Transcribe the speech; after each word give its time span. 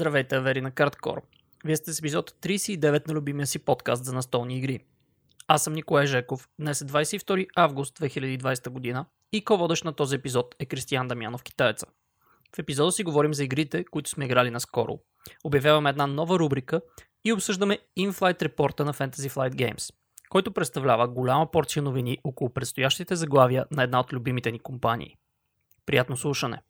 Здравейте, 0.00 0.40
Вери 0.40 0.60
на 0.60 0.70
Карткор. 0.70 1.22
Вие 1.64 1.76
сте 1.76 1.92
с 1.92 1.98
епизод 1.98 2.30
39 2.30 3.08
на 3.08 3.14
любимия 3.14 3.46
си 3.46 3.58
подкаст 3.58 4.04
за 4.04 4.12
настолни 4.12 4.58
игри. 4.58 4.80
Аз 5.48 5.64
съм 5.64 5.72
Николай 5.72 6.06
Жеков, 6.06 6.48
днес 6.58 6.80
е 6.80 6.84
22 6.84 7.46
август 7.56 7.98
2020 7.98 8.68
година 8.68 9.06
и 9.32 9.44
ко-водещ 9.44 9.84
на 9.84 9.92
този 9.92 10.16
епизод 10.16 10.54
е 10.58 10.66
Кристиян 10.66 11.08
Дамянов 11.08 11.42
Китаеца. 11.42 11.86
В 12.56 12.58
епизода 12.58 12.92
си 12.92 13.04
говорим 13.04 13.34
за 13.34 13.44
игрите, 13.44 13.84
които 13.84 14.10
сме 14.10 14.24
играли 14.24 14.50
наскоро. 14.50 14.98
Обявяваме 15.44 15.90
една 15.90 16.06
нова 16.06 16.38
рубрика 16.38 16.80
и 17.24 17.32
обсъждаме 17.32 17.78
InFlight 17.98 18.42
репорта 18.42 18.84
на 18.84 18.94
Fantasy 18.94 19.30
Flight 19.30 19.54
Games, 19.54 19.94
който 20.28 20.52
представлява 20.52 21.08
голяма 21.08 21.50
порция 21.50 21.82
новини 21.82 22.18
около 22.24 22.50
предстоящите 22.50 23.16
заглавия 23.16 23.64
на 23.70 23.82
една 23.82 24.00
от 24.00 24.12
любимите 24.12 24.52
ни 24.52 24.58
компании. 24.58 25.16
Приятно 25.86 26.16
слушане! 26.16 26.62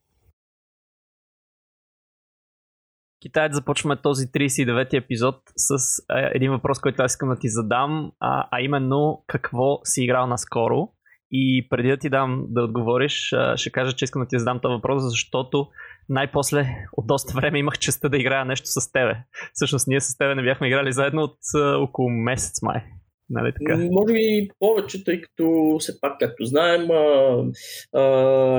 Китаец 3.23 3.55
започваме 3.55 3.97
този 3.97 4.27
39-ти 4.27 4.97
епизод 4.97 5.37
с 5.57 6.03
един 6.35 6.51
въпрос, 6.51 6.79
който 6.81 7.03
аз 7.03 7.13
искам 7.13 7.29
да 7.29 7.39
ти 7.39 7.49
задам, 7.49 8.13
а, 8.21 8.49
а 8.51 8.61
именно 8.61 9.25
какво 9.27 9.81
си 9.85 10.03
играл 10.05 10.27
наскоро. 10.27 10.89
И 11.33 11.67
преди 11.71 11.89
да 11.89 11.97
ти 11.97 12.09
дам 12.09 12.45
да 12.49 12.63
отговориш, 12.63 13.35
ще 13.57 13.71
кажа, 13.71 13.93
че 13.93 14.05
искам 14.05 14.23
да 14.23 14.29
ти 14.29 14.39
задам 14.39 14.61
този 14.61 14.73
въпрос, 14.73 15.03
защото 15.03 15.69
най-после 16.09 16.67
от 16.93 17.07
доста 17.07 17.35
време 17.35 17.59
имах 17.59 17.79
честа 17.79 18.09
да 18.09 18.19
играя 18.19 18.45
нещо 18.45 18.67
с 18.67 18.93
тебе. 18.93 19.17
Всъщност 19.53 19.87
ние 19.89 20.01
с 20.01 20.19
тебе 20.19 20.35
не 20.35 20.43
бяхме 20.43 20.67
играли 20.67 20.93
заедно 20.93 21.23
от 21.23 21.39
около 21.81 22.11
месец 22.11 22.63
май. 22.63 22.83
Нали 23.31 23.53
така? 23.59 23.77
Може 23.77 24.13
би 24.13 24.49
повече, 24.59 25.05
тъй 25.05 25.21
като 25.21 25.77
все 25.81 26.01
пак, 26.01 26.17
както 26.21 26.45
знаем, 26.45 26.91
а, 26.91 27.45
а, 27.93 28.03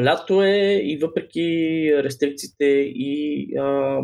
лято 0.03 0.43
е 0.43 0.81
и 0.83 0.99
въпреки 1.01 1.41
рестрикциите 2.03 2.65
и 2.95 3.47
а, 3.59 3.97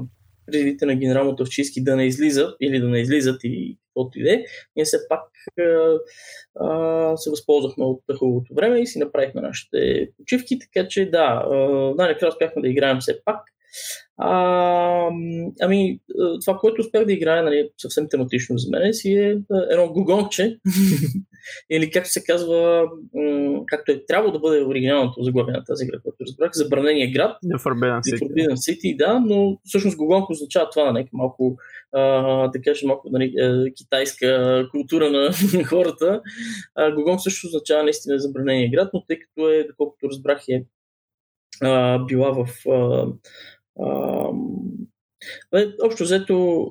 предите 0.52 0.86
на 0.86 0.96
генерал 0.96 1.26
Мотовчийски 1.26 1.84
да 1.84 1.96
не 1.96 2.06
излизат 2.06 2.56
или 2.62 2.80
да 2.80 2.88
не 2.88 3.00
излизат 3.00 3.40
и 3.44 3.78
каквото 3.88 4.20
и 4.20 4.24
да 4.24 4.34
е, 4.34 4.44
ние 4.76 4.86
все 4.86 4.98
пак 5.10 5.24
а, 5.60 5.98
а, 6.60 7.18
се 7.18 7.30
възползвахме 7.30 7.86
от 7.86 8.04
хубавото 8.20 8.54
време 8.54 8.80
и 8.80 8.88
си 8.88 9.00
направихме 9.00 9.42
нашите 9.42 10.10
почивки, 10.18 10.60
така 10.60 10.88
че 10.88 11.10
да, 11.10 11.46
най-накрая 11.98 12.30
успяхме 12.30 12.62
да 12.62 12.68
играем 12.68 13.00
все 13.00 13.24
пак. 13.26 13.40
А, 14.20 15.12
ами, 15.62 16.00
това, 16.42 16.58
което 16.58 16.82
успях 16.82 17.06
да 17.06 17.14
играя, 17.14 17.44
нали, 17.44 17.70
съвсем 17.78 18.08
тематично 18.10 18.58
за 18.58 18.70
мен, 18.70 18.94
си 18.94 19.14
е 19.14 19.38
едно 19.72 19.90
гугонче, 19.90 20.58
или 21.70 21.92
както 21.92 22.10
се 22.10 22.24
казва, 22.24 22.86
както 23.68 23.92
е 23.92 24.06
трябвало 24.08 24.34
да 24.34 24.40
бъде 24.40 24.64
оригиналното 24.64 25.24
заглавие 25.24 25.54
на 25.54 25.64
тази 25.64 25.86
игра, 25.86 26.00
което 26.04 26.18
разбрах, 26.28 26.52
Забранения 26.54 27.12
град. 27.12 27.38
The 27.46 27.58
Forbidden 27.58 28.02
City. 28.02 28.16
The 28.16 28.22
Forbidden 28.22 28.54
City, 28.54 28.98
да, 28.98 29.20
но 29.20 29.58
всъщност 29.64 29.98
гугонко 29.98 30.32
означава 30.32 30.70
това, 30.70 30.92
нали, 30.92 31.08
малко, 31.14 31.58
а, 31.92 32.02
да 32.48 32.62
кажем, 32.62 32.88
малко 32.88 33.10
нали, 33.12 33.34
китайска 33.76 34.68
култура 34.72 35.10
на 35.10 35.32
хората. 35.66 36.22
А, 36.76 36.92
гугонг 36.92 37.22
също 37.22 37.48
означава 37.48 37.84
наистина 37.84 38.20
Забранения 38.20 38.72
град, 38.72 38.90
но 38.94 39.06
тъй 39.08 39.20
като 39.20 39.50
е, 39.50 39.64
доколкото 39.64 40.10
разбрах, 40.10 40.44
е 40.50 40.64
а, 41.62 42.00
била 42.06 42.32
в 42.32 42.70
а, 42.70 43.08
общо 45.84 46.04
взето 46.04 46.68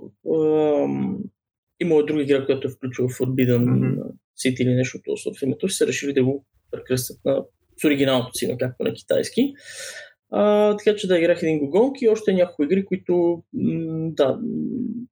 има 1.81 2.05
друга 2.07 2.23
игра, 2.23 2.47
която 2.47 2.69
е 2.69 2.71
включила 2.71 3.09
Forbidden 3.09 3.65
mm-hmm. 3.65 4.03
City 4.45 4.63
или 4.63 4.75
нещо 4.75 4.99
от 5.07 5.39
в 5.39 5.43
името, 5.43 5.69
са 5.69 5.87
решили 5.87 6.13
да 6.13 6.25
го 6.25 6.45
прекръстят 6.71 7.19
на, 7.25 7.45
с 7.83 7.85
оригиналното 7.85 8.35
си, 8.35 8.57
както 8.59 8.85
на 8.85 8.95
китайски. 8.95 9.55
А, 10.31 10.77
така 10.77 10.97
че 10.97 11.07
да 11.07 11.19
играх 11.19 11.43
един 11.43 11.59
гогонки 11.59 12.05
и 12.05 12.09
още 12.09 12.33
няколко 12.33 12.63
игри, 12.63 12.85
които 12.85 13.43
м- 13.53 14.11
да, 14.13 14.39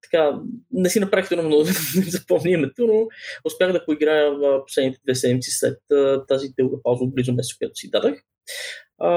така, 0.02 0.40
не 0.72 0.90
си 0.90 1.00
направих 1.00 1.28
трудно 1.28 1.44
много 1.44 1.62
да 1.64 1.70
запомня 2.10 2.50
името, 2.50 2.86
но 2.86 3.06
успях 3.44 3.72
да 3.72 3.84
поиграя 3.84 4.34
в 4.34 4.62
последните 4.66 5.00
две 5.04 5.14
седмици 5.14 5.50
след 5.50 5.78
а, 5.92 6.26
тази 6.26 6.48
дълга 6.58 6.76
пауза 6.82 7.04
от 7.04 7.14
близо 7.14 7.32
месец, 7.32 7.58
която 7.58 7.76
си 7.76 7.90
дадах. 7.90 8.22
А, 8.98 9.10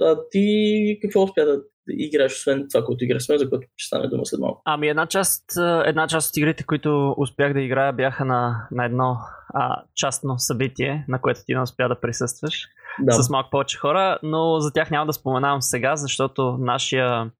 а 0.00 0.18
ти 0.30 0.98
какво 1.02 1.22
успя 1.22 1.44
да 1.44 1.62
играеш, 1.88 2.32
освен 2.32 2.66
това, 2.72 2.84
което 2.84 3.04
играеш, 3.04 3.26
за 3.26 3.50
което 3.50 3.68
ще 3.76 3.86
стане 3.86 4.08
дума 4.08 4.26
след 4.26 4.40
малко? 4.40 4.62
Ами 4.64 4.88
една 4.88 5.06
част, 5.06 5.44
една 5.84 6.06
част 6.06 6.30
от 6.30 6.36
игрите, 6.36 6.64
които 6.64 7.14
успях 7.18 7.52
да 7.52 7.60
играя, 7.60 7.92
бяха 7.92 8.24
на, 8.24 8.68
на 8.70 8.84
едно 8.84 9.16
а, 9.54 9.82
частно 9.94 10.38
събитие, 10.38 11.04
на 11.08 11.20
което 11.20 11.40
ти 11.46 11.54
не 11.54 11.60
успя 11.60 11.88
да 11.88 12.00
присъстваш 12.00 12.68
да. 13.00 13.12
с 13.12 13.30
малко 13.30 13.50
повече 13.50 13.78
хора, 13.78 14.18
но 14.22 14.60
за 14.60 14.72
тях 14.72 14.90
няма 14.90 15.06
да 15.06 15.12
споменавам 15.12 15.62
сега, 15.62 15.96
защото 15.96 16.56
нашия 16.60 17.30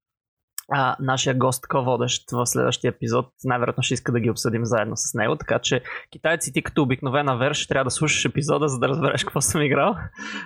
а, 0.71 0.95
нашия 0.99 1.35
гост 1.35 1.67
ко-водещ 1.67 2.31
в 2.31 2.45
следващия 2.45 2.89
епизод 2.89 3.25
най-вероятно 3.43 3.83
ще 3.83 3.93
иска 3.93 4.11
да 4.11 4.19
ги 4.19 4.29
обсъдим 4.29 4.65
заедно 4.65 4.97
с 4.97 5.13
него, 5.13 5.35
така 5.35 5.59
че 5.59 5.81
китайци 6.11 6.53
ти 6.53 6.61
като 6.61 6.81
обикновена 6.81 7.37
вер 7.37 7.53
ще 7.53 7.67
трябва 7.67 7.83
да 7.83 7.91
слушаш 7.91 8.25
епизода, 8.25 8.67
за 8.67 8.79
да 8.79 8.87
разбереш 8.87 9.23
какво 9.23 9.41
съм 9.41 9.61
играл. 9.61 9.95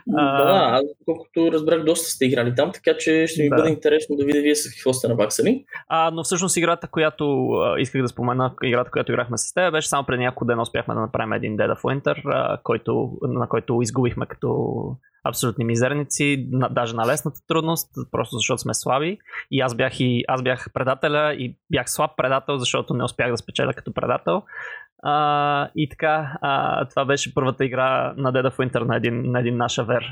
Да, 0.08 0.70
аз 0.72 0.84
колкото 1.06 1.52
разбрах 1.52 1.84
доста 1.84 2.10
сте 2.10 2.26
играли 2.26 2.56
там, 2.56 2.72
така 2.72 2.98
че 2.98 3.28
ще 3.28 3.44
ми 3.44 3.50
да. 3.50 3.56
бъде 3.56 3.70
интересно 3.70 4.16
да 4.16 4.26
видя 4.26 4.42
вие 4.42 4.56
с 4.56 4.76
какво 4.76 4.94
сте 4.94 5.08
наваксали. 5.08 5.66
А, 5.88 6.12
но 6.12 6.24
всъщност 6.24 6.58
играта, 6.58 6.88
която 6.88 7.50
а, 7.50 7.80
исках 7.80 8.02
да 8.02 8.08
спомена, 8.08 8.54
играта, 8.64 8.92
която 8.92 9.12
играхме 9.12 9.38
с 9.38 9.54
теб, 9.54 9.72
беше 9.72 9.90
само 9.90 10.06
преди 10.06 10.24
няколко 10.24 10.46
дена 10.46 10.62
успяхме 10.62 10.94
да 10.94 11.00
направим 11.00 11.34
един 11.34 11.58
Dead 11.58 11.76
of 11.76 11.82
Winter, 11.82 12.22
а, 12.26 12.58
който, 12.64 13.12
на 13.22 13.48
който 13.48 13.82
изгубихме 13.82 14.26
като 14.26 14.58
абсолютни 15.24 15.66
мизерници, 15.66 16.48
на, 16.52 16.70
даже 16.70 16.96
на 16.96 17.08
лесната 17.08 17.40
трудност, 17.48 17.90
просто 18.12 18.36
защото 18.36 18.62
сме 18.62 18.74
слаби. 18.74 19.18
И 19.52 19.62
аз 19.62 19.76
бях 19.76 20.00
и 20.00 20.24
аз 20.28 20.44
бях 20.44 20.68
предателя 20.74 21.34
и 21.34 21.58
бях 21.72 21.90
слаб 21.90 22.12
предател, 22.18 22.58
защото 22.58 22.94
не 22.94 23.04
успях 23.04 23.32
да 23.32 23.38
спечеля 23.38 23.74
като 23.74 23.94
предател. 23.94 24.44
А, 25.04 25.70
и 25.76 25.90
така, 25.90 26.38
а, 26.42 26.86
това 26.86 27.06
беше 27.06 27.34
първата 27.34 27.66
игра 27.66 28.14
на 28.18 28.34
Dead 28.34 28.52
of 28.52 28.58
Winter 28.58 28.80
на 28.80 28.96
един, 28.96 29.32
на 29.32 29.40
един 29.40 29.58
наш 29.58 29.78
авер, 29.78 30.06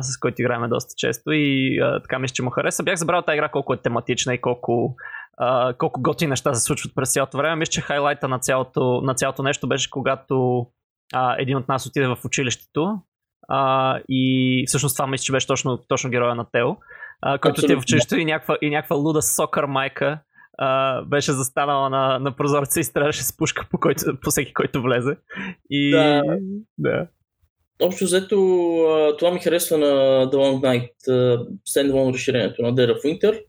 с 0.00 0.18
който 0.18 0.42
играем 0.42 0.68
доста 0.68 0.94
често 0.96 1.32
и 1.32 1.78
а, 1.80 2.02
така 2.02 2.18
мисля, 2.18 2.34
че 2.34 2.42
му 2.42 2.50
хареса. 2.50 2.82
Бях 2.82 2.96
забрал 2.96 3.22
тази 3.22 3.36
игра 3.36 3.48
колко 3.48 3.74
е 3.74 3.82
тематична 3.82 4.34
и 4.34 4.40
колко, 4.40 4.96
а, 5.36 5.74
колко 5.78 6.02
готи 6.02 6.26
неща 6.26 6.54
се 6.54 6.64
случват 6.64 6.94
през 6.94 7.12
цялото 7.12 7.36
време. 7.36 7.56
Мисля, 7.56 7.70
че 7.70 7.80
хайлайта 7.80 8.28
на 8.28 8.38
цялото, 8.38 9.00
на 9.04 9.14
цялото 9.14 9.42
нещо 9.42 9.68
беше 9.68 9.90
когато 9.90 10.66
а, 11.14 11.36
един 11.38 11.56
от 11.56 11.68
нас 11.68 11.86
отиде 11.86 12.06
в 12.06 12.18
училището 12.24 13.00
а, 13.48 14.00
и 14.08 14.64
всъщност 14.66 14.96
това 14.96 15.06
мисля, 15.06 15.22
че 15.22 15.32
беше 15.32 15.46
точно, 15.46 15.78
точно 15.88 16.10
героя 16.10 16.34
на 16.34 16.46
Тео, 16.52 16.76
а, 17.22 17.38
който 17.38 17.62
ти 17.62 17.72
е 17.72 17.76
в 17.76 17.80
училището 17.80 18.16
и 18.16 18.24
някаква, 18.24 18.56
и 18.62 18.70
някаква 18.70 18.96
луда 18.96 19.22
сокър 19.22 19.64
майка 19.64 20.20
а, 20.58 21.02
беше 21.02 21.32
застанала 21.32 21.90
на, 21.90 22.18
на 22.18 22.36
прозореца 22.36 22.80
и 22.80 22.84
стреляше 22.84 23.24
с 23.24 23.36
пушка 23.36 23.66
по, 23.70 23.78
който, 23.78 24.02
по 24.22 24.30
всеки, 24.30 24.54
който 24.54 24.82
влезе. 24.82 25.16
И, 25.70 25.90
да. 25.90 26.22
да. 26.78 27.06
Общо 27.82 28.04
взето, 28.04 28.36
това 29.18 29.30
ми 29.30 29.40
харесва 29.40 29.78
на 29.78 29.86
The 30.26 30.34
Long 30.34 30.60
Night, 30.60 30.90
стендалон 31.64 32.14
разширението 32.14 32.62
на 32.62 32.74
Dead 32.74 32.92
of 32.92 33.04
Winter 33.04 33.40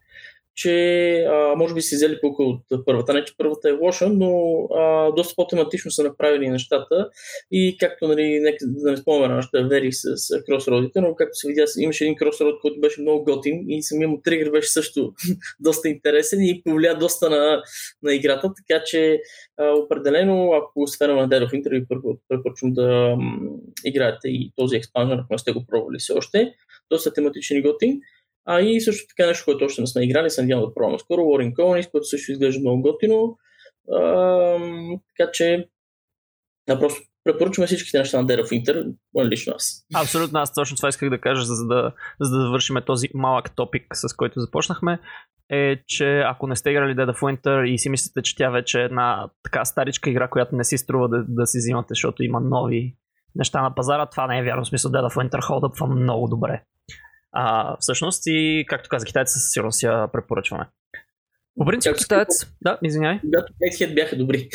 че 0.60 1.26
а, 1.30 1.56
може 1.56 1.74
би 1.74 1.82
си 1.82 1.96
взели 1.96 2.20
полка 2.22 2.44
от 2.44 2.86
първата. 2.86 3.14
Не, 3.14 3.26
че 3.26 3.34
първата 3.38 3.70
е 3.70 3.72
лоша, 3.72 4.10
но 4.10 4.64
а, 4.76 5.12
доста 5.12 5.34
по-тематично 5.36 5.92
са 5.92 6.04
направили 6.04 6.50
нещата 6.50 7.10
и 7.52 7.78
както, 7.80 8.08
нали, 8.08 8.40
нека 8.40 8.66
да 8.68 8.92
не 8.92 8.98
спомня 8.98 9.28
нашата 9.28 9.68
вери 9.68 9.92
с, 9.92 10.06
кросродите, 10.46 11.02
но 11.02 11.16
както 11.16 11.36
се 11.36 11.48
видя, 11.48 11.66
имаше 11.78 12.04
един 12.04 12.16
кросрод, 12.16 12.62
който 12.62 12.80
беше 12.80 13.02
много 13.02 13.24
готин 13.24 13.66
и 13.68 13.84
самия 13.84 14.08
му 14.08 14.22
тригър 14.24 14.52
беше 14.52 14.72
също 14.72 15.14
доста 15.60 15.90
интересен 15.90 16.42
и 16.42 16.62
повлия 16.66 16.98
доста 16.98 17.30
на, 17.30 17.64
на 18.04 18.14
играта, 18.14 18.52
така 18.58 18.84
че 18.86 19.20
а, 19.58 19.72
определено, 19.72 20.52
ако 20.54 20.88
сфера 20.88 21.16
на 21.16 21.30
Dead 21.30 21.48
of 21.48 21.52
Inter, 21.52 21.86
препоръчвам 22.30 22.74
да 22.74 23.16
м, 23.20 23.40
играете 23.86 24.28
и 24.28 24.52
този 24.56 24.76
експанжен, 24.76 25.20
ако 25.20 25.34
не 25.34 25.38
сте 25.38 25.52
го 25.52 25.66
пробвали 25.68 25.98
все 26.00 26.14
още, 26.14 26.54
доста 26.92 27.14
тематичен 27.14 27.58
и 27.58 27.62
готин. 27.62 28.00
А 28.46 28.62
и 28.62 28.82
също 28.82 29.06
така 29.08 29.28
нещо, 29.28 29.46
което 29.46 29.66
още 29.66 29.82
не 29.82 29.88
сме 29.88 30.04
играли, 30.04 30.30
съм 30.30 30.46
надявам 30.46 30.66
да 30.66 30.74
пробвам 30.74 31.00
скоро, 31.00 31.22
Warring 31.22 31.54
Colonies, 31.54 31.92
което 31.92 32.08
също 32.08 32.32
изглежда 32.32 32.60
много 32.60 32.82
готино. 32.82 33.38
А, 33.92 34.04
така 35.18 35.32
че 35.32 35.68
да, 36.68 36.80
просто 36.80 37.02
препоръчваме 37.24 37.68
всичките 37.68 37.98
неща 37.98 38.22
на 38.22 38.28
Dead 38.28 38.44
of 38.44 38.46
Winter, 38.46 38.94
лично 39.30 39.54
аз. 39.56 39.86
Абсолютно, 39.96 40.40
аз 40.40 40.54
точно 40.54 40.78
това 40.78 40.90
исках 40.90 41.10
да 41.10 41.22
кажа, 41.22 41.46
за 41.46 41.68
да, 41.68 41.94
за 42.22 42.38
да 42.38 42.42
завършим 42.42 42.76
този 42.86 43.10
малък 43.14 43.56
топик, 43.56 43.86
с 43.94 44.16
който 44.16 44.40
започнахме, 44.40 45.00
е, 45.50 45.76
че 45.88 46.20
ако 46.20 46.48
не 46.48 46.56
сте 46.56 46.70
играли 46.70 46.96
Dead 46.96 47.14
of 47.14 47.20
Winter 47.20 47.66
и 47.66 47.78
си 47.78 47.90
мислите, 47.90 48.22
че 48.22 48.36
тя 48.36 48.50
вече 48.50 48.82
е 48.82 48.86
една 48.86 49.30
така 49.44 49.66
старичка 49.66 50.10
игра, 50.10 50.28
която 50.28 50.56
не 50.56 50.64
си 50.64 50.78
струва 50.78 51.10
да, 51.10 51.26
да 51.28 51.46
си 51.48 51.58
взимате, 51.58 51.88
защото 51.90 52.24
има 52.24 52.40
нови 52.40 52.96
неща 53.36 53.62
на 53.62 53.76
пазара, 53.76 54.06
това 54.06 54.28
не 54.28 54.40
е 54.40 54.44
вярно. 54.44 54.66
Смисъл 54.66 54.92
Dead 54.92 55.14
of 55.14 55.16
Winter 55.16 55.42
hold 55.42 55.96
много 55.96 56.28
добре. 56.28 56.64
А, 57.32 57.78
всъщност 57.80 58.24
и, 58.26 58.66
както 58.68 58.90
каза, 58.90 59.06
китайците 59.06 59.40
със 59.40 59.52
сигурност 59.52 59.84
я 59.84 60.08
препоръчваме. 60.12 60.66
По 61.60 61.66
принцип, 61.66 61.98
Стаец, 61.98 62.28
да, 62.62 62.78
извиняй. 62.84 63.20
Когато 63.20 63.54
Предхед 63.60 63.96
бяха 63.96 64.18
добри. 64.18 64.50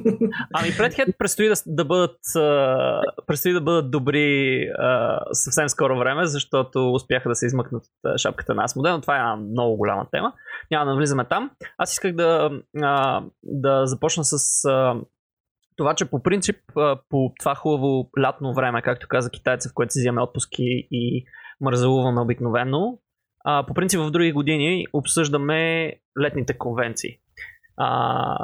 Ами 0.54 0.68
Предхед 0.76 1.08
предстои 1.18 1.48
да, 1.48 1.54
да 1.66 1.84
бъдат 1.84 2.18
uh, 2.36 3.02
предстои 3.26 3.52
да 3.52 3.60
бъдат 3.60 3.90
добри 3.90 4.66
uh, 4.80 5.18
съвсем 5.32 5.68
скоро 5.68 5.98
време, 5.98 6.26
защото 6.26 6.92
успяха 6.92 7.28
да 7.28 7.34
се 7.34 7.46
измъкнат 7.46 7.82
от 7.84 8.20
шапката 8.20 8.54
на 8.54 8.64
Асмодел, 8.64 8.92
но 8.92 9.00
това 9.00 9.16
е 9.16 9.18
една 9.18 9.36
много 9.36 9.76
голяма 9.76 10.06
тема. 10.10 10.32
Няма 10.70 10.84
да 10.84 10.90
навлизаме 10.90 11.24
там. 11.24 11.50
Аз 11.78 11.92
исках 11.92 12.14
да, 12.14 12.50
uh, 12.76 13.30
да 13.42 13.86
започна 13.86 14.24
с 14.24 14.38
uh, 14.38 15.00
това, 15.76 15.94
че 15.94 16.04
по 16.04 16.22
принцип 16.22 16.56
по 17.08 17.32
това 17.38 17.54
хубаво 17.54 18.10
лятно 18.20 18.54
време, 18.54 18.82
както 18.82 19.08
каза 19.08 19.30
китайца, 19.30 19.68
в 19.68 19.74
което 19.74 19.92
си 19.92 20.00
вземе 20.00 20.22
отпуски 20.22 20.88
и 20.90 21.24
мързалуваме 21.60 22.20
обикновено, 22.20 22.98
а, 23.44 23.66
по 23.66 23.74
принцип 23.74 24.00
в 24.00 24.10
други 24.10 24.32
години 24.32 24.86
обсъждаме 24.92 25.92
летните 26.20 26.58
конвенции. 26.58 27.18
А, 27.76 28.36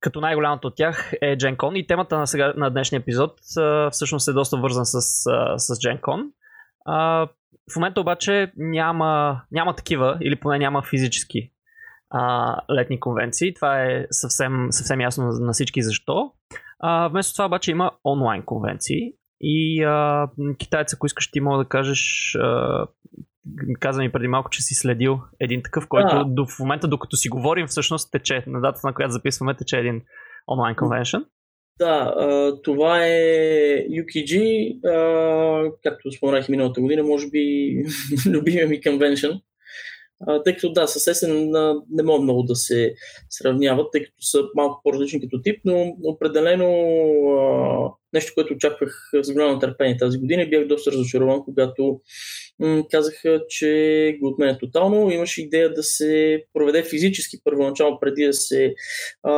като 0.00 0.20
най-голямото 0.20 0.68
от 0.68 0.76
тях 0.76 1.12
е 1.22 1.36
GenCon 1.36 1.74
и 1.74 1.86
темата 1.86 2.18
на, 2.18 2.26
сега, 2.26 2.52
на 2.56 2.70
днешния 2.70 3.00
епизод 3.00 3.40
а, 3.56 3.90
всъщност 3.90 4.28
е 4.28 4.32
доста 4.32 4.56
вързан 4.56 4.86
с, 4.86 4.94
а, 5.26 5.58
с 5.58 5.74
GenCon. 5.74 6.26
А, 6.84 7.28
в 7.72 7.76
момента 7.76 8.00
обаче 8.00 8.52
няма, 8.56 9.42
няма 9.52 9.76
такива 9.76 10.18
или 10.20 10.36
поне 10.36 10.58
няма 10.58 10.82
физически 10.82 11.52
а, 12.10 12.56
летни 12.74 13.00
конвенции. 13.00 13.54
Това 13.54 13.82
е 13.82 14.06
съвсем, 14.10 14.66
съвсем 14.70 15.00
ясно 15.00 15.24
на 15.24 15.52
всички 15.52 15.82
защо. 15.82 16.32
А, 16.78 17.08
вместо 17.08 17.34
това 17.34 17.46
обаче 17.46 17.70
има 17.70 17.90
онлайн 18.04 18.42
конвенции 18.42 19.12
и 19.40 19.82
а, 19.82 20.28
китайца, 20.58 20.96
ако 20.96 21.06
искаш, 21.06 21.30
ти 21.30 21.40
мога 21.40 21.58
да 21.58 21.68
кажеш 21.68 22.34
а, 22.40 22.86
каза 23.80 24.02
ми 24.02 24.12
преди 24.12 24.28
малко, 24.28 24.50
че 24.50 24.62
си 24.62 24.74
следил 24.74 25.20
един 25.40 25.62
такъв, 25.62 25.88
който 25.88 26.16
а. 26.16 26.24
до, 26.24 26.46
в 26.46 26.58
момента, 26.58 26.88
докато 26.88 27.16
си 27.16 27.28
говорим, 27.28 27.66
всъщност 27.66 28.12
тече, 28.12 28.44
на 28.46 28.60
датата 28.60 28.86
на 28.86 28.94
която 28.94 29.12
записваме, 29.12 29.56
тече 29.56 29.78
един 29.78 30.02
онлайн 30.48 30.76
конвеншън. 30.76 31.24
Да, 31.78 32.14
това 32.64 33.06
е 33.06 33.10
UKG, 33.90 34.34
както 35.82 36.12
споменах 36.12 36.48
миналата 36.48 36.80
година, 36.80 37.02
може 37.02 37.30
би 37.30 37.74
любимия 38.26 38.68
ми 38.68 38.82
конвеншън. 38.82 39.40
Тъй 40.44 40.54
като 40.54 40.72
да, 40.72 40.86
с 40.86 41.06
есен 41.06 41.50
не 41.90 42.02
мога 42.02 42.22
много 42.22 42.42
да 42.42 42.56
се 42.56 42.94
сравняват, 43.30 43.88
тъй 43.92 44.04
като 44.04 44.22
са 44.22 44.42
малко 44.54 44.80
по-различни 44.84 45.20
като 45.20 45.42
тип, 45.42 45.60
но 45.64 45.96
определено 46.04 46.66
нещо, 48.12 48.32
което 48.34 48.54
очаквах 48.54 49.10
с 49.22 49.32
голямо 49.32 49.58
търпение 49.58 49.96
тази 49.96 50.18
година. 50.18 50.46
Бях 50.50 50.66
доста 50.66 50.92
разочарован, 50.92 51.42
когато 51.44 52.00
м- 52.58 52.82
казаха, 52.90 53.42
че 53.48 54.18
го 54.20 54.28
отменят 54.28 54.60
тотално. 54.60 55.10
Имаше 55.10 55.42
идея 55.42 55.72
да 55.74 55.82
се 55.82 56.42
проведе 56.52 56.82
физически 56.82 57.36
първоначално, 57.44 57.98
преди 58.00 58.24
да 58.24 58.32
се 58.32 58.74
а, 59.22 59.34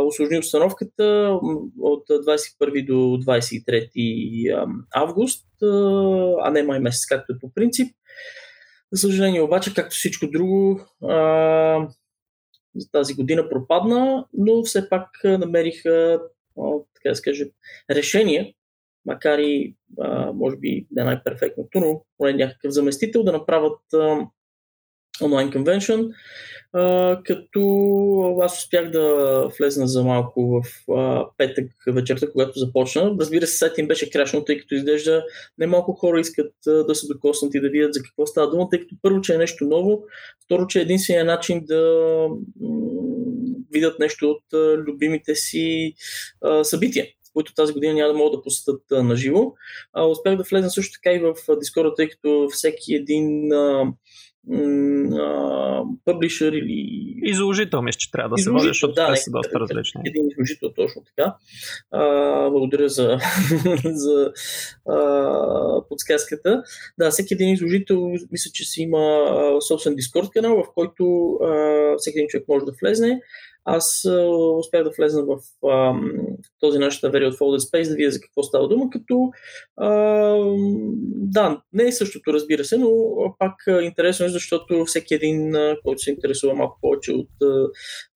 осложни 0.00 0.38
обстановката 0.38 1.38
от 1.80 2.08
21 2.08 2.86
до 2.86 2.92
23 2.92 4.66
август, 4.94 5.46
а 6.42 6.50
не 6.50 6.62
май 6.62 6.80
месец, 6.80 7.06
както 7.06 7.32
е 7.32 7.38
по 7.40 7.52
принцип. 7.54 7.88
За 8.92 9.00
съжаление 9.00 9.42
обаче, 9.42 9.74
както 9.74 9.94
всичко 9.94 10.30
друго, 10.30 10.80
а, 11.02 11.88
за 12.76 12.90
тази 12.90 13.14
година 13.14 13.48
пропадна, 13.48 14.26
но 14.32 14.62
все 14.62 14.88
пак 14.88 15.08
намериха 15.24 16.20
така 16.94 17.08
да 17.08 17.14
се 17.14 17.22
каже, 17.22 17.50
решение, 17.90 18.54
макар 19.04 19.38
и 19.38 19.76
а, 20.00 20.32
може 20.32 20.56
би 20.56 20.86
не 20.90 21.04
най-перфектното, 21.04 21.80
но 21.80 22.04
поне 22.18 22.32
някакъв 22.32 22.72
заместител 22.72 23.22
да 23.22 23.32
направят 23.32 23.80
а, 23.94 24.26
онлайн 25.22 25.52
конвеншън, 25.52 26.10
като 27.24 28.38
аз 28.42 28.58
успях 28.58 28.90
да 28.90 29.46
влезна 29.58 29.88
за 29.88 30.04
малко 30.04 30.60
в 30.60 30.92
а, 30.92 31.26
петък 31.36 31.66
вечерта, 31.86 32.30
когато 32.32 32.58
започна. 32.58 33.16
Разбира 33.20 33.46
се, 33.46 33.56
сайт 33.56 33.78
им 33.78 33.88
беше 33.88 34.10
крашно, 34.10 34.44
тъй 34.44 34.58
като 34.58 34.74
изглежда 34.74 35.24
не 35.58 35.66
малко 35.66 35.92
хора 35.92 36.20
искат 36.20 36.52
а, 36.66 36.70
да 36.70 36.94
се 36.94 37.06
докоснат 37.06 37.54
и 37.54 37.60
да 37.60 37.68
видят 37.68 37.94
за 37.94 38.02
какво 38.02 38.26
става 38.26 38.50
дума, 38.50 38.68
тъй 38.70 38.80
като 38.80 38.94
първо, 39.02 39.20
че 39.20 39.34
е 39.34 39.38
нещо 39.38 39.64
ново, 39.64 40.02
второ, 40.44 40.66
че 40.66 40.78
е 40.78 40.82
единствения 40.82 41.24
начин 41.24 41.64
да 41.64 42.26
видят 43.72 43.98
нещо 43.98 44.30
от 44.30 44.52
а, 44.54 44.76
любимите 44.76 45.34
си 45.34 45.94
а, 46.42 46.64
събития 46.64 47.06
които 47.32 47.54
тази 47.54 47.72
година 47.72 47.94
няма 47.94 48.12
да 48.12 48.18
могат 48.18 48.32
да 48.32 48.42
посетят 48.42 48.82
на 48.90 49.16
живо. 49.16 49.52
Успях 50.10 50.36
да 50.36 50.44
влезна 50.50 50.70
също 50.70 50.92
така 50.92 51.16
и 51.16 51.18
в 51.18 51.34
Discord, 51.34 51.96
тъй 51.96 52.08
като 52.08 52.48
всеки 52.52 52.94
един 52.94 53.52
а, 53.52 53.92
публишър 56.04 56.52
или... 56.52 57.14
Изложител, 57.22 57.82
мисля, 57.82 57.98
че 57.98 58.10
трябва 58.10 58.36
да 58.36 58.42
се 58.42 58.50
води, 58.50 58.66
защото 58.66 58.94
да, 58.94 59.12
те 59.14 59.16
са 59.16 59.30
доста 59.30 59.60
различни. 59.60 60.00
Един 60.06 60.26
изложител, 60.30 60.70
точно 60.76 61.02
така. 61.04 61.34
А, 61.90 62.50
благодаря 62.50 62.88
за, 62.88 63.18
за 63.84 64.32
а, 64.88 65.82
подсказката. 65.88 66.62
Да, 66.98 67.10
всеки 67.10 67.34
един 67.34 67.48
изложител, 67.48 68.12
мисля, 68.32 68.50
че 68.54 68.64
си 68.64 68.82
има 68.82 69.28
собствен 69.68 69.94
Discord 69.94 70.32
канал, 70.32 70.56
в 70.56 70.74
който 70.74 71.32
а, 71.32 71.94
всеки 71.98 72.18
един 72.18 72.28
човек 72.28 72.48
може 72.48 72.64
да 72.64 72.72
влезне 72.82 73.20
аз 73.70 74.04
успях 74.58 74.84
да 74.84 74.90
влезна 74.98 75.22
в 75.24 75.38
а, 75.68 76.00
този 76.60 76.78
наш 76.78 77.00
тавери 77.00 77.26
от 77.26 77.34
Folded 77.34 77.58
Space 77.58 77.88
да 77.88 77.94
видя 77.94 78.10
за 78.10 78.20
какво 78.20 78.42
става 78.42 78.68
дума, 78.68 78.90
като 78.90 79.30
а, 79.76 79.90
да, 81.14 81.62
не 81.72 81.84
е 81.84 81.92
същото, 81.92 82.32
разбира 82.32 82.64
се, 82.64 82.78
но 82.78 82.90
пак 83.38 83.54
интересно 83.82 84.26
е, 84.26 84.28
защото 84.28 84.84
всеки 84.84 85.14
един, 85.14 85.52
който 85.84 86.02
се 86.02 86.10
интересува 86.10 86.54
малко 86.54 86.78
повече 86.80 87.12
от 87.12 87.30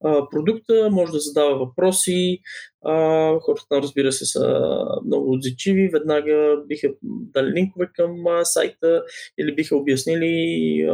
а, 0.05 0.29
продукта, 0.31 0.89
може 0.91 1.13
да 1.13 1.19
задава 1.19 1.59
въпроси, 1.59 2.39
а, 2.85 2.95
хората 3.41 3.83
разбира 3.83 4.13
се, 4.13 4.27
са 4.27 4.85
много 5.07 5.33
отзичиви. 5.33 5.89
Веднага 5.93 6.57
биха 6.67 6.89
дали 7.03 7.53
линкове 7.53 7.89
към 7.95 8.27
а, 8.27 8.45
сайта 8.45 9.05
или 9.39 9.55
биха 9.55 9.77
обяснили 9.77 10.83
а, 10.83 10.93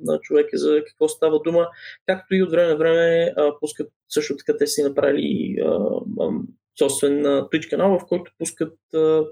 на 0.00 0.18
човека 0.22 0.58
за 0.58 0.82
какво 0.86 1.08
става 1.08 1.40
дума. 1.40 1.68
Както 2.06 2.34
и 2.34 2.42
от 2.42 2.50
време 2.50 2.68
на 2.68 2.76
време 2.76 3.32
а, 3.36 3.52
пускат 3.60 3.88
също 4.08 4.36
така 4.36 4.58
те 4.58 4.66
си 4.66 4.82
направили 4.82 5.56
а, 5.64 5.78
а, 6.20 6.30
собствен 6.78 7.22
Twitch 7.24 7.70
канал, 7.70 7.98
в 7.98 8.06
който 8.08 8.32
пускат 8.38 8.78
а, 8.94 9.24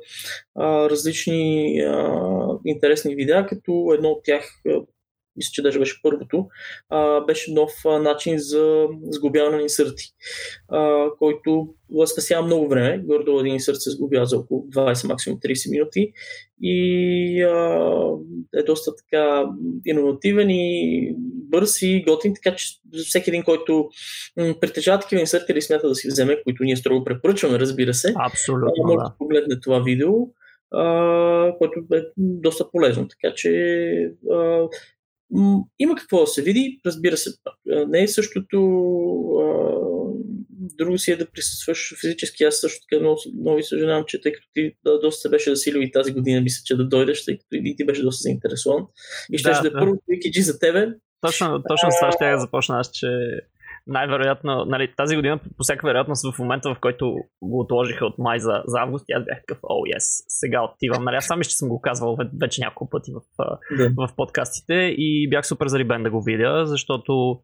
а, 0.54 0.90
различни 0.90 1.80
а, 1.80 2.20
интересни 2.64 3.14
видеа, 3.14 3.46
като 3.46 3.92
едно 3.94 4.08
от 4.08 4.24
тях 4.24 4.62
мисля, 5.36 5.50
че 5.52 5.62
даже 5.62 5.78
беше 5.78 6.00
първото, 6.02 6.46
а, 6.88 7.20
беше 7.20 7.52
нов 7.52 7.72
а, 7.86 7.98
начин 7.98 8.38
за 8.38 8.86
сглобяване 9.10 9.56
на 9.56 9.62
инсърти, 9.62 10.04
а, 10.68 11.10
който 11.18 11.68
спасява 12.06 12.46
много 12.46 12.68
време. 12.68 12.98
Гордо 12.98 13.40
един 13.40 13.54
инсърт 13.54 13.80
се 13.80 13.90
сглобява 13.90 14.26
за 14.26 14.38
около 14.38 14.60
20, 14.60 15.08
максимум 15.08 15.38
30 15.40 15.70
минути 15.70 16.12
и 16.62 17.42
а, 17.42 17.90
е 18.56 18.62
доста 18.62 18.92
така 18.96 19.44
иновативен 19.86 20.50
и 20.50 21.14
бърз 21.50 21.82
и 21.82 22.04
готин, 22.08 22.34
така 22.34 22.56
че 22.56 22.66
всеки 23.06 23.30
един, 23.30 23.42
който 23.42 23.88
м- 24.36 24.54
притежава 24.60 25.00
такива 25.00 25.20
инсърти 25.20 25.52
или 25.52 25.62
смята 25.62 25.88
да 25.88 25.94
си 25.94 26.08
вземе, 26.08 26.42
които 26.44 26.64
ние 26.64 26.76
строго 26.76 27.04
препоръчваме, 27.04 27.58
разбира 27.58 27.94
се, 27.94 28.14
Абсолютно, 28.26 28.72
а, 28.84 28.86
може 28.86 28.96
да. 28.96 29.04
да 29.04 29.14
погледне 29.18 29.60
това 29.60 29.82
видео, 29.82 30.12
Uh, 30.74 31.58
което 31.58 31.80
е 31.94 32.02
доста 32.16 32.70
полезно. 32.70 33.08
Така 33.08 33.34
че 33.34 33.48
uh, 34.26 34.68
има 35.78 35.94
какво 35.96 36.20
да 36.20 36.26
се 36.26 36.42
види, 36.42 36.80
разбира 36.86 37.16
се. 37.16 37.30
Не 37.88 38.02
е 38.02 38.08
същото. 38.08 38.58
Друго 40.50 40.98
си 40.98 41.12
е 41.12 41.16
да 41.16 41.30
присъстваш 41.30 41.94
физически. 42.00 42.44
Аз 42.44 42.60
също 42.60 42.86
така 42.90 43.00
много, 43.00 43.20
много 43.40 43.62
съжалявам, 43.62 44.04
че 44.06 44.20
тъй 44.20 44.32
като 44.32 44.48
ти 44.54 44.72
да, 44.84 45.00
доста 45.00 45.20
се 45.20 45.28
беше 45.28 45.50
засилил 45.50 45.80
и 45.80 45.90
тази 45.90 46.12
година, 46.12 46.40
мисля, 46.40 46.62
че 46.64 46.76
да 46.76 46.88
дойдеш, 46.88 47.24
тъй 47.24 47.38
като 47.38 47.48
и 47.50 47.76
ти 47.76 47.86
беше 47.86 48.02
доста 48.02 48.22
заинтересован. 48.22 48.86
И 49.32 49.38
ще 49.38 49.50
да, 49.50 49.62
да, 49.62 49.70
да. 49.70 49.78
първо 49.78 49.94
Wikigi 49.94 50.40
за 50.40 50.58
тебе. 50.58 50.88
Точно, 51.20 51.62
точно 51.68 51.90
с 51.90 52.00
това 52.00 52.12
ще 52.12 52.24
я 52.24 52.40
започна 52.40 52.78
аз, 52.78 52.90
че 52.92 53.06
най-вероятно, 53.86 54.64
нали, 54.64 54.94
тази 54.96 55.16
година 55.16 55.38
по 55.38 55.62
всяка 55.62 55.86
вероятност 55.86 56.34
в 56.34 56.38
момента, 56.38 56.74
в 56.74 56.80
който 56.80 57.16
го 57.42 57.60
отложиха 57.60 58.06
от 58.06 58.18
май 58.18 58.38
за, 58.38 58.62
за 58.66 58.80
август, 58.80 59.04
аз 59.14 59.24
бях 59.24 59.40
такъв, 59.40 59.58
о, 59.62 59.74
oh, 59.74 59.96
yes, 59.96 60.24
сега 60.28 60.62
отивам. 60.62 61.04
Нали, 61.04 61.16
аз 61.16 61.26
сам 61.26 61.42
ще 61.42 61.54
съм 61.54 61.68
го 61.68 61.80
казвал 61.80 62.16
вече 62.40 62.60
няколко 62.60 62.90
пъти 62.90 63.12
в, 63.12 63.20
да. 63.76 63.90
в 63.96 64.16
подкастите 64.16 64.74
и 64.74 65.28
бях 65.30 65.46
супер 65.46 65.66
зарибен 65.66 66.02
да 66.02 66.10
го 66.10 66.22
видя, 66.22 66.66
защото 66.66 67.40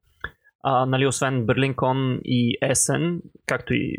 а, 0.63 0.87
нали, 0.87 1.07
освен 1.07 1.47
Берлинкон 1.47 2.21
и 2.25 2.59
Есен, 2.71 3.21
както 3.47 3.75
и 3.75 3.97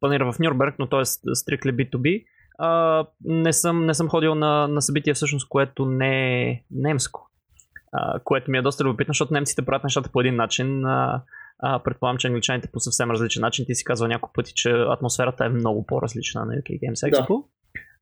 планира 0.00 0.32
в 0.32 0.38
Нюрнберг, 0.38 0.74
но 0.78 0.88
т.е. 0.88 1.04
strictly 1.04 1.72
B2B, 1.72 2.24
а, 2.58 3.04
не, 3.24 3.52
съм, 3.52 3.86
не 3.86 3.94
съм 3.94 4.08
ходил 4.08 4.34
на, 4.34 4.68
на 4.68 4.82
събитие 4.82 5.14
всъщност, 5.14 5.48
което 5.48 5.86
не 5.86 6.42
е 6.42 6.62
немско. 6.70 7.30
А, 7.92 8.20
което 8.24 8.50
ми 8.50 8.58
е 8.58 8.62
доста 8.62 8.84
любопитно, 8.84 9.12
защото 9.12 9.34
немците 9.34 9.64
правят 9.64 9.84
нещата 9.84 10.10
по 10.12 10.20
един 10.20 10.36
начин. 10.36 10.84
А, 10.84 11.22
а, 11.58 11.78
предполагам, 11.78 12.18
че 12.18 12.26
англичаните 12.26 12.68
по 12.72 12.80
съвсем 12.80 13.10
различен 13.10 13.40
начин. 13.40 13.64
Ти 13.66 13.74
си 13.74 13.84
казва 13.84 14.08
няколко 14.08 14.32
пъти, 14.32 14.52
че 14.54 14.70
атмосферата 14.70 15.44
е 15.44 15.48
много 15.48 15.86
по-различна 15.86 16.44
на 16.44 16.52
UK 16.52 16.80
Games 16.80 17.10
Expo. 17.10 17.42
Да. 17.42 17.48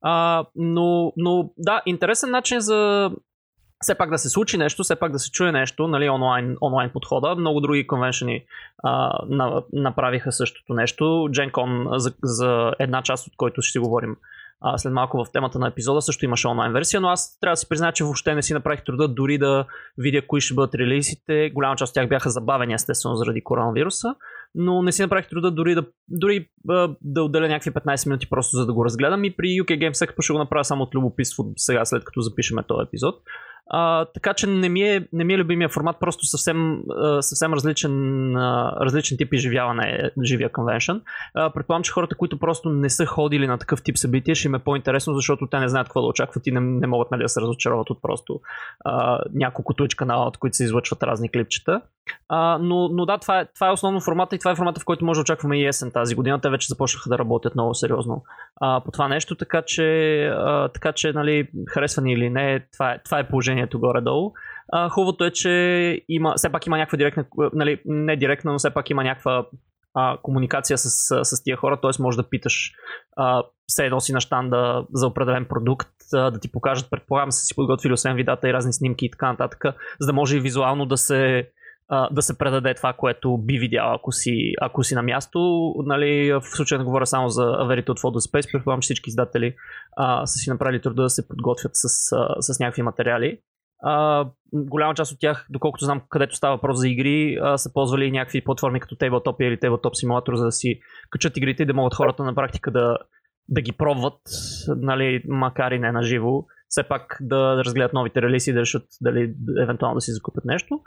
А, 0.03 0.45
но, 0.55 1.13
но 1.17 1.51
да, 1.59 1.83
интересен 1.87 2.31
начин 2.31 2.61
за 2.61 3.11
все 3.81 3.95
пак 3.95 4.11
да 4.11 4.19
се 4.19 4.29
случи 4.29 4.59
нещо, 4.59 4.83
все 4.83 4.97
пак 4.97 5.13
да 5.13 5.19
се 5.19 5.31
чуе 5.31 5.53
нещо, 5.53 5.89
нали, 5.89 6.09
онлайн, 6.09 6.57
онлайн 6.63 6.91
подхода. 6.91 7.35
Много 7.35 7.61
други 7.61 7.87
конвеншени 7.87 8.45
а, 8.83 9.19
на, 9.29 9.63
направиха 9.73 10.33
същото 10.33 10.75
нещо. 10.75 11.05
GenCon 11.05 11.97
за, 11.97 12.15
за 12.23 12.73
една 12.79 13.03
част 13.03 13.27
от 13.27 13.33
който 13.37 13.63
ще 13.63 13.73
си 13.73 13.79
говорим 13.79 14.17
а, 14.67 14.79
след 14.79 14.93
малко 14.93 15.25
в 15.25 15.33
темата 15.33 15.59
на 15.59 15.69
епизода 15.69 16.03
също 16.03 16.25
имаше 16.25 16.49
онлайн 16.49 16.73
версия, 16.73 17.01
но 17.01 17.09
аз 17.09 17.39
трябва 17.41 17.53
да 17.53 17.57
си 17.57 17.69
призная, 17.69 17.93
че 17.93 18.05
въобще 18.05 18.35
не 18.35 18.43
си 18.43 18.55
направих 18.55 18.85
труда 18.85 19.09
дори 19.09 19.39
да 19.39 19.67
видя 19.99 20.27
кои 20.27 20.41
ще 20.41 20.55
бъдат 20.55 20.75
релизите. 20.75 21.51
Голяма 21.55 21.77
част 21.77 21.91
от 21.91 21.95
тях 21.95 22.09
бяха 22.09 22.31
забавени 22.31 22.75
естествено 22.75 23.17
заради 23.17 23.45
коронавируса, 23.45 24.15
но 24.55 24.83
не 24.83 24.93
си 24.93 25.03
направих 25.03 25.29
труда 25.29 25.51
дори 25.51 25.75
да, 25.75 25.85
дори, 26.09 26.49
да 27.03 27.23
отделя 27.23 27.49
някакви 27.49 27.71
15 27.71 28.07
минути 28.07 28.31
просто 28.31 28.57
за 28.57 28.67
да 28.67 28.73
го 28.73 28.85
разгледам 28.85 29.25
и 29.25 29.37
при 29.37 29.47
UK 29.47 29.79
Games 29.79 30.07
Expo 30.07 30.23
ще 30.23 30.33
го 30.33 30.39
направя 30.39 30.65
само 30.65 30.83
от 30.83 30.95
любопитство 30.95 31.53
сега 31.57 31.85
след 31.85 32.05
като 32.05 32.21
запишеме 32.21 32.63
този 32.63 32.87
епизод. 32.87 33.15
А, 33.71 34.05
така 34.05 34.35
че 34.35 34.47
не 34.47 34.69
ми, 34.69 34.83
е, 34.83 35.07
не 35.13 35.25
ми 35.25 35.35
е 35.35 35.39
любимия 35.39 35.69
формат, 35.69 35.97
просто 36.01 36.27
съвсем, 36.27 36.83
съвсем 37.21 37.55
различен, 37.55 38.37
различен 38.81 39.19
тип 39.19 39.35
изживяване 39.35 39.89
е 39.89 40.23
живия 40.25 40.53
конвеншън. 40.53 41.03
Предполагам, 41.55 41.83
че 41.83 41.93
хората, 41.93 42.17
които 42.17 42.39
просто 42.39 42.69
не 42.69 42.91
са 42.91 43.07
ходили 43.07 43.47
на 43.47 43.59
такъв 43.59 43.83
тип 43.83 43.99
събития, 43.99 44.35
ще 44.35 44.49
им 44.49 44.55
е 44.55 44.59
по-интересно, 44.59 45.15
защото 45.15 45.47
те 45.47 45.59
не 45.59 45.69
знаят 45.69 45.87
какво 45.87 46.01
да 46.01 46.07
очакват 46.07 46.47
и 46.47 46.51
не, 46.53 46.61
не 46.61 46.87
могат 46.87 47.11
нали, 47.11 47.23
да 47.23 47.29
се 47.29 47.41
разочароват 47.41 47.91
от 47.91 48.03
просто 48.03 48.41
а, 48.85 49.21
няколко 49.35 49.75
туч 49.75 49.95
канала, 49.95 50.27
от 50.27 50.39
които 50.39 50.57
се 50.57 50.65
излъчват 50.65 51.03
разни 51.03 51.31
клипчета. 51.31 51.81
А, 52.29 52.59
но, 52.59 52.89
но 52.89 53.07
да, 53.07 53.19
това 53.19 53.41
е, 53.41 53.47
това 53.55 53.69
е 53.69 53.73
основно 53.73 54.01
формата 54.01 54.37
и 54.37 54.39
това 54.39 54.51
е 54.51 54.57
формата, 54.57 54.81
в 54.81 54.85
който 54.85 55.05
може 55.05 55.19
да 55.19 55.23
очакваме 55.23 55.61
и 55.61 55.67
есен 55.67 55.91
тази 55.91 56.15
година. 56.15 56.41
Те 56.41 56.51
вече 56.51 56.69
започнаха 56.69 57.09
да 57.09 57.19
работят 57.19 57.55
много 57.55 57.75
сериозно 57.75 58.23
а, 58.61 58.81
по 58.85 58.91
това 58.91 59.09
нещо, 59.09 59.35
така 59.35 59.63
че, 59.63 60.19
а, 60.27 60.69
така 60.69 60.93
че 60.93 61.13
нали, 61.13 61.49
харесва 61.69 62.03
ни 62.03 62.13
или 62.13 62.31
не, 62.31 62.67
това 62.73 62.93
е, 62.93 62.99
това 63.05 63.19
е 63.19 63.29
положението 63.29 63.54
горе-долу. 63.79 64.33
А, 64.73 64.89
хубавото 64.89 65.25
е, 65.25 65.31
че 65.31 65.51
има, 66.09 66.35
все 66.37 66.53
пак 66.53 66.67
има 66.67 66.79
някаква 66.79 66.97
директна, 66.97 67.25
нали, 67.53 67.83
не 67.85 68.17
директна, 68.17 68.53
но 68.53 68.59
все 68.59 68.71
пак 68.71 68.91
има 68.91 69.05
някаква 69.05 69.47
а, 69.95 70.19
комуникация 70.23 70.79
с, 70.79 70.91
с, 70.91 71.25
с 71.25 71.43
тия 71.43 71.57
хора, 71.57 71.81
т.е. 71.81 72.03
може 72.03 72.17
да 72.17 72.29
питаш 72.29 72.73
а, 73.17 73.43
все 73.67 73.85
едно 73.85 74.01
си 74.01 74.13
на 74.13 74.21
щанда 74.21 74.87
за 74.93 75.07
определен 75.07 75.45
продукт, 75.45 75.89
а, 76.15 76.31
да 76.31 76.41
ти 76.41 76.53
покажат, 76.53 76.91
предполагам, 76.91 77.33
са 77.33 77.47
си 77.47 77.55
подготвили 77.55 77.93
освен 77.93 78.17
видата 78.17 78.49
и 78.49 78.53
разни 78.53 78.73
снимки 78.73 79.07
и 79.07 79.11
така 79.11 79.31
нататък, 79.31 79.65
за 80.01 80.07
да 80.07 80.13
може 80.13 80.37
и 80.37 80.41
визуално 80.41 80.87
да 80.87 80.97
се 80.97 81.49
да 81.91 82.23
се 82.23 82.39
предаде 82.39 82.75
това, 82.75 82.93
което 82.93 83.39
би 83.39 83.59
видял, 83.59 83.95
ако 83.95 84.13
си, 84.13 84.55
ако 84.61 84.85
си 84.85 84.95
на 84.95 85.03
място. 85.03 85.73
Нали, 85.87 86.33
в 86.33 86.43
случая 86.43 86.79
не 86.79 86.85
говоря 86.85 87.07
само 87.07 87.29
за 87.29 87.57
аверите 87.59 87.91
от 87.91 88.01
Photo 88.01 88.31
Space, 88.31 88.53
предполагам, 88.53 88.81
че 88.81 88.87
всички 88.87 89.11
издатели 89.11 89.55
а, 89.97 90.27
са 90.27 90.39
си 90.39 90.51
направили 90.51 90.83
труда 90.83 91.03
да 91.03 91.11
се 91.11 91.29
подготвят 91.29 91.73
с, 91.75 92.13
а, 92.13 92.43
с 92.43 92.61
някакви 92.61 92.83
материали. 92.83 93.39
А, 93.83 94.27
голяма 94.53 94.95
част 94.95 95.13
от 95.13 95.21
тях, 95.21 95.47
доколкото 95.51 95.85
знам 95.85 96.03
където 96.09 96.37
става 96.37 96.57
въпрос 96.57 96.79
за 96.79 96.89
игри, 96.89 97.39
а, 97.43 97.59
са 97.59 97.73
ползвали 97.73 98.11
някакви 98.11 98.45
платформи 98.45 98.81
като 98.81 98.95
Tabletop 98.95 99.43
или 99.43 99.57
Tabletop 99.57 100.07
Simulator, 100.07 100.35
за 100.35 100.45
да 100.45 100.53
си 100.53 100.81
качат 101.11 101.37
игрите 101.37 101.63
и 101.63 101.67
да 101.67 101.75
могат 101.75 101.95
хората 101.95 102.25
на 102.25 102.35
практика 102.35 102.71
да, 102.71 102.99
да 103.49 103.61
ги 103.61 103.73
пробват, 103.73 104.21
нали, 104.77 105.23
макар 105.29 105.73
и 105.73 105.79
не 105.79 105.93
на 105.93 106.03
живо. 106.03 106.45
Все 106.69 106.83
пак 106.83 107.19
да 107.21 107.65
разгледат 107.65 107.93
новите 107.93 108.23
релиси 108.23 108.51
и 108.51 108.53
да 108.53 108.61
решат 108.61 108.87
дали 109.01 109.35
евентуално 109.63 109.95
да 109.95 110.01
си 110.01 110.13
закупят 110.13 110.45
нещо 110.45 110.81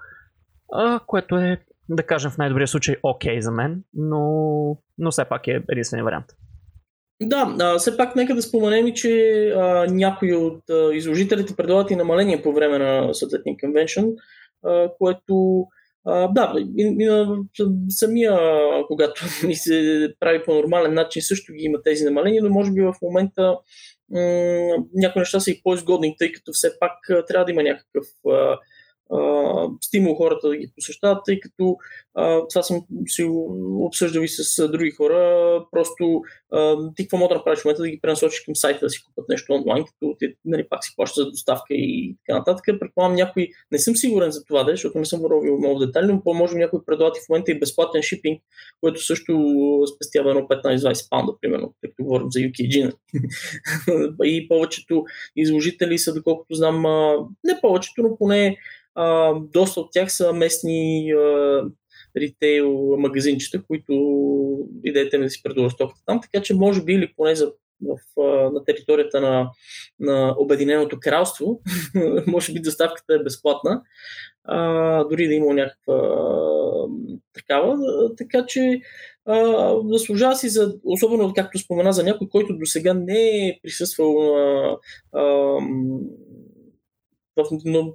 а, 0.73 0.99
което 1.07 1.37
е, 1.37 1.57
да 1.89 2.03
кажем, 2.03 2.31
в 2.31 2.37
най-добрия 2.37 2.67
случай 2.67 2.95
окей 3.03 3.35
okay 3.35 3.39
за 3.39 3.51
мен, 3.51 3.83
но, 3.93 4.77
но 4.97 5.11
все 5.11 5.25
пак 5.25 5.47
е 5.47 5.63
единствения 5.71 6.03
вариант. 6.03 6.25
Да, 7.21 7.55
а, 7.59 7.77
все 7.77 7.97
пак 7.97 8.15
нека 8.15 8.35
да 8.35 8.41
споменем, 8.41 8.93
че 8.93 9.43
а, 9.49 9.85
някои 9.89 10.35
от 10.35 10.69
а, 10.69 10.93
изложителите 10.93 11.55
предлагат 11.55 11.91
и 11.91 11.95
намаление 11.95 12.41
по 12.41 12.53
време 12.53 12.77
на 12.77 13.13
съответния 13.13 13.55
конвеншън, 13.61 14.05
а, 14.65 14.89
което 14.97 15.65
а, 16.05 16.27
да, 16.27 16.53
и, 16.57 16.95
и, 16.99 17.09
самия, 17.89 18.37
когато 18.87 19.25
ни 19.47 19.55
се 19.55 20.09
прави 20.19 20.43
по 20.45 20.53
нормален 20.53 20.93
начин, 20.93 21.21
също 21.21 21.53
ги 21.53 21.63
има 21.63 21.81
тези 21.81 22.05
намаления, 22.05 22.43
но 22.43 22.49
може 22.49 22.71
би 22.71 22.81
в 22.81 22.95
момента 23.01 23.57
м- 24.11 24.83
някои 24.93 25.19
неща 25.19 25.39
са 25.39 25.51
и 25.51 25.61
по-изгодни, 25.63 26.15
тъй 26.19 26.31
като 26.31 26.51
все 26.53 26.79
пак 26.79 26.91
трябва 27.27 27.45
да 27.45 27.51
има 27.51 27.63
някакъв 27.63 28.05
а, 28.29 28.57
стимул 29.81 30.15
хората 30.15 30.49
да 30.49 30.57
ги 30.57 30.71
посещават, 30.75 31.21
тъй 31.25 31.39
като 31.39 31.77
а, 32.15 32.47
това 32.47 32.63
съм 32.63 32.81
си 33.07 33.23
обсъждал 33.79 34.21
и 34.21 34.27
с 34.27 34.67
други 34.67 34.91
хора. 34.91 35.65
Просто 35.71 36.21
а, 36.51 36.77
ти 36.95 37.03
какво 37.03 37.17
мога 37.17 37.33
да 37.33 37.35
направиш 37.35 37.59
в 37.59 37.65
момента 37.65 37.81
да 37.81 37.89
ги 37.89 37.99
пренасочиш 38.01 38.41
към 38.45 38.55
сайта 38.55 38.85
да 38.85 38.89
си 38.89 39.03
купат 39.03 39.29
нещо 39.29 39.53
онлайн, 39.53 39.85
като 39.85 40.15
ти 40.19 40.35
нали, 40.45 40.69
пак 40.69 40.85
си 40.85 40.93
плаща 40.95 41.23
за 41.23 41.29
доставка 41.29 41.73
и 41.73 42.15
така 42.27 42.37
нататък. 42.37 42.79
Предполагам 42.79 43.15
някой, 43.15 43.47
не 43.71 43.79
съм 43.79 43.95
сигурен 43.95 44.31
за 44.31 44.45
това, 44.45 44.63
да, 44.63 44.71
защото 44.71 44.99
не 44.99 45.05
съм 45.05 45.21
робил 45.25 45.57
много 45.57 45.79
детайлно, 45.79 46.21
но 46.25 46.33
може 46.33 46.55
някой 46.55 46.79
предлагат 46.85 47.17
и 47.17 47.21
в 47.25 47.29
момента 47.29 47.51
и 47.51 47.59
безплатен 47.59 48.01
шипинг, 48.01 48.41
което 48.81 49.05
също 49.05 49.33
спестява 49.95 50.29
едно 50.29 50.41
15-20 50.41 51.09
паунда, 51.09 51.33
примерно, 51.41 51.73
като 51.81 52.03
говорим 52.03 52.27
за 52.31 52.39
UKG. 52.39 52.93
и 54.23 54.47
повечето 54.47 55.05
изложители 55.35 55.97
са, 55.97 56.13
доколкото 56.13 56.55
знам, 56.55 56.81
не 57.43 57.61
повечето, 57.61 58.01
но 58.01 58.17
поне 58.17 58.57
доста 59.53 59.79
от 59.79 59.89
тях 59.91 60.11
са 60.13 60.33
местни 60.33 61.13
ритейл 62.17 62.97
магазинчета, 62.97 63.63
които 63.67 63.93
идеята 64.83 65.17
е 65.17 65.19
да 65.19 65.29
си 65.29 65.43
предложат 65.43 65.71
стоката 65.71 66.01
там, 66.05 66.21
така 66.21 66.43
че 66.43 66.55
може 66.55 66.83
би 66.83 66.93
или 66.93 67.13
поне 67.17 67.35
за 67.35 67.51
в, 67.81 67.97
на 68.53 68.63
територията 68.63 69.21
на, 69.21 69.49
на 69.99 70.35
Обединеното 70.37 70.97
кралство, 71.01 71.61
може 72.27 72.53
би 72.53 72.59
доставката 72.59 73.13
е 73.13 73.23
безплатна, 73.23 73.81
а, 74.43 75.03
дори 75.03 75.27
да 75.27 75.33
има 75.33 75.53
някаква 75.53 75.93
а, 75.93 76.87
такава, 77.33 77.77
така 78.17 78.45
че 78.45 78.81
заслужава 79.85 80.35
си 80.35 80.49
за, 80.49 80.75
особено 80.83 81.33
както 81.33 81.59
спомена 81.59 81.93
за 81.93 82.03
някой, 82.03 82.29
който 82.29 82.57
до 82.57 82.65
сега 82.65 82.93
не 82.93 83.47
е 83.47 83.59
присъствал 83.63 84.13
на 84.13 84.77
в, 87.37 87.43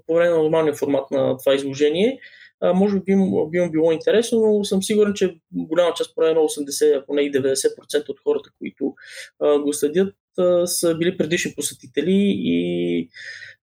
по 0.07 0.15
време 0.15 0.31
на 0.31 0.37
нормалния 0.37 0.75
формат 0.75 1.11
на 1.11 1.37
това 1.39 1.55
изложение. 1.55 2.21
А, 2.61 2.73
може 2.73 2.97
би 2.97 3.03
би 3.05 3.15
му 3.15 3.71
било 3.71 3.93
интересно, 3.93 4.41
но 4.41 4.65
съм 4.65 4.83
сигурен, 4.83 5.15
че 5.15 5.37
голяма 5.53 5.95
част, 5.95 6.15
поне 6.15 6.29
80, 6.29 6.99
ако 6.99 7.15
не 7.15 7.23
и 7.23 7.33
90% 7.33 8.09
от 8.09 8.21
хората, 8.25 8.51
които 8.59 8.95
а, 9.41 9.59
го 9.59 9.73
следят, 9.73 10.15
а, 10.39 10.67
са 10.67 10.95
били 10.95 11.17
предишни 11.17 11.53
посетители 11.57 12.35
и 12.37 13.09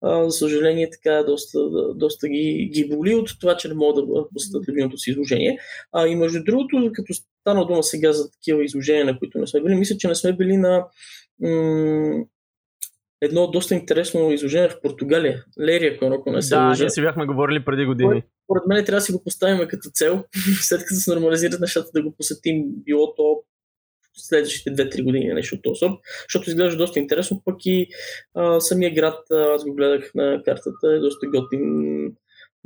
а, 0.02 0.30
за 0.30 0.32
съжаление 0.32 0.90
така 0.90 1.24
доста, 1.24 1.60
доста 1.96 2.28
ги, 2.30 2.70
ги 2.74 2.88
боли 2.88 3.16
от 3.16 3.30
това, 3.40 3.58
че 3.58 3.68
не 3.68 3.74
могат 3.74 4.06
да 4.06 4.28
посетят 4.34 4.68
любимото 4.68 4.98
си 4.98 5.10
изложение. 5.10 5.60
А, 5.92 6.08
и 6.08 6.16
между 6.16 6.44
другото, 6.44 6.92
като 6.94 7.14
стана 7.14 7.68
дума 7.68 7.84
сега 7.84 8.14
за 8.14 8.32
такива 8.32 8.64
изложения, 8.64 9.06
на 9.06 9.20
които 9.20 9.38
не 9.38 9.48
сме 9.48 9.62
били, 9.62 9.76
мисля, 9.76 9.98
че 9.98 10.08
не 10.08 10.16
сме 10.16 10.34
били 10.34 10.58
на 10.58 10.86
едно 13.22 13.52
доста 13.52 13.76
интересно 13.76 14.32
изложение 14.32 14.70
в 14.70 14.82
Португалия. 14.82 15.44
Лерия, 15.62 15.98
ако 16.02 16.32
не 16.32 16.42
се 16.42 16.56
Да, 16.56 16.76
ние 16.80 16.90
си 16.90 17.02
бяхме 17.02 17.26
говорили 17.26 17.66
преди 17.66 17.86
години. 17.86 18.24
Поред 18.48 18.64
мен 18.68 18.86
трябва 18.86 18.98
да 18.98 19.02
си 19.02 19.12
го 19.12 19.24
поставим 19.24 19.68
като 19.68 19.90
цел, 19.94 20.24
след 20.62 20.80
като 20.80 20.96
се 20.96 21.14
нормализират 21.14 21.60
нещата 21.60 21.90
да 21.94 22.04
го 22.04 22.16
посетим, 22.16 22.66
било 22.68 23.16
то 23.16 23.44
следващите 24.18 24.70
2-3 24.70 25.04
години 25.04 25.34
нещо 25.34 25.56
от 25.56 25.62
този 25.64 25.86
защото 26.30 26.50
изглежда 26.50 26.78
доста 26.78 27.00
интересно, 27.00 27.42
пък 27.46 27.56
и 27.66 27.88
а, 28.34 28.60
самия 28.60 28.94
град, 28.94 29.20
аз 29.32 29.64
го 29.64 29.74
гледах 29.74 30.12
на 30.16 30.42
картата, 30.46 30.94
е 30.94 31.00
доста 31.00 31.28
готин 31.28 31.62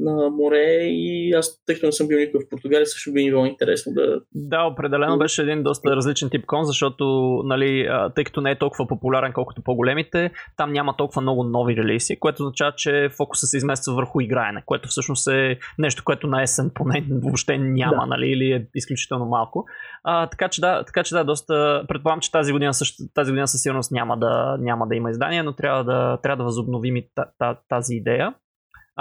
на 0.02 0.30
море 0.30 0.84
и 0.84 1.34
аз, 1.34 1.64
тъй 1.66 1.76
като 1.76 1.86
не 1.86 1.92
съм 1.92 2.08
бил 2.08 2.20
никога 2.20 2.44
в 2.46 2.50
Португалия, 2.50 2.86
също 2.86 3.14
би 3.14 3.24
ми 3.24 3.30
било 3.30 3.46
интересно 3.46 3.94
да... 3.94 4.22
Да, 4.36 4.64
определено 4.64 5.18
беше 5.18 5.42
един 5.42 5.64
доста 5.64 5.96
различен 5.96 6.30
тип 6.30 6.46
кон, 6.46 6.66
защото, 6.66 7.06
нали, 7.46 7.90
тъй 8.16 8.24
като 8.24 8.42
не 8.42 8.52
е 8.52 8.60
толкова 8.60 8.88
популярен, 8.88 9.34
колкото 9.34 9.62
по-големите, 9.62 10.32
там 10.58 10.72
няма 10.72 10.98
толкова 10.98 11.22
много 11.22 11.44
нови 11.44 11.76
релиси, 11.76 12.20
което 12.20 12.44
означава, 12.44 12.74
че 12.76 13.10
фокуса 13.18 13.48
се 13.48 13.58
измества 13.58 13.94
върху 13.94 14.22
играене, 14.22 14.64
което 14.66 14.90
всъщност 14.90 15.28
е 15.28 15.60
нещо, 15.80 16.04
което 16.06 16.28
на 16.28 16.42
есен 16.42 16.72
поне 16.74 17.06
въобще 17.24 17.58
няма, 17.58 18.02
да. 18.02 18.06
нали, 18.06 18.28
или 18.28 18.52
е 18.52 18.68
изключително 18.76 19.26
малко. 19.26 19.66
А, 20.04 20.28
така, 20.28 20.50
че 20.50 20.62
да, 20.62 20.84
така 20.84 21.04
че 21.04 21.16
да, 21.16 21.24
доста... 21.24 21.84
Предполагам, 21.88 22.20
че 22.20 22.32
тази 22.32 22.52
година, 22.52 22.74
също, 22.74 23.04
тази 23.14 23.32
година 23.32 23.48
със 23.48 23.62
сигурност 23.62 23.92
няма 23.92 24.18
да, 24.18 24.58
няма 24.60 24.88
да 24.88 24.96
има 24.96 25.10
издание, 25.10 25.44
но 25.44 25.54
трябва 25.56 25.84
да, 25.84 26.18
трябва 26.24 26.38
да 26.38 26.44
възобновим 26.44 26.96
и 26.96 27.08
тази 27.70 27.96
идея. 27.96 28.34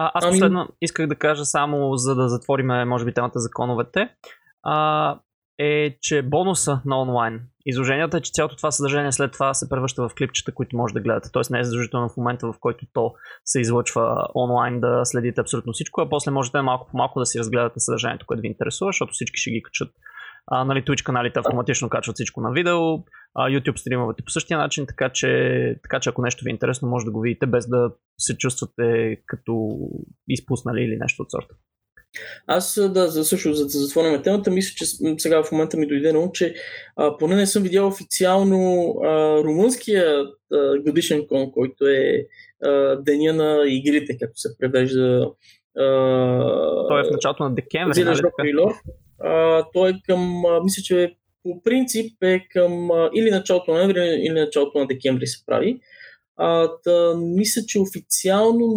А, 0.00 0.10
аз 0.14 0.24
ами... 0.24 0.32
последно 0.32 0.68
исках 0.80 1.06
да 1.06 1.14
кажа 1.14 1.44
само, 1.44 1.96
за 1.96 2.14
да 2.14 2.28
затвориме, 2.28 2.84
може 2.84 3.04
би, 3.04 3.14
темата 3.14 3.38
за 3.38 3.50
коновете, 3.50 4.08
а, 4.62 5.18
е, 5.58 5.96
че 6.00 6.22
бонуса 6.22 6.80
на 6.84 7.00
онлайн 7.00 7.40
изложенията 7.66 8.16
е, 8.16 8.20
че 8.20 8.32
цялото 8.32 8.56
това 8.56 8.70
съдържание 8.70 9.12
след 9.12 9.32
това 9.32 9.54
се 9.54 9.68
превръща 9.68 10.08
в 10.08 10.14
клипчета, 10.14 10.54
които 10.54 10.76
може 10.76 10.94
да 10.94 11.00
гледате. 11.00 11.32
Тоест 11.32 11.50
не 11.50 11.60
е 11.60 11.64
задължително 11.64 12.08
в 12.08 12.16
момента, 12.16 12.46
в 12.46 12.54
който 12.60 12.86
то 12.92 13.12
се 13.44 13.60
излъчва 13.60 14.26
онлайн 14.34 14.80
да 14.80 15.00
следите 15.04 15.40
абсолютно 15.40 15.72
всичко, 15.72 16.00
а 16.00 16.08
после 16.08 16.30
можете 16.30 16.62
малко 16.62 16.88
по 16.90 16.96
малко 16.96 17.18
да 17.18 17.26
си 17.26 17.38
разгледате 17.38 17.80
съдържанието, 17.80 18.26
което 18.26 18.40
ви 18.40 18.48
интересува, 18.48 18.88
защото 18.88 19.12
всички 19.12 19.40
ще 19.40 19.50
ги 19.50 19.62
качат 19.62 19.90
А, 20.46 20.64
нали, 20.64 20.82
Twitch 20.82 21.02
каналите 21.02 21.38
автоматично 21.38 21.88
качват 21.88 22.16
всичко 22.16 22.40
на 22.40 22.52
видео, 22.52 22.94
а, 23.34 23.48
YouTube 23.48 23.78
стримовете 23.78 24.22
по 24.22 24.30
същия 24.30 24.58
начин, 24.58 24.86
така 24.86 25.08
че, 25.08 25.76
така 25.82 26.00
че 26.00 26.10
ако 26.10 26.22
нещо 26.22 26.44
ви 26.44 26.50
е 26.50 26.52
интересно, 26.52 26.88
може 26.88 27.04
да 27.04 27.10
го 27.10 27.20
видите 27.20 27.46
без 27.46 27.68
да 27.68 27.90
се 28.18 28.36
чувствате 28.36 29.16
като 29.26 29.78
изпуснали 30.28 30.82
или 30.82 30.96
нещо 31.00 31.22
от 31.22 31.30
сорта. 31.30 31.54
Аз, 32.46 32.80
да, 32.92 33.08
за, 33.08 33.24
също, 33.24 33.54
за 33.54 33.64
да 33.64 33.70
затворим 33.70 34.22
темата, 34.22 34.50
мисля, 34.50 34.74
че 34.76 34.86
сега 35.18 35.42
в 35.42 35.52
момента 35.52 35.76
ми 35.76 35.86
дойде 35.86 36.12
на 36.12 36.18
ум, 36.18 36.30
че 36.32 36.54
а, 36.96 37.16
поне 37.16 37.36
не 37.36 37.46
съм 37.46 37.62
видял 37.62 37.86
официално 37.86 38.94
а, 39.04 39.36
румънския 39.44 40.24
а, 40.52 40.78
годишен 40.86 41.26
кон, 41.28 41.52
който 41.52 41.86
е 41.86 42.26
а, 42.64 42.96
деня 42.96 43.32
на 43.32 43.64
игрите, 43.66 44.18
както 44.20 44.40
се 44.40 44.58
превежда. 44.58 45.30
А, 45.78 45.84
той 46.88 47.00
е 47.00 47.04
в 47.04 47.10
началото 47.12 47.42
на 47.42 47.54
декември. 47.54 48.04
Нали? 48.04 48.20
Той 49.72 49.90
е 49.90 50.00
към, 50.06 50.42
мисля, 50.64 50.82
че 50.82 51.14
по 51.42 51.62
принцип 51.62 52.22
е 52.22 52.46
към 52.50 52.90
или 53.14 53.30
началото 53.30 53.70
на 53.70 53.76
ноември, 53.76 54.00
или 54.00 54.40
началото 54.40 54.78
на 54.78 54.86
декември 54.86 55.26
се 55.26 55.46
прави. 55.46 55.80
А, 56.42 56.70
да, 56.86 57.16
мисля, 57.16 57.62
че 57.66 57.80
официално 57.80 58.76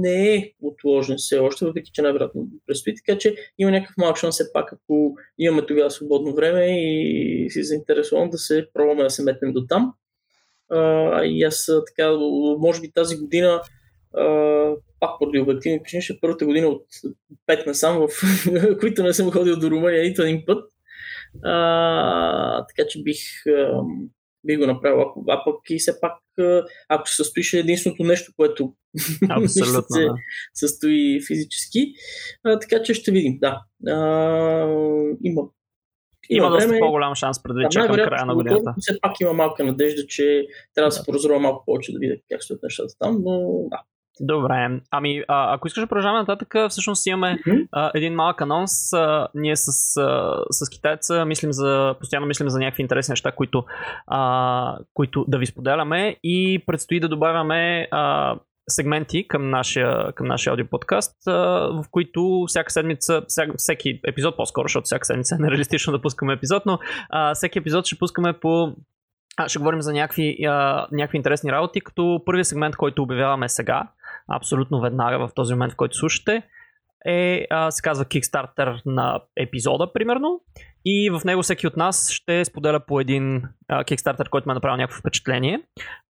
не 0.00 0.34
е 0.34 0.52
отложен 0.62 1.16
все 1.16 1.38
още, 1.38 1.64
въпреки 1.64 1.90
че 1.94 2.02
най-вероятно 2.02 2.48
предстои, 2.66 2.94
така 2.94 3.18
че 3.18 3.34
има 3.58 3.70
някакъв 3.70 3.96
малък 3.98 4.16
шанс 4.16 4.34
все 4.34 4.52
пак, 4.52 4.72
ако 4.72 5.14
имаме 5.38 5.66
тогава 5.66 5.90
свободно 5.90 6.34
време 6.34 6.66
и 6.90 7.50
си 7.50 7.64
заинтересуван 7.64 8.30
да 8.30 8.38
се 8.38 8.66
пробваме 8.74 9.02
да 9.02 9.10
се 9.10 9.22
метнем 9.22 9.52
до 9.52 9.66
там. 9.68 9.92
А, 10.70 11.24
и 11.24 11.42
аз 11.42 11.70
така, 11.86 12.10
може 12.58 12.80
би 12.80 12.92
тази 12.92 13.16
година 13.16 13.62
пак 15.00 15.18
поради 15.18 15.38
обективни 15.38 15.82
причини, 15.82 16.02
ще 16.02 16.12
е 16.12 16.20
първата 16.20 16.46
година 16.46 16.66
от 16.66 16.86
5 17.48 17.66
насам, 17.66 17.98
в 17.98 18.08
които 18.80 19.02
не 19.02 19.12
съм 19.12 19.30
ходил 19.30 19.56
до 19.56 19.70
Румъния 19.70 20.02
нито 20.02 20.22
един 20.22 20.42
път. 20.46 20.70
А, 21.44 22.66
така 22.66 22.88
че 22.88 23.02
бих, 23.02 23.46
а, 23.46 23.82
бих 24.44 24.58
го 24.58 24.66
направил. 24.66 25.00
А 25.28 25.44
пък 25.44 25.56
и 25.70 25.78
все 25.78 26.00
пак, 26.00 26.18
ако 26.88 27.08
се 27.08 27.16
състоиш 27.16 27.52
единственото 27.52 28.04
нещо, 28.04 28.32
което 28.36 28.74
Абсолютно, 29.30 29.84
се 29.88 30.04
да. 30.04 30.14
състои 30.54 31.20
физически. 31.26 31.92
А, 32.44 32.58
така 32.58 32.82
че 32.82 32.94
ще 32.94 33.12
видим, 33.12 33.38
да. 33.40 33.62
А, 33.88 33.96
има 35.24 35.42
има, 36.30 36.46
има 36.46 36.50
доста 36.50 36.78
по-голям 36.78 37.14
шанс 37.14 37.42
предвид, 37.42 37.62
да, 37.62 37.68
че 37.68 37.78
към 37.78 37.96
края 37.96 38.26
на 38.26 38.34
годината. 38.34 38.74
Все 38.78 39.00
пак 39.00 39.20
има 39.20 39.32
малка 39.32 39.64
надежда, 39.64 40.06
че 40.06 40.46
трябва 40.74 40.88
да 40.88 40.92
се 40.92 41.02
прозрува 41.06 41.38
малко 41.38 41.64
повече 41.64 41.92
да 41.92 41.98
видя 41.98 42.14
как 42.30 42.42
стоят 42.42 42.62
нещата 42.62 42.94
там, 42.98 43.18
но 43.22 43.64
да. 43.70 43.82
Добре. 44.20 44.80
Ами, 44.90 45.22
а, 45.28 45.54
ако 45.54 45.66
искаш 45.66 45.80
да 45.80 45.86
продължаваме 45.86 46.20
нататък, 46.20 46.54
всъщност 46.68 47.06
имаме 47.06 47.38
mm-hmm. 47.38 47.68
а, 47.72 47.90
един 47.94 48.14
малък 48.14 48.40
анонс. 48.40 48.92
А, 48.92 49.28
ние 49.34 49.56
с, 49.56 49.96
а, 49.96 50.36
с 50.50 50.70
китайца 50.70 51.24
мислим 51.24 51.52
за, 51.52 51.94
постоянно 52.00 52.26
мислим 52.26 52.48
за 52.48 52.58
някакви 52.58 52.82
интересни 52.82 53.12
неща, 53.12 53.32
които, 53.32 53.64
а, 54.06 54.78
които 54.94 55.24
да 55.28 55.38
ви 55.38 55.46
споделяме 55.46 56.16
и 56.24 56.62
предстои 56.66 57.00
да 57.00 57.08
добавяме 57.08 57.88
а, 57.90 58.34
сегменти 58.68 59.28
към 59.28 59.50
нашия, 59.50 60.12
към 60.12 60.26
нашия 60.26 60.50
аудиоподкаст, 60.50 61.16
в 61.26 61.84
които 61.90 62.44
всяка 62.48 62.72
седмица, 62.72 63.22
всяка, 63.28 63.52
всеки 63.56 64.00
епизод 64.06 64.36
по-скоро, 64.36 64.64
защото 64.64 64.84
всяка 64.84 65.06
седмица 65.06 65.34
е 65.34 65.42
нереалистично 65.42 65.92
да 65.92 66.02
пускаме 66.02 66.32
епизод, 66.32 66.62
но 66.66 66.78
а, 67.10 67.34
всеки 67.34 67.58
епизод 67.58 67.86
ще 67.86 67.98
пускаме 67.98 68.32
по 68.32 68.74
ще 69.46 69.58
говорим 69.58 69.82
за 69.82 69.92
някакви, 69.92 70.44
а, 70.44 70.86
някакви 70.92 71.16
интересни 71.16 71.52
работи, 71.52 71.80
като 71.80 72.22
първият 72.26 72.46
сегмент, 72.46 72.76
който 72.76 73.02
обявяваме 73.02 73.48
сега, 73.48 73.82
абсолютно 74.30 74.80
веднага 74.80 75.18
в 75.18 75.30
този 75.34 75.54
момент, 75.54 75.72
в 75.72 75.76
който 75.76 75.96
слушате, 75.96 76.42
е, 77.06 77.46
а, 77.50 77.70
се 77.70 77.82
казва 77.82 78.04
Kickstarter 78.04 78.80
на 78.86 79.20
епизода, 79.36 79.92
примерно. 79.92 80.40
И 80.84 81.10
в 81.10 81.24
него 81.24 81.42
всеки 81.42 81.66
от 81.66 81.76
нас 81.76 82.10
ще 82.10 82.44
споделя 82.44 82.80
по 82.80 83.00
един 83.00 83.42
а, 83.68 83.84
Kickstarter, 83.84 84.28
който 84.28 84.48
ме 84.48 84.52
е 84.52 84.54
направил 84.54 84.76
някакво 84.76 85.00
впечатление. 85.00 85.60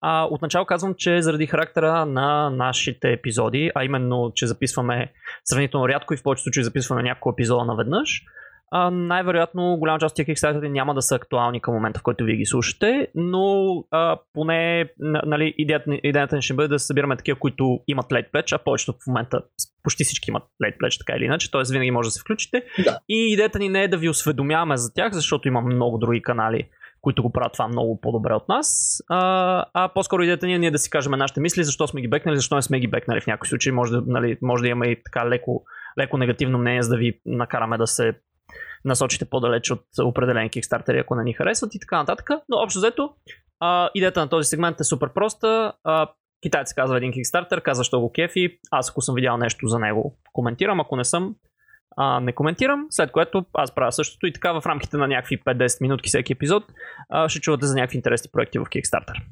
А, 0.00 0.24
отначало 0.30 0.66
казвам, 0.66 0.94
че 0.98 1.22
заради 1.22 1.46
характера 1.46 2.06
на 2.06 2.50
нашите 2.50 3.12
епизоди, 3.12 3.70
а 3.74 3.84
именно, 3.84 4.32
че 4.34 4.46
записваме 4.46 5.12
сравнително 5.44 5.88
рядко 5.88 6.14
и 6.14 6.16
в 6.16 6.22
повечето 6.22 6.42
случаи 6.42 6.64
записваме 6.64 7.02
няколко 7.02 7.30
епизода 7.30 7.64
наведнъж, 7.64 8.22
а, 8.70 8.90
най-вероятно 8.90 9.76
голяма 9.76 9.98
част 9.98 10.12
от 10.12 10.16
тия 10.16 10.26
Kickstarter 10.26 10.68
няма 10.68 10.94
да 10.94 11.02
са 11.02 11.14
актуални 11.14 11.60
към 11.60 11.74
момента, 11.74 12.00
в 12.00 12.02
който 12.02 12.24
вие 12.24 12.36
ги 12.36 12.46
слушате, 12.46 13.08
но 13.14 13.74
а, 13.90 14.18
поне 14.32 14.90
нали, 14.98 15.54
идеята, 15.58 15.90
идеята 16.02 16.36
ни 16.36 16.42
ще 16.42 16.54
бъде 16.54 16.68
да 16.68 16.78
събираме 16.78 17.16
такива, 17.16 17.38
които 17.38 17.80
имат 17.88 18.06
late 18.06 18.30
pledge, 18.30 18.56
а 18.56 18.58
повечето 18.58 18.92
в 18.92 19.06
момента 19.06 19.42
почти 19.82 20.04
всички 20.04 20.30
имат 20.30 20.42
late 20.64 20.78
pledge, 20.78 20.98
така 20.98 21.18
или 21.18 21.24
иначе, 21.24 21.50
т.е. 21.50 21.62
винаги 21.72 21.90
може 21.90 22.06
да 22.06 22.10
се 22.10 22.20
включите. 22.20 22.62
Да. 22.84 22.98
И 23.08 23.32
идеята 23.32 23.58
ни 23.58 23.68
не 23.68 23.82
е 23.82 23.88
да 23.88 23.98
ви 23.98 24.08
осведомяваме 24.08 24.76
за 24.76 24.94
тях, 24.94 25.12
защото 25.12 25.48
има 25.48 25.60
много 25.60 25.98
други 25.98 26.22
канали, 26.22 26.68
които 27.00 27.22
го 27.22 27.32
правят 27.32 27.52
това 27.52 27.68
много 27.68 28.00
по-добре 28.00 28.34
от 28.34 28.48
нас. 28.48 28.98
А, 29.08 29.64
а 29.74 29.88
по-скоро 29.88 30.22
идеята 30.22 30.46
ни 30.46 30.54
е 30.54 30.58
ние 30.58 30.70
да 30.70 30.78
си 30.78 30.90
кажем 30.90 31.12
нашите 31.12 31.40
мисли, 31.40 31.64
защо 31.64 31.86
сме 31.86 32.00
ги 32.00 32.08
бекнали, 32.08 32.36
защо 32.36 32.56
не 32.56 32.62
сме 32.62 32.80
ги 32.80 32.86
бекнали 32.86 33.20
в 33.20 33.26
някои 33.26 33.48
случаи. 33.48 33.72
Може 33.72 33.92
да, 33.92 34.02
нали, 34.06 34.38
може 34.42 34.62
да 34.62 34.68
имаме 34.68 34.86
и 34.86 35.02
така 35.04 35.28
леко, 35.28 35.64
леко 35.98 36.18
негативно 36.18 36.58
мнение, 36.58 36.82
за 36.82 36.90
да 36.90 36.96
ви 36.96 37.20
накараме 37.26 37.78
да 37.78 37.86
се 37.86 38.14
насочите 38.84 39.24
по-далеч 39.24 39.70
от 39.70 39.84
определени 40.02 40.50
кикстартери, 40.50 40.98
ако 40.98 41.14
не 41.14 41.24
ни 41.24 41.32
харесват 41.32 41.74
и 41.74 41.80
така 41.80 41.98
нататък. 41.98 42.30
Но 42.48 42.56
общо 42.56 42.78
взето, 42.78 43.10
идеята 43.94 44.20
на 44.20 44.28
този 44.28 44.48
сегмент 44.48 44.80
е 44.80 44.84
супер 44.84 45.12
проста. 45.12 45.72
А, 45.84 46.08
китайец 46.42 46.74
казва 46.74 46.96
един 46.96 47.12
кикстартер, 47.12 47.62
казва, 47.62 47.84
що 47.84 48.00
го 48.00 48.12
кефи. 48.12 48.58
Аз 48.70 48.90
ако 48.90 49.02
съм 49.02 49.14
видял 49.14 49.36
нещо 49.36 49.66
за 49.66 49.78
него, 49.78 50.18
коментирам. 50.32 50.80
Ако 50.80 50.96
не 50.96 51.04
съм, 51.04 51.34
а, 51.96 52.20
не 52.20 52.32
коментирам, 52.32 52.86
след 52.90 53.12
което 53.12 53.44
аз 53.54 53.74
правя 53.74 53.92
същото 53.92 54.26
и 54.26 54.32
така 54.32 54.52
в 54.52 54.66
рамките 54.66 54.96
на 54.96 55.08
някакви 55.08 55.40
5-10 55.40 55.80
минутки 55.80 56.08
всеки 56.08 56.32
епизод 56.32 56.64
а, 57.08 57.28
ще 57.28 57.40
чувате 57.40 57.66
за 57.66 57.74
някакви 57.74 57.96
интересни 57.96 58.30
проекти 58.32 58.58
в 58.58 58.64
Kickstarter. 58.64 59.22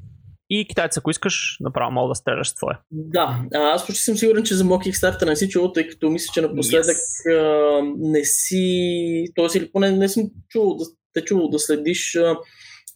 И 0.49 0.67
китайец, 0.67 0.97
ако 0.97 1.11
искаш, 1.11 1.57
направо 1.59 1.91
мога 1.91 2.09
да 2.09 2.15
стреляш 2.15 2.49
с 2.49 2.55
твоя. 2.55 2.79
Да, 2.91 3.43
аз 3.53 3.87
почти 3.87 4.03
съм 4.03 4.17
сигурен, 4.17 4.43
че 4.43 4.55
за 4.55 4.65
моят 4.65 4.83
Kickstarter 4.83 5.25
не 5.25 5.35
си 5.35 5.49
чувал, 5.49 5.71
тъй 5.71 5.87
като 5.87 6.09
мисля, 6.09 6.31
че 6.33 6.41
напоследък 6.41 6.97
yes. 6.97 7.33
а, 7.33 7.81
не 7.97 8.23
си, 8.23 9.25
т.е. 9.35 9.57
или 9.57 9.71
поне 9.71 9.91
не 9.91 10.09
съм 10.09 10.23
чувал 10.49 10.75
да 10.75 10.85
те 11.13 11.25
чувал 11.25 11.49
да 11.49 11.59
следиш 11.59 12.15
а, 12.15 12.37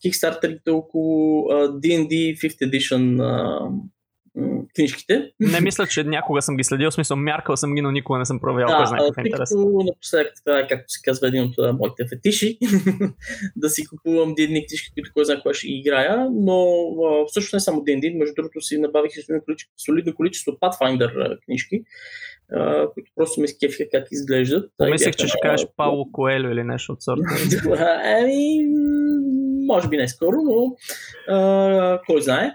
Kickstarterите 0.04 0.70
около 0.70 1.48
а, 1.50 1.54
D&D 1.54 2.38
5th 2.38 2.70
Edition 2.70 3.22
а, 3.22 3.68
книжките. 4.76 5.32
Не 5.40 5.60
мисля, 5.60 5.86
че 5.86 6.04
някога 6.04 6.42
съм 6.42 6.56
ги 6.56 6.64
следил, 6.64 6.90
в 6.90 6.94
смисъл 6.94 7.16
мяркал 7.16 7.56
съм 7.56 7.74
ги, 7.74 7.80
но 7.80 7.90
никога 7.90 8.18
не 8.18 8.24
съм 8.24 8.40
проверял 8.40 8.68
да, 8.68 8.76
кой 8.76 8.86
знае 8.86 9.00
какъв 9.00 9.18
е 9.18 9.28
интерес. 9.28 9.50
Напоследък 9.84 10.32
е, 10.48 10.66
както 10.68 10.84
се 10.88 11.00
казва, 11.04 11.28
един 11.28 11.42
от 11.42 11.78
моите 11.78 12.04
фетиши, 12.08 12.58
да 13.56 13.70
си 13.70 13.86
купувам 13.86 14.34
D&D 14.34 14.68
книжки, 14.68 14.92
които 14.94 15.10
кой 15.14 15.24
знае 15.24 15.40
кога 15.42 15.54
ще 15.54 15.66
ги 15.66 15.74
играя, 15.74 16.28
но 16.32 16.66
а, 17.04 17.26
всъщност 17.26 17.52
не 17.52 17.60
само 17.60 17.80
D&D, 17.80 18.18
между 18.18 18.34
другото 18.34 18.60
си 18.60 18.78
набавих 18.78 19.12
солидно 19.76 20.14
количество 20.14 20.52
Pathfinder 20.52 21.38
книжки, 21.44 21.82
Uh, 22.52 22.94
които 22.94 23.12
просто 23.16 23.40
ме 23.40 23.48
скефиха 23.48 23.84
как 23.92 24.08
изглеждат. 24.10 24.70
Помислих, 24.78 25.16
че 25.16 25.26
ще 25.26 25.38
кажеш 25.42 25.66
Пауло 25.76 26.12
Коелю 26.12 26.50
или 26.50 26.64
нещо 26.64 26.92
от 26.92 27.02
сорта. 27.02 27.22
Еми, 28.20 28.66
може 29.66 29.88
би 29.88 29.96
не 29.96 30.08
скоро, 30.08 30.36
но 30.36 30.76
uh, 31.34 32.00
кой 32.06 32.22
знае. 32.22 32.50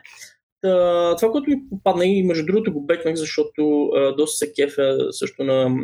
Това, 0.61 1.31
което 1.31 1.49
ми 1.49 1.69
попадна 1.69 2.05
и 2.05 2.23
между 2.23 2.45
другото 2.45 2.73
го 2.73 2.85
бекнах, 2.85 3.15
защото 3.15 3.61
uh, 3.61 4.15
доста 4.15 4.37
се 4.37 4.53
кефа 4.53 4.97
също 5.11 5.43
на 5.43 5.77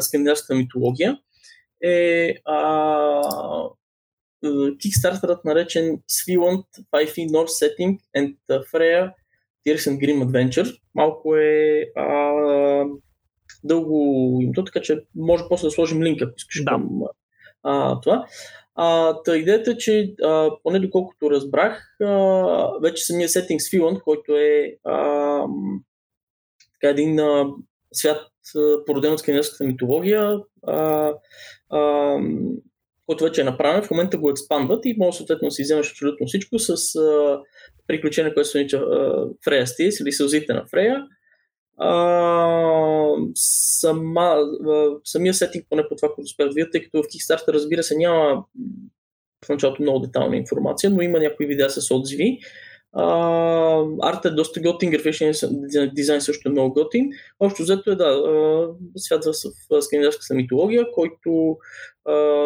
скандинавската 0.00 0.54
митология, 0.54 1.18
е 1.82 2.34
uh, 2.48 3.72
Kickstarterът 4.44 5.44
наречен 5.44 5.98
Svilant 6.10 6.64
5e 6.92 7.28
North 7.28 7.54
Setting 7.60 7.98
and 8.16 8.36
Freya 8.48 9.12
Tears 9.66 9.88
and 9.88 9.98
Grim 9.98 10.24
Adventure. 10.24 10.80
Малко 10.94 11.36
е 11.36 11.84
uh, 11.98 13.00
дълго 13.64 14.38
името, 14.42 14.64
така 14.64 14.80
че 14.80 15.04
може 15.14 15.44
после 15.48 15.66
да 15.66 15.70
сложим 15.70 16.02
линка, 16.02 16.24
ако 16.24 16.34
искаш 16.36 16.64
да. 16.64 16.70
към 16.70 17.02
uh, 17.64 18.02
това. 18.02 18.26
А, 18.74 19.16
та 19.22 19.36
идеята 19.36 19.70
е, 19.70 19.76
че 19.76 20.14
а, 20.24 20.50
поне 20.62 20.78
доколкото 20.78 21.30
разбрах, 21.30 21.96
а, 22.02 22.08
вече 22.82 23.04
самия 23.04 23.28
Settings 23.28 23.78
Field, 23.78 24.02
който 24.02 24.36
е 24.36 24.76
а, 24.84 25.46
така 26.72 26.90
един 26.90 27.20
а, 27.20 27.46
свят 27.92 28.26
а, 28.56 28.84
породен 28.86 29.12
от 29.12 29.18
скандинавската 29.18 29.64
митология, 29.64 30.38
а, 30.66 31.12
а, 31.70 32.16
който 33.06 33.24
вече 33.24 33.40
е 33.40 33.44
направен, 33.44 33.82
в 33.82 33.90
момента 33.90 34.18
го 34.18 34.30
експандват 34.30 34.84
и 34.84 34.96
може 34.98 35.16
съответно 35.16 35.48
да 35.48 35.52
си 35.52 35.62
вземеш 35.62 35.90
абсолютно 35.90 36.26
всичко 36.26 36.58
с 36.58 36.96
а, 36.96 37.40
приключение, 37.86 38.34
което 38.34 38.48
се 38.48 38.58
нарича 38.58 38.80
Freya 39.46 39.64
Steel 39.64 40.02
или 40.02 40.12
сълзите 40.12 40.52
на 40.52 40.64
Фрея. 40.70 41.06
Сама, 43.34 44.36
самия 45.04 45.34
сетинг, 45.34 45.66
поне 45.70 45.88
по 45.88 45.96
това, 45.96 46.08
което 46.08 46.24
успях 46.24 46.48
да 46.48 46.54
видя, 46.54 46.70
тъй 46.70 46.82
като 46.84 47.02
в 47.02 47.06
Kickstarter, 47.06 47.48
разбира 47.48 47.82
се, 47.82 47.96
няма 47.96 48.44
в 49.44 49.48
началото 49.48 49.82
много 49.82 49.98
детална 49.98 50.36
информация, 50.36 50.90
но 50.90 51.02
има 51.02 51.18
някои 51.18 51.46
видеа 51.46 51.70
с 51.70 51.94
отзиви. 51.94 52.38
Арта 54.02 54.28
е 54.28 54.30
доста 54.30 54.60
готин, 54.60 54.90
графичен 54.90 55.32
дизайн 55.94 56.20
също 56.20 56.48
е 56.48 56.52
много 56.52 56.74
готин. 56.74 57.10
Общо 57.40 57.62
взето 57.62 57.90
е 57.90 57.96
да, 57.96 58.22
свят 58.96 59.24
в 59.24 59.82
скандинавската 59.82 60.34
митология, 60.34 60.86
който 60.92 61.56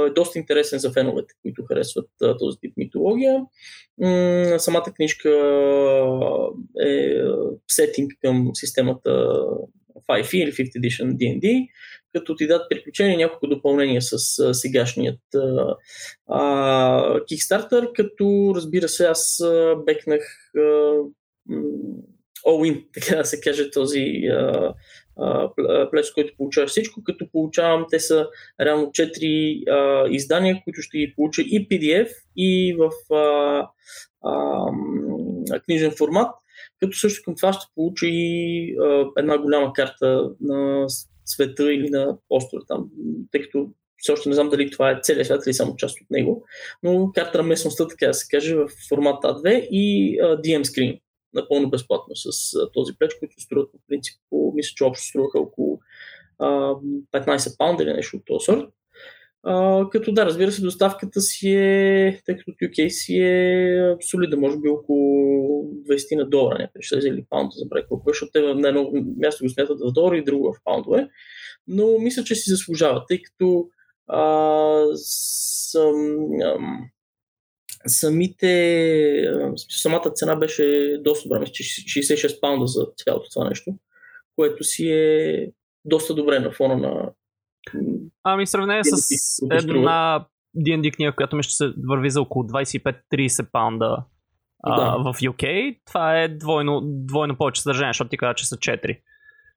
е 0.06 0.10
доста 0.10 0.38
интересен 0.38 0.78
за 0.78 0.92
феновете, 0.92 1.34
които 1.42 1.64
харесват 1.64 2.08
този 2.38 2.58
тип 2.60 2.72
митология. 2.76 3.42
Самата 4.58 4.92
книжка 4.96 5.30
е 6.80 7.22
сетинг 7.68 8.12
към 8.24 8.50
системата 8.54 9.32
5e 10.08 10.34
или 10.34 10.52
5th 10.52 10.80
Edition 10.80 11.16
D&D, 11.16 11.68
като 12.12 12.36
ти 12.36 12.46
дадат 12.46 12.66
приключения 12.70 13.16
няколко 13.16 13.46
допълнения 13.46 14.02
с 14.02 14.38
а, 14.38 14.54
сегашният 14.54 15.20
а, 16.28 17.20
Kickstarter, 17.20 17.92
като 17.92 18.52
разбира 18.56 18.88
се 18.88 19.04
аз 19.04 19.40
а, 19.40 19.76
бекнах 19.86 20.52
all-in, 22.46 22.84
така 22.94 23.16
да 23.16 23.24
се 23.24 23.40
каже, 23.40 23.70
този 23.70 24.22
а, 24.30 24.74
плеч, 25.90 26.10
който 26.10 26.36
получаваш 26.36 26.70
всичко, 26.70 27.04
като 27.04 27.30
получавам, 27.30 27.86
те 27.90 28.00
са 28.00 28.28
реално 28.60 28.86
4 28.86 29.62
а, 29.70 30.08
издания, 30.10 30.60
които 30.64 30.82
ще 30.82 30.98
ги 30.98 31.12
получа 31.16 31.42
и 31.42 31.68
PDF, 31.68 32.08
и 32.36 32.76
в 32.78 33.14
а, 33.14 33.68
а, 34.24 35.60
книжен 35.60 35.90
формат, 35.90 36.30
като 36.80 36.98
също 36.98 37.24
към 37.24 37.34
това 37.34 37.52
ще 37.52 37.72
получа 37.74 38.06
и 38.06 38.76
една 39.18 39.38
голяма 39.38 39.72
карта 39.72 40.30
на 40.40 40.86
света 41.24 41.72
или 41.72 41.90
на 41.90 42.18
острова 42.30 42.64
там, 42.68 42.90
тъй 43.32 43.42
като 43.42 43.70
все 43.96 44.12
още 44.12 44.28
не 44.28 44.34
знам 44.34 44.48
дали 44.48 44.70
това 44.70 44.90
е 44.90 45.00
целият 45.02 45.26
свят 45.26 45.46
или 45.46 45.54
само 45.54 45.76
част 45.76 46.00
от 46.00 46.10
него, 46.10 46.44
но 46.82 47.12
карта 47.14 47.38
на 47.38 47.44
местността, 47.44 47.88
така 47.88 48.06
да 48.06 48.14
се 48.14 48.28
каже, 48.30 48.54
в 48.54 48.68
формат 48.88 49.22
A2 49.22 49.68
и 49.70 50.16
DM 50.20 50.62
screen 50.62 51.00
напълно 51.36 51.70
безплатно 51.70 52.16
с 52.16 52.52
този 52.72 52.92
плеч, 52.98 53.14
които 53.18 53.40
струват 53.40 53.72
по 53.72 53.78
принцип, 53.88 54.20
мисля, 54.54 54.72
че 54.76 54.84
общо 54.84 55.06
струваха 55.06 55.38
около 55.38 55.80
а, 56.38 56.46
15 57.12 57.58
паунда 57.58 57.82
или 57.82 57.92
нещо 57.92 58.16
от 58.16 58.22
този 58.26 58.44
сорт. 58.44 58.70
Като 59.90 60.12
да, 60.12 60.26
разбира 60.26 60.52
се, 60.52 60.62
доставката 60.62 61.20
си 61.20 61.54
е, 61.54 62.20
тъй 62.26 62.36
като 62.36 62.50
UK 62.50 62.88
си 62.88 63.18
е 63.18 63.96
солида, 64.10 64.36
може 64.36 64.58
би 64.58 64.68
около 64.68 65.64
20 65.64 66.16
на 66.16 66.28
долара, 66.28 66.58
някъде 66.58 66.82
ще 66.82 66.96
взели 66.96 67.24
паунда 67.30 67.50
за 67.52 67.66
брек, 67.66 67.86
защото 68.06 68.32
те 68.32 68.40
на 68.40 68.68
едно 68.68 68.90
място 69.16 69.44
го 69.44 69.50
смятат 69.50 69.78
в 69.80 69.92
долари 69.92 70.18
и 70.18 70.24
друго 70.24 70.52
в 70.52 70.64
паундове. 70.64 71.08
Но 71.66 71.98
мисля, 71.98 72.24
че 72.24 72.34
си 72.34 72.50
заслужава, 72.50 73.04
тъй 73.08 73.22
като 73.22 73.68
а, 74.06 74.82
съм, 74.94 76.26
ам, 76.42 76.90
самите, 77.86 79.32
самата 79.56 80.12
цена 80.14 80.36
беше 80.36 80.96
доста 81.00 81.28
добра, 81.28 81.46
66 81.46 82.40
паунда 82.40 82.66
за 82.66 82.86
цялото 82.96 83.30
това 83.30 83.48
нещо, 83.48 83.74
което 84.36 84.64
си 84.64 84.88
е 84.88 85.50
доста 85.84 86.14
добре 86.14 86.40
на 86.40 86.52
фона 86.52 86.76
на 86.76 87.12
Ами, 88.24 88.46
сравнение 88.46 88.84
с 88.84 89.38
една 89.50 90.26
D&D 90.56 90.94
книга, 90.94 91.12
която 91.16 91.36
ми 91.36 91.42
ще 91.42 91.54
се 91.54 91.72
върви 91.88 92.10
за 92.10 92.20
около 92.20 92.44
25-30 92.44 93.50
паунда 93.52 94.04
да. 94.66 94.96
в 95.04 95.14
UK, 95.14 95.76
това 95.86 96.20
е 96.20 96.28
двойно, 96.28 96.80
двойно 96.84 97.36
повече 97.36 97.62
съдържание, 97.62 97.90
защото 97.90 98.10
ти 98.10 98.16
каза, 98.16 98.34
че 98.34 98.48
са 98.48 98.56
4. 98.56 98.98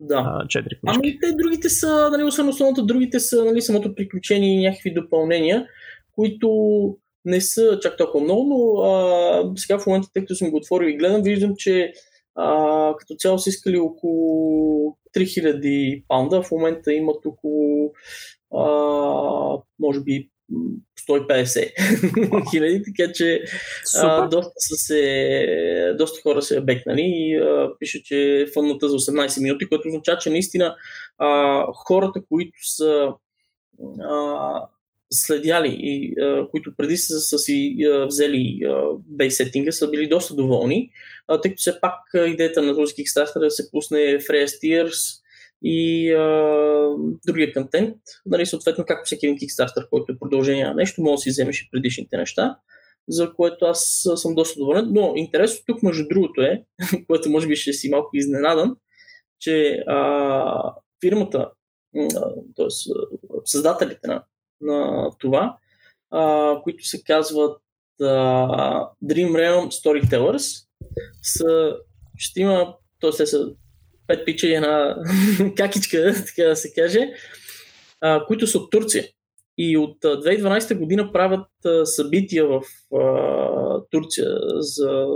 Да. 0.02 0.46
четири 0.50 0.80
ами 0.88 1.20
те 1.20 1.32
другите 1.32 1.70
са, 1.70 2.10
нали, 2.12 2.24
освен 2.24 2.50
основното, 2.50 2.86
другите 2.86 3.20
са 3.20 3.46
нали, 3.46 3.62
самото 3.62 3.96
приключение 3.96 4.54
и 4.54 4.68
някакви 4.68 4.94
допълнения, 4.94 5.68
които 6.12 6.50
не 7.26 7.42
са 7.42 7.80
чак 7.82 7.98
толкова 7.98 8.24
много, 8.24 8.48
но 8.50 8.82
а, 8.82 9.52
сега 9.56 9.80
в 9.80 9.86
момента, 9.86 10.08
тъй 10.14 10.24
като 10.24 10.36
съм 10.36 10.52
го 10.52 10.58
отворил 10.58 10.88
и 10.88 10.98
гледам, 10.98 11.22
виждам, 11.22 11.54
че 11.58 11.94
а, 12.40 12.96
като 12.98 13.16
цяло 13.16 13.40
са 13.40 13.50
искали 13.50 13.78
около 13.78 14.98
3000 15.18 16.04
паунда, 16.08 16.42
в 16.42 16.52
момента 16.52 16.94
имат 16.94 17.26
около 17.26 17.94
а, 18.56 18.64
може 19.80 20.00
би 20.00 20.30
150 21.10 22.52
хиляди, 22.52 22.84
така 22.84 23.12
че 23.14 23.44
а, 23.98 24.28
доста, 24.28 24.54
са 24.58 24.76
се, 24.76 25.96
доста 25.98 26.22
хора 26.22 26.42
се 26.42 26.62
бекнали 26.62 27.02
и 27.02 27.38
а, 27.38 27.72
пише, 27.80 28.04
че 28.04 28.48
фънната 28.54 28.90
за 28.90 28.98
18 28.98 29.42
минути, 29.42 29.70
което 29.70 29.88
означава, 29.88 30.18
че 30.18 30.30
наистина 30.30 30.76
а, 31.18 31.66
хората, 31.74 32.22
които 32.30 32.58
са 32.62 33.14
а, 34.02 34.62
следяли 35.14 35.78
и 35.80 36.16
които 36.52 36.74
преди 36.78 36.98
са, 36.98 37.20
са 37.20 37.38
си 37.38 37.76
взели 38.08 38.60
бейсетинга, 39.08 39.72
са 39.72 39.90
били 39.90 40.10
доста 40.10 40.36
доволни, 40.36 40.92
тъй 41.42 41.52
като 41.52 41.60
все 41.60 41.82
пак 41.82 41.94
идеята 42.28 42.62
на 42.62 42.76
този 42.76 42.94
Kickstarter 42.94 43.36
е 43.36 43.40
да 43.40 43.52
се 43.52 43.72
пусне 43.72 43.98
Freya 43.98 44.46
Steers 44.46 45.20
и 45.64 46.12
а, 46.14 46.96
другия 47.28 47.54
контент, 47.54 47.96
нали, 48.26 48.46
съответно 48.46 48.86
както 48.88 49.06
всеки 49.06 49.26
един 49.26 49.38
Kickstarter, 49.38 49.90
който 49.90 50.12
е 50.12 50.20
продължение 50.20 50.66
на 50.66 50.74
нещо, 50.74 51.02
може 51.02 51.16
да 51.16 51.22
си 51.22 51.30
вземеш 51.30 51.62
и 51.62 51.70
предишните 51.72 52.18
неща, 52.18 52.58
за 53.08 53.34
което 53.34 53.66
аз 53.66 54.08
съм 54.16 54.36
доста 54.36 54.60
доволен. 54.60 54.88
Но 54.92 55.14
интересно 55.16 55.64
тук, 55.68 55.84
между 55.84 56.08
другото 56.08 56.42
е, 56.42 56.64
което 57.08 57.30
може 57.30 57.48
би 57.48 57.56
ще 57.56 57.74
си 57.74 57.90
малко 57.90 58.10
изненадан, 58.14 58.76
че 59.40 59.84
а, 59.88 60.74
фирмата, 61.02 61.52
т.е. 62.56 62.68
създателите 63.46 64.08
на 64.08 64.24
на 64.62 65.10
това, 65.20 65.58
а, 66.12 66.56
които 66.62 66.84
се 66.88 67.04
казват 67.04 67.62
а, 68.02 68.06
Dream 69.04 69.32
Realm 69.32 69.68
Storytellers. 69.68 70.66
Са, 71.22 71.78
ще 72.18 72.40
има, 72.40 72.76
т.е. 73.02 73.12
те 73.12 73.26
са 73.26 73.52
пет 74.08 74.26
пича 74.26 74.48
и 74.48 74.54
една 74.54 74.96
какичка, 75.58 76.14
така 76.28 76.50
да 76.50 76.56
се 76.56 76.74
каже, 76.74 77.14
а, 78.02 78.26
които 78.26 78.48
са 78.48 78.58
от 78.58 78.72
Турция. 78.72 79.06
И 79.58 79.78
от 79.78 80.02
2012 80.02 80.78
година 80.78 81.12
правят 81.12 81.48
събития 81.84 82.48
в 82.48 82.62
а, 82.96 83.82
Турция 83.92 84.28
за 84.60 85.08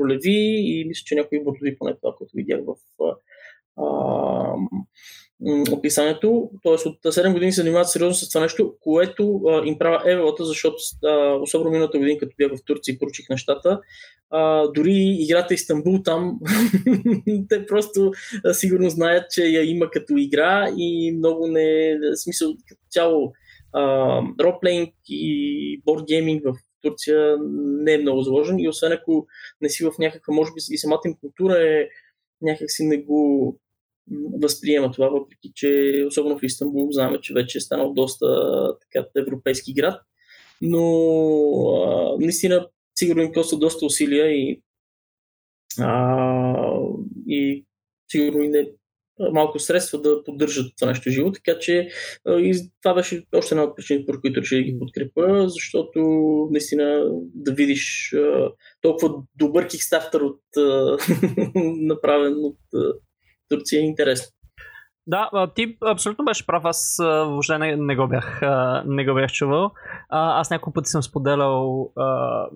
ролеви 0.00 0.62
и 0.64 0.84
мисля, 0.88 1.02
че 1.06 1.14
някои 1.14 1.44
бордови, 1.44 1.78
поне 1.78 1.96
това, 1.96 2.14
което 2.18 2.32
видях 2.34 2.60
в 2.66 2.74
а, 3.04 3.14
описанието, 5.72 6.50
т.е. 6.62 6.72
от 6.88 7.02
7 7.02 7.32
години 7.32 7.52
се 7.52 7.60
занимават 7.60 7.88
сериозно 7.88 8.14
с 8.14 8.28
това 8.28 8.40
нещо, 8.40 8.74
което 8.80 9.40
а, 9.48 9.66
им 9.66 9.78
правя 9.78 10.02
евелата, 10.12 10.44
защото 10.44 10.76
а, 11.04 11.34
особено 11.34 11.70
миналата 11.70 11.98
година, 11.98 12.18
като 12.18 12.34
бях 12.38 12.50
в 12.56 12.64
Турция 12.64 12.92
и 12.92 12.98
поручих 12.98 13.28
нещата, 13.28 13.80
а, 14.30 14.68
дори 14.72 15.16
играта 15.20 15.54
Истанбул 15.54 16.02
там, 16.02 16.38
те 17.48 17.66
просто 17.66 18.12
а, 18.44 18.54
сигурно 18.54 18.90
знаят, 18.90 19.30
че 19.30 19.44
я 19.44 19.70
има 19.70 19.90
като 19.90 20.16
игра 20.16 20.68
и 20.76 21.14
много 21.18 21.46
не, 21.46 21.98
смисъл 22.14 22.54
като 22.68 22.80
цяло 22.90 23.32
роплейнг 24.40 24.94
и 25.08 25.82
бордгейминг 25.84 26.44
в 26.44 26.54
Турция 26.82 27.36
не 27.54 27.94
е 27.94 27.98
много 27.98 28.22
заложен 28.22 28.58
и 28.58 28.68
освен 28.68 28.92
ако 28.92 29.26
не 29.60 29.68
си 29.68 29.84
в 29.84 29.92
някаква, 29.98 30.34
може 30.34 30.50
би 30.52 30.60
и 30.70 30.78
самата 30.78 31.00
им 31.06 31.14
култура 31.20 31.58
е 31.58 31.88
някакси 32.42 32.84
не 32.84 32.96
го 32.96 33.58
възприема 34.42 34.90
това, 34.90 35.08
въпреки 35.08 35.52
че 35.54 36.04
особено 36.06 36.38
в 36.38 36.42
Истанбул 36.42 36.88
знаем, 36.90 37.18
че 37.22 37.34
вече 37.34 37.58
е 37.58 37.60
станал 37.60 37.92
доста 37.92 38.26
така, 38.80 39.08
европейски 39.16 39.74
град. 39.74 40.00
Но 40.62 40.84
а, 41.86 42.16
наистина 42.20 42.68
сигурно 42.98 43.22
им 43.22 43.32
коства 43.32 43.58
доста 43.58 43.86
усилия 43.86 44.26
и, 44.26 44.62
а, 45.80 46.78
и 47.26 47.64
сигурно 48.10 48.42
и 48.42 48.48
не 48.48 48.66
малко 49.32 49.58
средства 49.58 50.00
да 50.00 50.24
поддържат 50.24 50.72
това 50.78 50.88
нещо 50.88 51.10
живо, 51.10 51.32
така 51.32 51.58
че 51.58 51.88
и 52.28 52.70
това 52.82 52.94
беше 52.94 53.24
още 53.34 53.54
една 53.54 53.64
от 53.64 53.76
причините, 53.76 54.12
по 54.12 54.20
които 54.20 54.40
реших 54.40 54.64
ги 54.64 54.78
подкрепа, 54.78 55.48
защото 55.48 56.00
наистина 56.50 57.10
да 57.34 57.52
видиш 57.52 58.14
толкова 58.80 59.14
добър 59.36 59.68
кикстартер 59.68 60.20
от 60.20 60.40
направен 61.80 62.34
от 62.34 62.58
Турция 63.52 63.80
е 63.80 63.84
интересно. 63.84 64.32
Да, 65.06 65.48
ти 65.54 65.76
абсолютно 65.86 66.24
беше 66.24 66.46
прав. 66.46 66.64
Аз 66.64 66.96
въобще 67.00 67.58
не, 67.58 67.76
не, 67.76 67.96
го, 67.96 68.08
бях, 68.08 68.40
не 68.86 69.04
го 69.04 69.14
бях 69.14 69.32
чувал. 69.32 69.70
Аз 70.08 70.50
няколко 70.50 70.72
пъти 70.72 70.88
съм 70.90 71.02
споделял, 71.02 71.90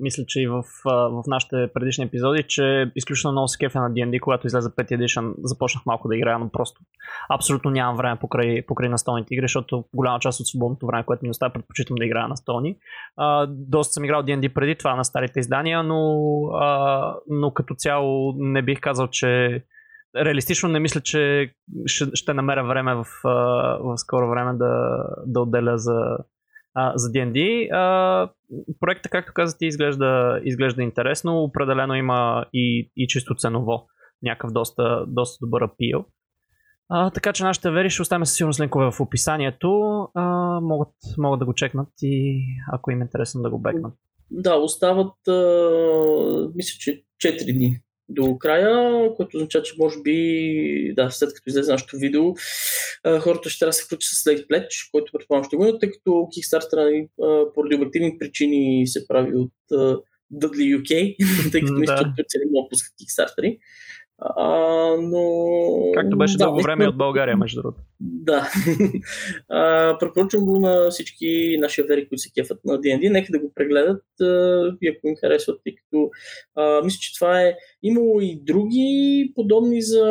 мисля, 0.01 0.25
че 0.27 0.41
и 0.41 0.47
в, 0.47 0.65
в 0.85 1.23
нашите 1.27 1.69
предишни 1.75 2.05
епизоди, 2.05 2.43
че 2.49 2.93
изключително 2.97 3.33
много 3.33 3.49
се 3.49 3.59
кефя 3.59 3.81
на 3.81 3.91
D&D, 3.91 4.21
когато 4.21 4.47
излезе 4.47 4.69
5 4.69 4.91
Edition, 4.91 5.35
започнах 5.45 5.87
малко 5.87 6.09
да 6.09 6.17
играя, 6.17 6.39
но 6.39 6.49
просто 6.49 6.81
абсолютно 7.31 7.71
нямам 7.71 7.97
време 7.97 8.19
покрай, 8.21 8.67
покрай 8.67 8.89
настолните 8.89 9.35
игри, 9.35 9.45
защото 9.45 9.85
голяма 9.95 10.19
част 10.19 10.41
от 10.41 10.47
свободното 10.47 10.87
време, 10.87 11.05
което 11.05 11.25
ми 11.25 11.31
остава, 11.31 11.53
предпочитам 11.53 11.97
да 11.97 12.05
играя 12.05 12.29
на 12.29 12.37
столни. 12.37 12.77
Доста 13.49 13.93
съм 13.93 14.05
играл 14.05 14.23
D&D 14.23 14.55
преди 14.55 14.75
това 14.75 14.97
на 14.97 15.05
старите 15.05 15.41
издания, 15.41 15.83
но, 15.83 16.31
но 17.29 17.51
като 17.51 17.75
цяло 17.75 18.35
не 18.37 18.63
бих 18.63 18.81
казал, 18.81 19.07
че 19.07 19.63
реалистично 20.25 20.69
не 20.69 20.81
мисля, 20.81 21.01
че 21.01 21.53
ще, 21.87 22.05
ще 22.15 22.35
намеря 22.35 22.65
време 22.65 22.95
в, 22.95 23.07
в 23.25 23.97
скоро 23.97 24.31
време 24.31 24.53
да, 24.55 25.05
да 25.27 25.41
отделя 25.41 25.79
за, 25.79 26.19
за 26.95 27.09
D&D. 27.09 27.69
А, 27.73 28.31
проекта, 28.81 29.09
както 29.09 29.33
каза 29.35 29.59
ти, 29.59 29.67
изглежда, 29.67 30.41
изглежда 30.45 30.83
интересно. 30.83 31.43
Определено 31.43 31.95
има 31.95 32.45
и, 32.53 32.91
и 32.97 33.09
чисто 33.09 33.35
ценово 33.35 33.87
някакъв 34.23 34.53
доста, 34.53 35.05
доста 35.09 35.47
добър 35.47 35.63
апил. 35.63 36.05
А, 36.89 37.11
така 37.11 37.33
че 37.33 37.45
нашите 37.45 37.71
вери 37.71 37.91
ще 37.91 38.03
оставим 38.03 38.27
със 38.27 38.37
сигурност 38.37 38.61
линкове 38.61 38.91
в 38.91 39.01
описанието. 39.01 40.01
А, 40.15 40.23
могат, 40.61 40.95
могат 41.19 41.39
да 41.39 41.47
го 41.47 41.55
чекнат 41.55 41.89
и 42.03 42.45
ако 42.73 42.91
им 42.91 43.01
е 43.01 43.05
интересно 43.05 43.43
да 43.43 43.51
го 43.51 43.59
бекнат. 43.59 43.95
Да, 44.31 44.55
остават, 44.55 45.29
а, 45.29 45.33
мисля, 46.55 46.77
че 46.79 47.03
4 47.25 47.55
дни 47.55 47.81
до 48.09 48.39
края, 48.39 49.15
което 49.15 49.37
означава, 49.37 49.63
че 49.63 49.75
може 49.79 49.97
би, 50.03 50.93
да, 50.97 51.11
след 51.11 51.35
като 51.35 51.49
излезе 51.49 51.73
нашото 51.73 51.97
видео, 51.97 52.35
хората 53.21 53.51
ще 53.51 53.59
трябва 53.59 53.69
да 53.69 53.73
се 53.73 53.85
включат 53.85 54.19
с 54.19 54.25
Late 54.25 54.47
Pledge, 54.47 54.91
който 54.93 55.13
предполагам 55.13 55.45
ще 55.45 55.57
го 55.57 55.79
тъй 55.79 55.91
като 55.91 56.11
Kickstarter 56.11 56.77
нали, 56.77 57.09
поради 57.55 57.75
обективни 57.75 58.19
причини 58.19 58.87
се 58.87 59.07
прави 59.07 59.35
от 59.35 59.53
Dudley 60.35 60.81
UK, 60.81 61.17
тъй 61.53 61.61
като 61.61 61.73
мисля, 61.73 61.97
че 61.97 62.23
Турция 62.23 62.41
не 62.45 62.51
мога 62.53 62.69
пускат 62.71 62.95
Kickstarter. 63.01 63.59
А, 64.19 64.49
но... 65.01 65.23
Както 65.95 66.19
беше 66.19 66.37
да, 66.37 66.45
дълго 66.45 66.63
време 66.63 66.85
не... 66.85 66.89
от 66.89 66.97
България, 66.97 67.37
между 67.37 67.63
другото. 67.63 67.81
Да. 68.01 68.51
а, 69.49 69.97
препоръчвам 69.99 70.45
го 70.45 70.59
на 70.59 70.91
всички 70.91 71.57
наши 71.61 71.83
вери, 71.83 72.09
които 72.09 72.23
се 72.23 72.33
кефат 72.33 72.65
на 72.65 72.81
D&D. 72.81 73.13
Нека 73.13 73.33
да 73.33 73.39
го 73.39 73.53
прегледат 73.55 74.05
и 74.83 74.89
ако 74.89 75.09
им 75.09 75.17
харесват, 75.21 75.61
тъй 75.65 75.75
като 75.75 76.11
а, 76.55 76.83
мисля, 76.85 76.99
че 77.01 77.15
това 77.15 77.43
е 77.43 77.55
имало 77.83 78.21
и 78.21 78.41
други 78.43 79.33
подобни 79.35 79.83
за 79.83 80.07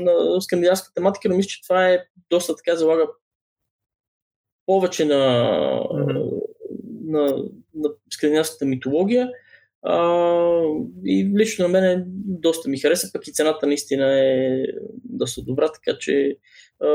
на 0.00 0.40
скандинавска 0.40 0.94
тематика, 0.94 1.28
но 1.28 1.36
мисля, 1.36 1.48
че 1.48 1.62
това 1.62 1.88
е 1.88 1.98
доста 2.30 2.56
така 2.56 2.76
залага 2.76 3.06
повече 4.66 5.04
на, 5.04 5.14
mm-hmm. 5.14 6.40
на, 7.04 7.22
на 7.74 7.90
скандинавската 8.10 8.64
митология 8.64 9.30
а, 9.82 10.62
и 11.04 11.32
лично 11.38 11.68
на 11.68 11.68
мен 11.68 12.04
доста 12.24 12.68
ми 12.68 12.78
хареса, 12.78 13.10
пък 13.12 13.26
и 13.26 13.32
цената 13.32 13.66
наистина 13.66 14.18
е 14.18 14.62
доста 15.04 15.42
добра, 15.42 15.68
така 15.72 15.98
че 15.98 16.36
а, 16.82 16.88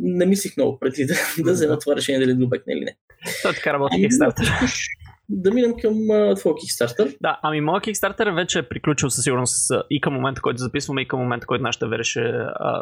не 0.00 0.26
мислих 0.26 0.56
много 0.56 0.78
преди 0.78 1.06
да, 1.06 1.14
да 1.44 1.52
взема 1.52 1.78
това 1.78 1.96
решение 1.96 2.20
дали 2.20 2.34
да 2.34 2.44
обекне 2.44 2.72
или 2.74 2.84
не. 2.84 2.96
Това 3.42 3.54
така 3.54 3.72
работи 3.72 3.96
Kickstarter. 3.96 4.88
Да 5.28 5.50
минем 5.50 5.74
към 5.82 5.94
твоя 6.36 6.54
Kickstarter. 6.54 7.16
Да, 7.20 7.40
ами 7.42 7.60
моят 7.60 7.84
Kickstarter 7.84 8.34
вече 8.34 8.58
е 8.58 8.68
приключил 8.68 9.10
със 9.10 9.24
сигурност 9.24 9.72
и 9.90 10.00
към 10.00 10.14
момента, 10.14 10.40
който 10.40 10.58
записваме, 10.58 11.02
и 11.02 11.08
към 11.08 11.20
момента, 11.20 11.46
който 11.46 11.62
нашата 11.62 11.88
вера 11.88 12.04
ще 12.04 12.32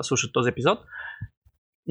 слушат 0.02 0.32
този 0.32 0.50
епизод 0.50 0.78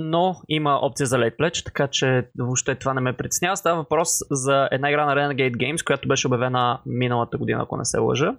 но 0.01 0.35
има 0.49 0.79
опция 0.81 1.07
за 1.07 1.17
Late 1.17 1.37
Pledge, 1.37 1.65
така 1.65 1.87
че 1.87 2.29
въобще 2.39 2.75
това 2.75 2.93
не 2.93 3.01
ме 3.01 3.17
притеснява. 3.17 3.57
Става 3.57 3.77
въпрос 3.77 4.09
за 4.31 4.69
една 4.71 4.89
игра 4.89 5.05
на 5.05 5.15
Renegade 5.15 5.55
Games, 5.55 5.85
която 5.85 6.07
беше 6.07 6.27
обявена 6.27 6.81
миналата 6.85 7.37
година, 7.37 7.61
ако 7.63 7.77
не 7.77 7.85
се 7.85 7.99
лъжа. 7.99 8.35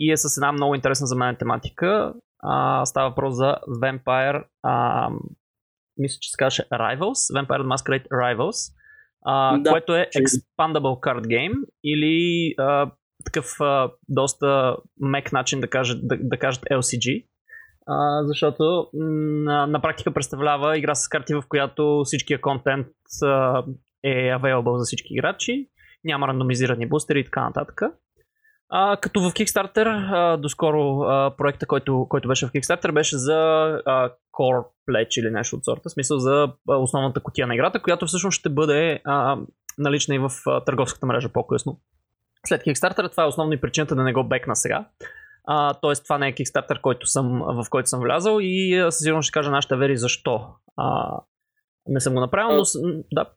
И 0.00 0.12
е 0.12 0.16
с 0.16 0.36
една 0.36 0.52
много 0.52 0.74
интересна 0.74 1.06
за 1.06 1.16
мен 1.16 1.36
тематика. 1.36 2.14
А, 2.42 2.86
става 2.86 3.08
въпрос 3.08 3.34
за 3.34 3.56
Vampire, 3.68 4.44
а, 4.62 5.08
мисля, 5.98 6.18
че 6.20 6.30
се 6.30 6.36
казваше 6.36 6.68
Rivals, 6.72 7.34
Vampire 7.34 7.76
Masquerade 7.76 8.08
Rivals, 8.08 8.72
а, 9.24 9.58
да, 9.58 9.70
което 9.70 9.96
е 9.96 10.08
Expandable 10.16 11.00
Card 11.00 11.24
Game 11.24 11.54
или 11.84 12.54
а, 12.58 12.90
такъв 13.24 13.60
а, 13.60 13.90
доста 14.08 14.76
мек 15.00 15.32
начин 15.32 15.60
да 15.60 15.68
кажат, 15.68 16.08
да, 16.08 16.16
да 16.20 16.36
кажат 16.36 16.64
LCG, 16.64 17.26
а, 17.86 18.24
защото 18.24 18.88
на, 18.94 19.66
на 19.66 19.80
практика 19.80 20.10
представлява 20.10 20.78
игра 20.78 20.94
с 20.94 21.08
карти, 21.08 21.34
в 21.34 21.42
която 21.48 22.02
всичкия 22.04 22.40
контент 22.40 22.86
а, 23.22 23.64
е 24.02 24.08
available 24.08 24.76
за 24.76 24.84
всички 24.84 25.14
играчи, 25.14 25.68
няма 26.04 26.28
рандомизирани 26.28 26.86
бустери 26.86 27.20
и 27.20 27.24
така 27.24 27.44
нататък. 27.44 27.82
А, 28.72 28.96
като 28.96 29.20
в 29.20 29.32
Kickstarter, 29.32 30.08
а, 30.12 30.36
доскоро 30.36 31.00
а, 31.00 31.36
проекта, 31.36 31.66
който, 31.66 32.06
който 32.08 32.28
беше 32.28 32.46
в 32.46 32.50
Kickstarter, 32.50 32.92
беше 32.92 33.16
за 33.16 33.34
а, 33.86 34.10
Core 34.32 34.64
Pledge 34.88 35.20
или 35.20 35.30
нещо 35.30 35.56
от 35.56 35.64
сорта, 35.64 35.88
в 35.88 35.92
смисъл 35.92 36.18
за 36.18 36.52
а, 36.68 36.76
основната 36.76 37.20
котия 37.20 37.46
на 37.46 37.54
играта, 37.54 37.82
която 37.82 38.06
всъщност 38.06 38.38
ще 38.38 38.48
бъде 38.48 39.00
а, 39.04 39.38
налична 39.78 40.14
и 40.14 40.18
в 40.18 40.30
а, 40.46 40.64
търговската 40.64 41.06
мрежа 41.06 41.28
по-късно. 41.28 41.80
След 42.46 42.62
Kickstarter 42.62 43.10
това 43.10 43.22
е 43.22 43.26
основно 43.26 43.52
и 43.52 43.60
причината 43.60 43.94
да 43.94 44.02
не 44.02 44.12
го 44.12 44.24
бекна 44.24 44.56
сега. 44.56 44.84
А, 45.44 45.74
тоест, 45.74 46.04
това 46.04 46.18
не 46.18 46.28
е 46.28 46.34
Kickstarter, 46.34 46.80
който 46.80 47.06
съм, 47.06 47.42
в 47.42 47.66
който 47.70 47.88
съм 47.88 48.00
влязал 48.00 48.38
и 48.40 48.82
със 48.90 49.02
сигурност 49.02 49.26
ще 49.26 49.32
кажа 49.32 49.50
нашата 49.50 49.76
вери 49.76 49.96
защо 49.96 50.46
а, 50.76 51.18
не 51.86 52.00
съм 52.00 52.14
го 52.14 52.20
направил, 52.20 52.56
но 52.56 53.02
да. 53.12 53.30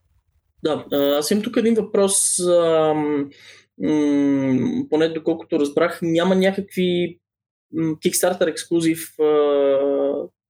Да, 0.64 0.84
аз 1.18 1.30
имам 1.30 1.44
тук 1.44 1.56
един 1.56 1.74
въпрос. 1.74 2.40
А, 2.40 2.94
м- 2.94 4.84
поне 4.90 5.08
доколкото 5.08 5.60
разбрах, 5.60 5.98
няма 6.02 6.34
някакви 6.34 7.18
Kickstarter 7.74 8.46
ексклюзив 8.46 9.14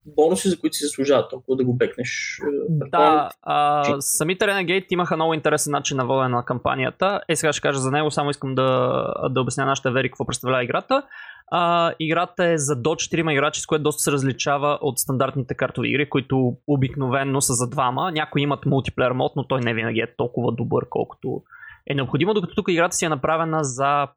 бонуси, 0.05 0.49
за 0.49 0.59
които 0.59 0.75
си 0.75 0.85
заслужават 0.85 1.29
толкова 1.29 1.55
да 1.55 1.65
го 1.65 1.73
бекнеш. 1.73 2.39
Да, 2.69 3.29
а, 3.41 4.01
самите 4.01 4.45
Renegade 4.45 4.85
имаха 4.89 5.15
много 5.15 5.33
интересен 5.33 5.71
начин 5.71 5.97
на 5.97 6.05
водене 6.05 6.29
на 6.29 6.45
кампанията. 6.45 7.21
Е, 7.29 7.35
сега 7.35 7.53
ще 7.53 7.61
кажа 7.61 7.79
за 7.79 7.91
него, 7.91 8.11
само 8.11 8.29
искам 8.29 8.55
да, 8.55 9.03
да 9.29 9.41
обясня 9.41 9.65
нашата 9.65 9.91
вери 9.91 10.09
какво 10.09 10.25
представлява 10.25 10.63
играта. 10.63 11.03
А, 11.51 11.93
играта 11.99 12.45
е 12.45 12.57
за 12.57 12.75
до 12.75 12.89
4 12.89 13.31
играчи, 13.31 13.61
с 13.61 13.65
което 13.65 13.83
доста 13.83 14.03
се 14.03 14.11
различава 14.11 14.79
от 14.81 14.99
стандартните 14.99 15.55
картови 15.55 15.89
игри, 15.89 16.09
които 16.09 16.57
обикновенно 16.67 17.41
са 17.41 17.53
за 17.53 17.69
двама. 17.69 18.11
Някои 18.11 18.41
имат 18.41 18.65
мултиплеер 18.65 19.11
мод, 19.11 19.31
но 19.35 19.47
той 19.47 19.61
не 19.61 19.73
винаги 19.73 19.99
е 19.99 20.15
толкова 20.17 20.51
добър, 20.51 20.85
колкото 20.89 21.43
е 21.87 21.93
необходимо, 21.93 22.33
докато 22.33 22.55
тук 22.55 22.65
играта 22.69 22.95
си 22.95 23.05
е 23.05 23.09
направена 23.09 23.63
за, 23.63 24.07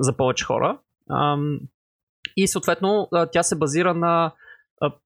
за 0.00 0.16
повече 0.16 0.44
хора. 0.44 0.78
Ам, 1.10 1.58
и 2.36 2.48
съответно 2.48 3.08
тя 3.32 3.42
се 3.42 3.58
базира 3.58 3.94
на 3.94 4.32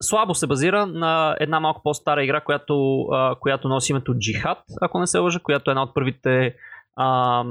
слабо 0.02 0.34
се 0.34 0.46
базира 0.46 0.86
на 0.86 1.36
една 1.40 1.60
малко 1.60 1.80
по-стара 1.84 2.24
игра, 2.24 2.40
която, 2.40 3.06
която 3.40 3.68
носи 3.68 3.92
името 3.92 4.14
Jihad, 4.14 4.58
ако 4.80 4.98
не 5.00 5.06
се 5.06 5.18
лъжа, 5.18 5.40
която 5.40 5.70
е 5.70 5.72
една 5.72 5.82
от 5.82 5.94
първите 5.94 6.54
а, 6.96 7.44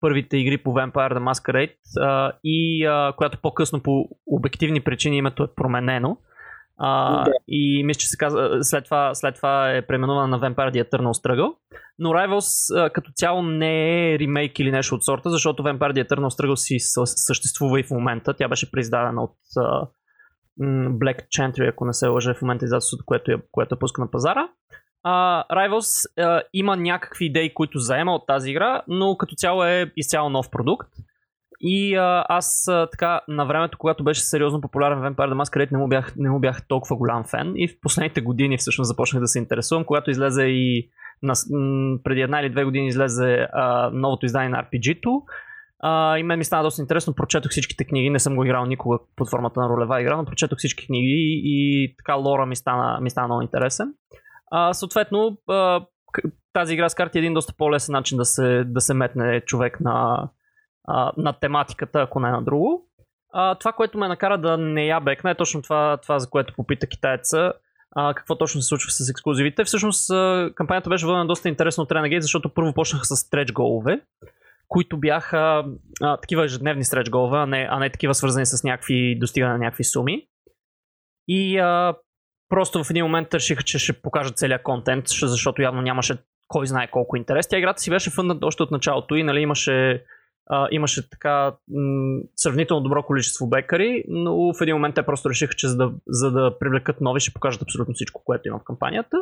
първите 0.00 0.36
игри 0.36 0.58
по 0.58 0.70
Vampire 0.70 1.12
the 1.12 1.32
Masquerade 1.32 1.74
а, 2.00 2.32
и 2.44 2.84
а, 2.86 3.12
която 3.16 3.38
по-късно 3.38 3.82
по 3.82 4.08
обективни 4.26 4.80
причини 4.80 5.16
името 5.16 5.42
е 5.42 5.54
променено. 5.56 6.16
А, 6.82 7.24
да. 7.24 7.32
И 7.48 7.84
мисля, 7.84 7.98
че 7.98 8.06
се 8.06 8.16
казва, 8.16 8.58
след 8.62 8.84
това, 8.84 9.14
след 9.14 9.34
това 9.34 9.70
е 9.70 9.86
преименувана 9.86 10.28
на 10.28 10.40
Vampire 10.40 10.72
the 10.72 10.90
Eternal 10.90 11.24
Struggle. 11.24 11.54
Но 11.98 12.08
Rivals 12.10 12.78
а, 12.84 12.90
като 12.90 13.10
цяло 13.14 13.42
не 13.42 14.12
е 14.12 14.18
ремейк 14.18 14.58
или 14.58 14.70
нещо 14.70 14.94
от 14.94 15.04
сорта, 15.04 15.30
защото 15.30 15.62
Vampire 15.62 15.92
the 15.92 16.08
Eternal 16.08 16.28
Struggle 16.28 16.54
си 16.54 16.76
съществува 17.06 17.80
и 17.80 17.82
в 17.82 17.90
момента. 17.90 18.34
Тя 18.34 18.48
беше 18.48 18.70
произдадена 18.70 19.22
от 19.22 19.36
а, 19.56 19.86
Black 20.62 21.26
Chantry, 21.28 21.70
ако 21.70 21.84
не 21.84 21.92
се 21.92 22.08
лъжа 22.08 22.34
в 22.34 22.42
момента 22.42 22.64
издателството, 22.64 23.04
което 23.06 23.32
е, 23.32 23.36
което 23.52 23.74
е 23.74 23.78
пуска 23.78 24.00
на 24.00 24.10
пазара. 24.10 24.48
Uh, 25.06 25.44
Rivals 25.50 26.08
uh, 26.18 26.42
има 26.52 26.76
някакви 26.76 27.24
идеи, 27.24 27.54
които 27.54 27.78
заема 27.78 28.14
от 28.14 28.26
тази 28.26 28.50
игра, 28.50 28.82
но 28.88 29.16
като 29.16 29.34
цяло 29.34 29.64
е 29.64 29.92
изцяло 29.96 30.30
нов 30.30 30.50
продукт. 30.50 30.88
И 31.60 31.96
uh, 31.96 32.24
аз 32.28 32.64
uh, 32.70 32.90
така 32.90 33.20
на 33.28 33.46
времето, 33.46 33.78
когато 33.78 34.04
беше 34.04 34.20
сериозно 34.20 34.60
популярен 34.60 34.98
Vampire 34.98 35.32
the 35.32 35.44
Masquerade, 35.44 35.72
не 35.72 35.78
му, 35.78 35.88
бях, 35.88 36.16
не 36.16 36.30
му 36.30 36.40
бях 36.40 36.66
толкова 36.68 36.96
голям 36.96 37.24
фен. 37.24 37.52
И 37.56 37.68
в 37.68 37.80
последните 37.82 38.20
години 38.20 38.58
всъщност 38.58 38.88
започнах 38.88 39.20
да 39.20 39.28
се 39.28 39.38
интересувам, 39.38 39.84
когато 39.84 40.10
излезе 40.10 40.42
и 40.42 40.90
на, 41.22 41.34
м- 41.50 41.98
преди 42.04 42.20
една 42.20 42.40
или 42.40 42.50
две 42.50 42.64
години 42.64 42.88
излезе 42.88 43.48
uh, 43.56 43.90
новото 43.92 44.26
издание 44.26 44.48
на 44.48 44.64
RPG-то. 44.64 45.22
Uh, 45.84 46.16
и 46.16 46.22
мен 46.22 46.38
ми 46.38 46.44
стана 46.44 46.62
доста 46.62 46.82
интересно, 46.82 47.14
прочетох 47.14 47.50
всичките 47.50 47.84
книги, 47.84 48.10
не 48.10 48.18
съм 48.18 48.36
го 48.36 48.44
играл 48.44 48.64
никога 48.64 48.98
под 49.16 49.30
формата 49.30 49.60
на 49.60 49.68
ролева 49.68 50.00
игра, 50.00 50.16
но 50.16 50.24
прочетох 50.24 50.58
всички 50.58 50.86
книги 50.86 51.06
и, 51.06 51.42
и 51.44 51.94
така 51.96 52.14
лора 52.14 52.46
ми 52.46 52.56
стана, 52.56 53.00
ми 53.00 53.10
стана 53.10 53.26
много 53.26 53.42
интересен. 53.42 53.94
А, 54.50 54.72
съответно, 54.72 55.38
а, 55.48 55.86
тази 56.52 56.74
игра 56.74 56.88
с 56.88 56.94
карти 56.94 57.18
е 57.18 57.20
един 57.20 57.34
доста 57.34 57.54
по-лесен 57.56 57.92
начин 57.92 58.18
да 58.18 58.24
се, 58.24 58.64
да 58.64 58.80
се 58.80 58.94
метне 58.94 59.40
човек 59.40 59.80
на, 59.80 60.28
а, 60.88 61.12
на 61.16 61.32
тематиката, 61.32 62.00
ако 62.00 62.20
не 62.20 62.30
на 62.30 62.42
друго. 62.42 62.86
А, 63.32 63.54
това, 63.54 63.72
което 63.72 63.98
ме 63.98 64.08
накара 64.08 64.38
да 64.38 64.56
не 64.56 64.86
я 64.86 65.00
бекна 65.00 65.30
е 65.30 65.34
точно 65.34 65.62
това, 65.62 65.96
това 66.02 66.18
за 66.18 66.30
което 66.30 66.54
попита 66.56 66.86
китайца. 66.86 67.52
А, 67.96 68.14
какво 68.14 68.38
точно 68.38 68.60
се 68.60 68.68
случва 68.68 68.90
с 68.90 69.10
ексклюзивите. 69.10 69.64
Всъщност 69.64 70.10
кампанията 70.54 70.90
беше 70.90 71.06
водена 71.06 71.26
доста 71.26 71.48
интересно 71.48 71.82
от 71.82 71.90
Renegade, 71.90 72.20
защото 72.20 72.54
първо 72.54 72.74
почнаха 72.74 73.04
с 73.04 73.16
стреч 73.16 73.52
голове, 73.52 74.00
които 74.70 74.96
бяха 74.96 75.64
а, 76.02 76.16
такива 76.16 76.44
ежедневни 76.44 76.84
стреч 76.84 77.10
голове, 77.10 77.38
а 77.38 77.46
не, 77.46 77.68
а 77.70 77.78
не 77.78 77.90
такива 77.90 78.14
свързани 78.14 78.46
с 78.46 78.64
някакви 78.64 79.18
достигане 79.18 79.52
на 79.52 79.58
някакви 79.58 79.84
суми. 79.84 80.26
И 81.28 81.58
а, 81.58 81.94
Просто 82.50 82.84
в 82.84 82.90
един 82.90 83.04
момент 83.04 83.34
решиха, 83.34 83.62
че 83.62 83.78
ще 83.78 83.92
покажат 83.92 84.36
целият 84.36 84.62
контент, 84.62 85.04
защото 85.08 85.62
явно 85.62 85.82
нямаше 85.82 86.16
кой 86.48 86.66
знае 86.66 86.90
колко 86.90 87.16
интерес. 87.16 87.48
Тя 87.48 87.58
играта 87.58 87.82
си 87.82 87.90
беше 87.90 88.10
фъндната 88.10 88.46
още 88.46 88.62
от 88.62 88.70
началото 88.70 89.14
и 89.14 89.22
нали, 89.22 89.40
имаше, 89.40 90.04
а, 90.46 90.68
имаше 90.70 91.10
така 91.10 91.54
м- 91.68 92.20
сравнително 92.36 92.82
добро 92.82 93.02
количество 93.02 93.48
бекари, 93.48 94.04
но 94.08 94.52
в 94.52 94.60
един 94.60 94.74
момент 94.74 94.94
те 94.94 95.02
просто 95.02 95.30
решиха, 95.30 95.54
че 95.54 95.68
за 95.68 95.76
да, 95.76 95.92
за 96.06 96.30
да 96.30 96.58
привлекат 96.58 97.00
нови 97.00 97.20
ще 97.20 97.32
покажат 97.32 97.62
абсолютно 97.62 97.94
всичко, 97.94 98.22
което 98.24 98.48
има 98.48 98.58
в 98.58 98.64
кампанията. 98.64 99.16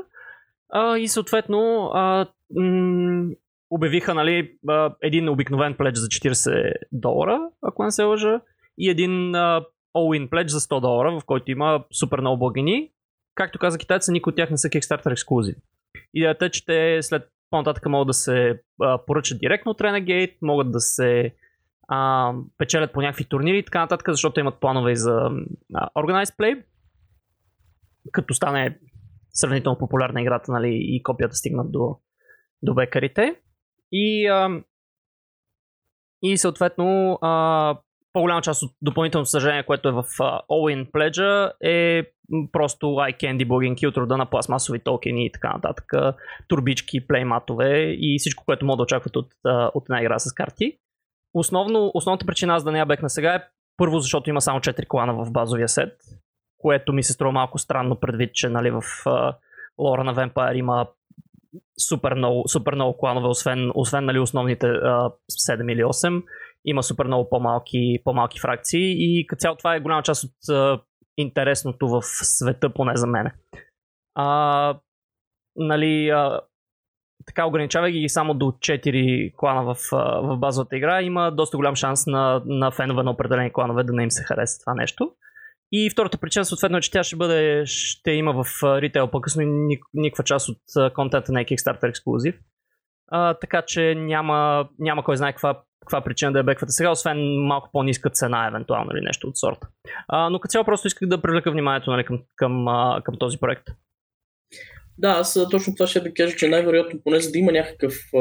А, 0.72 0.98
и 0.98 1.08
съответно 1.08 1.90
а, 1.94 2.26
м- 2.56 3.30
обявиха 3.70 4.14
нали, 4.14 4.52
един 5.02 5.28
обикновен 5.28 5.74
плеч 5.74 5.96
за 5.96 6.06
40 6.06 6.72
долара, 6.92 7.40
ако 7.62 7.84
не 7.84 7.90
се 7.90 8.02
лъжа, 8.02 8.40
и 8.78 8.90
един 8.90 9.32
all-in 9.96 10.30
плеч 10.30 10.48
за 10.48 10.60
100 10.60 10.80
долара, 10.80 11.20
в 11.20 11.24
който 11.24 11.50
има 11.50 11.84
супер 11.92 12.20
много 12.20 12.38
благини. 12.38 12.90
Както 13.34 13.58
каза 13.58 13.78
китайца, 13.78 14.12
никой 14.12 14.30
от 14.30 14.36
тях 14.36 14.50
не 14.50 14.56
са 14.56 14.68
Kickstarter 14.68 15.12
ексклюзив. 15.12 15.56
Идеята 16.14 16.46
е, 16.46 16.50
че 16.50 16.64
те 16.64 17.02
след 17.02 17.28
по-нататък 17.50 17.86
могат 17.86 18.06
да 18.06 18.14
се 18.14 18.60
поръчат 19.06 19.38
директно 19.38 19.70
от 19.70 19.80
Renegade, 19.80 20.36
могат 20.42 20.72
да 20.72 20.80
се 20.80 21.34
а, 21.88 22.32
печелят 22.58 22.92
по 22.92 23.00
някакви 23.00 23.24
турнири 23.24 23.58
и 23.58 23.64
така 23.64 23.80
нататък, 23.80 24.08
защото 24.10 24.40
имат 24.40 24.60
планове 24.60 24.92
и 24.92 24.96
за 24.96 25.30
а, 25.74 25.88
Organized 25.96 26.36
Play. 26.36 26.64
Като 28.12 28.34
стане 28.34 28.78
сравнително 29.32 29.78
популярна 29.78 30.22
играта 30.22 30.52
нали, 30.52 30.78
и 30.80 31.02
копията 31.02 31.36
стигнат 31.36 31.72
до, 31.72 31.96
до 32.62 32.74
бекарите. 32.74 33.36
И, 33.92 34.26
а, 34.26 34.62
и 36.22 36.38
съответно 36.38 37.18
а, 37.22 37.76
по-голяма 38.12 38.42
част 38.42 38.62
от 38.62 38.70
допълнителното 38.82 39.30
съжаление, 39.30 39.62
което 39.62 39.88
е 39.88 39.92
в 39.92 40.02
uh, 40.02 40.40
All-in 40.50 40.90
Pledge 40.90 41.52
е 41.62 42.10
просто 42.52 42.86
iCandy 42.86 43.48
блогинки 43.48 43.86
от 43.86 43.96
рода 43.96 44.16
на 44.16 44.26
пластмасови 44.26 44.78
токени 44.78 45.26
и 45.26 45.32
така 45.32 45.52
нататък, 45.52 45.92
турбички, 46.48 47.06
плейматове 47.06 47.96
и 47.98 48.16
всичко, 48.18 48.44
което 48.44 48.66
мога 48.66 48.76
да 48.76 48.82
очакват 48.82 49.16
от, 49.16 49.28
от 49.74 49.84
една 49.84 50.00
игра 50.00 50.18
с 50.18 50.32
карти. 50.32 50.78
Основно, 51.34 51.90
основната 51.94 52.26
причина 52.26 52.54
аз 52.54 52.64
да 52.64 52.72
не 52.72 52.78
я 52.78 52.86
бекна 52.86 53.10
сега 53.10 53.34
е 53.34 53.44
първо, 53.76 53.98
защото 53.98 54.30
има 54.30 54.40
само 54.40 54.60
4 54.60 54.86
клана 54.88 55.24
в 55.24 55.32
базовия 55.32 55.68
сет, 55.68 55.92
което 56.58 56.92
ми 56.92 57.02
се 57.02 57.12
струва 57.12 57.32
малко 57.32 57.58
странно 57.58 57.96
предвид, 57.96 58.34
че 58.34 58.48
нали, 58.48 58.70
в 58.70 58.82
uh, 58.82 59.34
лора 59.78 60.04
на 60.04 60.14
Vampire 60.14 60.54
има 60.54 60.86
супер 61.88 62.14
много, 62.14 62.48
супер 62.48 62.74
много 62.74 62.98
кланове, 62.98 63.26
освен, 63.26 63.70
освен 63.74 64.04
нали, 64.04 64.18
основните 64.18 64.66
uh, 64.66 65.12
7 65.50 65.72
или 65.72 65.82
8. 65.82 66.22
Има 66.64 66.82
супер 66.82 67.06
много 67.06 67.28
по-малки, 67.28 67.98
по-малки 68.04 68.40
фракции 68.40 68.94
и 68.98 69.26
като 69.26 69.40
цяло 69.40 69.56
това 69.56 69.74
е 69.74 69.80
голяма 69.80 70.02
част 70.02 70.24
от 70.24 70.30
uh, 70.30 70.80
интересното 71.16 71.88
в 71.88 72.02
света, 72.02 72.70
поне 72.74 72.96
за 72.96 73.06
мене. 73.06 73.34
А, 74.14 74.78
нали, 75.56 76.08
а, 76.08 76.40
така 77.26 77.46
ограничавайки 77.46 78.00
ги 78.00 78.08
само 78.08 78.34
до 78.34 78.46
4 78.46 79.34
клана 79.36 79.74
в, 79.74 79.76
в 80.22 80.36
базовата 80.36 80.76
игра, 80.76 81.02
има 81.02 81.30
доста 81.30 81.56
голям 81.56 81.76
шанс 81.76 82.06
на, 82.06 82.42
на 82.46 82.70
фенове 82.70 83.02
на 83.02 83.10
определени 83.10 83.52
кланове 83.52 83.84
да 83.84 83.92
не 83.92 84.02
им 84.02 84.10
се 84.10 84.24
хареса 84.24 84.60
това 84.60 84.74
нещо. 84.74 85.12
И 85.72 85.90
втората 85.90 86.18
причина 86.18 86.44
съответно 86.44 86.78
е, 86.78 86.80
че 86.80 86.90
тя 86.90 87.02
ще 87.02 87.16
бъде, 87.16 87.62
ще 87.66 88.10
има 88.10 88.44
в 88.44 88.46
ритейл 88.80 89.10
по-късно 89.10 89.42
никаква 89.94 90.24
част 90.24 90.48
от 90.48 90.94
контента 90.94 91.32
на 91.32 91.44
Kickstarter 91.44 91.88
ексклюзив. 91.88 92.34
А, 93.10 93.34
така 93.34 93.62
че 93.62 93.94
няма, 93.94 94.68
няма 94.78 95.04
кой 95.04 95.16
знае 95.16 95.32
каква, 95.32 95.62
каква 95.80 96.00
причина 96.00 96.32
да 96.32 96.38
я 96.38 96.44
беквате 96.44 96.72
сега, 96.72 96.90
освен 96.90 97.46
малко 97.46 97.68
по-ниска 97.72 98.10
цена, 98.10 98.46
евентуално 98.46 98.90
или 98.94 99.04
нещо 99.04 99.28
от 99.28 99.38
сорта. 99.38 99.68
А, 100.08 100.30
но 100.30 100.40
като 100.40 100.50
цяло 100.50 100.64
просто 100.64 100.86
исках 100.86 101.08
да 101.08 101.22
привлека 101.22 101.50
вниманието 101.50 101.90
нали, 101.90 102.04
към, 102.04 102.22
към, 102.36 102.66
към 103.04 103.14
този 103.18 103.38
проект. 103.38 103.64
Да, 104.98 105.08
аз 105.08 105.38
точно 105.50 105.74
това 105.74 105.86
ще 105.86 106.00
да 106.00 106.14
кажа, 106.14 106.36
че 106.36 106.48
най-вероятно 106.48 107.00
поне 107.04 107.20
за 107.20 107.30
да 107.32 107.38
има 107.38 107.52
някакъв 107.52 107.94
а, 108.16 108.20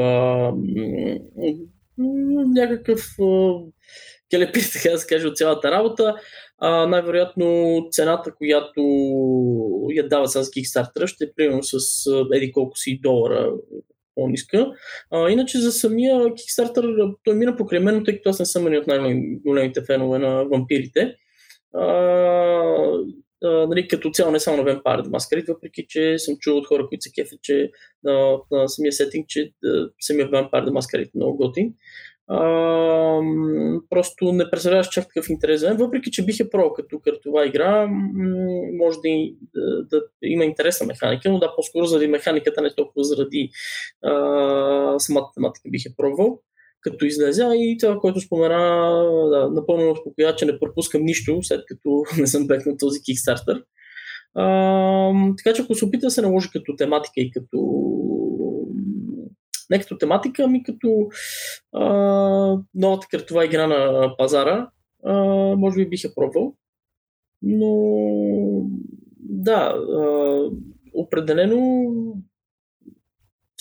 някакъв 2.55 3.01
келепир, 4.29 4.61
така 4.73 4.89
да 4.89 4.97
се 4.97 5.07
каже, 5.07 5.27
от 5.27 5.37
цялата 5.37 5.71
работа, 5.71 6.15
а, 6.57 6.87
най-вероятно 6.87 7.77
цената, 7.91 8.35
която 8.35 8.81
я 9.91 10.07
дават 10.07 10.31
с 10.31 10.43
Kickstarter, 10.43 11.07
ще 11.07 11.23
е 11.23 11.33
примерно 11.35 11.63
с 11.63 11.77
еди 12.33 12.51
колко 12.51 12.77
си 12.77 12.99
долара 13.03 13.53
по-ниска. 14.15 14.71
А, 15.11 15.29
иначе 15.29 15.59
за 15.59 15.71
самия 15.71 16.15
Kickstarter 16.15 17.15
той 17.23 17.35
мина 17.35 17.55
покрай 17.55 17.79
мен, 17.79 18.03
тъй 18.05 18.15
като 18.15 18.29
аз 18.29 18.39
не 18.39 18.45
съм 18.45 18.67
един 18.67 18.79
от 18.79 18.87
най-големите 18.87 19.81
фенове 19.85 20.19
на 20.19 20.45
вампирите. 20.45 21.15
А, 21.73 21.85
а, 23.43 23.67
нали, 23.67 23.87
като 23.87 24.11
цяло 24.11 24.31
не 24.31 24.39
само 24.39 24.57
на 24.57 24.63
Vampire 24.63 25.01
the 25.01 25.09
Masquerade, 25.09 25.53
въпреки 25.53 25.85
че 25.89 26.17
съм 26.17 26.35
чул 26.39 26.57
от 26.57 26.67
хора, 26.67 26.87
които 26.87 27.03
се 27.03 27.11
кефят, 27.11 27.39
че 27.41 27.71
на, 28.03 28.37
на 28.51 28.69
самия 28.69 28.91
сетинг, 28.91 29.27
че 29.27 29.51
да, 29.63 29.89
самия 29.99 30.27
Vampire 30.31 30.65
the 30.65 30.69
Masquerade 30.69 31.07
е 31.07 31.11
много 31.15 31.37
готин 31.37 31.73
а, 32.27 33.21
просто 33.89 34.31
не 34.31 34.49
представляваш 34.49 34.87
чак 34.87 35.07
такъв 35.07 35.29
интерес 35.29 35.59
за 35.59 35.67
мен, 35.67 35.77
въпреки 35.77 36.11
че 36.11 36.25
бих 36.25 36.39
е 36.39 36.49
пробвал 36.49 36.73
като 36.73 36.99
картова 36.99 37.45
игра, 37.45 37.87
може 38.77 38.97
да, 38.97 39.09
да, 39.55 39.99
да 39.99 40.03
има 40.23 40.45
интересна 40.45 40.87
механика, 40.87 41.31
но 41.31 41.39
да, 41.39 41.55
по-скоро 41.55 41.85
заради 41.85 42.07
механиката, 42.07 42.61
не 42.61 42.75
толкова 42.75 43.03
заради 43.03 43.49
а, 44.03 44.11
самата 44.99 45.31
тематика 45.35 45.69
бих 45.69 45.85
е 45.85 45.95
пробвал 45.97 46.39
като 46.81 47.05
излезе, 47.05 47.49
и 47.55 47.77
това, 47.79 47.99
което 47.99 48.21
спомена, 48.21 49.03
да, 49.29 49.49
напълно 49.49 49.91
успокоя, 49.91 50.35
че 50.35 50.45
не 50.45 50.59
пропускам 50.59 51.03
нищо, 51.03 51.39
след 51.43 51.63
като 51.67 52.03
не 52.17 52.27
съм 52.27 52.47
бек 52.47 52.65
на 52.65 52.77
този 52.77 52.99
Kickstarter. 52.99 53.63
А, 54.35 55.11
така 55.37 55.55
че 55.55 55.61
ако 55.61 55.75
се 55.75 55.85
опита 55.85 56.07
да 56.07 56.11
се 56.11 56.21
наложи 56.21 56.49
като 56.53 56.75
тематика 56.75 57.13
и 57.17 57.31
като 57.31 57.57
не 59.69 59.79
като 59.79 59.97
тематика, 59.97 60.43
ами 60.43 60.63
като 60.63 61.07
а, 61.73 61.85
новата 62.75 63.07
картова 63.11 63.45
игра 63.45 63.67
на 63.67 64.11
пазара. 64.17 64.69
А, 65.05 65.13
може 65.55 65.77
би 65.77 65.89
бих 65.89 66.03
я 66.03 66.15
пробвал. 66.15 66.55
Но 67.41 67.71
да, 69.19 69.75
а, 69.75 70.39
определено 70.93 71.87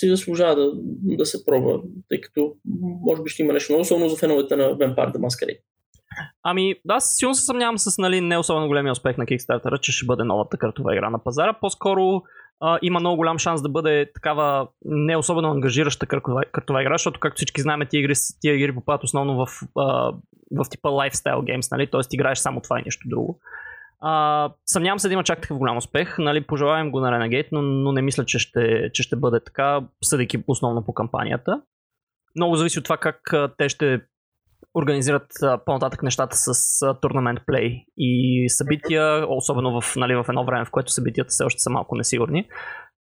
си 0.01 0.09
заслужава 0.09 0.55
да, 0.55 0.73
да 1.17 1.27
се 1.27 1.45
пробва, 1.45 1.81
тъй 2.09 2.21
като 2.21 2.55
може 3.07 3.23
би 3.23 3.31
ще 3.31 3.43
има 3.43 3.53
нещо 3.53 3.73
много, 3.73 3.83
особено 3.83 4.09
за 4.09 4.17
феновете 4.17 4.57
на 4.57 4.65
Vampire 4.65 5.15
the 5.15 5.19
Masquerade. 5.19 5.61
Ами, 6.43 6.75
аз 6.89 7.17
силно 7.17 7.35
се 7.35 7.45
съмнявам 7.45 7.79
с 7.79 7.99
нали, 7.99 8.21
не 8.21 8.39
особено 8.39 8.69
големия 8.69 8.93
успех 8.93 9.19
на 9.19 9.27
Kickstarter, 9.27 9.81
че 9.81 9.93
ще 9.93 10.07
бъде 10.07 10.25
новата 10.25 10.59
картова 10.59 10.95
игра 10.95 11.11
на 11.11 11.25
пазара. 11.25 11.59
По-скоро 11.61 12.23
има 12.83 13.01
много 13.01 13.17
голям 13.17 13.39
шанс 13.39 13.63
да 13.63 13.69
бъде 13.69 14.13
такава 14.15 14.69
не 14.85 15.17
особено 15.17 15.51
ангажираща 15.51 16.07
картова 16.07 16.83
игра, 16.83 16.95
защото 16.95 17.21
както 17.21 17.37
всички 17.37 17.61
знаем, 17.61 17.81
тия 17.91 18.01
игри, 18.01 18.15
тия 18.41 18.55
игри 18.55 18.75
попадат 18.75 19.05
основно 19.05 19.47
в, 19.47 19.63
а, 19.79 20.13
в 20.57 20.69
типа 20.71 20.89
lifestyle 20.89 21.57
games, 21.57 21.73
нали? 21.73 21.91
т.е. 21.91 22.01
играеш 22.13 22.39
само 22.39 22.61
това 22.61 22.81
и 22.81 22.83
нещо 22.83 23.09
друго. 23.09 23.41
А, 24.01 24.53
съмнявам 24.67 24.99
се 24.99 25.09
да 25.09 25.15
има 25.15 25.25
чак 25.25 25.41
такъв 25.41 25.59
голям 25.59 25.77
успех. 25.77 26.19
Нали, 26.19 26.47
пожелавам 26.47 26.91
го 26.91 27.01
на 27.01 27.11
Renegade, 27.11 27.49
но, 27.53 27.63
но 27.63 27.93
не 27.93 28.03
мисля, 28.03 28.25
че 28.25 28.39
ще, 28.39 28.91
че 28.93 29.03
ще 29.03 29.17
бъде 29.17 29.41
така, 29.41 29.81
съдейки 30.03 30.45
основно 30.47 30.85
по 30.85 30.95
кампанията. 30.95 31.63
Много 32.37 32.57
зависи 32.57 32.79
от 32.79 32.85
това 32.85 32.97
как 32.97 33.35
те 33.59 33.69
ще 33.69 34.01
организират 34.77 35.27
по-нататък 35.67 36.03
нещата 36.03 36.37
с 36.37 36.81
турнамент 37.01 37.41
плей 37.47 37.85
и 37.99 38.45
събития, 38.49 39.27
особено 39.29 39.81
в, 39.81 39.97
нали, 39.97 40.15
в 40.15 40.27
едно 40.29 40.45
време, 40.45 40.65
в 40.65 40.71
което 40.71 40.93
събитията 40.93 41.29
все 41.29 41.45
още 41.45 41.61
са 41.61 41.71
малко 41.71 41.97
несигурни. 41.97 42.49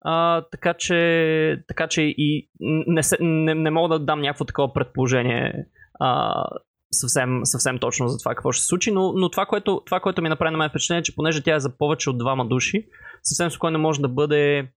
А, 0.00 0.42
така, 0.52 0.74
че, 0.74 1.62
така 1.68 1.88
че 1.88 2.02
и 2.02 2.48
не, 2.86 3.02
се, 3.02 3.16
не, 3.20 3.54
не 3.54 3.70
мога 3.70 3.98
да 3.98 4.04
дам 4.04 4.20
някакво 4.20 4.44
такова 4.44 4.72
предположение 4.72 5.66
а, 6.00 6.44
съвсем, 6.92 7.40
съвсем 7.44 7.78
точно 7.78 8.08
за 8.08 8.18
това 8.18 8.34
какво 8.34 8.52
ще 8.52 8.62
се 8.62 8.66
случи, 8.66 8.90
но, 8.90 9.12
но 9.12 9.30
това, 9.30 9.46
което, 9.46 9.82
това, 9.86 10.00
което 10.00 10.22
ми 10.22 10.28
направи 10.28 10.52
на 10.52 10.58
мен 10.58 10.70
впечатление, 10.70 11.00
е, 11.00 11.02
че 11.02 11.14
понеже 11.16 11.42
тя 11.42 11.54
е 11.54 11.60
за 11.60 11.78
повече 11.78 12.10
от 12.10 12.18
двама 12.18 12.46
души, 12.46 12.86
съвсем 13.22 13.50
спокойно 13.50 13.78
може 13.78 14.00
да 14.00 14.08
бъде 14.08 14.68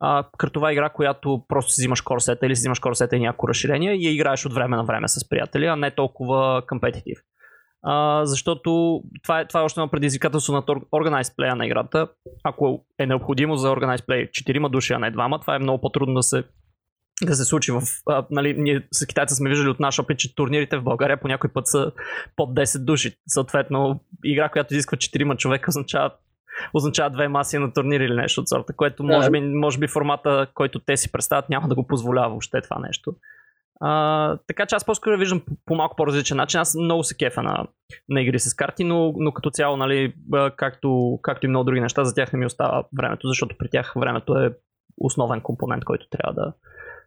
а, 0.00 0.24
картова 0.38 0.72
игра, 0.72 0.88
която 0.88 1.44
просто 1.48 1.72
си 1.72 1.80
взимаш 1.80 2.00
корсета 2.00 2.46
или 2.46 2.56
си 2.56 2.60
взимаш 2.60 2.78
корсета 2.78 3.16
и 3.16 3.20
някакво 3.20 3.48
разширение 3.48 3.94
и 3.94 4.06
я 4.06 4.12
играеш 4.12 4.46
от 4.46 4.54
време 4.54 4.76
на 4.76 4.84
време 4.84 5.08
с 5.08 5.28
приятели, 5.28 5.66
а 5.66 5.76
не 5.76 5.90
толкова 5.90 6.62
компетитив. 6.68 7.18
Защото 8.22 9.00
това 9.22 9.40
е, 9.40 9.46
това 9.48 9.60
е 9.60 9.62
още 9.62 9.80
едно 9.80 9.90
предизвикателство 9.90 10.52
на 10.52 10.62
Organized 10.62 11.36
Play 11.36 11.54
на 11.54 11.66
играта. 11.66 12.08
Ако 12.44 12.84
е 12.98 13.06
необходимо 13.06 13.56
за 13.56 13.68
Organized 13.68 14.06
Play 14.06 14.30
4 14.30 14.70
души, 14.70 14.92
а 14.92 14.98
не 14.98 15.10
двама, 15.10 15.40
това 15.40 15.54
е 15.54 15.58
много 15.58 15.80
по-трудно 15.80 16.14
да 16.14 16.22
се, 16.22 16.44
да 17.22 17.34
се 17.34 17.44
случи. 17.44 17.72
В, 17.72 17.80
uh, 17.80 18.26
нали, 18.30 18.54
ние 18.58 18.82
с 18.92 19.06
китайца 19.06 19.34
сме 19.34 19.48
виждали 19.48 19.68
от 19.68 19.80
наш 19.80 19.98
опит, 19.98 20.18
че 20.18 20.34
турнирите 20.34 20.78
в 20.78 20.82
България 20.82 21.20
по 21.20 21.28
някой 21.28 21.50
път 21.52 21.66
са 21.66 21.92
под 22.36 22.54
10 22.54 22.84
души. 22.84 23.16
Съответно, 23.28 24.00
игра, 24.24 24.48
която 24.48 24.74
изисква 24.74 24.96
4 24.96 25.36
човека, 25.36 25.68
означава 25.68 26.10
означава 26.74 27.10
две 27.10 27.28
маси 27.28 27.58
на 27.58 27.72
турнир 27.72 28.00
или 28.00 28.14
нещо 28.14 28.40
от 28.40 28.48
сорта, 28.48 28.72
което 28.72 29.04
може, 29.04 29.30
би, 29.30 29.40
може 29.40 29.78
би 29.78 29.88
формата, 29.88 30.46
който 30.54 30.78
те 30.78 30.96
си 30.96 31.12
представят, 31.12 31.48
няма 31.48 31.68
да 31.68 31.74
го 31.74 31.86
позволява 31.86 32.28
въобще 32.28 32.60
това 32.60 32.78
нещо. 32.78 33.14
А, 33.80 34.38
така 34.46 34.66
че 34.66 34.76
аз 34.76 34.84
по-скоро 34.84 35.18
виждам 35.18 35.40
по, 35.40 35.52
по 35.66 35.74
малко 35.74 35.96
по-различен 35.96 36.36
начин. 36.36 36.60
Аз 36.60 36.74
много 36.74 37.04
се 37.04 37.16
кефа 37.16 37.42
на, 37.42 37.66
на 38.08 38.20
игри 38.20 38.38
с 38.38 38.54
карти, 38.54 38.84
но, 38.84 39.14
но 39.16 39.32
като 39.32 39.50
цяло, 39.50 39.76
нали, 39.76 40.14
както, 40.56 41.18
както 41.22 41.46
и 41.46 41.48
много 41.48 41.64
други 41.64 41.80
неща, 41.80 42.04
за 42.04 42.14
тях 42.14 42.32
не 42.32 42.38
ми 42.38 42.46
остава 42.46 42.84
времето, 42.98 43.28
защото 43.28 43.58
при 43.58 43.70
тях 43.70 43.92
времето 43.96 44.38
е 44.38 44.54
основен 45.00 45.40
компонент, 45.40 45.84
който 45.84 46.08
трябва 46.08 46.32
да, 46.32 46.52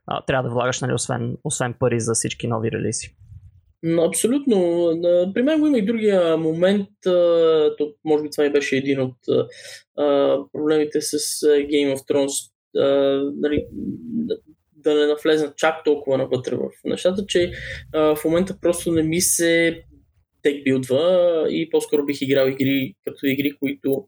а, 0.07 0.21
трябва 0.21 0.49
да 0.49 0.53
влагаш, 0.53 0.81
нали, 0.81 0.93
освен, 0.93 1.37
освен 1.43 1.73
пари 1.79 1.99
за 1.99 2.13
всички 2.13 2.47
нови 2.47 2.71
релизи. 2.71 3.15
Абсолютно. 3.99 4.89
При 5.33 5.43
мен 5.43 5.59
го 5.59 5.67
има 5.67 5.77
и 5.77 5.85
другия 5.85 6.37
момент. 6.37 6.89
То, 7.77 7.93
може 8.05 8.23
би 8.23 8.29
това 8.29 8.45
и 8.45 8.51
беше 8.51 8.77
един 8.77 9.01
от 9.01 9.15
проблемите 10.53 11.01
с 11.01 11.17
Game 11.45 11.95
of 11.95 12.09
Thrones. 12.09 12.51
Нали, 13.41 13.65
да 14.83 14.95
не 14.95 15.05
навлезна 15.05 15.53
чак 15.55 15.83
толкова 15.83 16.17
навътре 16.17 16.55
в 16.55 16.69
нещата, 16.85 17.25
че 17.25 17.51
а, 17.93 18.15
в 18.15 18.25
момента 18.25 18.57
просто 18.61 18.91
не 18.91 19.03
ми 19.03 19.21
се 19.21 19.83
текбилдва 20.41 21.45
и 21.49 21.69
по-скоро 21.69 22.05
бих 22.05 22.21
играл 22.21 22.47
игри 22.47 22.93
като 23.05 23.25
игри, 23.25 23.51
които 23.59 24.07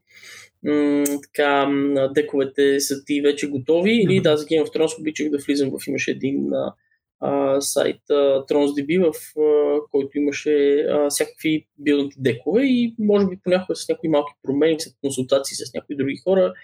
м- 0.64 1.04
така, 1.22 1.70
дековете 2.14 2.80
са 2.80 3.04
ти 3.04 3.20
вече 3.20 3.48
готови. 3.48 3.90
Mm-hmm. 3.90 4.10
Или 4.10 4.20
да, 4.20 4.36
за 4.36 4.44
Game 4.44 4.64
of 4.64 4.76
Thrones 4.76 5.00
обичах 5.00 5.30
да 5.30 5.38
влизам 5.38 5.70
в 5.70 5.86
имаше 5.86 6.10
един 6.10 6.52
а, 6.52 6.74
сайт 7.60 8.10
а, 8.10 8.14
TronsDB, 8.46 9.12
в 9.12 9.40
а, 9.40 9.78
който 9.90 10.18
имаше 10.18 10.80
а, 10.80 11.10
всякакви 11.10 11.66
билднати 11.78 12.16
декове 12.18 12.62
и 12.62 12.94
може 12.98 13.26
би 13.26 13.40
понякога 13.44 13.76
с 13.76 13.88
някои 13.88 14.08
малки 14.08 14.32
промени, 14.42 14.80
с 14.80 14.96
консултации 15.00 15.54
с 15.54 15.74
някои 15.74 15.96
други 15.96 16.16
хора 16.16 16.54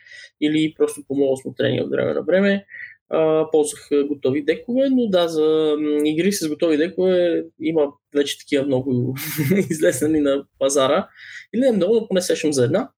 или 0.41 0.75
просто 0.79 1.03
по 1.09 1.15
моето 1.15 1.43
смотрение 1.43 1.83
от 1.83 1.91
време 1.91 2.15
на 2.15 2.23
време. 2.23 2.67
Uh, 3.13 3.51
ползвах 3.51 3.89
готови 4.09 4.45
декове, 4.45 4.89
но 4.91 5.07
да, 5.07 5.29
за 5.29 5.77
игри 6.05 6.33
с 6.33 6.49
готови 6.49 6.77
декове 6.77 7.45
има 7.61 7.93
вече 8.15 8.39
такива 8.39 8.67
много 8.67 9.15
излезнали 9.71 10.21
на 10.21 10.45
пазара. 10.59 11.09
Или 11.55 11.61
не 11.61 11.73
много, 11.73 11.95
но 11.95 12.09
поне 12.09 12.23
сещам 12.23 12.53
за 12.53 12.65
една. 12.65 12.91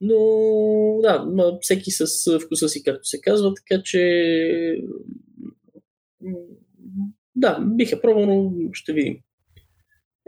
Но 0.00 0.18
да, 1.02 1.26
всеки 1.60 1.90
с 1.90 2.06
вкуса 2.38 2.68
си, 2.68 2.82
както 2.82 3.08
се 3.08 3.20
казва, 3.20 3.52
така 3.54 3.82
че 3.82 4.00
да, 7.36 7.58
бих 7.60 7.92
е 7.92 8.00
пробвал, 8.00 8.26
но 8.26 8.52
ще 8.72 8.92
видим. 8.92 9.16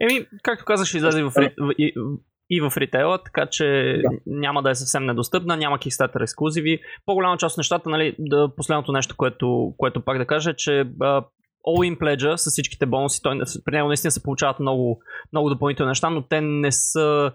Еми, 0.00 0.26
както 0.42 0.64
казах, 0.64 0.86
ще 0.86 0.96
излезе 0.96 1.22
в, 1.22 1.32
и, 1.78 1.94
и 2.50 2.60
в 2.60 2.72
ритейла, 2.76 3.22
така 3.22 3.46
че 3.46 3.64
да. 4.02 4.08
няма 4.26 4.62
да 4.62 4.70
е 4.70 4.74
съвсем 4.74 5.06
недостъпна, 5.06 5.56
няма 5.56 5.78
Kickstarter 5.78 6.22
ексклюзиви. 6.22 6.80
По-голяма 7.06 7.36
част 7.36 7.54
от 7.54 7.58
нещата, 7.58 7.88
нали, 7.88 8.16
да, 8.18 8.50
последното 8.56 8.92
нещо, 8.92 9.16
което, 9.16 9.74
което 9.76 10.00
пак 10.00 10.18
да 10.18 10.26
кажа, 10.26 10.50
е, 10.50 10.54
че 10.54 10.70
All-in 11.66 11.98
Pledge 11.98 12.36
с 12.36 12.50
всичките 12.50 12.86
бонуси, 12.86 13.22
той, 13.22 13.40
при 13.64 13.76
него 13.76 13.88
наистина 13.88 14.10
се 14.10 14.22
получават 14.22 14.60
много, 14.60 15.00
много 15.32 15.48
допълнителни 15.48 15.88
неща, 15.88 16.10
но 16.10 16.22
те 16.22 16.40
не 16.40 16.72
са 16.72 17.32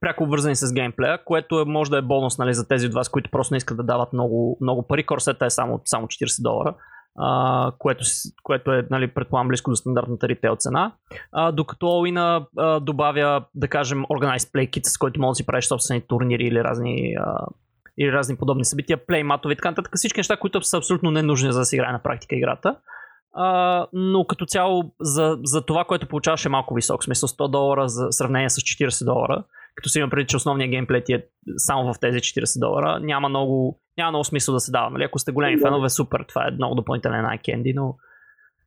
пряко 0.00 0.24
обвързани 0.24 0.56
с 0.56 0.72
геймплея, 0.72 1.24
което 1.24 1.60
е, 1.60 1.64
може 1.64 1.90
да 1.90 1.98
е 1.98 2.02
бонус 2.02 2.38
нали, 2.38 2.54
за 2.54 2.68
тези 2.68 2.86
от 2.86 2.94
вас, 2.94 3.08
които 3.08 3.30
просто 3.30 3.54
не 3.54 3.58
искат 3.58 3.76
да 3.76 3.82
дават 3.82 4.12
много, 4.12 4.58
много 4.60 4.86
пари. 4.86 5.06
Корсета 5.06 5.46
е 5.46 5.50
само, 5.50 5.80
само 5.84 6.06
40 6.06 6.42
долара 6.42 6.74
а, 7.18 7.72
което, 7.78 8.04
което 8.42 8.72
е, 8.72 8.86
нали, 8.90 9.14
предполагам, 9.14 9.48
близко 9.48 9.70
до 9.70 9.76
стандартната 9.76 10.28
ритейл 10.28 10.56
цена. 10.56 10.92
А, 11.32 11.52
докато 11.52 11.98
Олина 11.98 12.46
добавя, 12.80 13.44
да 13.54 13.68
кажем, 13.68 14.04
Organized 14.04 14.52
Play 14.52 14.70
Kit, 14.70 14.86
с 14.86 14.98
който 14.98 15.20
може 15.20 15.30
да 15.30 15.34
си 15.34 15.46
правиш 15.46 15.66
собствени 15.66 16.00
турнири 16.00 16.44
или 16.44 16.64
разни, 16.64 17.14
а, 17.20 17.46
или 17.98 18.12
разни 18.12 18.36
подобни 18.36 18.64
събития, 18.64 19.06
плейматове 19.06 19.52
и 19.52 19.56
така 19.56 19.70
нататък. 19.70 19.92
Всички 19.96 20.20
неща, 20.20 20.36
които 20.36 20.62
са 20.62 20.76
абсолютно 20.76 21.10
ненужни 21.10 21.52
за 21.52 21.58
да 21.58 21.64
се 21.64 21.76
играе 21.76 21.92
на 21.92 22.02
практика 22.02 22.36
играта. 22.36 22.76
А, 23.36 23.86
но 23.92 24.26
като 24.26 24.46
цяло 24.46 24.94
за, 25.00 25.38
за 25.44 25.62
това, 25.62 25.84
което 25.84 26.08
получаваш 26.08 26.44
е 26.44 26.48
малко 26.48 26.74
висок. 26.74 27.04
Смисъл 27.04 27.28
100 27.28 27.50
долара 27.50 27.88
за 27.88 28.06
сравнение 28.10 28.50
с 28.50 28.56
40 28.56 29.04
долара 29.04 29.44
като 29.74 29.88
си 29.88 29.98
има 29.98 30.10
преди, 30.10 30.26
че 30.26 30.36
основният 30.36 30.70
геймплей 30.70 31.04
ти 31.04 31.12
е 31.12 31.26
само 31.56 31.92
в 31.92 32.00
тези 32.00 32.18
40 32.18 32.60
долара, 32.60 33.00
няма 33.00 33.28
много, 33.28 33.80
няма 33.98 34.10
много 34.10 34.24
смисъл 34.24 34.54
да 34.54 34.60
се 34.60 34.70
дава. 34.70 34.90
Нали? 34.90 35.04
Ако 35.04 35.18
сте 35.18 35.32
големи 35.32 35.60
фенове, 35.60 35.88
супер, 35.88 36.24
това 36.28 36.48
е 36.48 36.50
много 36.50 36.74
допълнителен 36.74 37.24
iCandy, 37.24 37.72
но, 37.74 37.96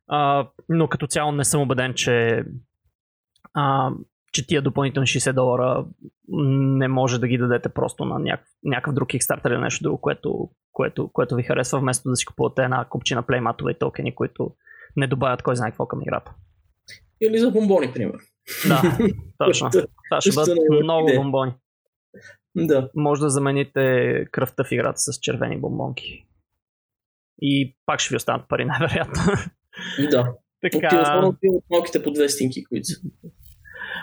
а, 0.08 0.48
но 0.68 0.88
като 0.88 1.06
цяло 1.06 1.32
не 1.32 1.44
съм 1.44 1.60
убеден, 1.60 1.94
че, 1.94 2.44
а, 3.54 3.90
че 4.32 4.46
тия 4.46 4.62
допълнителни 4.62 5.06
60 5.06 5.32
долара 5.32 5.84
не 6.28 6.88
може 6.88 7.20
да 7.20 7.28
ги 7.28 7.38
дадете 7.38 7.68
просто 7.68 8.04
на 8.04 8.18
някакъв, 8.18 8.48
някакъв 8.64 8.94
друг 8.94 9.08
Kickstarter 9.08 9.48
или 9.48 9.58
нещо 9.58 9.82
друго, 9.82 10.00
което, 10.00 10.50
което, 10.72 11.08
което 11.12 11.34
ви 11.34 11.42
харесва, 11.42 11.80
вместо 11.80 12.08
да 12.08 12.16
си 12.16 12.26
купувате 12.26 12.62
една 12.62 12.84
купчина 12.84 13.22
плейматове 13.22 13.72
и 13.72 13.78
токени, 13.78 14.14
които 14.14 14.50
не 14.96 15.06
добавят 15.06 15.42
кой 15.42 15.56
знае 15.56 15.70
какво 15.70 15.86
към 15.86 16.02
играта. 16.02 16.34
Или 17.20 17.38
за 17.38 17.50
бомбони, 17.50 17.92
примерно. 17.94 18.20
Да, 18.68 18.82
точно. 19.38 19.70
Това 19.70 20.20
ще 20.20 20.30
бъдат 20.34 20.58
много 20.82 21.10
бомбони. 21.16 21.52
Да. 22.66 22.90
Може 22.94 23.20
да 23.20 23.30
замените 23.30 24.24
кръвта 24.32 24.64
в 24.64 24.72
играта 24.72 24.98
с 24.98 25.18
червени 25.20 25.60
бомбонки. 25.60 26.26
И 27.42 27.76
пак 27.86 28.00
ще 28.00 28.12
ви 28.12 28.16
останат 28.16 28.48
пари, 28.48 28.64
най-вероятно. 28.64 29.22
Да. 30.10 30.32
Така... 30.60 31.00
Основно 31.02 31.28
от 31.28 31.64
малките 31.70 32.02
по 32.02 32.10
две 32.10 32.28
стинки, 32.28 32.64
които 32.64 32.86
са. 32.86 33.00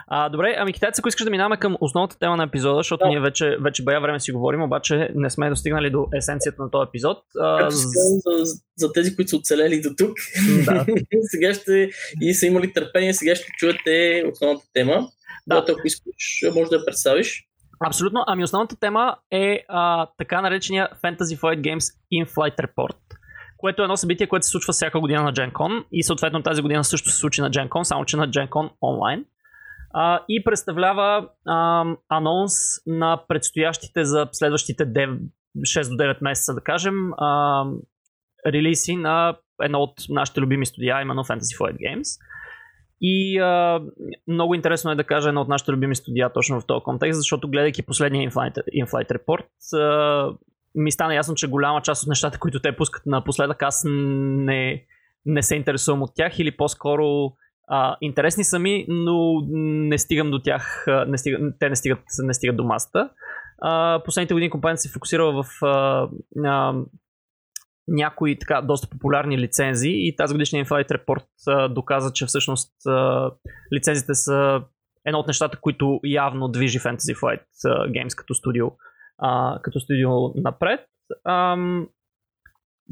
А, 0.08 0.30
добре, 0.30 0.56
ами 0.58 0.74
китайци, 0.74 1.02
ако 1.02 1.10
искаш 1.10 1.24
да 1.24 1.32
минаваме 1.32 1.58
към 1.58 1.78
основната 1.82 2.20
тема 2.20 2.38
на 2.38 2.44
епизода, 2.44 2.80
защото 2.80 3.04
да. 3.04 3.10
ние 3.10 3.20
вече, 3.20 3.58
вече 3.62 3.84
бая 3.84 4.02
време 4.02 4.20
си 4.20 4.32
говорим, 4.32 4.62
обаче 4.62 5.10
не 5.16 5.30
сме 5.30 5.50
достигнали 5.50 5.90
до 5.90 6.08
есенцията 6.18 6.64
на 6.64 6.72
този 6.72 6.88
епизод. 6.88 7.18
А, 7.40 7.70
за, 7.72 8.60
за 8.78 8.92
тези, 8.94 9.16
които 9.16 9.30
са 9.30 9.38
оцелели 9.38 9.82
до 9.82 9.90
тук, 9.98 10.18
да. 10.66 10.86
сега 11.22 11.54
ще 11.54 11.90
и 12.22 12.34
са 12.34 12.46
имали 12.46 12.74
търпение, 12.74 13.14
сега 13.14 13.36
ще 13.36 13.48
чуете 13.60 14.24
основната 14.32 14.66
тема. 14.74 15.08
Да. 15.48 15.56
Която, 15.56 15.72
ако 15.72 15.88
искаш, 15.88 16.56
може 16.56 16.70
да 16.70 16.76
я 16.76 16.86
представиш. 16.86 17.48
Абсолютно. 17.80 18.24
Ами 18.28 18.44
основната 18.44 18.76
тема 18.80 19.16
е 19.32 19.66
а, 19.70 20.08
така 20.18 20.42
наречения 20.42 20.90
Fantasy 21.04 21.40
Flight 21.40 21.62
Games 21.62 21.94
In-Flight 22.14 22.58
Report 22.58 22.96
което 23.58 23.82
е 23.82 23.84
едно 23.86 23.98
събитие, 23.98 24.28
което 24.28 24.46
се 24.46 24.52
случва 24.52 24.74
всяка 24.74 25.00
година 25.00 25.24
на 25.24 25.34
GenCon 25.34 25.84
и 25.92 26.04
съответно 26.04 26.44
тази 26.44 26.62
година 26.62 26.84
също 26.84 27.10
се 27.10 27.18
случи 27.18 27.42
на 27.42 27.52
GenCon, 27.52 27.84
само 27.84 28.06
че 28.06 28.18
на 28.18 28.30
GenCon 28.30 28.70
онлайн 28.82 29.26
а, 29.94 30.24
и 30.30 30.44
представлява 30.44 31.30
а, 31.48 31.86
анонс 32.10 32.54
на 32.86 33.24
предстоящите 33.28 34.06
за 34.06 34.28
следващите 34.32 34.86
9, 34.94 35.20
6 35.58 35.90
до 35.90 36.04
9 36.04 36.18
месеца, 36.22 36.54
да 36.54 36.62
кажем, 36.62 37.14
а, 37.14 37.64
релиси 38.48 38.96
на 38.96 39.38
едно 39.64 39.80
от 39.80 39.94
нашите 40.10 40.42
любими 40.42 40.66
студия, 40.66 41.02
именно 41.02 41.24
Fantasy 41.24 41.60
Flight 41.60 41.76
Games. 41.76 42.20
И 43.02 43.40
а, 43.40 43.82
много 44.28 44.56
интересно 44.56 44.92
е 44.92 44.96
да 44.96 45.04
кажа 45.04 45.30
едно 45.30 45.42
от 45.42 45.48
нашите 45.48 45.72
любими 45.72 45.96
студия 45.96 46.34
точно 46.34 46.62
в 46.62 46.66
този 46.66 46.84
контекст, 46.84 47.18
защото 47.18 47.50
гледайки 47.50 47.86
последния 47.86 48.32
InFlight, 48.32 48.58
InFlight 48.84 49.18
Report, 49.18 49.78
а, 49.80 50.34
ми 50.76 50.92
стана 50.92 51.16
ясно, 51.16 51.36
че 51.36 51.50
голяма 51.50 51.82
част 51.82 52.04
от 52.04 52.10
нещата, 52.10 52.40
които 52.40 52.60
те 52.60 52.76
пускат 52.76 53.06
напоследък, 53.06 53.64
аз 53.64 53.84
не, 53.88 54.86
не 55.26 55.44
се 55.44 55.56
интересувам 55.56 56.02
от 56.02 56.12
тях 56.16 56.40
или 56.40 56.58
по-скоро 56.58 57.32
а, 57.68 57.98
интересни 58.02 58.44
са 58.44 58.60
ми, 58.60 58.86
но 58.90 59.42
не 59.52 59.98
стигам 59.98 60.32
до 60.32 60.40
тях, 60.40 60.86
не 61.08 61.18
стига, 61.18 61.54
те 61.60 61.70
не 61.70 61.76
стигат, 61.76 62.00
не 62.20 62.34
стигат 62.34 62.58
до 62.58 62.64
масата. 62.64 63.10
А, 63.62 64.02
последните 64.06 64.34
години 64.34 64.50
компанията 64.50 64.82
се 64.82 64.92
фокусирала 64.92 65.44
в 65.44 65.66
а, 65.66 66.10
а, 66.46 66.74
някои 67.88 68.40
така 68.40 68.62
доста 68.62 68.90
популярни 68.90 69.38
лицензии 69.38 70.08
и 70.08 70.16
тази 70.16 70.34
годишния 70.34 70.66
Inflight 70.66 70.88
Report 70.88 71.26
а, 71.48 71.68
доказа, 71.68 72.14
че 72.14 72.26
всъщност 72.26 72.72
а, 72.88 73.32
лицензите 73.74 74.14
са 74.14 74.62
едно 75.06 75.20
от 75.20 75.28
нещата, 75.28 75.58
които 75.62 76.00
явно 76.04 76.48
движи 76.48 76.80
Fantasy 76.80 77.16
Flight 77.16 77.46
а, 77.66 77.88
Games 77.88 78.16
като 78.18 78.34
студио, 78.34 78.68
а, 79.18 79.60
като 79.62 79.80
студио 79.80 80.12
напред. 80.36 80.80
А, 81.24 81.58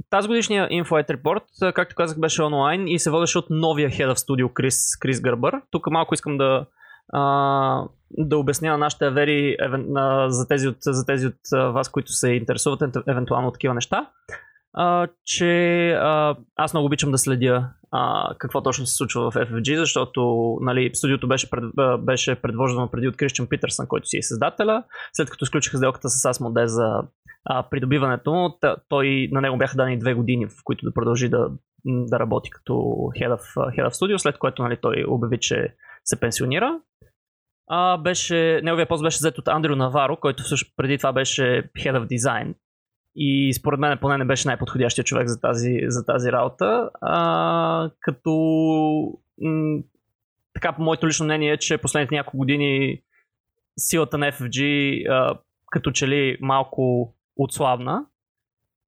тази 0.09 0.27
годишния 0.27 0.69
InfoEd 0.69 1.07
Report, 1.07 1.73
както 1.73 1.95
казах, 1.95 2.19
беше 2.19 2.43
онлайн 2.43 2.87
и 2.87 2.99
се 2.99 3.11
водеше 3.11 3.37
от 3.37 3.45
новия 3.49 3.89
Head 3.89 4.13
of 4.13 4.15
Studio 4.15 4.53
Крис, 4.53 4.97
Крис 4.99 5.21
Гърбър. 5.21 5.61
Тук 5.71 5.91
малко 5.91 6.13
искам 6.13 6.37
да, 6.37 6.65
а, 7.13 7.85
да 8.11 8.37
обясня 8.37 8.71
на 8.71 8.77
нашите 8.77 9.05
авери 9.05 9.57
за 10.27 10.47
тези, 10.47 10.67
от, 10.67 10.77
за 10.79 11.05
тези 11.05 11.27
от 11.27 11.73
вас, 11.73 11.89
които 11.89 12.11
се 12.11 12.29
интересуват 12.29 12.81
евентуално 13.07 13.47
от 13.47 13.53
такива 13.53 13.73
неща, 13.73 14.09
а, 14.73 15.07
че 15.25 15.89
а, 15.91 16.35
аз 16.55 16.73
много 16.73 16.85
обичам 16.85 17.11
да 17.11 17.17
следя 17.17 17.69
а, 17.91 18.29
какво 18.37 18.63
точно 18.63 18.85
се 18.85 18.95
случва 18.95 19.31
в 19.31 19.35
FFG, 19.35 19.75
защото 19.75 20.53
нали, 20.61 20.89
студиото 20.93 21.27
беше, 21.27 21.49
пред, 21.49 21.63
беше 21.99 22.35
предложено 22.35 22.91
преди 22.91 23.07
от 23.07 23.17
Кристиан 23.17 23.47
Питърсън, 23.47 23.87
който 23.87 24.07
си 24.07 24.17
е 24.17 24.21
създателя. 24.21 24.83
След 25.13 25.29
като 25.29 25.45
сключиха 25.45 25.77
сделката 25.77 26.09
с 26.09 26.33
Asmodee 26.33 26.65
за 26.65 27.03
а, 27.45 27.69
придобиването, 27.69 28.57
той 28.89 29.29
на 29.31 29.41
него 29.41 29.57
бяха 29.57 29.77
дани 29.77 29.99
две 29.99 30.13
години, 30.13 30.45
в 30.45 30.63
които 30.63 30.85
да 30.85 30.93
продължи 30.93 31.29
да, 31.29 31.49
да 31.85 32.19
работи 32.19 32.49
като 32.49 32.73
Head 33.19 33.37
of, 33.37 33.75
Head 33.77 33.87
of 33.87 33.91
Studio, 33.91 34.17
след 34.17 34.37
което 34.37 34.63
нали, 34.63 34.77
той 34.81 35.05
обяви, 35.07 35.39
че 35.39 35.75
се 36.03 36.19
пенсионира. 36.19 36.79
А, 37.69 37.97
беше, 37.97 38.61
неговия 38.63 38.87
пост 38.87 39.03
беше 39.03 39.17
взет 39.17 39.37
от 39.37 39.47
Андрю 39.47 39.75
Наваро, 39.75 40.17
който 40.17 40.43
също 40.43 40.71
преди 40.77 40.97
това 40.97 41.13
беше 41.13 41.43
Head 41.77 41.97
of 41.99 42.07
Design. 42.07 42.53
И 43.15 43.53
според 43.53 43.79
мен 43.79 43.97
поне 44.01 44.17
не 44.17 44.25
беше 44.25 44.47
най-подходящия 44.47 45.05
човек 45.05 45.27
за 45.27 45.41
тази, 45.41 45.79
за 45.87 46.05
тази 46.05 46.31
работа. 46.31 46.89
А, 47.01 47.89
като 47.99 48.31
м- 49.41 49.81
така, 50.53 50.73
по 50.73 50.81
моето 50.81 51.07
лично 51.07 51.25
мнение 51.25 51.51
е, 51.51 51.57
че 51.57 51.77
последните 51.77 52.15
няколко 52.15 52.37
години 52.37 53.01
силата 53.77 54.17
на 54.17 54.31
FFG 54.31 55.01
а, 55.09 55.39
като 55.71 55.91
че 55.91 56.07
ли 56.07 56.37
малко 56.41 57.13
отслабна. 57.35 58.05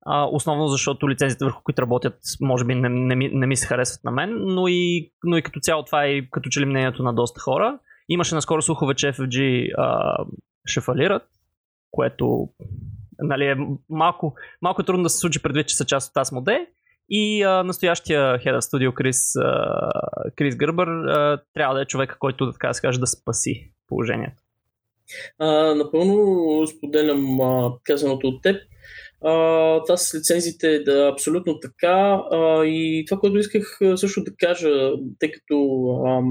А, 0.05 0.25
основно 0.25 0.67
защото 0.67 1.09
лицензите 1.09 1.45
върху 1.45 1.63
които 1.63 1.81
работят 1.81 2.19
може 2.41 2.65
би 2.65 2.75
не, 2.75 2.89
не, 2.89 3.15
ми, 3.15 3.29
не 3.33 3.47
ми 3.47 3.55
се 3.55 3.67
харесват 3.67 4.03
на 4.03 4.11
мен, 4.11 4.29
но 4.45 4.67
и, 4.67 5.11
но 5.23 5.37
и 5.37 5.41
като 5.41 5.59
цяло 5.59 5.83
това 5.83 6.05
е 6.05 6.21
като 6.31 6.49
че 6.49 6.59
ли 6.59 6.65
мнението 6.65 7.03
на 7.03 7.13
доста 7.13 7.41
хора. 7.41 7.79
Имаше 8.09 8.35
наскоро 8.35 8.61
слухове, 8.61 8.93
че 8.93 9.13
FFG 9.13 9.69
а, 9.77 10.17
ще 10.65 10.81
фалират, 10.81 11.23
което 11.91 12.49
нали, 13.19 13.45
е 13.45 13.55
малко, 13.89 14.35
малко 14.61 14.83
трудно 14.83 15.03
да 15.03 15.09
се 15.09 15.17
случи 15.17 15.41
предвид, 15.41 15.67
че 15.67 15.75
са 15.75 15.85
част 15.85 16.09
от 16.09 16.25
Asmodee. 16.25 16.65
И 17.09 17.43
а, 17.43 17.63
настоящия 17.63 18.39
Head 18.39 18.59
of 18.59 18.59
Studio 18.59 18.93
Крис, 18.93 19.35
а, 19.35 19.91
Крис 20.35 20.55
Гърбър 20.55 20.87
а, 20.87 21.41
трябва 21.53 21.75
да 21.75 21.81
е 21.81 21.85
човек, 21.85 22.15
който 22.19 22.51
така 22.51 22.67
да 22.67 22.73
се 22.73 22.99
да 22.99 23.07
спаси 23.07 23.71
положението. 23.87 24.41
А, 25.39 25.75
напълно 25.75 26.67
споделям 26.67 27.41
а, 27.41 27.71
казаното 27.83 28.27
от 28.27 28.41
теб. 28.41 28.61
А, 29.23 29.31
това 29.83 29.97
с 29.97 30.17
лицензите 30.17 30.79
да 30.79 31.09
абсолютно 31.13 31.59
така. 31.59 32.21
А, 32.31 32.63
и 32.65 33.05
това, 33.07 33.19
което 33.19 33.37
исках 33.37 33.79
също 33.95 34.23
да 34.23 34.31
кажа, 34.39 34.69
тъй 35.19 35.31
като 35.31 35.85
а, 36.05 36.21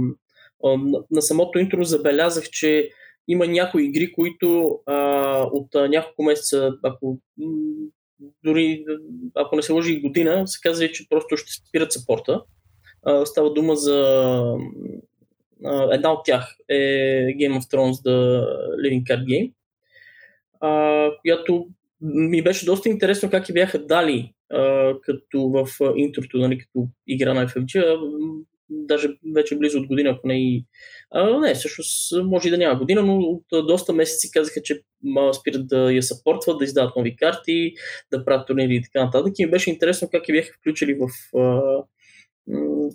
а, 0.65 0.77
на 1.11 1.23
самото 1.23 1.59
интро 1.59 1.85
забелязах, 1.85 2.45
че 2.45 2.91
има 3.29 3.47
някои 3.47 3.85
игри, 3.85 4.13
които 4.13 4.81
а, 4.87 4.99
от 5.53 5.75
а, 5.75 5.89
няколко 5.89 6.23
месеца, 6.23 6.73
ако 6.83 7.19
дори 8.45 8.85
ако 9.35 9.57
не 9.57 9.63
се 9.63 9.73
лъжи 9.73 10.01
година, 10.01 10.49
се 10.49 10.59
казва, 10.63 10.89
че 10.89 11.09
просто 11.09 11.37
ще 11.37 11.53
спират 11.53 11.93
сапорта. 11.93 12.43
А, 13.03 13.27
става 13.27 13.53
дума 13.53 13.77
за 13.77 13.99
а, 15.65 15.95
една 15.95 16.13
от 16.13 16.25
тях 16.25 16.57
е 16.69 16.75
Game 17.27 17.61
of 17.61 17.73
Thrones 17.73 17.93
The 17.93 18.47
Living 18.77 19.03
Card 19.03 19.25
Game, 19.25 19.53
а, 20.61 21.11
която 21.23 21.67
ми 22.01 22.43
беше 22.43 22.67
доста 22.67 22.89
интересно 22.89 23.31
как 23.31 23.49
я 23.49 23.53
бяха 23.53 23.87
дали 23.87 24.33
а, 24.53 24.95
като 25.03 25.49
в 25.49 25.69
интрото, 25.97 26.39
нали, 26.39 26.59
като 26.59 26.89
игра 27.07 27.35
на 27.35 27.47
FFG, 27.49 27.99
даже 28.75 29.09
вече 29.35 29.59
близо 29.59 29.79
от 29.79 29.87
година, 29.87 30.11
ако 30.11 30.29
не 30.29 30.43
и... 30.43 30.65
А, 31.11 31.41
не, 31.41 31.55
всъщност 31.55 32.13
може 32.25 32.49
и 32.49 32.51
да 32.51 32.59
няма 32.59 32.79
година, 32.79 33.03
но 33.03 33.19
от 33.19 33.67
доста 33.67 33.93
месеци 33.93 34.31
казаха, 34.31 34.63
че 34.63 34.81
спират 35.41 35.67
да 35.67 35.93
я 35.93 36.03
съпортват, 36.03 36.59
да 36.59 36.65
издават 36.65 36.97
нови 36.97 37.17
карти, 37.17 37.73
да 38.13 38.25
правят 38.25 38.47
турнири 38.47 38.75
и 38.75 38.83
така 38.83 39.05
нататък. 39.05 39.33
И 39.39 39.45
ми 39.45 39.51
беше 39.51 39.71
интересно 39.71 40.09
как 40.13 40.29
я 40.29 40.33
бяха 40.33 40.53
включили 40.59 40.95
в 40.95 41.37
а, 41.39 41.61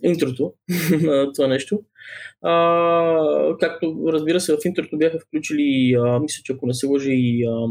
интрото 0.04 0.54
на 1.02 1.34
това 1.34 1.48
нещо. 1.48 1.80
А, 2.42 3.58
както 3.60 4.04
разбира 4.08 4.40
се, 4.40 4.54
в 4.54 4.66
интрото 4.66 4.98
бяха 4.98 5.20
включили, 5.20 5.94
а, 5.94 6.20
мисля, 6.20 6.42
че 6.44 6.54
ако 6.54 6.68
не 6.68 6.74
се 6.74 6.88
лъжи 6.88 7.14
и 7.14 7.46
а, 7.46 7.68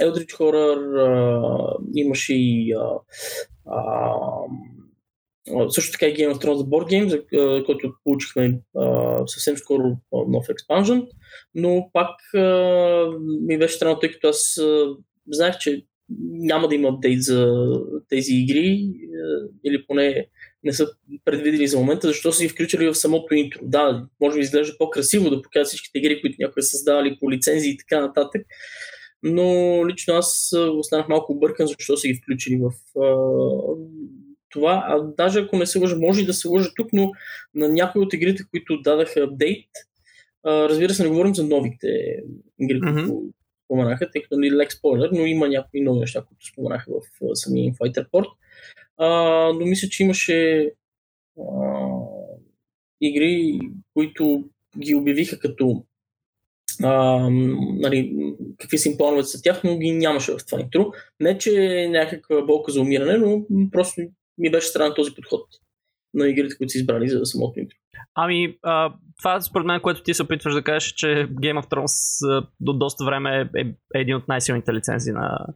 Eldritch 0.00 0.32
Horror, 0.32 1.76
имаше 1.94 2.34
и 2.34 2.72
а, 2.72 2.88
а, 3.66 4.12
също 5.68 5.92
така 5.92 6.06
и 6.06 6.14
Game 6.14 6.32
of 6.32 6.44
Thrones 6.44 6.54
за 6.54 6.64
Board 6.64 6.92
Game, 6.92 7.08
за 7.08 7.64
който 7.64 7.94
получихме 8.04 8.60
съвсем 9.26 9.56
скоро 9.56 9.82
нов 10.28 10.48
експанжен, 10.48 11.06
но 11.54 11.90
пак 11.92 12.10
ми 13.42 13.58
беше 13.58 13.74
странно, 13.74 13.98
тъй 13.98 14.10
като 14.10 14.28
аз 14.28 14.60
знаех, 15.30 15.58
че 15.58 15.82
няма 16.20 16.68
да 16.68 16.74
има 16.74 16.88
апдейт 16.88 17.22
за 17.22 17.68
тези 18.08 18.32
игри, 18.34 18.92
или 19.64 19.86
поне 19.86 20.26
не 20.64 20.72
са 20.72 20.88
предвидени 21.24 21.68
за 21.68 21.78
момента, 21.78 22.06
защо 22.06 22.32
са 22.32 22.42
ги 22.42 22.48
включили 22.48 22.88
в 22.88 22.94
самото 22.94 23.34
интро. 23.34 23.60
Да, 23.62 24.06
може 24.20 24.36
би 24.36 24.42
изглежда 24.42 24.78
по-красиво 24.78 25.30
да 25.30 25.42
покажат 25.42 25.68
всичките 25.68 25.98
игри, 25.98 26.20
които 26.20 26.36
някой 26.38 26.60
е 26.60 26.62
създавали 26.62 27.16
по 27.20 27.30
лицензии 27.30 27.72
и 27.72 27.76
така 27.76 28.00
нататък, 28.00 28.42
но 29.22 29.44
лично 29.88 30.14
аз 30.14 30.52
останах 30.78 31.08
малко 31.08 31.32
объркан, 31.32 31.66
защо 31.66 31.96
са 31.96 32.08
ги 32.08 32.20
включили 32.22 32.56
в 32.56 32.72
това. 34.52 34.84
А 34.88 35.00
даже 35.00 35.40
ако 35.40 35.56
не 35.56 35.66
се 35.66 35.78
лъжа, 35.78 35.96
може 35.96 36.22
и 36.22 36.26
да 36.26 36.34
се 36.34 36.48
лъжа 36.48 36.70
тук, 36.76 36.92
но 36.92 37.12
на 37.54 37.68
някои 37.68 38.02
от 38.02 38.12
игрите, 38.12 38.42
които 38.50 38.80
дадаха 38.80 39.20
апдейт, 39.20 39.68
а, 40.44 40.68
разбира 40.68 40.94
се, 40.94 41.02
не 41.02 41.08
говорим 41.08 41.34
за 41.34 41.46
новите 41.46 42.16
игри, 42.58 42.80
които 42.80 42.94
mm-hmm. 42.94 43.32
споменаха, 43.64 44.10
тъй 44.10 44.22
като 44.22 44.36
не 44.36 44.52
лек 44.52 44.72
спойлер, 44.72 45.10
но 45.12 45.26
има 45.26 45.48
някои 45.48 45.80
нови 45.80 46.00
неща, 46.00 46.22
които 46.28 46.46
споменаха 46.46 46.90
в 46.92 47.24
а, 47.24 47.34
самия 47.34 47.72
Fighter 47.72 48.10
Port. 48.10 48.28
А, 48.96 49.08
но 49.52 49.66
мисля, 49.66 49.88
че 49.88 50.02
имаше 50.02 50.70
а, 51.38 51.42
игри, 53.00 53.58
които 53.94 54.44
ги 54.78 54.94
обявиха 54.94 55.38
като 55.38 55.84
а, 56.82 57.28
нали, 57.78 58.14
какви 58.58 58.78
са 58.78 58.88
им 58.88 58.96
плановете 58.96 59.28
за 59.28 59.42
тях, 59.42 59.64
но 59.64 59.78
ги 59.78 59.92
нямаше 59.92 60.32
в 60.32 60.46
това 60.46 60.60
интро. 60.60 60.92
Не, 61.20 61.38
че 61.38 61.82
е 61.82 61.88
някаква 61.88 62.42
болка 62.42 62.72
за 62.72 62.80
умиране, 62.80 63.18
но 63.18 63.46
просто 63.70 64.02
ми 64.38 64.50
беше 64.50 64.66
странен 64.66 64.92
този 64.96 65.14
подход 65.14 65.40
на 66.14 66.28
игрите, 66.28 66.56
които 66.56 66.70
са 66.70 66.78
избрали 66.78 67.08
за 67.08 67.26
самото 67.26 67.60
интро. 67.60 67.76
Ами, 68.14 68.56
а, 68.62 68.92
това 69.18 69.40
според 69.40 69.66
мен, 69.66 69.80
което 69.80 70.02
ти 70.02 70.14
се 70.14 70.22
опитваш 70.22 70.54
да 70.54 70.62
кажеш, 70.62 70.92
че 70.92 71.06
Game 71.30 71.62
of 71.62 71.70
Thrones 71.70 72.28
а, 72.30 72.46
до 72.60 72.72
доста 72.72 73.04
време 73.04 73.50
е, 73.56 73.60
е 73.60 74.00
един 74.00 74.16
от 74.16 74.28
най-силните 74.28 74.72
лицензии 74.72 75.12
на, 75.12 75.46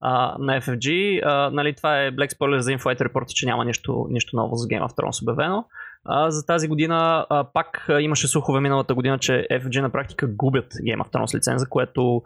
а, 0.00 0.36
на 0.38 0.60
FFG. 0.60 1.20
А, 1.24 1.50
нали, 1.50 1.74
това 1.74 2.02
е 2.02 2.12
Black 2.12 2.32
Spoiler 2.32 2.58
за 2.58 2.70
InfoEd 2.70 3.00
Report, 3.00 3.26
че 3.26 3.46
няма 3.46 3.64
нищо, 3.64 4.06
нищо 4.10 4.36
ново 4.36 4.56
за 4.56 4.68
Game 4.68 4.88
of 4.88 4.96
Thrones 4.96 5.22
обявено. 5.22 5.64
А, 6.04 6.30
за 6.30 6.46
тази 6.46 6.68
година 6.68 7.26
а, 7.30 7.44
пак 7.52 7.86
а, 7.88 8.00
имаше 8.00 8.28
слухове 8.28 8.60
миналата 8.60 8.94
година, 8.94 9.18
че 9.18 9.46
FFG 9.52 9.80
на 9.80 9.90
практика 9.90 10.26
губят 10.26 10.72
Game 10.72 11.02
of 11.02 11.12
Thrones 11.12 11.36
лиценза, 11.36 11.66
което 11.70 12.22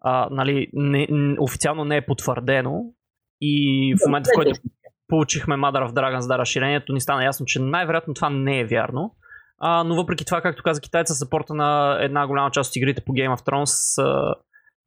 а, 0.00 0.28
нали, 0.30 0.70
не, 0.72 1.08
официално 1.38 1.84
не 1.84 1.96
е 1.96 2.06
потвърдено. 2.06 2.84
И 3.40 3.94
в 3.94 4.06
момента, 4.06 4.30
в 4.34 4.36
който 4.36 4.60
получихме 5.10 5.54
Mother 5.54 5.88
of 5.88 5.92
Dragons 5.92 6.28
да 6.28 6.38
разширението, 6.38 6.92
ни 6.92 7.00
стана 7.00 7.24
ясно, 7.24 7.46
че 7.46 7.62
най-вероятно 7.62 8.14
това 8.14 8.30
не 8.30 8.60
е 8.60 8.64
вярно. 8.64 9.14
А, 9.58 9.84
но 9.84 9.96
въпреки 9.96 10.24
това, 10.24 10.40
както 10.40 10.62
каза 10.62 10.80
китайца, 10.80 11.14
сапорта 11.14 11.54
на 11.54 11.98
една 12.00 12.26
голяма 12.26 12.50
част 12.50 12.70
от 12.70 12.76
игрите 12.76 13.02
по 13.06 13.12
Game 13.12 13.36
of 13.36 13.46
Thrones, 13.46 14.02
а, 14.02 14.34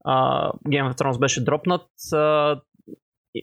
а, 0.05 0.51
Game 0.67 0.91
of 0.91 0.99
Thrones 0.99 1.19
беше 1.19 1.43
дропнат. 1.43 1.87
А, 2.13 2.55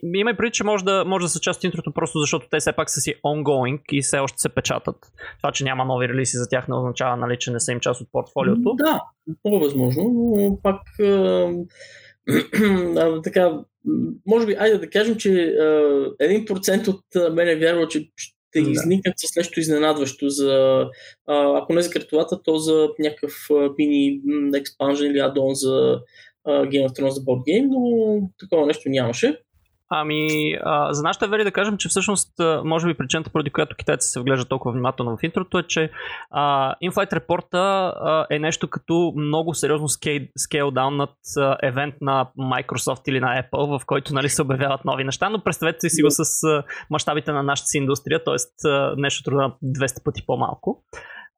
има 0.03 0.31
и 0.31 0.37
преди, 0.37 0.51
че 0.53 0.65
може 0.65 0.85
да, 0.85 1.05
може 1.07 1.25
да 1.25 1.29
са 1.29 1.41
част 1.41 1.61
от 1.61 1.65
интрото, 1.65 1.93
просто 1.93 2.19
защото 2.19 2.47
те 2.51 2.59
все 2.59 2.73
пак 2.73 2.91
са 2.91 3.01
си 3.01 3.15
ongoing 3.25 3.81
и 3.93 4.03
все 4.03 4.19
още 4.19 4.39
се 4.39 4.49
печатат. 4.49 4.97
Това, 5.39 5.53
че 5.53 5.65
няма 5.65 5.85
нови 5.85 6.09
релиси 6.09 6.37
за 6.37 6.49
тях 6.49 6.69
не 6.69 6.75
означава, 6.75 7.17
нали, 7.17 7.37
че 7.39 7.51
не 7.51 7.61
са 7.61 7.73
им 7.73 7.81
част 7.81 8.01
от 8.01 8.09
портфолиото. 8.13 8.75
Да, 8.75 9.01
по-възможно, 9.43 10.05
но 10.05 10.59
пак 10.63 10.81
така, 13.25 13.59
може 14.27 14.47
би, 14.47 14.57
айде 14.59 14.79
да 14.79 14.91
кажем, 14.91 15.17
че 15.17 15.29
1% 15.29 16.89
от 16.89 17.35
мен 17.35 17.49
е 17.49 17.57
вярвал, 17.57 17.89
че 17.89 18.11
ще 18.17 18.59
изникнат 18.59 19.15
с 19.17 19.37
нещо 19.37 19.61
изненадващо 19.61 20.29
за, 20.29 20.85
ако 21.27 21.73
не 21.73 21.83
за 21.83 21.91
картовата, 21.91 22.43
то 22.43 22.57
за 22.57 22.89
някакъв 22.99 23.33
мини 23.79 24.21
експанжен 24.57 25.11
или 25.11 25.19
адон 25.19 25.55
за 25.55 26.01
Game 26.49 26.89
of 26.89 26.99
Thrones 26.99 27.09
за 27.09 27.21
Board 27.21 27.43
Game, 27.49 27.67
но 27.69 28.31
такова 28.39 28.67
нещо 28.67 28.89
нямаше. 28.89 29.41
Ами, 29.93 30.53
а, 30.63 30.95
за 30.95 31.03
нашата 31.03 31.29
вери 31.29 31.45
да 31.45 31.53
кажем, 31.53 31.77
че 31.77 31.89
всъщност, 31.89 32.33
може 32.65 32.87
би 32.87 32.95
причината, 32.95 33.31
поради 33.31 33.51
която 33.51 33.77
китайците 33.77 34.11
се 34.11 34.21
вглеждат 34.21 34.49
толкова 34.49 34.73
внимателно 34.73 35.17
в 35.17 35.23
интрото 35.23 35.59
е, 35.59 35.63
че 35.63 35.91
а, 36.31 36.75
InFlight 36.85 37.13
Report 37.13 37.55
а, 37.55 38.27
е 38.31 38.39
нещо 38.39 38.69
като 38.69 39.13
много 39.17 39.55
сериозно 39.55 39.89
скейл 40.37 40.71
даун 40.71 40.97
над 40.97 41.15
а, 41.39 41.57
евент 41.63 41.95
на 42.01 42.29
Microsoft 42.39 43.09
или 43.09 43.21
на 43.21 43.43
Apple, 43.43 43.79
в 43.79 43.87
който 43.87 44.15
нали, 44.15 44.29
се 44.29 44.43
обявяват 44.43 44.85
нови 44.85 45.05
неща, 45.05 45.29
но 45.29 45.45
представете 45.45 45.89
си 45.89 46.03
го 46.03 46.11
с 46.11 46.45
а, 46.45 46.63
мащабите 46.91 47.33
на 47.33 47.43
нашата 47.43 47.67
си 47.67 47.79
индустрия, 47.79 48.25
т.е. 48.25 48.69
нещо 48.97 49.23
труда 49.23 49.55
200 49.65 50.05
пъти 50.05 50.23
по-малко. 50.27 50.85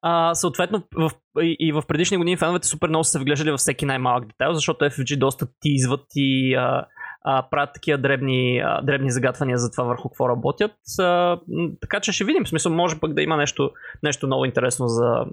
А, 0.01 0.35
съответно, 0.35 0.83
в, 0.95 1.11
и, 1.41 1.55
и 1.59 1.71
в 1.71 1.83
предишни 1.87 2.17
години 2.17 2.37
феновете 2.37 2.67
супер 2.67 2.89
много 2.89 3.03
са 3.03 3.11
се 3.11 3.19
вглеждали 3.19 3.51
във 3.51 3.59
всеки 3.59 3.85
най-малък 3.85 4.27
детайл, 4.27 4.53
защото 4.53 4.85
FFG 4.85 5.17
доста 5.17 5.47
тизват 5.61 6.05
и 6.15 6.55
а, 6.55 6.85
а, 7.23 7.49
правят 7.51 7.73
такива 7.73 7.97
дребни, 7.97 8.59
а, 8.59 8.81
дребни 8.81 9.11
загатвания 9.11 9.57
за 9.57 9.71
това 9.71 9.83
върху 9.83 10.09
какво 10.09 10.29
работят. 10.29 10.75
А, 10.99 11.39
така 11.81 11.99
че 11.99 12.11
ще 12.11 12.23
видим. 12.23 12.45
В 12.45 12.49
смисъл, 12.49 12.71
може 12.71 12.99
пък 12.99 13.13
да 13.13 13.21
има 13.21 13.37
нещо, 13.37 13.71
нещо 14.03 14.27
много 14.27 14.45
интересно 14.45 14.87
за, 14.87 15.25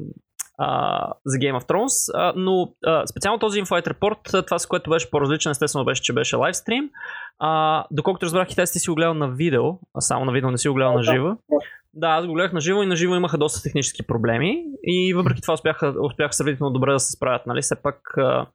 а, 0.58 1.12
за 1.26 1.38
Game 1.38 1.60
of 1.60 1.68
Thrones, 1.68 2.10
а, 2.14 2.32
но 2.36 2.72
а, 2.86 3.06
специално 3.06 3.38
този 3.38 3.62
Infight 3.62 3.86
Report, 3.86 4.46
това 4.46 4.58
с 4.58 4.66
което 4.66 4.90
беше 4.90 5.10
по-различен, 5.10 5.50
естествено 5.50 5.84
беше, 5.84 6.02
че 6.02 6.12
беше 6.12 6.36
лайвстрим. 6.36 6.90
А, 7.38 7.84
доколкото 7.90 8.26
разбрах, 8.26 8.52
и 8.52 8.56
те 8.56 8.66
сте 8.66 8.78
си 8.78 8.90
го 8.90 8.96
гледал 8.96 9.14
на 9.14 9.28
видео, 9.28 9.64
а 9.94 10.00
само 10.00 10.24
на 10.24 10.32
видео 10.32 10.50
не 10.50 10.58
си 10.58 10.68
го 10.68 10.74
гледал 10.74 10.92
на 10.92 11.02
живо. 11.02 11.36
Да, 11.94 12.08
аз 12.08 12.26
го 12.26 12.32
гледах 12.32 12.52
на 12.52 12.60
живо 12.60 12.82
и 12.82 12.86
на 12.86 12.96
живо 12.96 13.14
имаха 13.14 13.38
доста 13.38 13.62
технически 13.62 14.06
проблеми 14.06 14.64
и 14.82 15.14
въпреки 15.14 15.42
това 15.42 15.54
успяха, 15.54 15.94
успяха 16.02 16.32
сравнително 16.32 16.72
добре 16.72 16.92
да 16.92 17.00
се 17.00 17.12
справят, 17.12 17.46
нали? 17.46 17.62
Все 17.62 17.82
пак 17.82 18.14
а, 18.16 18.46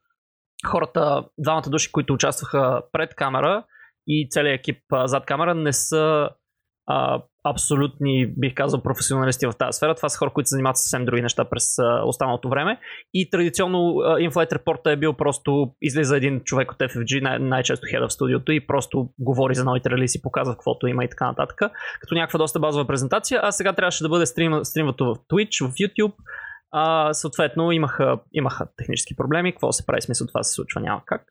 хората, 0.66 1.24
двамата 1.38 1.70
души, 1.70 1.92
които 1.92 2.14
участваха 2.14 2.82
пред 2.92 3.14
камера 3.14 3.64
и 4.06 4.28
целият 4.30 4.58
екип 4.58 4.78
зад 5.04 5.26
камера 5.26 5.54
не 5.54 5.72
са 5.72 6.30
а, 6.86 7.22
абсолютни, 7.44 8.26
бих 8.26 8.54
казал, 8.54 8.82
професионалисти 8.82 9.46
в 9.46 9.52
тази 9.58 9.76
сфера. 9.76 9.94
Това 9.94 10.08
са 10.08 10.18
хора, 10.18 10.30
които 10.30 10.48
се 10.48 10.54
занимават 10.54 10.76
съвсем 10.76 11.04
други 11.04 11.22
неща 11.22 11.44
през 11.44 11.78
а, 11.78 12.02
останалото 12.04 12.48
време. 12.48 12.80
И 13.14 13.30
традиционно 13.30 13.78
InFlight 13.94 14.52
Report 14.52 14.92
е 14.92 14.96
бил 14.96 15.12
просто 15.12 15.70
излиза 15.82 16.16
един 16.16 16.40
човек 16.40 16.72
от 16.72 16.78
FFG, 16.78 17.22
най- 17.22 17.38
най-често 17.38 17.86
head 17.86 18.08
в 18.08 18.12
студиото 18.12 18.52
и 18.52 18.66
просто 18.66 19.08
говори 19.18 19.54
за 19.54 19.64
новите 19.64 19.90
релиси, 19.90 20.22
показва 20.22 20.54
каквото 20.54 20.86
има 20.86 21.04
и 21.04 21.08
така 21.08 21.26
нататък. 21.26 21.60
Като 22.00 22.14
някаква 22.14 22.38
доста 22.38 22.60
базова 22.60 22.86
презентация. 22.86 23.40
А 23.42 23.52
сега 23.52 23.72
трябваше 23.72 24.02
да 24.02 24.08
бъде 24.08 24.26
стрим, 24.26 24.64
стримвато 24.64 25.04
в 25.04 25.18
Twitch, 25.18 25.68
в 25.68 25.72
YouTube 25.72 26.14
а, 26.70 27.14
съответно 27.14 27.72
имаха, 27.72 28.18
имаха 28.32 28.68
технически 28.76 29.16
проблеми. 29.16 29.52
Какво 29.52 29.72
се 29.72 29.86
прави 29.86 30.02
смисъл 30.02 30.26
това 30.26 30.42
се 30.42 30.54
случва? 30.54 30.80
Няма 30.80 31.02
как. 31.06 31.22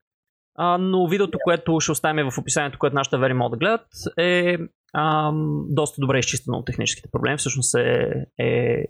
А, 0.58 0.78
но 0.78 1.08
видеото, 1.08 1.38
което 1.44 1.80
ще 1.80 1.92
оставим 1.92 2.32
в 2.32 2.38
описанието, 2.38 2.80
което 2.80 2.96
нашите 2.96 3.18
вери 3.18 3.34
могат 3.34 3.52
да 3.52 3.58
гледат, 3.58 3.88
е 4.18 4.58
а, 4.94 5.32
доста 5.70 6.02
добре 6.02 6.20
изчистено 6.20 6.58
от 6.58 6.66
техническите 6.66 7.10
проблеми. 7.12 7.38
Всъщност 7.38 7.76
е, 7.76 8.26
е, 8.40 8.84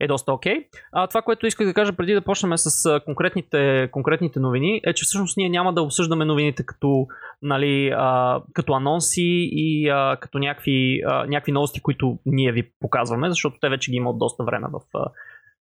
е 0.00 0.06
доста 0.08 0.32
окей. 0.32 0.54
Okay. 0.54 1.08
Това, 1.08 1.22
което 1.22 1.46
исках 1.46 1.66
да 1.66 1.74
кажа 1.74 1.92
преди 1.92 2.14
да 2.14 2.24
почнем 2.24 2.58
с 2.58 3.00
конкретните, 3.04 3.88
конкретните 3.92 4.40
новини, 4.40 4.80
е, 4.84 4.92
че 4.92 5.04
всъщност 5.04 5.36
ние 5.36 5.48
няма 5.48 5.74
да 5.74 5.82
обсъждаме 5.82 6.24
новините 6.24 6.66
като, 6.66 7.06
нали, 7.42 7.92
а, 7.96 8.40
като 8.52 8.72
анонси 8.72 9.48
и 9.52 9.88
а, 9.88 10.16
като 10.20 10.38
някакви, 10.38 11.02
а, 11.06 11.26
някакви 11.26 11.52
новости, 11.52 11.82
които 11.82 12.18
ние 12.26 12.52
ви 12.52 12.70
показваме, 12.80 13.30
защото 13.30 13.56
те 13.60 13.68
вече 13.68 13.90
ги 13.90 13.96
имат 13.96 14.18
доста 14.18 14.44
време 14.44 14.66
в 14.72 14.80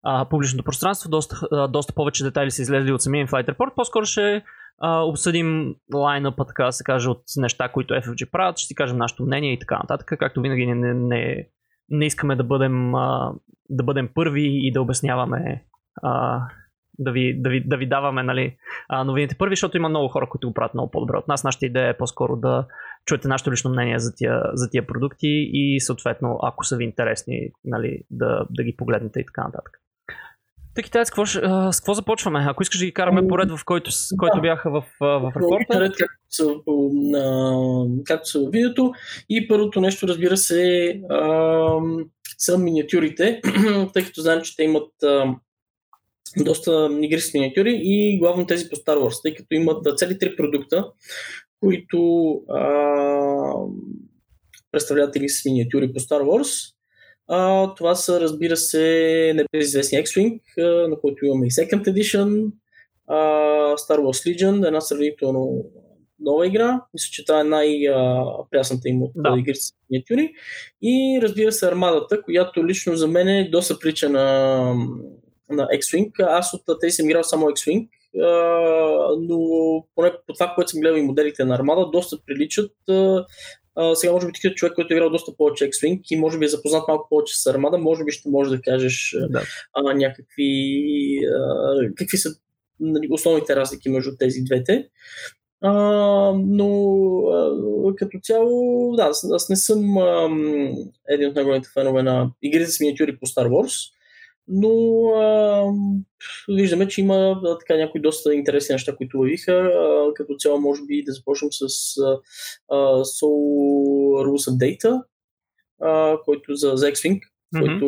а, 0.03 0.28
публичното 0.28 0.64
пространство. 0.64 1.11
Доста, 1.11 1.49
а, 1.53 1.68
доста 1.68 1.92
повече 1.92 2.24
детайли 2.24 2.51
са 2.51 2.62
излезли 2.62 2.92
от 2.92 3.03
самия 3.03 3.26
Flight 3.26 3.55
Report. 3.55 3.74
По-скоро 3.74 4.07
ще 4.07 4.44
а, 4.78 5.01
обсъдим 5.01 5.74
лайнъпа, 5.94 6.44
така 6.44 6.64
да 6.64 6.72
се 6.72 6.84
каже, 6.84 7.11
от 7.11 7.22
неща, 7.36 7.68
които 7.68 7.94
FFG 7.94 8.30
правят, 8.30 8.59
ще 8.59 8.66
си 8.66 8.74
кажем 8.74 8.96
нашето 8.96 9.22
мнение 9.22 9.53
и 9.53 9.59
така 9.59 9.76
нататък. 9.76 10.14
Както 10.18 10.40
винаги 10.40 10.66
не, 10.66 10.74
не, 10.74 10.94
не, 10.94 11.49
не 11.88 12.07
искаме 12.07 12.36
да 12.36 12.44
бъдем, 12.44 12.94
а, 12.94 13.32
да 13.70 13.84
бъдем 13.84 14.09
първи 14.14 14.59
и 14.66 14.72
да 14.72 14.82
обясняваме 14.82 15.64
а, 16.03 16.42
да 16.99 17.12
ви, 17.12 17.42
да 17.42 17.51
ви, 17.51 17.64
да 17.66 17.76
ви 17.76 17.88
даваме 17.88 18.22
нали, 18.22 18.57
новините 19.05 19.38
първи, 19.38 19.53
защото 19.53 19.76
има 19.76 19.88
много 19.88 20.09
хора, 20.09 20.28
които 20.28 20.49
го 20.49 20.55
правят 20.55 20.74
много 20.74 20.90
по-добре 20.90 21.16
от 21.16 21.28
нас. 21.28 21.44
Нашата 21.44 21.66
идея 21.66 21.88
е 21.88 21.96
по-скоро 21.96 22.36
да 22.36 22.66
чуете 23.07 23.28
нашето 23.28 23.53
лично 23.53 23.70
мнение 23.70 23.99
за 23.99 24.14
тия, 24.14 24.42
за 24.53 24.70
тия 24.70 24.86
продукти 24.86 25.51
и 25.53 25.80
съответно, 25.80 26.38
ако 26.42 26.64
са 26.64 26.76
ви 26.76 26.84
интересни, 26.84 27.51
нали, 27.64 28.03
да, 28.11 28.46
да 28.51 28.62
ги 28.62 28.76
погледнете 28.76 29.20
и 29.20 29.26
така 29.26 29.44
нататък. 29.44 29.78
Таки, 30.79 30.91
с 30.91 31.11
какво, 31.11 31.26
с 31.26 31.81
какво 31.81 31.95
започваме? 31.95 32.45
Ако 32.49 32.62
искаш 32.62 32.79
да 32.79 32.87
ги 32.87 32.93
караме 32.93 33.29
поред, 33.29 33.51
в 33.51 33.64
който, 33.64 33.91
да. 33.91 34.16
който 34.18 34.41
бяха 34.41 34.70
в, 34.70 34.85
в 35.01 35.33
репорта. 35.37 35.81
Ред, 35.81 35.93
както 35.99 36.14
са, 36.31 36.55
както 38.05 38.29
са 38.29 38.41
в 38.41 38.51
видеото. 38.53 38.93
И 39.29 39.49
първото 39.49 39.81
нещо, 39.81 40.09
разбира 40.09 40.37
се, 40.37 40.91
а, 41.11 41.81
са 42.39 42.59
миниатюрите, 42.59 43.41
тъй 43.93 44.05
като 44.05 44.20
знаем, 44.20 44.43
че 44.43 44.57
те 44.57 44.62
имат 44.62 45.03
а, 45.03 45.35
доста 46.45 46.89
игри 47.03 47.20
с 47.20 47.35
миниатюри 47.35 47.81
и 47.83 48.18
главно 48.18 48.47
тези 48.47 48.68
по 48.68 48.76
Star 48.76 48.99
Wars, 48.99 49.22
тъй 49.22 49.35
като 49.35 49.55
имат 49.55 49.99
цели 49.99 50.18
три 50.18 50.37
продукта, 50.37 50.87
които 51.61 52.31
а, 52.49 52.64
представляват 54.72 55.16
игри 55.16 55.29
с 55.29 55.45
миниатюри 55.45 55.93
по 55.93 56.01
Star 56.01 56.22
Wars. 56.22 56.74
А, 57.29 57.74
това 57.74 57.95
са, 57.95 58.20
разбира 58.20 58.57
се, 58.57 59.33
небезизвестни 59.35 59.99
X-Wing, 59.99 60.41
на 60.89 61.01
който 61.01 61.26
имаме 61.26 61.47
и 61.47 61.51
Second 61.51 61.89
Edition, 61.89 62.53
а, 63.07 63.16
Star 63.76 63.99
Wars 63.99 64.37
Legion, 64.37 64.66
една 64.66 64.81
сравнително 64.81 65.64
нова 66.20 66.47
игра. 66.47 66.81
Мисля, 66.95 67.09
че 67.12 67.24
това 67.24 67.41
е 67.41 67.45
най-прясната 67.45 68.89
им 68.89 69.03
от 69.03 69.12
да. 69.16 69.37
игри 69.39 69.55
с 69.55 69.72
миниатюри. 69.91 70.33
И 70.83 71.18
разбира 71.22 71.53
се, 71.53 71.68
армадата, 71.68 72.22
която 72.22 72.66
лично 72.66 72.97
за 72.97 73.09
мен 73.09 73.29
е 73.29 73.49
доста 73.51 73.79
прича 73.79 74.09
на, 74.09 74.24
на 75.51 75.66
X-Wing. 75.66 76.11
Аз 76.20 76.55
от 76.55 76.62
тези 76.81 76.93
съм 76.93 77.11
играл 77.11 77.24
само 77.24 77.47
X-Wing, 77.47 77.89
но 79.20 79.39
поне 79.95 80.12
по 80.26 80.33
това, 80.33 80.53
което 80.55 80.70
съм 80.70 80.81
гледал 80.81 80.97
и 80.97 81.03
моделите 81.03 81.45
на 81.45 81.55
армада, 81.55 81.91
доста 81.93 82.16
приличат 82.26 82.72
а, 83.79 83.95
сега 83.95 84.12
може 84.12 84.26
би 84.26 84.33
ти 84.33 84.41
като 84.41 84.55
човек, 84.55 84.74
който 84.74 84.95
е 84.95 84.97
играл 84.97 85.11
доста 85.11 85.37
повече 85.37 85.70
X-Wing 85.70 86.01
и 86.11 86.16
може 86.16 86.39
би 86.39 86.45
е 86.45 86.49
запознат 86.49 86.89
малко 86.89 87.09
повече 87.09 87.43
с 87.43 87.47
армада, 87.47 87.79
може 87.79 88.05
би 88.05 88.12
ще 88.12 88.29
можеш 88.29 88.51
да 88.51 88.62
кажеш 88.62 89.16
да. 89.31 89.43
А, 89.74 89.95
някакви 89.95 91.20
а, 91.35 91.74
какви 91.97 92.16
са 92.16 92.31
нали, 92.81 93.09
основните 93.11 93.57
разлики 93.57 93.89
между 93.89 94.11
тези 94.18 94.43
двете. 94.43 94.89
А, 95.61 95.72
но 96.37 96.68
а, 97.87 97.95
като 97.97 98.18
цяло, 98.22 98.97
да, 98.97 99.03
аз, 99.03 99.26
аз 99.33 99.49
не 99.49 99.57
съм 99.57 99.99
а, 99.99 100.31
един 101.09 101.29
от 101.29 101.35
най-големите 101.35 101.68
фенове 101.74 102.03
на 102.03 102.31
игрите 102.43 102.70
с 102.70 102.81
миниатюри 102.81 103.18
по 103.18 103.26
Star 103.26 103.49
Wars 103.49 103.97
но 104.49 105.05
а, 105.09 105.64
виждаме, 106.49 106.88
че 106.88 107.01
има 107.01 107.40
а, 107.44 107.59
така 107.59 107.76
някои 107.76 108.01
доста 108.01 108.34
интересни 108.34 108.72
неща, 108.72 108.96
които 108.96 109.16
ловиха. 109.18 109.53
А, 109.53 110.14
като 110.14 110.34
цяло, 110.38 110.61
може 110.61 110.82
би 110.86 111.05
да 111.07 111.12
започнем 111.12 111.49
с 111.53 111.64
а, 111.99 112.18
а, 112.68 112.76
Soul 113.05 114.26
Rules 114.26 114.51
Data, 114.51 115.03
а, 115.80 116.18
който 116.24 116.55
за, 116.55 116.72
за 116.74 116.86
X-Wing, 116.86 117.20
mm-hmm. 117.55 117.61
който 117.61 117.86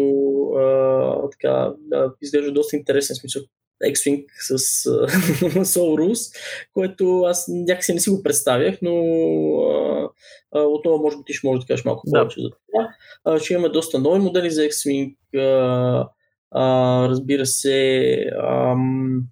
а, 0.58 1.30
така, 1.30 1.72
да, 1.78 2.12
изглежда 2.22 2.52
доста 2.52 2.76
интересен 2.76 3.16
смисъл. 3.16 3.42
X-Wing 3.84 4.24
с 4.40 4.58
uh, 4.84 5.06
Soul 5.64 6.00
Rules, 6.00 6.36
което 6.72 7.22
аз 7.22 7.44
някакси 7.48 7.94
не 7.94 8.00
си 8.00 8.11
го 8.11 8.22
представях, 8.22 8.78
но 8.82 8.90
uh, 8.90 10.11
uh, 10.54 10.76
отново 10.76 11.02
може 11.02 11.16
би 11.16 11.22
ти 11.26 11.32
ще 11.32 11.46
можеш 11.46 11.64
да 11.64 11.66
кажеш 11.66 11.84
малко 11.84 12.02
повече 12.11 12.40
за 12.40 12.50
това. 12.50 12.88
Uh, 13.26 13.44
ще 13.44 13.54
имаме 13.54 13.68
доста 13.68 13.98
нови 13.98 14.18
модели 14.18 14.50
за 14.50 14.62
X-Wing, 14.62 15.16
uh, 15.34 16.08
а, 16.51 17.09
разбира 17.09 17.46
се, 17.46 18.14
ам, 18.42 19.22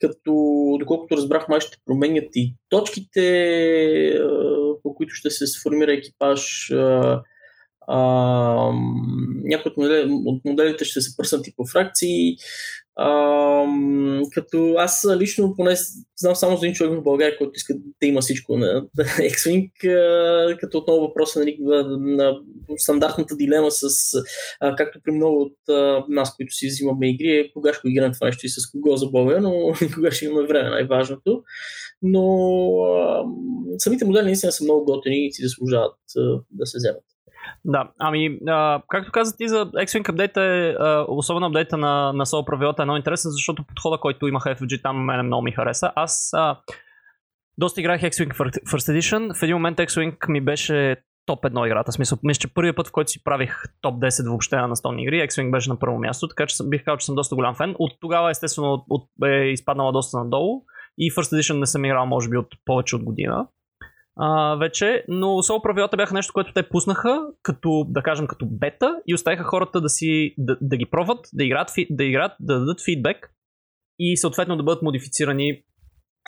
като 0.00 0.32
доколкото 0.80 1.16
разбрах, 1.16 1.48
май 1.48 1.60
ще 1.60 1.78
променят 1.86 2.28
и 2.34 2.54
точките, 2.68 3.26
а, 4.08 4.28
по 4.82 4.94
които 4.94 5.14
ще 5.14 5.30
се 5.30 5.46
сформира 5.46 5.92
екипаж. 5.92 6.72
Някои 9.44 9.72
от 10.08 10.44
моделите 10.44 10.84
ще 10.84 11.00
се 11.00 11.16
пръснат 11.16 11.46
и 11.46 11.54
по 11.56 11.66
фракции. 11.66 12.36
А, 12.96 13.66
като 14.34 14.74
аз 14.78 15.06
лично 15.18 15.54
поне 15.56 15.76
знам 16.16 16.36
само 16.36 16.56
за 16.56 16.66
един 16.66 16.74
човек 16.74 16.98
в 16.98 17.02
България, 17.02 17.38
който 17.38 17.52
иска 17.54 17.74
да 17.74 18.06
има 18.06 18.20
всичко 18.20 18.56
на 18.56 18.86
X-Wing, 19.18 19.70
като 20.60 20.78
отново 20.78 21.00
въпроса 21.00 21.38
нали, 21.38 21.56
на, 21.60 21.98
на 21.98 22.40
стандартната 22.76 23.36
дилема 23.36 23.70
с, 23.70 23.86
а, 24.60 24.76
както 24.76 25.00
при 25.04 25.12
много 25.12 25.42
от 25.42 25.68
а, 25.68 26.04
нас, 26.08 26.36
които 26.36 26.54
си 26.54 26.66
взимаме 26.66 27.10
игри, 27.10 27.36
е 27.36 27.52
кога 27.52 27.74
ще 27.74 27.88
играем 27.88 28.12
това 28.12 28.26
нещо 28.26 28.46
и 28.46 28.48
с 28.48 28.70
кого 28.70 28.96
за 28.96 29.06
Бога, 29.06 29.40
но 29.40 29.72
кога 29.94 30.10
ще 30.10 30.24
имаме 30.24 30.46
време, 30.46 30.70
най-важното. 30.70 31.42
Но 32.02 32.24
а, 32.82 33.24
самите 33.78 34.04
модели 34.04 34.24
наистина 34.24 34.52
са 34.52 34.64
много 34.64 34.84
готини 34.84 35.26
и 35.26 35.32
си 35.32 35.42
заслужават 35.42 35.96
а, 36.16 36.40
да 36.50 36.66
се 36.66 36.78
вземат. 36.78 37.13
Да, 37.64 37.90
ами, 37.98 38.38
а, 38.48 38.82
както 38.88 39.12
каза 39.12 39.36
ти 39.36 39.48
за 39.48 39.66
X-Wing 39.66 40.08
апдейта, 40.08 40.42
е, 40.42 40.74
особено 41.08 41.46
апдейта 41.46 41.76
на, 41.76 42.12
на 42.12 42.26
Soul 42.26 42.44
правилата 42.44 42.82
е 42.82 42.84
много 42.84 42.96
интересен, 42.96 43.30
защото 43.30 43.64
подхода, 43.64 43.98
който 43.98 44.28
имаха 44.28 44.56
FG 44.56 44.82
там, 44.82 45.04
мене 45.04 45.22
много 45.22 45.42
ми 45.42 45.52
хареса. 45.52 45.92
Аз 45.94 46.30
а, 46.32 46.58
доста 47.58 47.80
играх 47.80 48.00
X-Wing 48.00 48.32
First 48.66 48.98
Edition. 48.98 49.38
В 49.40 49.42
един 49.42 49.56
момент 49.56 49.78
X-Wing 49.78 50.28
ми 50.28 50.40
беше 50.40 50.96
топ 51.26 51.44
едно 51.44 51.66
играта. 51.66 51.92
Смисъл, 51.92 52.18
мисля, 52.22 52.40
че 52.40 52.54
първият 52.54 52.76
път, 52.76 52.88
в 52.88 52.92
който 52.92 53.10
си 53.10 53.24
правих 53.24 53.62
топ 53.80 53.94
10 53.94 54.28
въобще 54.28 54.56
на 54.56 54.68
настолни 54.68 55.02
игри, 55.02 55.28
X-Wing 55.28 55.50
беше 55.50 55.70
на 55.70 55.78
първо 55.78 55.98
място, 55.98 56.28
така 56.28 56.46
че 56.46 56.56
бих 56.64 56.84
казал, 56.84 56.96
че 56.96 57.06
съм 57.06 57.14
доста 57.14 57.34
голям 57.34 57.54
фен. 57.54 57.74
От 57.78 57.92
тогава, 58.00 58.30
естествено, 58.30 58.72
от, 58.72 58.84
от, 58.90 59.08
е 59.26 59.44
изпаднала 59.44 59.92
доста 59.92 60.18
надолу 60.18 60.62
и 60.98 61.10
First 61.10 61.36
Edition 61.36 61.58
не 61.58 61.66
съм 61.66 61.84
играл, 61.84 62.06
може 62.06 62.28
би, 62.28 62.36
от 62.36 62.48
повече 62.64 62.96
от 62.96 63.02
година 63.02 63.46
а, 64.16 64.56
вече, 64.56 65.04
но 65.08 65.26
Soul 65.26 65.62
правилата 65.62 65.96
бяха 65.96 66.14
нещо, 66.14 66.32
което 66.32 66.52
те 66.52 66.68
пуснаха 66.68 67.20
като, 67.42 67.86
да 67.88 68.02
кажем, 68.02 68.26
като 68.26 68.46
бета 68.46 69.00
и 69.06 69.14
оставиха 69.14 69.44
хората 69.44 69.80
да 69.80 69.88
си, 69.88 70.34
да, 70.38 70.56
да 70.60 70.76
ги 70.76 70.86
пробват, 70.86 71.26
да 71.32 71.44
играят, 71.44 71.70
да 71.90 72.04
играят, 72.04 72.32
да 72.40 72.58
дадат 72.58 72.84
фидбек 72.84 73.34
и 73.98 74.16
съответно 74.16 74.56
да 74.56 74.62
бъдат 74.62 74.82
модифицирани 74.82 75.62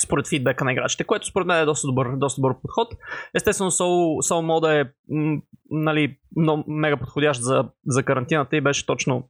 според 0.05 0.29
фидбека 0.29 0.65
на 0.65 0.73
играчите, 0.73 1.05
което 1.05 1.27
според 1.27 1.47
мен 1.47 1.59
е 1.59 1.65
доста 1.65 1.87
добър, 1.87 2.17
доста 2.17 2.41
добър 2.41 2.55
подход. 2.63 2.89
Естествено, 3.35 3.71
Soul, 3.71 4.33
Soul 4.33 4.41
мода 4.41 4.81
е 4.81 4.85
м, 5.09 5.41
нали, 5.71 6.17
много, 6.37 6.65
мега 6.69 6.97
подходящ 6.97 7.43
за, 7.43 7.65
за 7.87 8.03
карантината 8.03 8.57
и 8.57 8.61
беше 8.61 8.87
точно 8.87 9.29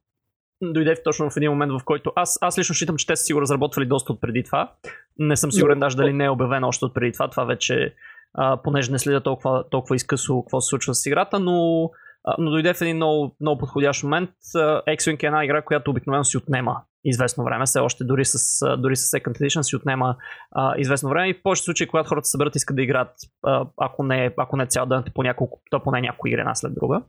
дойде 0.62 1.02
точно 1.04 1.30
в 1.30 1.36
един 1.36 1.50
момент, 1.50 1.72
в 1.72 1.84
който 1.84 2.12
аз, 2.16 2.38
аз 2.40 2.58
лично 2.58 2.74
считам, 2.74 2.96
че 2.96 3.06
те 3.06 3.16
са 3.16 3.24
си 3.24 3.32
го 3.32 3.40
разработвали 3.40 3.86
доста 3.86 4.12
от 4.12 4.20
преди 4.20 4.44
това. 4.44 4.72
Не 5.18 5.36
съм 5.36 5.52
сигурен 5.52 5.78
даже 5.78 5.96
дали 5.96 6.12
не 6.12 6.24
е 6.24 6.30
обявено 6.30 6.68
още 6.68 6.84
от 6.84 6.94
преди 6.94 7.12
това. 7.12 7.30
Това 7.30 7.44
вече 7.44 7.94
а, 8.34 8.62
понеже 8.62 8.92
не 8.92 8.98
следя 8.98 9.20
толкова, 9.20 9.64
толкова 9.70 9.96
изкъсо 9.96 10.42
какво 10.42 10.60
се 10.60 10.68
случва 10.68 10.94
с 10.94 11.06
играта, 11.06 11.38
но, 11.38 11.90
а, 12.24 12.34
но 12.38 12.50
дойде 12.50 12.74
в 12.74 12.80
един 12.80 12.96
много, 12.96 13.36
много 13.40 13.58
подходящ 13.58 14.02
момент. 14.02 14.30
X-Wing 14.88 15.22
е 15.22 15.26
една 15.26 15.44
игра, 15.44 15.62
която 15.62 15.90
обикновено 15.90 16.24
си 16.24 16.36
отнема 16.36 16.82
известно 17.06 17.44
време, 17.44 17.66
все 17.66 17.78
още 17.78 18.04
дори 18.04 18.24
с, 18.24 18.38
дори 18.76 18.96
с 18.96 19.16
Second 19.16 19.40
Edition 19.40 19.62
си 19.62 19.76
отнема 19.76 20.16
а, 20.52 20.74
известно 20.78 21.08
време 21.08 21.28
и 21.28 21.34
в 21.34 21.42
повечето 21.42 21.64
случаи, 21.64 21.86
когато 21.86 22.08
хората 22.08 22.24
се 22.24 22.30
съберат, 22.30 22.56
искат 22.56 22.76
да 22.76 22.82
играят, 22.82 23.12
а, 23.44 23.66
ако, 23.80 24.02
не, 24.02 24.34
ако 24.36 24.56
не 24.56 24.66
цял 24.66 24.86
ден, 24.86 25.04
по 25.14 25.22
няколко, 25.22 25.60
то 25.70 25.82
поне 25.82 26.00
някои 26.00 26.30
игри 26.30 26.40
една 26.40 26.54
след 26.54 26.74
друга. 26.74 27.02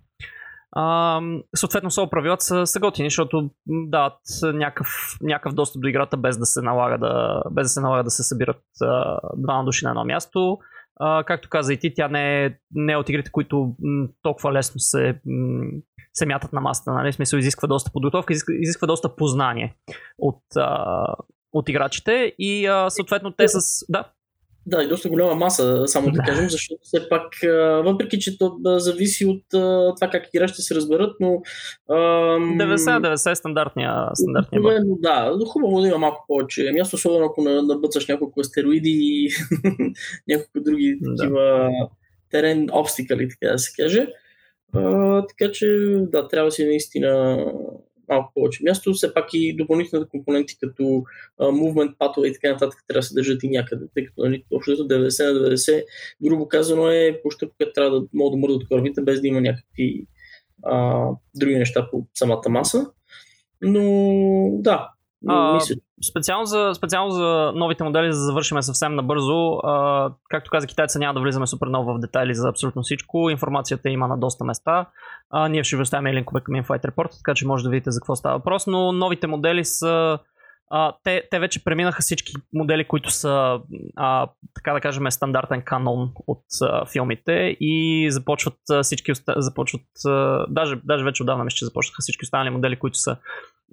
А, 0.72 1.22
съответно, 1.55 1.91
са 1.91 2.07
правилата 2.09 2.43
са, 2.43 2.68
са 2.68 2.80
готини, 2.80 3.09
защото 3.09 3.49
дават 3.68 4.20
някакъв, 4.43 4.88
някакъв 5.22 5.53
достъп 5.53 5.82
до 5.82 5.88
играта 5.88 6.18
без 6.18 6.38
да 6.38 6.45
се 6.45 6.61
налага 6.61 6.97
да, 6.97 7.43
без 7.51 7.65
да 7.65 7.70
се, 7.70 7.82
налага 7.82 8.03
да 8.03 8.09
се 8.09 8.24
събират 8.24 8.61
а, 8.82 9.20
двама 9.38 9.65
души 9.65 9.86
на 9.86 9.91
едно 9.91 10.05
място. 10.05 10.57
А, 11.00 11.24
както 11.24 11.50
каза 11.50 11.74
и 11.74 11.78
ти, 11.78 11.93
тя 11.93 12.08
не 12.08 12.45
е, 12.45 12.54
не 12.72 12.93
е 12.93 12.98
от 12.98 13.10
игрите, 13.10 13.32
които 13.32 13.76
м, 13.82 14.08
толкова 14.22 14.54
лесно 14.54 14.80
се, 14.80 15.20
м, 15.26 15.70
се 16.14 16.26
мятат 16.26 16.54
на 16.54 16.62
масата. 16.62 16.93
Нали? 16.93 17.14
Смисъл 17.14 17.38
изисква 17.38 17.68
доста 17.68 17.91
подготовка, 17.91 18.34
изисква, 18.34 18.54
изисква 18.60 18.88
доста 18.88 19.16
познание 19.16 19.76
от, 20.18 20.41
а, 20.56 21.16
от 21.54 21.70
играчите 21.70 22.34
и 22.39 22.66
а, 22.66 22.89
съответно 22.89 23.32
те 23.32 23.48
с... 23.48 23.86
Да. 23.89 24.12
Да, 24.68 24.84
и 24.84 24.88
доста 24.88 25.09
голяма 25.09 25.36
маса, 25.36 25.84
само 25.88 26.11
да, 26.11 26.24
кажем, 26.24 26.49
защото 26.49 26.80
все 26.84 27.09
пак, 27.09 27.24
въпреки 27.86 28.20
че 28.20 28.38
то 28.38 28.57
зависи 28.63 29.26
от 29.26 29.43
това 29.95 30.09
как 30.11 30.24
играчите 30.34 30.61
се 30.61 30.76
разберат, 30.76 31.15
но... 31.20 31.41
90-90 31.89 33.32
е 33.32 33.36
стандартния, 33.36 34.09
стандартния 34.13 34.61
бък. 34.61 34.74
Да, 35.01 35.38
хубаво 35.47 35.82
да 35.82 35.88
има 35.88 35.97
малко 35.97 36.26
повече 36.28 36.72
място, 36.74 36.95
особено 36.95 37.26
ако 37.26 37.41
набъцаш 37.41 38.07
няколко 38.07 38.39
астероиди 38.39 38.97
и 39.01 39.30
няколко 40.28 40.59
други 40.59 40.97
да. 41.01 41.15
такива 41.15 41.70
терен 42.32 42.68
обстикали, 42.74 43.30
така 43.30 43.51
да 43.51 43.59
се 43.59 43.84
каже. 43.84 44.07
А, 44.74 45.26
така 45.28 45.51
че, 45.51 45.68
да, 46.11 46.28
трябва 46.28 46.51
си 46.51 46.65
наистина 46.65 47.38
малко 48.10 48.32
повече 48.34 48.64
място. 48.64 48.93
Все 48.93 49.14
пак 49.14 49.30
и 49.34 49.55
допълнителните 49.55 50.10
компоненти, 50.10 50.58
като 50.60 51.03
movement, 51.39 51.97
патове 51.97 52.28
и 52.28 52.34
така 52.34 52.51
нататък, 52.51 52.80
трябва 52.88 52.99
да 52.99 53.03
се 53.03 53.14
държат 53.14 53.43
и 53.43 53.49
някъде, 53.49 53.86
тъй 53.93 54.05
като 54.05 54.22
нали, 54.24 54.43
общо 54.51 54.72
90 54.72 55.34
на 55.34 55.49
90, 55.49 55.84
грубо 56.24 56.47
казано 56.47 56.89
е 56.89 57.20
площа, 57.22 57.49
която 57.58 57.74
трябва 57.74 57.99
да 57.99 58.08
могат 58.14 58.32
да 58.32 58.38
мърдат 58.38 58.68
корабите, 58.68 59.01
без 59.01 59.22
да 59.22 59.28
има 59.28 59.41
някакви 59.41 60.05
uh, 60.64 61.18
други 61.36 61.55
неща 61.55 61.88
по 61.91 62.08
самата 62.14 62.49
маса. 62.49 62.91
Но 63.62 63.82
да, 64.53 64.89
а, 65.28 65.60
специално, 66.10 66.45
за, 66.45 66.72
специално 66.76 67.12
за 67.12 67.52
новите 67.56 67.84
модели, 67.84 68.14
за 68.14 68.20
да 68.20 68.26
завършим 68.26 68.62
съвсем 68.62 68.95
набързо, 68.95 69.58
а, 69.64 70.12
както 70.30 70.52
каза 70.52 70.68
китайца, 70.68 71.00
няма 71.00 71.14
да 71.14 71.20
влизаме 71.20 71.48
супер 71.48 71.68
много 71.68 71.93
в 71.93 72.00
детайли 72.00 72.36
за 72.36 72.50
абсолютно 72.50 72.82
всичко. 72.82 73.30
Информацията 73.30 73.89
има 73.89 74.08
на 74.08 74.18
доста 74.18 74.45
места. 74.45 74.86
А, 75.30 75.48
ние 75.48 75.64
ще 75.64 75.76
ви 75.76 75.82
оставим 75.82 76.14
линкове 76.14 76.41
към 76.41 76.56
InFlight 76.56 76.91
Report, 76.91 77.18
така 77.18 77.34
че 77.34 77.48
може 77.48 77.64
да 77.64 77.70
видите 77.70 77.91
за 77.91 78.00
какво 78.00 78.16
става 78.16 78.38
въпрос. 78.38 78.68
Но 78.68 78.91
новите 78.91 79.28
модели 79.28 79.66
са 79.66 80.20
а, 80.70 80.93
те, 81.04 81.24
те 81.32 81.39
вече 81.39 81.64
преминаха 81.64 82.02
всички 82.02 82.34
модели, 82.54 82.88
които 82.88 83.12
са, 83.12 83.60
а, 83.95 84.28
така 84.56 84.74
да 84.74 84.82
кажем, 84.82 85.12
стандартен 85.12 85.62
канон 85.62 86.12
от 86.28 86.43
а, 86.62 86.86
филмите 86.86 87.58
и 87.60 88.08
започват 88.12 88.58
а, 88.72 88.84
всички, 88.84 89.12
започват, 89.38 89.82
а, 90.06 90.45
даже, 90.50 90.76
даже 90.84 91.04
вече 91.04 91.24
отдавна 91.24 91.43
мисля, 91.43 91.56
че 91.56 91.66
започнаха 91.66 92.02
всички 92.02 92.26
останали 92.26 92.50
модели, 92.50 92.80
които 92.80 92.98
са 92.98 93.18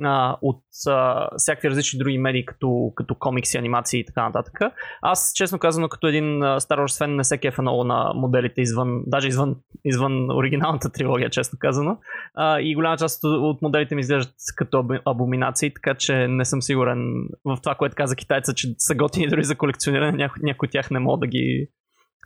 а, 0.03 0.37
от 0.43 0.63
а, 0.89 1.29
всякакви 1.37 1.71
различни 1.71 1.99
други 1.99 2.19
медии, 2.19 2.45
като, 2.45 2.93
като 2.97 3.15
комикси, 3.15 3.59
анимации 3.59 4.01
и 4.01 4.05
така 4.05 4.23
нататък. 4.23 4.59
Аз, 5.03 5.33
честно 5.35 5.59
казано, 5.59 5.89
като 5.89 6.07
един 6.07 6.25
Star 6.41 6.79
Wars 6.79 6.99
фен, 6.99 7.17
не 7.17 7.25
се 7.25 7.39
кефа 7.39 7.63
много 7.63 7.85
на 7.85 8.13
моделите 8.15 8.61
извън, 8.61 9.03
даже 9.07 9.29
извън, 9.29 9.57
извън 9.85 10.31
оригиналната 10.31 10.91
трилогия, 10.91 11.31
честно 11.31 11.59
казано. 11.59 11.99
А, 12.35 12.61
и 12.61 12.75
голяма 12.75 12.97
част 12.97 13.25
от 13.25 13.63
моделите 13.63 13.95
ми 13.95 14.01
изглеждат 14.01 14.35
като 14.57 14.85
абоминации, 15.05 15.75
така 15.75 15.95
че 15.95 16.29
не 16.29 16.45
съм 16.45 16.63
сигурен 16.63 16.99
в 17.45 17.59
това, 17.63 17.75
което 17.75 17.97
каза 17.97 18.17
китайца, 18.17 18.55
че 18.55 18.69
са 18.79 18.95
готини 18.95 19.29
дори 19.29 19.45
за 19.45 19.57
колекциониране. 19.57 20.29
Някои, 20.43 20.69
от 20.69 20.71
тях 20.71 20.91
не 20.91 20.99
мога 20.99 21.19
да 21.19 21.27
ги 21.27 21.69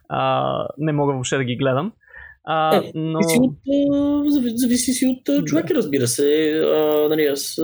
а, 0.09 0.69
не 0.79 0.93
мога 0.93 1.13
въобще 1.13 1.37
да 1.37 1.45
ги 1.45 1.57
гледам. 1.57 1.93
А, 2.51 2.77
е, 2.77 2.93
но... 2.95 3.19
зависи, 3.23 3.39
от, 3.43 4.59
зависи 4.59 4.93
си 4.93 5.07
от 5.07 5.47
човека, 5.47 5.75
разбира 5.75 6.07
се. 6.07 6.53
А, 6.65 7.09
нали, 7.09 7.25
аз 7.25 7.57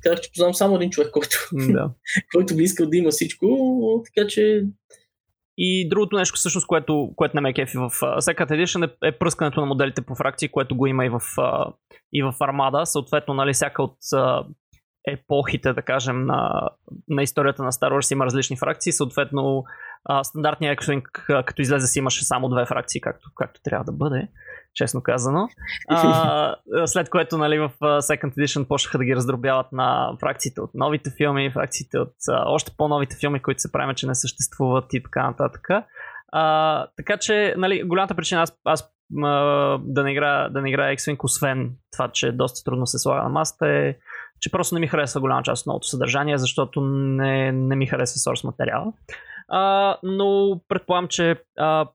казах, 0.00 0.20
че 0.20 0.30
познавам 0.32 0.54
само 0.54 0.76
един 0.76 0.90
човек, 0.90 1.10
който, 1.10 1.36
да. 1.72 1.90
който 2.34 2.56
би 2.56 2.62
искал 2.62 2.86
да 2.86 2.96
има 2.96 3.10
всичко, 3.10 3.46
така 4.04 4.26
че 4.28 4.64
и 5.58 5.88
другото 5.88 6.16
нещо, 6.16 6.36
всъщност, 6.36 6.66
което, 6.66 7.12
което 7.16 7.36
не 7.36 7.40
ме 7.40 7.54
кефи 7.54 7.76
в 7.76 7.90
uh, 7.90 8.18
Second 8.18 8.50
Edition 8.50 8.90
е, 9.02 9.08
е 9.08 9.18
пръскането 9.18 9.60
на 9.60 9.66
моделите 9.66 10.02
по 10.02 10.14
фракции, 10.14 10.48
което 10.48 10.76
го 10.76 10.86
има 10.86 11.06
и 11.06 11.08
в, 11.08 11.20
uh, 11.20 11.72
и 12.12 12.22
в 12.22 12.34
Армада. 12.40 12.86
Съответно, 12.86 13.34
нали, 13.34 13.52
всяка 13.52 13.82
от 13.82 13.96
uh, 14.14 14.46
епохите, 15.08 15.72
да 15.72 15.82
кажем, 15.82 16.26
на, 16.26 16.70
на 17.08 17.22
историята 17.22 17.62
на 17.62 17.72
Star 17.72 17.92
Wars 17.92 18.12
има 18.12 18.24
различни 18.24 18.56
фракции. 18.56 18.92
Съответно, 18.92 19.64
а, 20.04 20.24
стандартният 20.24 20.78
X-Wing, 20.78 21.02
като 21.44 21.62
излезе 21.62 21.86
си 21.86 21.98
имаше 21.98 22.24
само 22.24 22.48
две 22.48 22.66
фракции, 22.66 23.00
както, 23.00 23.30
както 23.36 23.60
трябва 23.64 23.84
да 23.84 23.92
бъде, 23.92 24.28
честно 24.74 25.02
казано. 25.02 25.48
А, 25.88 26.56
след 26.86 27.10
което 27.10 27.38
нали, 27.38 27.58
в 27.58 27.70
Second 27.80 28.34
Edition 28.34 28.68
почнаха 28.68 28.98
да 28.98 29.04
ги 29.04 29.16
раздробяват 29.16 29.72
на 29.72 30.16
фракциите 30.20 30.60
от 30.60 30.70
новите 30.74 31.10
филми, 31.16 31.52
фракциите 31.52 31.98
от 31.98 32.14
а, 32.28 32.44
още 32.46 32.72
по-новите 32.76 33.16
филми, 33.20 33.42
които 33.42 33.60
се 33.60 33.72
правим, 33.72 33.94
че 33.94 34.06
не 34.06 34.14
съществуват 34.14 34.94
и 34.94 35.02
така 35.02 35.26
нататък. 35.26 35.68
А, 36.32 36.86
така 36.96 37.16
че, 37.16 37.54
нали, 37.58 37.82
голямата 37.82 38.14
причина 38.14 38.42
аз, 38.42 38.52
аз 38.64 38.90
а, 39.22 39.28
да 39.82 40.02
не 40.02 40.12
играя, 40.12 40.50
да 40.50 40.62
не 40.62 40.68
играя 40.68 40.96
X-Wing, 40.96 41.24
освен 41.24 41.70
това, 41.92 42.08
че 42.08 42.32
доста 42.32 42.64
трудно 42.64 42.86
се 42.86 42.98
слага 42.98 43.22
на 43.22 43.28
масата, 43.28 43.68
е 43.68 43.94
че 44.40 44.50
просто 44.50 44.74
не 44.74 44.80
ми 44.80 44.86
харесва 44.86 45.20
голяма 45.20 45.42
част 45.42 45.62
от 45.62 45.66
новото 45.66 45.86
съдържание, 45.86 46.38
защото 46.38 46.80
не, 46.80 47.52
не 47.52 47.76
ми 47.76 47.86
харесва 47.86 48.18
сорс 48.18 48.44
материала. 48.44 48.92
А, 49.48 49.96
но 50.02 50.60
предполагам, 50.68 51.08
че 51.08 51.36
а, 51.58 51.86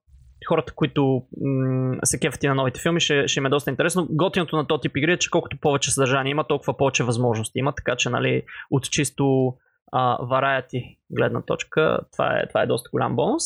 хората, 0.47 0.73
които 0.75 1.23
м- 1.41 1.97
се 2.03 2.19
кефят 2.19 2.43
и 2.43 2.47
на 2.47 2.55
новите 2.55 2.81
филми, 2.81 2.99
ще, 2.99 3.27
ще 3.27 3.39
им 3.39 3.45
е 3.45 3.49
доста 3.49 3.69
интересно. 3.69 4.07
Готиното 4.09 4.55
на 4.55 4.67
този 4.67 4.81
тип 4.81 4.97
игри 4.97 5.11
е, 5.11 5.17
че 5.17 5.29
колкото 5.29 5.57
повече 5.61 5.91
съдържание 5.91 6.31
има, 6.31 6.47
толкова 6.47 6.77
повече 6.77 7.03
възможности 7.03 7.59
има, 7.59 7.73
така 7.75 7.95
че 7.95 8.09
нали, 8.09 8.43
от 8.71 8.91
чисто 8.91 9.53
variety 9.93 10.97
гледна 11.11 11.41
точка, 11.41 11.99
това 12.11 12.39
е, 12.39 12.47
това 12.47 12.61
е 12.61 12.67
доста 12.67 12.89
голям 12.93 13.15
бонус. 13.15 13.43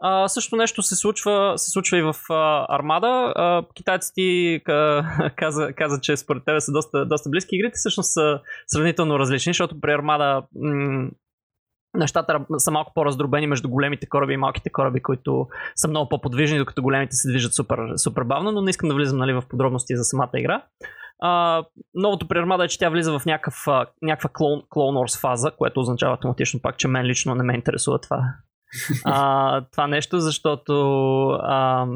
А, 0.00 0.28
също 0.28 0.56
нещо 0.56 0.82
се 0.82 0.96
случва, 0.96 1.52
се 1.56 1.70
случва 1.70 1.98
и 1.98 2.02
в 2.02 2.14
а, 2.30 2.66
Армада. 2.76 3.32
А, 3.36 3.62
китайците 3.74 4.60
каза, 5.36 5.72
каза, 5.72 6.00
че 6.00 6.16
според 6.16 6.44
тебе 6.44 6.60
са 6.60 6.72
доста, 6.72 7.06
доста 7.06 7.30
близки. 7.30 7.56
Игрите 7.56 7.74
всъщност 7.74 8.12
са 8.12 8.40
сравнително 8.66 9.18
различни, 9.18 9.50
защото 9.50 9.80
при 9.80 9.92
Армада 9.92 10.42
м- 10.56 11.08
нещата 11.94 12.40
са 12.58 12.70
малко 12.70 12.92
по-раздробени 12.94 13.46
между 13.46 13.68
големите 13.68 14.08
кораби 14.08 14.32
и 14.32 14.36
малките 14.36 14.70
кораби, 14.70 15.02
които 15.02 15.46
са 15.76 15.88
много 15.88 16.08
по-подвижни, 16.08 16.58
докато 16.58 16.82
големите 16.82 17.16
се 17.16 17.28
движат 17.28 17.54
супер, 17.54 17.78
супер 17.96 18.22
бавно, 18.22 18.52
но 18.52 18.62
не 18.62 18.70
искам 18.70 18.88
да 18.88 18.94
влизам 18.94 19.18
нали, 19.18 19.32
в 19.32 19.42
подробности 19.48 19.96
за 19.96 20.04
самата 20.04 20.30
игра. 20.34 20.62
А, 21.20 21.64
новото 21.94 22.28
при 22.28 22.38
Армада 22.38 22.64
е, 22.64 22.68
че 22.68 22.78
тя 22.78 22.88
влиза 22.88 23.18
в 23.18 23.26
някакъв, 23.26 23.54
някаква 24.02 24.30
клон, 24.32 24.62
Clone 24.70 25.20
фаза, 25.20 25.50
което 25.58 25.80
означава 25.80 26.14
автоматично 26.14 26.60
пак, 26.62 26.76
че 26.76 26.88
мен 26.88 27.06
лично 27.06 27.34
не 27.34 27.44
ме 27.44 27.54
интересува 27.54 28.00
това, 28.00 28.34
а, 29.04 29.64
това 29.72 29.86
нещо, 29.86 30.20
защото 30.20 30.72
а, 31.42 31.86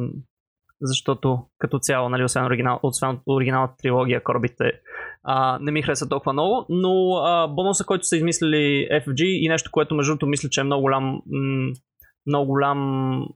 защото 0.82 1.38
като 1.58 1.78
цяло, 1.78 2.08
нали, 2.08 2.24
освен, 2.24 2.44
оригинал, 2.44 2.80
освен 2.82 3.18
оригиналната 3.26 3.74
трилогия, 3.76 4.22
корабите 4.22 4.72
а, 5.24 5.58
не 5.60 5.70
ми 5.72 5.82
хареса 5.82 6.08
толкова 6.08 6.32
много, 6.32 6.66
но 6.68 7.16
а, 7.16 7.48
бонуса, 7.48 7.84
който 7.84 8.06
са 8.06 8.16
измислили 8.16 8.88
FG 8.92 9.24
и 9.24 9.48
нещо, 9.48 9.70
което 9.72 9.94
между 9.94 10.10
другото 10.10 10.26
мисля, 10.26 10.48
че 10.48 10.60
е 10.60 10.64
много 10.64 10.82
голям 10.82 11.22
много 12.26 12.46
голям 12.46 13.26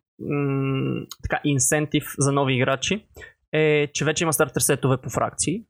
така, 1.23 1.41
инсентив 1.45 2.05
за 2.19 2.33
нови 2.33 2.55
играчи, 2.55 3.07
е, 3.53 3.87
че 3.93 4.05
вече 4.05 4.25
има 4.25 4.33
стартер 4.33 4.61
сетове 4.61 4.97
по 4.97 5.11
фракции, 5.11 5.65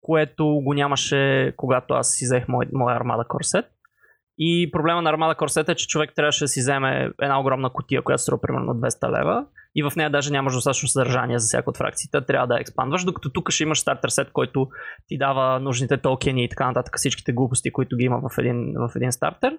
което 0.00 0.46
го 0.46 0.74
нямаше, 0.74 1.52
когато 1.56 1.94
аз 1.94 2.10
си 2.10 2.24
взех 2.24 2.44
моя 2.72 2.96
армада 2.96 3.24
корсет. 3.28 3.64
И 4.38 4.70
проблема 4.72 5.02
на 5.02 5.10
армада 5.10 5.34
корсет 5.34 5.68
е, 5.68 5.74
че 5.74 5.86
човек 5.86 6.12
трябваше 6.16 6.44
да 6.44 6.48
си 6.48 6.60
вземе 6.60 7.10
една 7.22 7.40
огромна 7.40 7.70
котия, 7.70 8.02
която 8.02 8.22
струва 8.22 8.40
примерно 8.40 8.74
200 8.74 9.18
лева 9.18 9.46
и 9.74 9.82
в 9.82 9.92
нея 9.96 10.10
даже 10.10 10.32
нямаш 10.32 10.54
достатъчно 10.54 10.88
съдържание 10.88 11.38
за 11.38 11.46
всяка 11.46 11.70
от 11.70 11.76
фракциите, 11.76 12.20
трябва 12.20 12.46
да 12.46 12.60
експандваш, 12.60 13.04
докато 13.04 13.32
тук 13.32 13.50
ще 13.50 13.62
имаш 13.62 13.80
стартер 13.80 14.08
сет, 14.08 14.32
който 14.32 14.68
ти 15.06 15.18
дава 15.18 15.60
нужните 15.60 15.96
токени 15.96 16.44
и 16.44 16.48
така 16.48 16.66
нататък, 16.66 16.96
всичките 16.96 17.32
глупости, 17.32 17.72
които 17.72 17.96
ги 17.96 18.04
има 18.04 18.20
в 18.28 18.38
един, 18.38 18.74
в 18.76 18.90
един 18.96 19.12
стартер, 19.12 19.58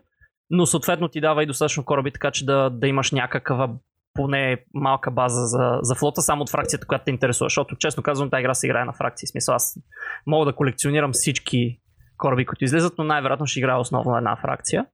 но 0.49 0.65
съответно 0.65 1.07
ти 1.07 1.22
дава 1.22 1.43
и 1.43 1.45
достатъчно 1.45 1.86
кораби, 1.86 2.11
така 2.11 2.32
че 2.32 2.45
да, 2.45 2.69
да 2.69 2.88
имаш 2.88 3.11
някаква 3.11 3.69
поне 4.13 4.63
малка 4.74 5.11
база 5.11 5.45
за, 5.45 5.80
за 5.82 5.95
флота, 5.95 6.22
само 6.22 6.41
от 6.41 6.49
фракцията, 6.49 6.88
която 6.88 7.05
те 7.05 7.11
интересува, 7.11 7.45
защото 7.45 7.76
честно 7.76 8.03
казвам, 8.03 8.30
тази 8.30 8.41
игра 8.41 8.53
се 8.53 8.67
играе 8.67 8.86
на 8.86 8.93
фракции. 8.93 9.28
Смисъл, 9.28 9.55
аз 9.55 9.80
мога 10.28 10.45
да 10.45 10.55
колекционирам 10.55 11.11
всички 11.13 11.81
кораби, 12.22 12.45
които 12.45 12.63
излизат, 12.63 12.93
но 12.97 13.03
най-вероятно 13.03 13.45
ще 13.45 13.59
играя 13.59 13.80
основно 13.80 14.17
една 14.17 14.36
фракция. 14.36 14.86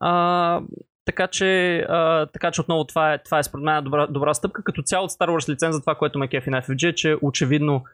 А, 0.00 0.60
така 1.04 1.26
че, 1.26 1.78
а, 1.88 2.26
така 2.26 2.50
че 2.50 2.60
отново 2.60 2.84
това 2.84 3.14
е, 3.14 3.22
това 3.22 3.38
е 3.38 3.42
според 3.42 3.64
мен 3.64 3.84
добра, 3.84 4.06
добра 4.06 4.34
стъпка. 4.34 4.64
Като 4.64 4.82
цяло 4.82 5.04
от 5.04 5.10
Star 5.10 5.28
Wars 5.28 5.52
лиценза, 5.52 5.80
това, 5.80 5.94
което 5.94 6.18
ме 6.18 6.28
кефи 6.28 6.50
на 6.50 6.62
FFG 6.62 6.88
е, 6.88 6.94
че 6.94 7.16
очевидно 7.22 7.84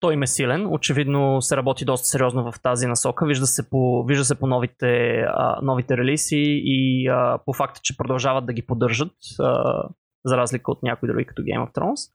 той 0.00 0.14
им 0.14 0.22
е 0.22 0.26
силен. 0.26 0.66
Очевидно 0.72 1.42
се 1.42 1.56
работи 1.56 1.84
доста 1.84 2.04
сериозно 2.04 2.52
в 2.52 2.60
тази 2.62 2.86
насока. 2.86 3.26
Вижда 3.26 3.46
се 3.46 3.70
по, 3.70 4.04
вижда 4.04 4.24
се 4.24 4.38
по 4.38 4.46
новите, 4.46 5.20
а, 5.28 5.58
новите 5.62 5.96
релиси 5.96 6.62
и 6.64 7.08
а, 7.08 7.38
по 7.46 7.52
факта, 7.52 7.80
че 7.82 7.96
продължават 7.96 8.46
да 8.46 8.52
ги 8.52 8.66
поддържат, 8.66 9.12
а, 9.40 9.82
за 10.24 10.36
разлика 10.36 10.70
от 10.70 10.82
някои 10.82 11.08
други 11.08 11.26
като 11.26 11.42
Game 11.42 11.68
of 11.68 11.74
Thrones. 11.74 12.12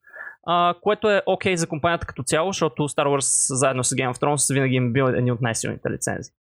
Което 0.82 1.10
е 1.10 1.22
окей 1.26 1.54
okay 1.54 1.56
за 1.56 1.68
компанията 1.68 2.08
като 2.08 2.24
цяло, 2.24 2.50
защото 2.50 2.84
Star 2.84 3.06
Wars 3.06 3.56
заедно 3.56 3.84
с 3.84 3.96
Game 3.96 4.14
of 4.14 4.22
Thrones 4.22 4.54
винаги 4.54 4.76
им 4.76 4.94
бил 4.94 5.04
едни 5.04 5.32
от 5.32 5.42
най-силните 5.42 5.90
лицензии. 5.90 6.34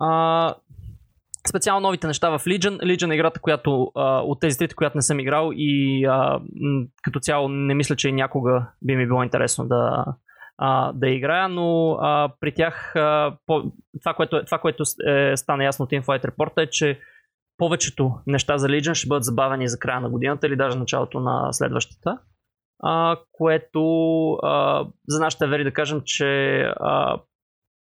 А, 0.00 0.54
специално 1.48 1.80
новите 1.80 2.06
неща 2.06 2.38
в 2.38 2.44
Legion. 2.44 2.82
Legion 2.82 3.10
е 3.10 3.14
играта, 3.14 3.40
която 3.40 3.92
а, 3.94 4.18
от 4.18 4.40
тези 4.40 4.58
трите, 4.58 4.74
която 4.74 4.98
не 4.98 5.02
съм 5.02 5.20
играл 5.20 5.50
и 5.54 6.04
а, 6.04 6.40
като 7.02 7.20
цяло 7.20 7.48
не 7.48 7.74
мисля, 7.74 7.96
че 7.96 8.12
някога 8.12 8.66
би 8.82 8.96
ми 8.96 9.06
било 9.06 9.22
интересно 9.22 9.68
да, 9.68 10.04
а, 10.58 10.92
да 10.92 11.08
играя, 11.08 11.48
но 11.48 11.92
а, 11.92 12.32
при 12.40 12.54
тях 12.54 12.96
а, 12.96 13.36
по, 13.46 13.72
това, 14.00 14.14
което, 14.14 14.44
това, 14.44 14.58
което 14.58 14.84
е, 15.06 15.36
стана 15.36 15.64
ясно 15.64 15.82
от 15.82 15.90
InFlight 15.90 16.24
Report 16.24 16.62
е, 16.62 16.70
че 16.70 17.00
повечето 17.58 18.14
неща 18.26 18.58
за 18.58 18.68
Legion 18.68 18.94
ще 18.94 19.08
бъдат 19.08 19.24
забавени 19.24 19.68
за 19.68 19.78
края 19.78 20.00
на 20.00 20.10
годината 20.10 20.46
или 20.46 20.56
даже 20.56 20.78
началото 20.78 21.20
на 21.20 21.52
следващата. 21.52 22.18
А, 22.82 23.16
което 23.32 23.82
а, 24.32 24.86
за 25.08 25.20
нашите 25.20 25.46
вери 25.46 25.64
да 25.64 25.72
кажем, 25.72 26.00
че 26.04 26.60
а, 26.60 27.20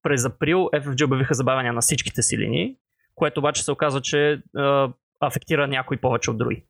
през 0.03 0.25
април 0.25 0.59
FFG 0.75 1.05
обявиха 1.05 1.35
забавяне 1.35 1.73
на 1.73 1.81
всичките 1.81 2.23
си 2.23 2.39
линии, 2.39 2.77
което 3.15 3.41
обаче 3.41 3.65
се 3.65 3.73
оказва, 3.73 4.01
че 4.01 4.43
а, 4.57 4.93
афектира 5.21 5.67
някой 5.67 5.97
повече 5.97 6.31
от 6.31 6.39
други. 6.39 6.65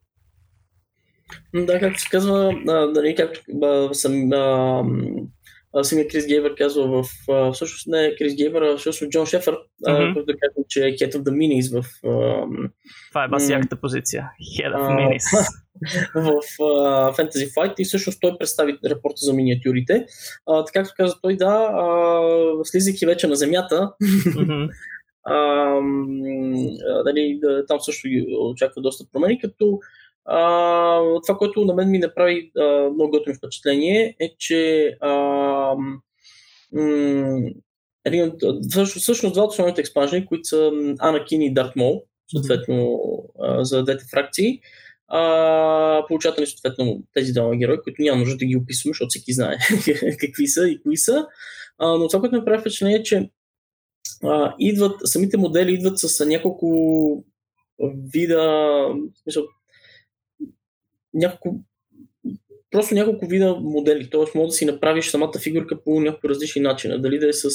Да, 1.55 1.81
както 1.81 2.01
се 2.01 2.09
казва, 2.11 2.63
а, 2.69 2.73
нали, 2.73 3.15
както 3.15 3.41
а, 3.63 3.95
съм, 3.95 4.33
а, 4.33 4.85
самия 5.83 6.09
Крис 6.09 6.27
Гейвър 6.27 6.55
казва 6.55 7.03
в... 7.03 7.09
А, 7.31 7.53
всъщност 7.53 7.87
не 7.87 8.15
Крис 8.17 8.35
Гейвър, 8.37 8.63
а 8.63 8.77
всъщност 8.77 9.13
Джон 9.13 9.27
Шефър, 9.27 9.55
mm-hmm. 9.55 10.15
който 10.15 10.27
да 10.27 10.35
че 10.69 10.87
е 10.87 10.93
Head 10.93 11.15
of 11.15 11.23
the 11.23 11.31
Minis 11.31 11.81
в... 11.81 11.85
А, 12.07 12.47
Това 13.11 13.25
е 13.25 13.29
басияката 13.29 13.77
позиция. 13.81 14.31
Head 14.59 14.75
of 14.75 14.81
Minis. 14.81 15.49
в 16.15 16.41
uh, 16.61 17.17
Fantasy 17.17 17.55
Fight 17.55 17.75
и 17.79 17.85
всъщност 17.85 18.21
той 18.21 18.39
представи 18.39 18.79
репорта 18.85 19.17
за 19.17 19.35
миниатюрите. 19.35 20.07
Uh, 20.49 20.67
така 20.67 20.83
както 20.83 20.95
каза 20.97 21.15
той, 21.23 21.37
да, 21.37 21.71
uh, 21.73 22.63
слизайки 22.65 23.07
вече 23.07 23.27
на 23.27 23.35
земята, 23.35 23.93
mm-hmm. 24.03 24.69
uh, 25.29 27.05
дали, 27.05 27.41
там 27.69 27.81
също 27.81 28.09
очаква 28.41 28.83
доста 28.83 29.05
промени, 29.13 29.41
като 29.41 29.79
това, 31.25 31.39
което 31.39 31.65
на 31.65 31.75
мен 31.75 31.91
ми 31.91 31.99
направи 31.99 32.51
а, 32.59 32.63
много 32.91 33.11
готино 33.11 33.37
впечатление 33.37 34.17
е, 34.21 34.35
че 34.39 34.89
а, 35.01 35.11
м- 36.73 37.41
един, 38.05 38.33
всъщност, 38.71 39.03
всъщност 39.03 39.37
от 39.37 39.51
основните 39.51 39.81
експанжени, 39.81 40.27
които 40.27 40.45
са 40.45 40.57
Anakin 40.81 41.43
и 41.43 41.55
Darth 41.55 41.77
Maul, 41.77 42.03
съответно 42.31 43.01
а, 43.41 43.65
за 43.65 43.85
двете 43.85 44.05
фракции, 44.11 44.61
а, 45.09 46.07
получават 46.09 46.39
нали, 46.39 46.47
съответно 46.47 47.03
тези 47.15 47.33
двама 47.33 47.57
герои, 47.57 47.83
които 47.85 48.03
няма 48.03 48.19
нужда 48.19 48.37
да 48.37 48.45
ги 48.45 48.57
описваме, 48.57 48.91
защото 48.91 49.09
всеки 49.09 49.33
знае 49.33 49.57
какви 50.21 50.47
са 50.47 50.69
и 50.69 50.83
кои 50.83 50.97
са. 50.97 51.27
А, 51.79 51.89
но 51.89 52.09
това, 52.09 52.21
което 52.21 52.37
ме 52.37 52.45
прави 52.45 52.61
впечатление 52.61 52.97
е, 52.97 53.03
че 53.03 53.31
а, 54.25 54.55
идват, 54.59 54.97
самите 55.05 55.37
модели 55.37 55.73
идват 55.73 55.99
с 55.99 56.27
няколко 56.27 57.25
вида, 58.13 58.89
смисъл, 59.23 59.45
няколко 61.15 61.61
просто 62.75 62.95
няколко 62.95 63.27
вида 63.27 63.57
модели, 63.61 64.11
т.е. 64.11 64.39
може 64.39 64.47
да 64.47 64.53
си 64.53 64.65
направиш 64.65 65.11
самата 65.11 65.39
фигурка 65.43 65.85
по 65.85 66.01
няколко 66.01 66.29
различни 66.29 66.63
начина. 66.63 66.99
Дали 66.99 67.19
да 67.19 67.29
е 67.29 67.33
с 67.33 67.49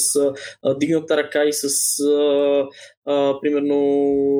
а, 0.62 0.74
дигната 0.74 1.16
ръка 1.16 1.44
и 1.44 1.52
с 1.52 1.64
а, 2.04 2.66
а, 3.06 3.40
примерно 3.40 3.76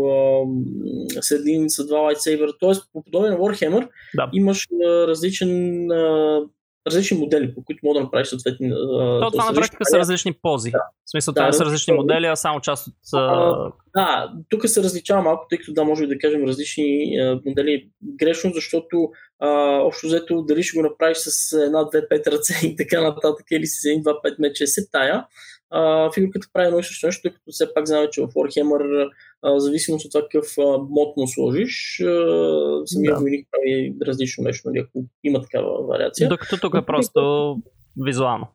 а, 0.05 1.23
с 1.23 1.31
един, 1.31 1.71
с 1.71 1.87
два 1.87 1.99
лайтсейбера. 1.99 2.53
Т.е. 2.61 2.73
по 2.93 3.03
подобие 3.05 3.31
на 3.31 3.39
Warhammer 3.39 3.89
да. 4.17 4.31
имаш 4.33 4.67
а, 4.87 5.07
различен 5.07 5.91
а, 5.91 6.41
различни 6.87 7.19
модели, 7.19 7.55
по 7.55 7.65
които 7.65 7.81
мога 7.83 7.99
да 7.99 8.05
направиш 8.05 8.29
съответни. 8.29 8.71
То, 8.71 9.31
това 9.31 9.45
на 9.45 9.55
практика 9.55 9.85
са 9.85 9.99
различни 9.99 10.33
пози. 10.43 10.71
Да. 10.71 10.79
В 10.79 11.11
смисъл, 11.11 11.35
да, 11.35 11.41
това 11.41 11.53
са 11.53 11.65
различни 11.65 11.93
модели, 11.95 12.27
а 12.27 12.37
само 12.37 12.61
част 12.61 12.87
от. 12.87 12.95
А, 13.13 13.73
да, 13.97 14.33
тук 14.49 14.69
се 14.69 14.83
различава 14.83 15.23
малко, 15.23 15.47
тъй 15.51 15.59
като 15.59 15.73
да, 15.73 15.85
може 15.85 16.07
да 16.07 16.19
кажем 16.19 16.45
различни 16.45 17.19
а, 17.19 17.41
модели. 17.47 17.89
Грешно, 18.03 18.53
защото 18.55 19.11
а, 19.39 19.49
общо 19.79 20.07
взето 20.07 20.43
дали 20.43 20.63
ще 20.63 20.79
го 20.79 20.83
направиш 20.83 21.19
с 21.19 21.53
една, 21.53 21.85
две, 21.85 22.09
пет 22.09 22.27
ръце 22.27 22.67
и 22.67 22.77
така 22.77 23.03
нататък, 23.03 23.47
или 23.51 23.67
с 23.67 23.85
един, 23.85 24.03
два, 24.03 24.23
пет 24.23 24.39
меча, 24.39 24.67
се 24.67 24.91
тая 24.91 25.27
а, 25.71 26.13
фигурката 26.13 26.49
прави 26.53 26.67
едно 26.67 26.79
и 26.79 26.85
също 26.85 27.07
нещо, 27.07 27.23
тъй 27.23 27.33
като 27.33 27.51
все 27.51 27.75
пак 27.75 27.87
знаме, 27.87 28.11
че 28.11 28.21
в 28.23 28.27
Warhammer, 28.27 29.11
а, 29.43 29.61
зависимост 29.61 30.05
от 30.05 30.13
това 30.13 30.23
какъв 30.23 30.47
мод 30.91 31.17
му 31.17 31.29
сложиш, 31.29 32.01
а, 32.01 32.83
самия 32.87 33.15
да. 33.15 33.21
войник 33.21 33.49
прави 33.51 33.95
различно 34.07 34.45
нещо, 34.45 34.69
нали, 34.69 34.79
ако 34.79 35.05
има 35.25 35.43
такава 35.43 35.87
вариация. 35.87 36.29
Докато 36.29 36.57
тук 36.61 36.75
е 36.75 36.87
просто 36.87 37.57
визуално. 38.05 38.47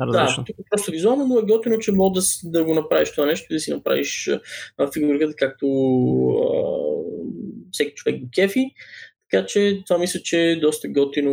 Различно. 0.00 0.44
Да, 0.44 0.46
тук 0.46 0.58
е 0.58 0.68
просто 0.70 0.90
визуално, 0.90 1.26
но 1.26 1.38
е 1.38 1.42
готино, 1.42 1.78
че 1.78 1.92
мога 1.92 2.20
да, 2.20 2.26
да 2.50 2.64
го 2.64 2.74
направиш 2.74 3.10
това 3.10 3.26
нещо 3.26 3.46
и 3.50 3.56
да 3.56 3.60
си 3.60 3.74
направиш 3.74 4.30
а, 4.78 4.92
фигурката 4.92 5.34
както 5.36 5.66
а, 6.28 6.54
всеки 7.72 7.94
човек 7.94 8.20
го 8.20 8.28
кефи. 8.34 8.74
Така 9.30 9.46
че 9.46 9.82
това 9.88 9.98
мисля, 9.98 10.20
че 10.24 10.40
е 10.40 10.56
доста 10.56 10.88
готино 10.88 11.32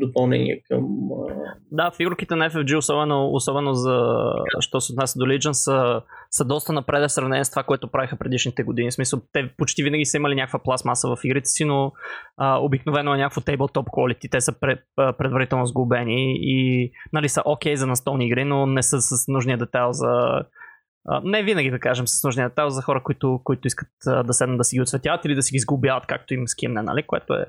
допълнение 0.00 0.62
към... 0.68 0.86
Да, 1.72 1.90
фигурките 1.96 2.34
на 2.36 2.50
FFG, 2.50 2.78
особено, 2.78 3.30
особено 3.32 3.74
за 3.74 4.16
що 4.60 4.80
се 4.80 4.92
отнася 4.92 5.18
до 5.18 5.24
Legion, 5.24 5.52
са, 5.52 6.02
са 6.30 6.44
доста 6.44 6.72
напред 6.72 7.02
в 7.02 7.12
сравнение 7.12 7.44
с 7.44 7.50
това, 7.50 7.62
което 7.62 7.88
правиха 7.88 8.16
предишните 8.16 8.62
години. 8.62 8.90
В 8.90 8.94
смисъл, 8.94 9.20
те 9.32 9.50
почти 9.56 9.82
винаги 9.82 10.04
са 10.04 10.16
имали 10.16 10.34
някаква 10.34 10.58
пластмаса 10.58 11.08
в 11.08 11.18
игрите 11.24 11.48
си, 11.48 11.64
но 11.64 11.92
а, 12.36 12.58
обикновено 12.58 13.14
е 13.14 13.18
някакво 13.18 13.40
tabletop 13.40 13.84
quality. 13.84 14.30
Те 14.30 14.40
са 14.40 14.60
пред, 14.60 14.78
предварително 15.18 15.66
сгубени 15.66 16.36
и 16.40 16.90
нали, 17.12 17.28
са 17.28 17.42
окей 17.44 17.72
okay 17.72 17.76
за 17.76 17.86
настолни 17.86 18.26
игри, 18.26 18.44
но 18.44 18.66
не 18.66 18.82
са 18.82 19.00
с 19.00 19.28
нужния 19.28 19.58
детайл 19.58 19.92
за 19.92 20.42
не 21.24 21.42
винаги, 21.42 21.70
да 21.70 21.78
кажем, 21.78 22.08
с 22.08 22.24
нужния 22.24 22.48
детайл 22.48 22.70
за 22.70 22.82
хора, 22.82 23.02
които, 23.02 23.40
които 23.44 23.66
искат 23.66 23.88
да 24.24 24.32
седнат 24.32 24.58
да 24.58 24.64
си 24.64 24.76
ги 24.76 24.82
отсветяват 24.82 25.24
или 25.24 25.34
да 25.34 25.42
си 25.42 25.52
ги 25.52 25.58
сгубяват, 25.58 26.06
както 26.06 26.34
им 26.34 26.48
скимне, 26.48 26.82
нали? 26.82 27.02
което, 27.02 27.34
е, 27.34 27.44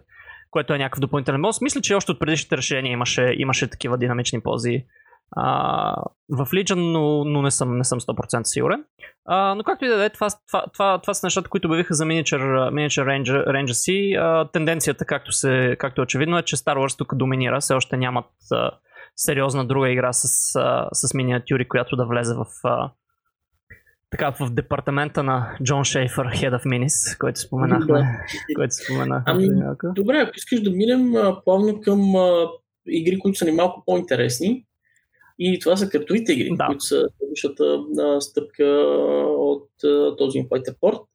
което 0.51 0.73
е 0.73 0.77
някакъв 0.77 0.99
допълнителен 0.99 1.41
бонус. 1.41 1.61
Мисля, 1.61 1.81
че 1.81 1.95
още 1.95 2.11
от 2.11 2.19
предишните 2.19 2.57
решения 2.57 2.91
имаше, 2.91 3.33
имаше 3.37 3.69
такива 3.69 3.97
динамични 3.97 4.41
пози 4.41 4.85
а, 5.31 5.95
в 6.29 6.45
Legion, 6.45 6.91
но, 6.91 7.23
но 7.23 7.41
не, 7.41 7.51
съм, 7.51 7.77
не 7.77 7.83
съм 7.83 7.99
100% 7.99 8.43
сигурен. 8.43 8.83
А, 9.25 9.55
но 9.55 9.63
както 9.63 9.85
и 9.85 9.87
да 9.87 10.05
е, 10.05 10.09
това, 10.09 10.27
това, 10.47 10.65
това, 10.73 10.99
това 11.01 11.13
са 11.13 11.25
нещата, 11.25 11.49
които 11.49 11.67
обявиха 11.67 11.93
за 11.93 12.05
Miniature, 12.05 12.71
Miniature 12.71 13.05
Ranger, 13.05 13.47
Ranger 13.47 13.71
си. 13.71 14.13
А, 14.19 14.47
тенденцията, 14.51 15.05
както, 15.05 15.31
се, 15.31 15.75
както 15.79 16.01
е 16.01 16.03
очевидно, 16.03 16.37
е, 16.37 16.43
че 16.43 16.55
Star 16.55 16.77
Wars 16.77 16.97
тук 16.97 17.15
доминира. 17.15 17.59
Все 17.59 17.73
още 17.73 17.97
нямат 17.97 18.25
а, 18.51 18.71
сериозна 19.15 19.65
друга 19.65 19.89
игра 19.89 20.13
с, 20.13 20.55
а, 20.55 20.89
с 20.93 21.13
миниатюри, 21.13 21.67
която 21.67 21.95
да 21.95 22.05
влезе 22.05 22.35
в, 22.35 22.45
а, 22.63 22.91
така 24.09 24.31
в 24.39 24.49
департамента 24.53 25.23
на 25.23 25.57
Джон 25.63 25.83
Шейфър, 25.83 26.25
Head 26.27 26.61
of 26.61 26.65
Minis, 26.65 27.17
който 27.17 27.39
споменахме. 27.39 27.99
Да. 27.99 28.05
който 28.55 28.75
споменахме 28.75 29.23
ами, 29.25 29.47
добре, 29.95 30.17
ако 30.17 30.31
искаш 30.35 30.61
да 30.61 30.71
минем 30.71 31.13
плавно 31.45 31.81
към 31.81 32.15
а, 32.15 32.47
игри, 32.87 33.19
които 33.19 33.37
са 33.37 33.45
ни 33.45 33.51
малко 33.51 33.83
по-интересни. 33.85 34.65
И 35.39 35.59
това 35.59 35.77
са 35.77 35.89
картовите 35.89 36.33
игри, 36.33 36.49
да. 36.51 36.65
които 36.65 36.83
са 36.83 37.09
следващата 37.17 37.83
стъпка 38.21 38.65
от 39.27 39.69
а, 39.83 40.15
този 40.15 40.39
Fighter 40.39 40.79
Port. 40.79 41.05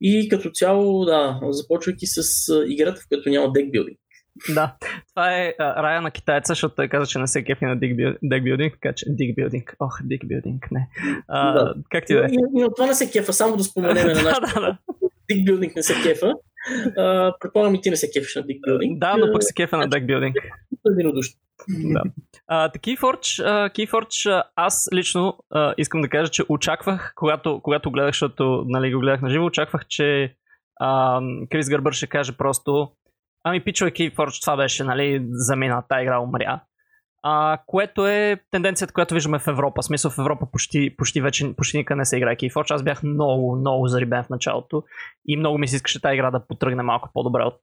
И 0.00 0.28
като 0.28 0.50
цяло, 0.50 1.04
да, 1.04 1.40
започвайки 1.50 2.06
с 2.06 2.22
играта, 2.68 3.00
в 3.00 3.08
която 3.08 3.28
няма 3.28 3.52
декбилдинг. 3.52 3.99
Да, 4.54 4.76
това 5.08 5.36
е 5.36 5.54
а, 5.58 5.82
рая 5.82 6.02
на 6.02 6.10
китайца, 6.10 6.50
защото 6.50 6.74
той 6.74 6.88
каза, 6.88 7.06
че 7.06 7.18
не 7.18 7.26
се 7.26 7.44
кефи 7.44 7.64
на 7.64 7.78
декбилдинг, 8.22 8.72
така 8.72 8.92
че 8.94 9.06
декбилдинг, 9.08 9.76
ох, 9.80 9.98
декбилдинг, 10.04 10.70
не. 10.70 10.88
А, 11.28 11.52
да. 11.52 11.74
Как 11.90 12.06
ти 12.06 12.14
да 12.14 12.24
е? 12.24 12.28
И, 12.58 12.64
от 12.64 12.76
това 12.76 12.86
не 12.86 12.94
се 12.94 13.10
кефа, 13.10 13.32
само 13.32 13.56
да 13.56 13.64
споменем 13.64 14.06
на 14.06 14.22
нашата. 14.22 14.54
да, 14.54 14.60
да. 14.60 14.78
Декбилдинг 15.30 15.76
не 15.76 15.82
се 15.82 15.94
кефа. 16.02 16.32
предполагам 17.40 17.74
и 17.74 17.80
ти 17.80 17.90
не 17.90 17.96
се 17.96 18.10
кефиш 18.10 18.36
на 18.36 18.42
декбилдинг. 18.42 18.98
Да, 18.98 19.16
но 19.16 19.32
пък 19.32 19.42
се 19.44 19.54
кефа 19.54 19.76
на 19.76 19.88
декбилдинг. 19.88 20.36
Единодушно. 20.92 21.40
Да. 21.68 22.02
Uh, 22.50 22.78
Keyforge, 22.78 23.44
uh, 23.44 23.70
Keyforge, 23.74 24.42
аз 24.56 24.88
лично 24.94 25.38
uh, 25.54 25.74
искам 25.78 26.00
да 26.00 26.08
кажа, 26.08 26.30
че 26.30 26.42
очаквах, 26.48 27.12
когато, 27.16 27.60
когато 27.62 27.90
гледах, 27.90 28.10
защото 28.10 28.64
нали, 28.66 28.92
го 28.92 29.00
гледах 29.00 29.22
на 29.22 29.30
живо, 29.30 29.44
очаквах, 29.44 29.86
че 29.86 30.34
Крис 31.50 31.68
Гърбър 31.68 31.92
ще 31.92 32.06
каже 32.06 32.36
просто 32.36 32.92
Ами, 33.44 33.64
пичове 33.64 33.90
Forge, 33.90 34.40
това 34.40 34.56
беше, 34.56 34.84
нали, 34.84 35.26
замина, 35.30 35.82
тази 35.88 36.02
игра 36.02 36.20
умря. 36.20 36.60
А, 37.22 37.58
което 37.66 38.06
е 38.06 38.40
тенденцията, 38.50 38.94
която 38.94 39.14
виждаме 39.14 39.38
в 39.38 39.46
Европа. 39.48 39.82
Смисъл 39.82 40.10
в 40.10 40.18
Европа 40.18 40.46
почти, 40.52 40.96
почти 40.96 41.20
вече 41.20 41.54
почти 41.56 41.76
никъде 41.76 41.98
не 41.98 42.04
се 42.04 42.16
играе 42.16 42.36
Keyforge. 42.36 42.74
Аз 42.74 42.82
бях 42.82 43.02
много, 43.02 43.56
много 43.56 43.86
зарибен 43.86 44.24
в 44.24 44.28
началото 44.28 44.82
и 45.26 45.36
много 45.36 45.58
ми 45.58 45.68
се 45.68 45.76
искаше 45.76 46.00
тази 46.00 46.14
игра 46.14 46.30
да 46.30 46.46
потръгне 46.46 46.82
малко 46.82 47.10
по-добре 47.14 47.42
от, 47.42 47.60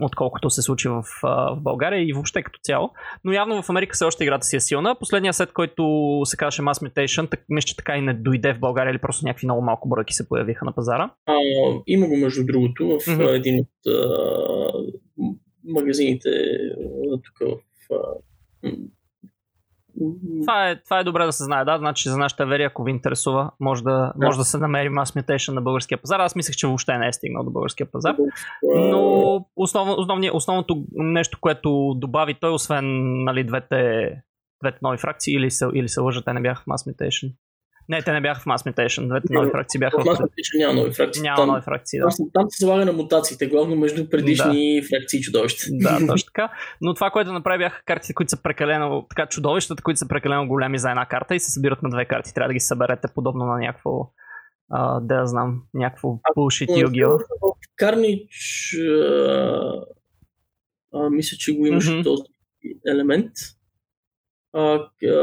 отколкото 0.00 0.50
се 0.50 0.62
случи 0.62 0.88
в, 0.88 1.04
в 1.22 1.56
България 1.60 2.08
и 2.08 2.12
въобще 2.12 2.42
като 2.42 2.60
цяло. 2.62 2.90
Но 3.24 3.32
явно 3.32 3.62
в 3.62 3.70
Америка 3.70 3.94
все 3.94 4.04
още 4.04 4.24
играта 4.24 4.46
си 4.46 4.56
е 4.56 4.60
силна. 4.60 4.96
Последният 5.00 5.36
сет, 5.36 5.52
който 5.52 6.20
се 6.24 6.36
казваше 6.36 6.62
Mass 6.62 6.88
Mutation, 6.88 7.30
так, 7.30 7.44
мисля, 7.48 7.66
че 7.66 7.76
така 7.76 7.96
и 7.96 8.00
не 8.00 8.14
дойде 8.14 8.54
в 8.54 8.60
България 8.60 8.90
или 8.90 8.98
просто 8.98 9.26
някакви 9.26 9.46
много 9.46 9.62
малко 9.62 9.88
бройки 9.88 10.14
се 10.14 10.28
появиха 10.28 10.64
на 10.64 10.72
пазара. 10.72 11.10
А, 11.26 11.34
има 11.86 12.06
го 12.06 12.16
между 12.16 12.46
другото 12.46 12.86
в 12.86 12.98
mm-hmm. 12.98 13.36
един 13.36 13.60
от 13.60 13.92
а, 13.94 14.08
магазините 15.64 16.30
тук 17.24 17.48
в 17.90 17.94
а, 17.94 18.70
това 20.40 20.70
е, 20.70 20.82
това 20.82 20.98
е 20.98 21.04
добре 21.04 21.24
да 21.24 21.32
се 21.32 21.44
знае, 21.44 21.64
да. 21.64 21.78
Значи 21.78 22.08
за 22.08 22.18
нашата 22.18 22.46
вери, 22.46 22.62
ако 22.62 22.84
ви 22.84 22.90
интересува, 22.90 23.50
може 23.60 23.82
да, 23.82 24.12
да. 24.16 24.26
може 24.26 24.38
да 24.38 24.44
се 24.44 24.58
намери 24.58 24.88
Mass 24.88 25.22
Mutation 25.22 25.52
на 25.52 25.62
българския 25.62 25.98
пазар. 25.98 26.20
Аз 26.20 26.36
мислех, 26.36 26.56
че 26.56 26.66
въобще 26.66 26.98
не 26.98 27.08
е 27.08 27.12
стигнал 27.12 27.44
до 27.44 27.50
българския 27.50 27.86
пазар. 27.90 28.16
Но 28.62 29.46
основно, 29.56 29.94
основно, 29.98 30.30
основното 30.32 30.84
нещо, 30.92 31.38
което 31.40 31.94
добави 31.96 32.34
той, 32.34 32.50
освен 32.50 32.84
нали, 33.24 33.44
двете, 33.44 34.10
двете 34.62 34.78
нови 34.82 34.98
фракции, 34.98 35.34
или 35.34 35.50
се, 35.50 35.66
или 35.74 35.88
се 35.88 36.00
лъжат, 36.00 36.24
те 36.24 36.32
не 36.32 36.40
бяха 36.40 36.62
в 36.62 36.66
Mass 36.66 36.92
Mutation. 36.92 37.32
Не, 37.88 38.02
те 38.02 38.12
не 38.12 38.20
бяха 38.20 38.40
в 38.40 38.44
Mass 38.44 38.72
Mutation. 38.72 39.08
Двете 39.08 39.26
нови 39.30 39.50
фракции 39.50 39.78
бяха 39.78 39.98
в 40.00 40.04
Mass 40.04 40.20
Mutation 40.20 40.58
няма 40.58 40.74
нови 40.74 40.92
фракции. 40.92 41.22
Няма 41.22 41.36
там, 41.36 41.48
нови 41.48 41.62
фракции, 41.62 42.00
да. 42.00 42.06
Там, 42.16 42.30
там 42.32 42.46
се 42.50 42.64
залага 42.64 42.84
на 42.84 42.92
мутациите, 42.92 43.46
главно 43.46 43.76
между 43.76 44.10
предишни 44.10 44.80
да. 44.80 44.88
фракции 44.88 45.18
и 45.18 45.22
чудовища. 45.22 45.66
Да, 45.70 45.98
точно 46.06 46.26
така. 46.26 46.52
Но 46.80 46.94
това, 46.94 47.10
което 47.10 47.32
направи 47.32 47.58
бяха 47.58 47.82
картите, 47.84 48.14
които 48.14 48.30
са 48.30 48.42
прекалено, 48.42 49.06
така 49.10 49.26
чудовищата, 49.26 49.82
които 49.82 49.98
са 49.98 50.08
прекалено 50.08 50.48
големи 50.48 50.78
за 50.78 50.90
една 50.90 51.06
карта 51.06 51.34
и 51.34 51.40
се 51.40 51.50
събират 51.50 51.82
на 51.82 51.90
две 51.90 52.04
карти. 52.04 52.34
Трябва 52.34 52.48
да 52.48 52.54
ги 52.54 52.60
съберете 52.60 53.08
подобно 53.14 53.44
на 53.44 53.58
някакво 53.58 54.10
а, 54.70 55.00
да 55.00 55.26
знам, 55.26 55.62
някакво 55.74 56.08
bullshit 56.08 56.80
югио. 56.82 57.08
Карнич 57.76 58.28
а, 60.94 61.10
мисля, 61.10 61.36
че 61.36 61.56
го 61.56 61.66
имаше 61.66 61.90
mm-hmm. 61.90 62.04
този 62.04 62.22
елемент. 62.86 63.30
А, 64.54 64.88
а, 65.04 65.18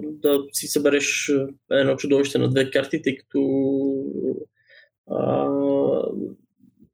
да 0.00 0.38
си 0.52 0.66
събереш 0.66 1.32
едно 1.70 1.96
чудовище 1.96 2.38
на 2.38 2.48
две 2.48 2.70
карти, 2.70 3.02
тъй 3.02 3.16
като 3.16 3.40
а, 5.10 5.46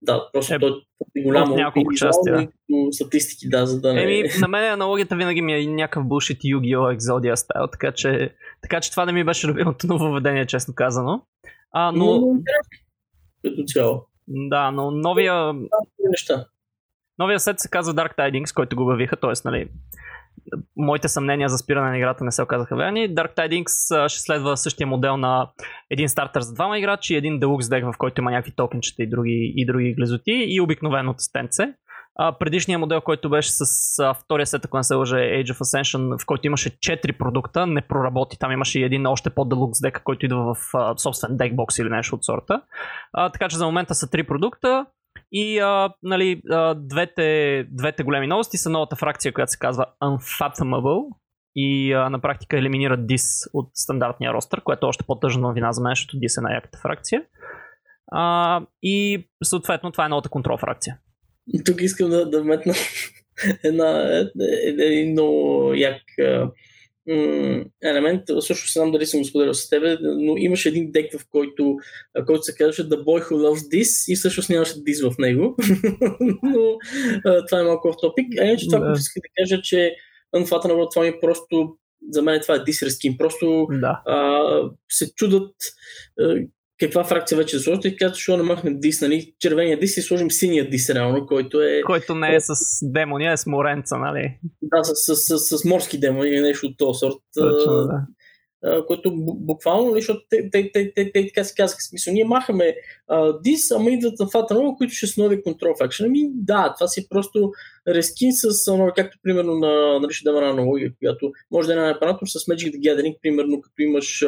да, 0.03 0.29
просто 0.33 0.55
е, 0.55 0.59
той 0.59 0.83
е 1.17 1.23
голямо 1.23 1.57
няколко 1.57 1.95
части, 1.95 2.31
да. 2.31 2.49
статистики, 2.93 3.49
да, 3.49 3.67
за 3.67 3.81
да 3.81 3.95
не... 3.95 4.03
Еми, 4.03 4.29
на 4.41 4.49
мен 4.49 4.73
аналогията 4.73 5.17
винаги 5.17 5.43
ми 5.43 5.55
е 5.55 5.67
някакъв 5.67 6.05
bullshit 6.05 6.39
Yu-Gi-Oh! 6.39 6.99
Exodia 6.99 7.35
стайл, 7.35 7.67
така 7.67 7.93
че, 7.93 8.35
така 8.63 8.81
че 8.81 8.91
това 8.91 9.07
не 9.07 9.13
ми 9.13 9.25
беше 9.25 9.47
любимото 9.47 9.87
нововведение, 9.87 10.47
честно 10.47 10.75
казано. 10.75 11.23
А, 11.73 11.93
но 11.93 12.35
като 13.45 13.63
цяло. 13.67 14.07
Да, 14.29 14.71
но 14.71 14.91
новия... 14.91 15.53
Неща. 16.11 16.47
Новия 17.19 17.41
сет 17.41 17.61
се 17.61 17.69
казва 17.69 17.95
Dark 17.95 18.17
Tidings, 18.17 18.55
който 18.55 18.77
го 18.77 18.83
обявиха, 18.83 19.17
т.е. 19.17 19.33
Нали, 19.45 19.69
моите 20.77 21.09
съмнения 21.09 21.49
за 21.49 21.59
спиране 21.59 21.91
на 21.91 21.97
играта 21.97 22.25
не 22.25 22.33
се 22.33 22.43
оказаха 22.43 22.77
верни. 22.77 23.15
Dark 23.15 23.37
Tidings 23.37 24.09
ще 24.09 24.21
следва 24.21 24.57
същия 24.57 24.87
модел 24.87 25.17
на 25.17 25.51
един 25.91 26.09
стартер 26.09 26.41
за 26.41 26.55
двама 26.55 26.79
играчи, 26.79 27.15
един 27.15 27.41
Deluxe 27.41 27.71
дек, 27.71 27.85
в 27.85 27.99
който 27.99 28.21
има 28.21 28.31
някакви 28.31 28.53
токенчета 28.57 29.03
и 29.03 29.09
други, 29.09 29.53
и 29.57 29.67
други 29.67 29.95
глезоти 29.95 30.45
и 30.49 30.61
обикновеното 30.61 31.23
стенце. 31.23 31.75
А, 32.19 32.39
предишният 32.39 32.81
модел, 32.81 33.01
който 33.01 33.31
беше 33.31 33.51
с 33.53 33.63
а, 33.99 34.15
втория 34.15 34.47
сет, 34.47 34.65
ако 34.65 34.77
не 34.77 34.83
се 34.83 34.95
лъжа, 34.95 35.17
Age 35.17 35.53
of 35.53 35.59
Ascension, 35.59 36.23
в 36.23 36.27
който 36.27 36.47
имаше 36.47 36.71
4 36.71 37.19
продукта, 37.19 37.67
не 37.67 37.81
проработи. 37.81 38.39
Там 38.39 38.53
имаше 38.53 38.81
и 38.81 38.83
един 38.83 39.07
още 39.07 39.31
по-делукс 39.31 39.81
дека, 39.81 40.03
който 40.05 40.27
идва 40.27 40.55
в 40.55 40.75
а, 40.75 40.97
собствен 40.99 41.37
декбокс 41.37 41.79
или 41.79 41.89
нещо 41.89 42.15
от 42.15 42.25
сорта. 42.25 42.63
А, 43.13 43.31
така 43.31 43.49
че 43.49 43.57
за 43.57 43.67
момента 43.67 43.95
са 43.95 44.07
3 44.07 44.27
продукта. 44.27 44.87
И 45.33 45.59
а, 45.59 45.95
нали, 46.03 46.43
а, 46.51 46.75
двете, 46.75 47.65
двете 47.71 48.03
големи 48.03 48.27
новости 48.27 48.57
са 48.57 48.71
новата 48.71 48.97
фракция, 48.97 49.33
която 49.33 49.53
се 49.53 49.59
казва 49.59 49.87
Unfathomable 50.03 51.09
и 51.55 51.93
а, 51.93 52.11
на 52.11 52.21
практика 52.21 52.59
елиминира 52.59 52.99
Dis 52.99 53.51
от 53.53 53.71
стандартния 53.75 54.33
ростър, 54.33 54.61
което 54.61 54.87
е 54.87 54.89
още 54.89 55.05
по-тъжна 55.07 55.43
новина 55.43 55.73
за 55.73 55.83
мен, 55.83 55.91
защото 55.91 56.17
Dis 56.17 56.39
е 56.39 56.43
най-яката 56.43 56.79
фракция. 56.83 57.23
А, 58.13 58.61
и 58.83 59.27
съответно 59.45 59.93
това 59.93 60.07
е 60.07 60.09
новата 60.09 60.29
контрол 60.29 60.57
фракция. 60.57 60.99
Тук 61.65 61.81
искам 61.81 62.11
да, 62.11 62.31
да 62.31 62.43
вметна 62.43 62.75
една, 63.65 64.21
един 64.79 65.13
много 65.13 65.73
як 65.75 66.03
елемент, 67.85 68.23
също 68.41 68.73
знам 68.73 68.93
дали 68.93 69.07
съм 69.07 69.21
го 69.21 69.27
споделял 69.27 69.55
с 69.55 69.69
теб, 69.69 69.99
но 70.03 70.37
имаше 70.37 70.69
един 70.69 70.93
дек, 70.93 71.19
в 71.19 71.27
който, 71.31 71.77
който 72.27 72.43
се 72.43 72.55
казваше 72.55 72.89
The 72.89 73.05
Boy 73.05 73.23
Who 73.23 73.33
Loves 73.33 73.75
This 73.75 74.13
и 74.13 74.17
всъщност 74.17 74.51
нямаше 74.51 74.75
This 74.75 75.11
в 75.11 75.19
него. 75.19 75.57
но 76.43 76.79
това 77.47 77.61
е 77.61 77.65
малко 77.65 77.93
в 77.93 77.97
топик. 78.01 78.27
А 78.41 78.45
иначе 78.45 78.67
това, 78.67 78.79
което 78.79 78.99
искам 78.99 79.21
да 79.21 79.43
кажа, 79.43 79.63
че 79.63 79.97
Unfathomable 80.37 80.91
това 80.91 81.03
ми 81.03 81.09
е 81.09 81.21
просто 81.21 81.77
за 82.11 82.23
мен 82.23 82.41
това 82.41 82.55
е 82.55 82.65
дисрескин. 82.65 83.17
Просто 83.17 83.67
да. 83.71 84.03
а, 84.07 84.41
се 84.89 85.15
чудат 85.15 85.55
каква 86.81 87.05
фракция 87.05 87.39
вече 87.39 87.57
да 87.57 87.63
сложите 87.63 87.97
казват, 87.97 88.15
защо 88.15 88.37
не 88.37 88.43
махнем 88.43 88.81
дис, 88.81 89.01
нали? 89.01 89.35
Червения 89.41 89.79
дис 89.79 89.97
и 89.97 90.03
сложим 90.03 90.31
синия 90.31 90.71
дис 90.71 90.91
реално, 90.91 91.27
който 91.27 91.61
е... 91.61 91.81
Който 91.87 92.15
не 92.15 92.35
е 92.35 92.41
с 92.41 92.55
демони, 92.83 93.27
а 93.27 93.33
е 93.33 93.37
с 93.37 93.47
моренца, 93.47 93.97
нали? 93.97 94.39
Да, 94.63 94.85
с, 94.85 95.15
с, 95.15 95.39
с, 95.39 95.59
с 95.59 95.65
морски 95.65 96.01
демони 96.01 96.29
или 96.29 96.41
нещо 96.41 96.67
от 96.67 96.77
този 96.79 96.99
сорт. 96.99 97.17
Точно, 97.35 97.73
да 97.73 98.07
което 98.87 99.13
буквално, 99.17 99.91
нали, 99.91 100.01
защото 100.01 100.21
те, 100.31 100.51
те, 100.51 100.71
те, 100.73 100.93
те, 100.95 101.13
те 101.13 101.27
така 101.27 101.45
си 101.45 101.55
казаха, 101.57 101.81
смисъл, 101.81 102.15
ние 102.15 102.25
махаме 102.25 102.75
дис, 103.43 103.71
ама 103.71 103.91
идват 103.91 104.19
на 104.19 104.27
фата 104.27 104.55
нова, 104.55 104.77
които 104.77 104.95
ще 104.95 105.07
са 105.07 105.23
нови 105.23 105.43
контрол 105.43 105.75
факшн. 105.79 106.05
Ами 106.05 106.29
да, 106.35 106.75
това 106.77 106.89
си 106.89 107.01
е 107.01 107.07
просто 107.11 107.53
рескин 107.89 108.31
с, 108.33 108.77
нови, 108.77 108.91
както 108.97 109.19
примерно 109.23 109.55
на, 109.55 110.01
нали, 110.01 110.13
ще 110.13 110.25
дам 110.25 110.37
една 110.37 110.51
аналогия, 110.51 110.93
която 110.99 111.33
може 111.51 111.67
да 111.67 111.73
е 111.73 111.77
на 111.77 111.91
апаратор 111.91 112.27
с 112.27 112.39
Magic 112.39 112.75
the 112.75 112.81
Gathering, 112.81 113.17
примерно 113.23 113.61
като 113.61 113.83
имаш, 113.83 114.23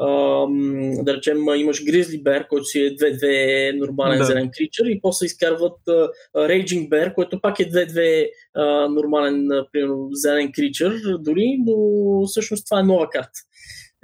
ам, 0.00 0.90
да 1.04 1.16
речем, 1.16 1.38
имаш 1.56 1.84
Grizzly 1.84 2.22
Bear, 2.22 2.48
който 2.48 2.64
си 2.64 2.80
е 2.80 2.96
2-2 2.96 3.78
нормален 3.78 4.18
да. 4.18 4.24
зелен 4.24 4.50
кричър 4.58 4.84
и 4.86 5.00
после 5.02 5.26
изкарват 5.26 5.78
uh, 5.88 6.08
Raging 6.36 6.88
Bear, 6.88 7.14
който 7.14 7.40
пак 7.40 7.60
е 7.60 7.70
2-2 7.70 8.26
uh, 8.56 8.94
нормален, 8.94 9.48
примерно, 9.72 10.08
зелен 10.12 10.52
кричър, 10.52 11.00
дори, 11.20 11.56
но 11.66 12.26
всъщност 12.26 12.64
това 12.64 12.80
е 12.80 12.82
нова 12.82 13.08
карта 13.10 13.40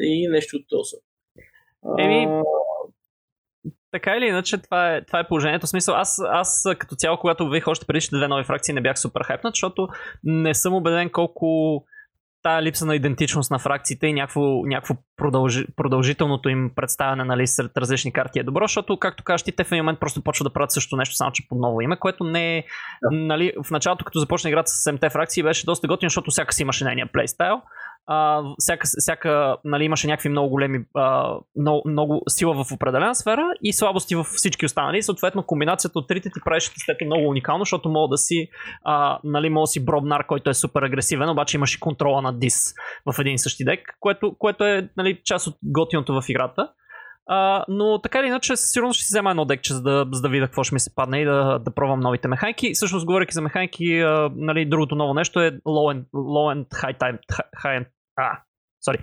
и 0.01 0.29
нещо 0.29 0.57
от 0.57 0.65
този. 0.69 0.97
Еми, 1.99 2.43
така 3.91 4.17
или 4.17 4.27
иначе, 4.27 4.59
това 4.59 4.95
е, 4.97 5.05
това 5.05 5.19
е 5.19 5.29
положението. 5.29 5.67
В 5.67 5.71
смисъл, 5.71 5.95
аз, 5.95 6.23
аз 6.31 6.69
като 6.79 6.95
цяло, 6.95 7.19
когато 7.19 7.45
обявих 7.45 7.69
още 7.69 7.87
предишните 7.87 8.17
две 8.17 8.29
нови 8.29 8.45
фракции, 8.45 8.75
не 8.75 8.81
бях 8.81 8.99
супер 8.99 9.23
хайпнат, 9.23 9.55
защото 9.55 9.89
не 10.25 10.55
съм 10.55 10.75
убеден 10.75 11.11
колко 11.11 11.85
тая 12.43 12.63
липса 12.63 12.87
на 12.87 12.97
идентичност 12.97 13.51
на 13.51 13.59
фракциите 13.59 14.07
и 14.07 14.13
някакво, 14.13 14.67
някакво 14.67 14.95
продължи, 15.17 15.67
продължителното 15.77 16.49
им 16.49 16.71
представяне 16.77 17.25
нали, 17.25 17.47
сред 17.47 17.77
различни 17.77 18.13
карти 18.13 18.39
е 18.39 18.43
добро, 18.43 18.65
защото, 18.65 18.99
както 18.99 19.25
кажеш, 19.25 19.43
те 19.43 19.65
в 19.65 19.73
един 19.73 19.85
момент 19.85 20.01
просто 20.01 20.23
почват 20.23 20.47
да 20.47 20.53
правят 20.53 20.73
също 20.73 20.97
нещо, 20.97 21.15
само 21.17 21.33
че 21.33 21.49
под 21.49 21.59
ново 21.59 21.81
име, 21.81 21.97
което 21.97 22.25
не 22.25 22.59
е. 22.59 22.65
Да. 23.03 23.17
Нали, 23.17 23.53
в 23.65 23.71
началото, 23.71 24.05
като 24.05 24.19
започна 24.19 24.51
играта 24.51 24.71
с 24.71 24.91
7 24.91 25.13
фракции, 25.13 25.43
беше 25.43 25.67
доста 25.67 25.89
готин, 25.89 26.09
защото 26.09 26.31
всяка 26.31 26.53
си 26.53 26.63
имаше 26.63 26.85
нейния 26.85 27.07
плейстайл 27.13 27.63
а, 28.07 28.43
всяка, 28.59 28.89
всяка 28.99 29.57
нали, 29.65 29.85
имаше 29.85 30.07
някакви 30.07 30.29
много 30.29 30.49
големи, 30.49 30.85
а, 30.95 31.35
много, 31.57 31.83
много 31.89 32.23
сила 32.29 32.65
в 32.65 32.73
определена 32.73 33.15
сфера 33.15 33.51
и 33.63 33.73
слабости 33.73 34.15
в 34.15 34.25
всички 34.25 34.67
останали. 34.67 35.03
Съответно, 35.03 35.43
комбинацията 35.43 35.99
от 35.99 36.09
трите 36.09 36.31
ти 36.31 36.41
правеше 36.45 36.75
тестето 36.75 37.05
много 37.05 37.29
уникално, 37.29 37.63
защото 37.65 37.89
мога 37.89 38.09
да 38.09 38.19
си, 38.19 38.49
а, 38.85 39.19
нали, 39.25 39.51
мога 39.51 39.63
да 39.63 39.67
си 39.67 39.85
Бробнар, 39.85 40.27
който 40.27 40.51
е 40.51 40.55
супер 40.55 40.83
агресивен, 40.83 41.29
обаче 41.29 41.57
имаш 41.57 41.75
и 41.75 41.81
контрола 41.81 42.23
на 42.23 42.39
Дис 42.39 42.75
в 43.07 43.19
един 43.19 43.35
и 43.35 43.39
същи 43.39 43.65
дек, 43.65 43.97
което, 44.01 44.35
което 44.39 44.65
е 44.65 44.89
нали, 44.97 45.21
част 45.25 45.47
от 45.47 45.55
готиното 45.63 46.21
в 46.21 46.29
играта. 46.29 46.69
Uh, 47.31 47.65
но 47.69 48.01
така 48.03 48.19
или 48.19 48.27
иначе, 48.27 48.57
сигурно 48.57 48.93
ще 48.93 49.05
си 49.05 49.11
взема 49.11 49.31
едно 49.31 49.45
декче, 49.45 49.75
за 49.75 49.83
да, 49.83 50.07
за 50.13 50.23
да 50.23 50.29
видя 50.29 50.47
какво 50.47 50.65
ще 50.65 50.75
ми 50.75 50.81
се 50.81 50.95
падне 50.95 51.21
и 51.21 51.25
да, 51.25 51.59
да 51.59 51.71
пробвам 51.71 52.01
новите 52.01 52.29
механики. 52.29 52.73
Всъщност, 52.75 53.07
говоряки 53.07 53.35
за 53.35 53.43
механики, 53.43 53.85
uh, 53.85 54.33
нали, 54.37 54.67
другото 54.67 54.95
ново 54.95 55.15
нещо 55.15 55.41
е 55.41 55.51
low 55.51 55.95
and, 55.95 56.05
low 56.15 56.55
and 56.55 56.69
high, 56.69 56.99
time, 56.99 57.19
high 57.65 57.81
and 57.81 57.87
а, 58.17 58.39
sorry. 58.89 59.01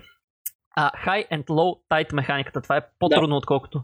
А, 0.76 0.90
high 1.06 1.28
and 1.28 1.44
low 1.44 1.78
tight 1.92 2.14
механиката. 2.14 2.60
Това 2.60 2.76
е 2.76 2.80
по-трудно, 2.98 3.28
да. 3.28 3.36
отколкото, 3.36 3.82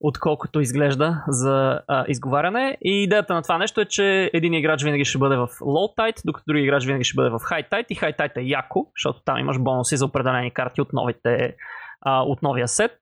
отколкото 0.00 0.60
изглежда 0.60 1.24
за 1.28 1.80
а, 1.88 2.04
изговаряне. 2.08 2.78
И 2.82 3.02
идеята 3.02 3.34
на 3.34 3.42
това 3.42 3.58
нещо 3.58 3.80
е, 3.80 3.84
че 3.84 4.30
един 4.32 4.54
играч 4.54 4.84
винаги 4.84 5.04
ще 5.04 5.18
бъде 5.18 5.36
в 5.36 5.48
low 5.48 5.96
tight, 5.96 6.22
докато 6.24 6.44
други 6.48 6.62
играч 6.62 6.86
винаги 6.86 7.04
ще 7.04 7.16
бъде 7.16 7.30
в 7.30 7.38
high 7.38 7.70
tight. 7.70 7.86
И 7.88 7.96
high 7.96 8.18
tight 8.18 8.36
е 8.36 8.42
яко, 8.42 8.86
защото 8.96 9.20
там 9.24 9.38
имаш 9.38 9.58
бонуси 9.58 9.96
за 9.96 10.04
определени 10.04 10.50
карти 10.50 10.80
от, 10.80 10.92
новите, 10.92 11.56
а, 12.00 12.22
от 12.22 12.42
новия 12.42 12.68
сет. 12.68 12.98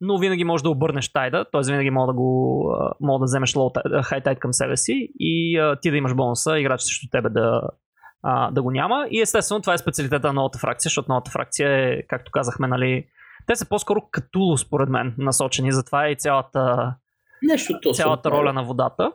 Но 0.00 0.18
винаги 0.18 0.44
можеш 0.44 0.62
да 0.62 0.70
обърнеш 0.70 1.12
тайда, 1.12 1.44
т.е. 1.52 1.60
винаги 1.70 1.90
мога 1.90 2.12
да, 2.12 2.16
го, 2.16 2.76
мога 3.00 3.18
да 3.18 3.24
вземеш 3.24 3.52
low, 3.52 4.02
high 4.02 4.24
tight 4.24 4.38
към 4.38 4.52
себе 4.52 4.76
си 4.76 5.08
и 5.18 5.58
а, 5.58 5.76
ти 5.76 5.90
да 5.90 5.96
имаш 5.96 6.14
бонуса, 6.14 6.58
играч 6.58 6.80
срещу 6.80 7.06
тебе 7.10 7.28
да, 7.28 7.62
а, 8.22 8.50
да 8.50 8.62
го 8.62 8.70
няма. 8.70 9.06
И 9.10 9.20
естествено 9.20 9.60
това 9.60 9.74
е 9.74 9.78
специалитета 9.78 10.26
на 10.26 10.32
новата 10.32 10.58
фракция, 10.58 10.88
защото 10.88 11.12
новата 11.12 11.30
фракция 11.30 11.70
е, 11.70 12.02
както 12.02 12.32
казахме, 12.32 12.66
нали, 12.66 13.06
те 13.46 13.56
са 13.56 13.68
по-скоро 13.68 14.00
катуло, 14.10 14.56
според 14.56 14.88
мен, 14.88 15.14
насочени. 15.18 15.72
Затова 15.72 16.06
е 16.06 16.10
и 16.10 16.16
цялата, 16.16 16.94
Нещо 17.42 17.78
цялата 17.94 18.30
роля 18.30 18.52
на 18.52 18.64
водата. 18.64 19.12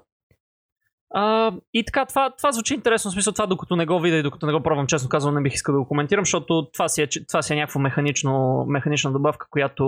А, 1.13 1.53
и 1.73 1.85
така, 1.85 2.05
това, 2.05 2.29
това 2.37 2.51
звучи 2.51 2.73
интересно, 2.73 3.11
в 3.11 3.13
смисъл 3.13 3.33
това, 3.33 3.45
докато 3.45 3.75
не 3.75 3.85
го 3.85 3.99
видя 3.99 4.17
и 4.17 4.23
докато 4.23 4.45
не 4.45 4.53
го 4.53 4.63
пробвам, 4.63 4.87
честно 4.87 5.09
казвам, 5.09 5.35
не 5.35 5.41
бих 5.41 5.53
искал 5.53 5.73
да 5.73 5.79
го 5.79 5.87
коментирам, 5.87 6.25
защото 6.25 6.69
това 6.73 6.87
си 6.87 7.01
е, 7.01 7.07
това 7.27 7.41
си 7.41 7.53
е 7.53 7.55
някаква 7.55 7.81
механично, 7.81 8.65
механична 8.67 9.11
добавка, 9.11 9.47
която 9.49 9.85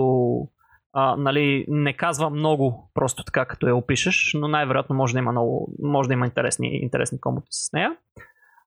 а, 0.92 1.16
нали, 1.16 1.64
не 1.68 1.92
казва 1.92 2.30
много 2.30 2.90
просто 2.94 3.24
така, 3.24 3.44
като 3.44 3.68
я 3.68 3.76
опишеш, 3.76 4.30
но 4.34 4.48
най-вероятно 4.48 4.96
може 4.96 5.12
да 5.12 5.18
има, 5.18 5.32
много, 5.32 5.72
може 5.82 6.08
да 6.08 6.12
има 6.12 6.26
интересни, 6.26 6.68
интересни 6.68 7.20
комботи 7.20 7.48
с 7.50 7.72
нея. 7.72 7.96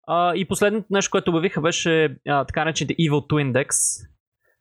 А, 0.08 0.36
и 0.36 0.48
последното 0.48 0.88
нещо, 0.90 1.12
което 1.12 1.32
обявиха 1.32 1.62
беше 1.62 2.18
а, 2.28 2.46
така 2.46 2.60
наречените 2.60 2.96
Evil 3.04 3.32
Twin 3.32 3.52
Decks, 3.52 4.08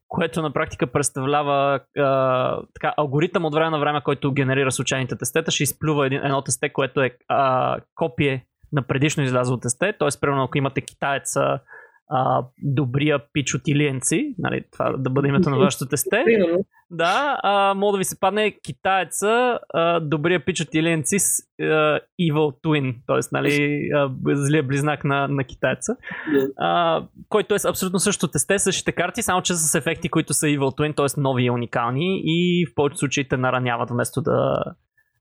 което 0.08 0.42
на 0.42 0.52
практика 0.52 0.86
представлява 0.86 1.80
а, 1.98 2.62
така, 2.74 2.94
алгоритъм 2.96 3.44
от 3.44 3.54
време 3.54 3.70
на 3.70 3.78
време, 3.78 4.00
който 4.04 4.32
генерира 4.32 4.72
случайните 4.72 5.16
тестета, 5.16 5.50
ще 5.50 5.62
изплюва 5.62 6.06
един, 6.06 6.24
едно 6.24 6.42
тесте, 6.42 6.72
което 6.72 7.02
е 7.02 7.11
а, 7.28 7.76
копие 7.94 8.46
на 8.72 8.82
предишно 8.82 9.22
излязло 9.22 9.56
тесте, 9.56 9.92
т.е. 9.98 10.08
примерно 10.20 10.44
ако 10.44 10.58
имате 10.58 10.80
китаеца 10.80 11.61
а, 12.11 12.44
добрия 12.62 13.20
пич 13.32 13.54
от 13.54 13.68
Илиенци, 13.68 14.34
нали, 14.38 14.64
това 14.72 14.96
да 14.98 15.11
бъде 15.11 15.28
името 15.28 15.50
на 15.50 15.58
вашето 15.58 15.86
тесте. 15.86 16.24
Да, 16.90 17.40
а, 17.42 17.74
мога 17.74 17.92
да 17.92 17.98
ви 17.98 18.04
се 18.04 18.20
падне 18.20 18.58
китаеца, 18.64 19.58
а, 19.74 20.00
добрия 20.00 20.44
пич 20.44 20.61
от 20.61 20.74
Илиенци 20.74 21.18
с 21.18 21.24
а, 21.61 21.64
Evil 22.20 22.64
Twin, 22.64 22.96
т.е. 23.06 23.28
Нали, 23.32 23.88
злия 24.26 24.62
близнак 24.62 25.04
на, 25.04 25.28
на 25.28 25.44
китаеца, 25.44 25.96
а, 26.58 27.02
който 27.28 27.54
е 27.54 27.58
абсолютно 27.68 27.98
също 27.98 28.28
тесте, 28.28 28.58
същите 28.58 28.92
карти, 28.92 29.22
само 29.22 29.42
че 29.42 29.54
с 29.54 29.74
ефекти, 29.74 30.08
които 30.08 30.34
са 30.34 30.46
Evil 30.46 30.78
Twin, 30.78 30.96
т.е. 30.96 31.20
нови 31.20 31.44
и 31.44 31.50
уникални 31.50 32.22
и 32.24 32.66
в 32.66 32.74
повечето 32.74 32.98
случаи 32.98 33.28
те 33.28 33.36
нараняват 33.36 33.90
вместо 33.90 34.22
да... 34.22 34.64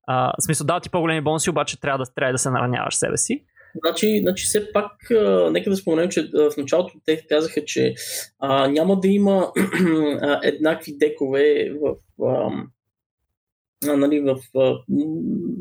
А, 0.08 0.34
в 0.40 0.44
смисъл, 0.44 0.68
дават 0.68 0.84
ти 0.84 0.90
по-големи 0.90 1.22
бонуси, 1.22 1.50
обаче 1.50 1.80
трябва 1.80 1.98
да, 1.98 2.14
трябва 2.16 2.32
да 2.32 2.38
се 2.38 2.50
нараняваш 2.50 2.96
себе 2.96 3.18
си. 3.18 3.46
Значи, 3.76 4.20
значи 4.22 4.46
все 4.46 4.72
пак, 4.72 5.12
а, 5.12 5.50
нека 5.52 5.70
да 5.70 5.76
споменем, 5.76 6.10
че 6.10 6.30
а, 6.36 6.52
в 6.52 6.58
началото 6.58 6.94
те 7.06 7.26
казаха, 7.30 7.66
че 7.66 7.94
а, 8.40 8.68
няма 8.68 9.00
да 9.00 9.08
има 9.08 9.52
а, 10.22 10.40
еднакви 10.44 10.98
декове 10.98 11.72
в, 11.82 11.96
а, 12.26 12.50
а, 13.88 13.98
нали, 13.98 14.20
в, 14.20 14.40
в, 14.54 14.80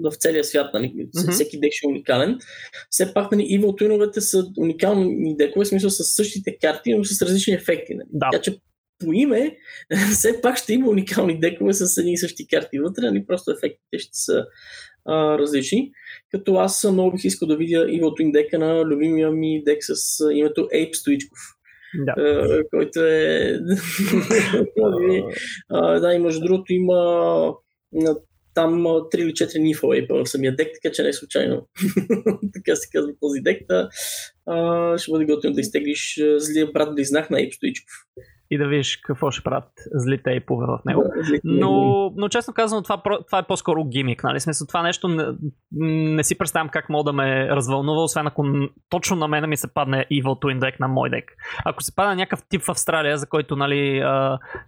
в 0.03 0.17
целия 0.17 0.45
свят. 0.45 0.71
Нали. 0.75 0.87
Mm-hmm. 0.87 1.31
Всеки 1.33 1.61
дек 1.61 1.73
ще 1.73 1.87
е 1.87 1.91
уникален. 1.91 2.39
Все 2.91 3.15
пак 3.15 3.33
нали, 3.33 3.43
Evil 3.43 3.83
Twin 3.83 4.19
са 4.19 4.47
уникални 4.59 5.37
декове, 5.37 5.65
в 5.65 5.69
смисъл 5.69 5.91
с 5.91 6.05
същите 6.05 6.59
карти, 6.61 6.95
но 6.95 7.05
с 7.05 7.23
различни 7.23 7.55
ефекти. 7.55 7.95
Нали. 7.95 8.09
Да. 8.13 8.29
Така 8.33 8.43
че 8.43 8.59
по 8.99 9.13
име, 9.13 9.57
все 10.13 10.41
пак 10.41 10.59
ще 10.59 10.73
има 10.73 10.89
уникални 10.89 11.41
декове 11.41 11.73
с 11.73 11.99
едни 11.99 12.13
и 12.13 12.19
същи 12.19 12.47
карти 12.47 12.79
вътре, 12.79 13.03
нали, 13.03 13.27
просто 13.27 13.51
ефектите 13.51 13.99
ще 13.99 14.17
са 14.19 14.47
а, 15.05 15.39
различни. 15.39 15.93
Като 16.31 16.55
аз 16.55 16.85
много 16.85 17.13
бих 17.13 17.25
искал 17.25 17.49
да 17.49 17.57
видя 17.57 17.87
Evil 17.87 18.03
Twin 18.03 18.33
дека 18.33 18.59
на 18.59 18.85
любимия 18.85 19.31
ми 19.31 19.63
дек 19.65 19.79
с 19.81 20.25
името 20.33 20.61
Ape 20.61 20.93
Стоичков. 20.95 21.39
Да. 21.95 22.13
Uh, 22.13 22.65
който 22.71 23.01
е... 23.01 23.59
uh, 25.73 26.01
да, 26.01 26.15
и 26.15 26.19
между 26.19 26.41
другото 26.41 26.73
има 26.73 27.55
там 28.55 28.73
3 28.85 29.17
или 29.17 29.33
4 29.33 29.59
нифа 29.59 29.87
ейпа 29.95 30.25
в 30.25 30.29
самия 30.29 30.57
дек, 30.57 30.69
така 30.75 30.95
че 30.95 31.03
не 31.03 31.09
е 31.09 31.13
случайно. 31.13 31.69
така 32.55 32.77
се 32.77 32.89
казва 32.93 33.13
този 33.21 33.41
дек. 33.41 33.63
Да, 33.69 33.89
uh, 34.49 34.99
ще 34.99 35.11
бъде 35.11 35.25
готино 35.25 35.55
да 35.55 35.61
изтеглиш 35.61 36.21
злия 36.37 36.73
брат 36.73 36.95
близнак 36.95 37.31
на 37.31 37.41
Ейп 37.41 37.53
Стоичков 37.53 37.95
и 38.51 38.59
да 38.59 38.69
видиш 38.69 38.97
какво 38.97 39.31
ще 39.31 39.43
правят 39.43 39.69
злите 39.95 40.31
и 40.31 40.41
пове 40.41 40.67
в 40.67 40.79
него. 40.87 41.05
Но, 41.45 42.13
но 42.17 42.29
честно 42.29 42.55
казвам, 42.55 42.83
това, 42.83 43.03
това 43.27 43.39
е 43.39 43.47
по-скоро 43.47 43.85
гимик. 43.85 44.25
Нали? 44.25 44.41
Смисъл, 44.41 44.67
това 44.67 44.83
нещо 44.83 45.09
не, 45.09 45.25
не 46.17 46.25
си 46.25 46.39
представям 46.39 46.69
как 46.69 46.89
мога 46.89 47.05
да 47.05 47.13
ме 47.13 47.49
развълнува, 47.49 48.03
освен 48.03 48.27
ако 48.27 48.47
точно 48.89 49.17
на 49.17 49.29
мен 49.29 49.49
ми 49.49 49.57
се 49.57 49.75
падне 49.75 50.07
Evil 50.13 50.23
Twin 50.23 50.59
Deck 50.59 50.81
на 50.81 50.89
мой 50.89 51.11
дек. 51.11 51.33
Ако 51.65 51.83
се 51.83 51.95
падне 51.95 52.15
някакъв 52.15 52.49
тип 52.49 52.63
в 52.63 52.69
Австралия, 52.69 53.17
за 53.17 53.27
който 53.27 53.57
нали, 53.57 54.05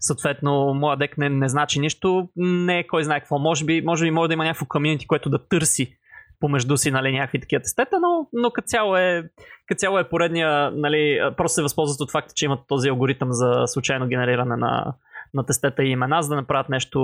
съответно 0.01 0.75
моя 0.75 0.97
дек 0.97 1.19
не, 1.19 1.29
не 1.29 1.49
значи 1.49 1.81
нищо, 1.81 2.29
не 2.37 2.79
е 2.79 2.87
кой 2.87 3.05
знае 3.05 3.21
какво. 3.21 3.39
Може 3.39 3.65
би, 3.65 3.83
може 3.85 4.05
би 4.05 4.11
може 4.11 4.29
да 4.29 4.35
има 4.35 4.45
някакво 4.45 4.67
комьюнити, 4.67 5.07
което 5.07 5.31
да 5.31 5.49
търси 5.49 5.97
помежду 6.41 6.77
си 6.77 6.91
нали, 6.91 7.13
някакви 7.13 7.41
такива 7.41 7.63
тестета, 7.63 8.01
но, 8.01 8.29
но 8.33 8.51
като 8.51 8.67
цяло 8.67 8.97
е, 8.97 9.31
като 9.67 9.79
цяло 9.79 9.99
е 9.99 10.09
поредния, 10.09 10.71
нали, 10.71 11.21
просто 11.37 11.55
се 11.55 11.63
възползват 11.63 12.01
от 12.01 12.11
факта, 12.11 12.35
че 12.37 12.45
имат 12.45 12.61
този 12.69 12.89
алгоритъм 12.89 13.29
за 13.33 13.63
случайно 13.67 14.09
генериране 14.09 14.57
на, 14.57 14.95
на 15.35 15.47
тестета 15.47 15.83
и 15.83 15.91
имена, 15.91 16.23
за 16.23 16.29
да 16.29 16.37
направят 16.37 16.69
нещо 16.69 17.01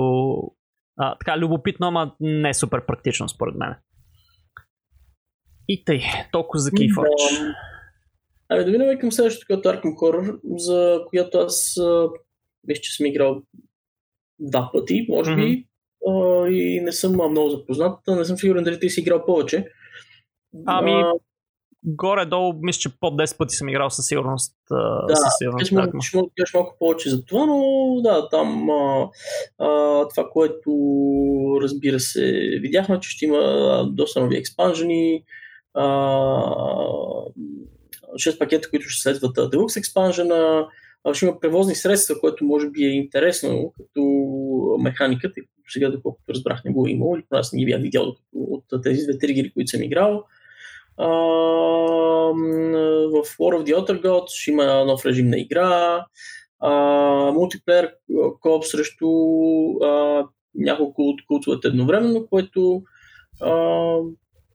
а, 0.97 1.15
така 1.17 1.37
любопитно, 1.37 1.87
ама 1.87 2.15
не 2.19 2.49
е 2.49 2.53
супер 2.53 2.85
практично 2.85 3.29
според 3.29 3.55
мен. 3.55 3.75
И 5.67 5.85
тъй, 5.85 6.01
толкова 6.31 6.59
за 6.59 6.71
Keyforge. 6.71 7.39
Да. 7.39 7.55
Абе, 8.49 8.63
да 8.63 8.71
минаме 8.71 8.99
към 8.99 9.11
следващото, 9.11 9.45
като 9.49 9.69
Arkham 9.69 9.95
Horror, 9.95 10.39
за 10.57 11.01
която 11.09 11.37
аз 11.37 11.75
мисля, 12.67 12.81
че 12.81 12.95
съм 12.95 13.05
играл 13.05 13.41
два 14.39 14.69
пъти, 14.73 15.05
може 15.09 15.35
би. 15.35 15.41
Mm-hmm 15.41 15.67
и 16.49 16.81
не 16.81 16.91
съм 16.91 17.11
много 17.11 17.49
запознат. 17.49 17.99
Не 18.07 18.25
съм 18.25 18.37
сигурен 18.37 18.63
дали 18.63 18.79
ти 18.79 18.89
си 18.89 19.01
играл 19.01 19.25
повече. 19.25 19.67
Ами, 20.65 20.91
а, 20.91 21.13
горе-долу, 21.83 22.53
мисля, 22.61 22.79
че 22.79 22.99
под 22.99 23.13
10 23.13 23.37
пъти 23.37 23.55
съм 23.55 23.69
играл 23.69 23.89
със 23.89 24.05
сигурност. 24.05 24.55
Да, 25.07 25.15
със 25.15 25.33
сигурност 25.37 25.65
ще 25.65 25.75
мога 25.75 25.87
да 25.87 26.31
кажеш 26.37 26.53
малко 26.53 26.75
повече 26.79 27.09
за 27.09 27.25
това, 27.25 27.45
но 27.45 27.61
да, 28.01 28.29
там 28.29 28.69
а, 28.69 29.09
а, 29.57 29.67
това, 30.07 30.29
което 30.29 30.71
разбира 31.61 31.99
се, 31.99 32.31
видяхме, 32.61 32.99
че 32.99 33.09
ще 33.09 33.25
има 33.25 33.89
доста 33.91 34.19
нови 34.19 34.37
експанжени, 34.37 35.23
а, 35.73 35.85
6 38.15 38.37
пакета, 38.37 38.69
които 38.69 38.89
ще 38.89 39.01
следват 39.01 39.37
Deluxe 39.37 39.77
експанжена, 39.77 40.67
ще 41.13 41.25
има 41.25 41.39
превозни 41.39 41.75
средства, 41.75 42.19
което 42.19 42.45
може 42.45 42.69
би 42.69 42.83
е 42.83 42.93
интересно 42.93 43.73
като 43.77 44.01
механиката, 44.79 45.41
сега, 45.73 45.89
доколкото 45.89 46.33
разбрах, 46.33 46.63
не 46.65 46.71
го 46.71 46.87
е 46.87 46.91
имало, 46.91 47.17
аз 47.31 47.53
не 47.53 47.59
ги 47.59 47.65
бях 47.65 47.81
видял 47.81 48.15
от 48.33 48.63
тези 48.83 49.03
две 49.03 49.17
тригери, 49.17 49.53
които 49.53 49.69
съм 49.69 49.83
играл. 49.83 50.23
А, 50.97 51.07
в 53.07 53.23
War 53.37 53.53
of 53.55 53.63
the 53.63 53.75
Outer 53.75 54.01
Gods 54.05 54.29
ще 54.29 54.51
има 54.51 54.85
нов 54.85 55.05
режим 55.05 55.27
на 55.27 55.39
игра, 55.39 56.05
а, 56.59 56.71
мултиплеер 57.31 57.93
кооп 58.41 58.65
срещу 58.65 59.07
а, 59.83 60.23
няколко 60.55 61.01
от 61.01 61.25
култовете 61.27 61.67
едновременно, 61.67 62.27
което 62.27 62.81
а, 63.41 63.51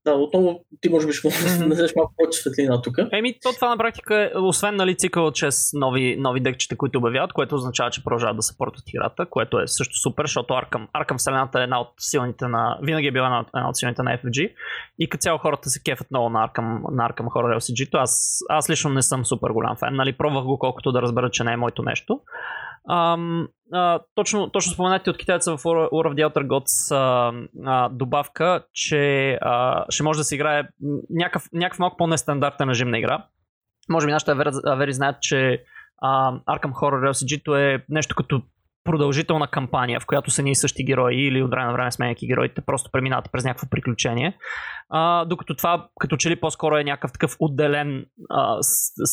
да, 0.05 0.14
отново 0.14 0.61
ти 0.80 0.88
може 0.88 1.07
би 1.07 1.12
ще 1.12 1.28
mm-hmm. 1.28 1.96
малко 1.96 2.12
повече 2.16 2.38
светлина 2.38 2.82
тук. 2.82 2.98
Еми, 3.12 3.34
то 3.42 3.53
това 3.53 3.68
на 3.68 3.78
практика 3.78 4.30
е, 4.34 4.38
освен 4.38 4.76
нали, 4.76 4.96
цикъл 4.96 5.26
от 5.26 5.34
6 5.34 5.80
нови, 5.80 6.16
нови 6.16 6.40
декчета, 6.40 6.76
които 6.76 6.98
обявяват, 6.98 7.32
което 7.32 7.55
означава, 7.55 7.90
че 7.90 8.05
продължават 8.05 8.36
да 8.36 8.42
съпортват 8.42 8.84
играта, 8.88 9.26
което 9.30 9.61
е 9.61 9.66
също 9.66 9.98
супер, 9.98 10.24
защото 10.24 10.55
Arkham, 10.55 10.86
Arkham 10.94 11.18
вселената 11.18 11.61
е 11.61 11.62
една 11.62 11.80
от 11.80 11.88
силните 11.98 12.48
на... 12.48 12.78
Винаги 12.82 13.07
е 13.07 13.12
била 13.12 13.26
една, 13.26 13.44
една 13.57 13.68
от 13.68 13.76
силните 13.76 14.03
на 14.03 14.18
FG 14.18 14.53
и 14.98 15.09
като 15.09 15.22
цяло 15.22 15.38
хората 15.38 15.70
се 15.70 15.82
кефат 15.82 16.11
много 16.11 16.28
на 16.28 16.48
Arkham, 16.48 16.80
на 16.92 17.09
Arkham 17.09 17.26
Horror 17.26 17.57
LCG-то. 17.57 17.98
Аз, 17.98 18.38
аз 18.48 18.70
лично 18.70 18.90
не 18.90 19.03
съм 19.03 19.24
супер 19.24 19.50
голям 19.50 19.76
фен, 19.76 19.94
нали, 19.94 20.12
пробвах 20.12 20.44
го 20.44 20.59
колкото 20.59 20.92
да 20.92 21.03
разбера, 21.03 21.30
че 21.30 21.44
не 21.44 21.53
е 21.53 21.57
моето 21.57 21.82
нещо. 21.82 22.20
Ам, 22.91 23.49
а, 23.72 24.01
точно, 24.14 24.51
точно 24.51 24.72
споменати 24.72 25.11
от 25.11 25.18
китайца 25.18 25.57
в 25.57 25.62
War 25.62 25.89
of 25.91 26.14
the 26.14 26.28
Outer 26.28 26.47
Gods 26.47 26.95
а, 26.95 27.33
а, 27.66 27.89
добавка, 27.89 28.64
че 28.72 29.33
а, 29.41 29.85
ще 29.89 30.03
може 30.03 30.18
да 30.18 30.24
се 30.24 30.35
играе 30.35 30.68
някакъв, 31.11 31.49
някакъв 31.53 31.78
малко 31.78 31.97
по-нестандартен 31.97 32.68
режим 32.68 32.91
на 32.91 32.99
игра. 32.99 33.26
Може 33.89 34.07
би 34.07 34.12
нашите 34.12 34.35
авери 34.64 34.93
знаят, 34.93 35.16
че 35.22 35.64
а, 35.99 36.33
Arkham 36.33 36.72
Horror 36.72 37.11
LCG 37.11 37.74
е 37.74 37.85
нещо 37.89 38.14
като 38.14 38.43
продължителна 38.85 39.47
кампания, 39.47 40.01
в 40.01 40.07
която 40.07 40.30
са 40.30 40.43
ние 40.43 40.55
същи 40.55 40.85
герои 40.85 41.26
или 41.26 41.43
от 41.43 41.51
време 41.51 41.66
на 41.66 41.72
време 41.72 41.93
сменяйки 41.93 42.26
героите, 42.26 42.61
просто 42.61 42.91
преминават 42.91 43.33
през 43.33 43.45
някакво 43.45 43.68
приключение. 43.70 44.37
А, 44.91 45.24
докато 45.24 45.57
това 45.57 45.89
като 46.01 46.16
че 46.16 46.30
ли 46.30 46.41
по-скоро 46.41 46.76
е 46.76 46.85
някакъв 46.85 47.12
такъв 47.12 47.37
отделен 47.39 48.07
а, 48.30 48.59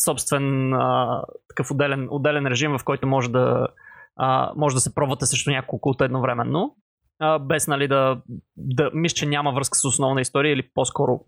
собствен 0.04 0.74
а, 0.74 1.22
такъв 1.48 1.70
отделен, 1.70 2.08
отделен 2.10 2.46
режим, 2.46 2.78
в 2.78 2.84
който 2.84 3.06
може 3.06 3.30
да, 3.30 3.68
а, 4.16 4.52
може 4.56 4.74
да 4.74 4.80
се 4.80 4.94
пробвате 4.94 5.26
срещу 5.26 5.50
няколко 5.50 5.80
култа 5.80 6.04
едновременно. 6.04 6.76
А, 7.18 7.38
без 7.38 7.66
нали 7.66 7.88
да, 7.88 8.20
да 8.56 8.90
мисля, 8.94 9.14
че 9.14 9.26
няма 9.26 9.52
връзка 9.52 9.78
с 9.78 9.84
основна 9.84 10.20
история 10.20 10.52
или 10.52 10.70
по-скоро 10.74 11.20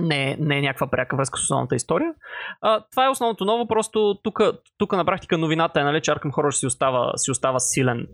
не, 0.00 0.36
не 0.40 0.58
е 0.58 0.62
някаква 0.62 0.86
пряка 0.86 1.16
връзка 1.16 1.38
с 1.38 1.42
основната 1.42 1.74
история. 1.74 2.14
А, 2.60 2.80
това 2.90 3.06
е 3.06 3.08
основното 3.08 3.44
ново, 3.44 3.66
просто 3.66 4.18
тук 4.78 4.92
на 4.92 5.04
практика 5.04 5.38
новината 5.38 5.80
е, 5.80 5.84
нали, 5.84 6.00
че 6.00 6.10
Arkham 6.10 6.30
Horror 6.30 6.50
си 6.50 6.66
остава, 6.66 7.12
си 7.16 7.30
остава 7.30 7.58
силен 7.58 8.06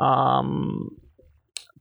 ам, 0.00 0.78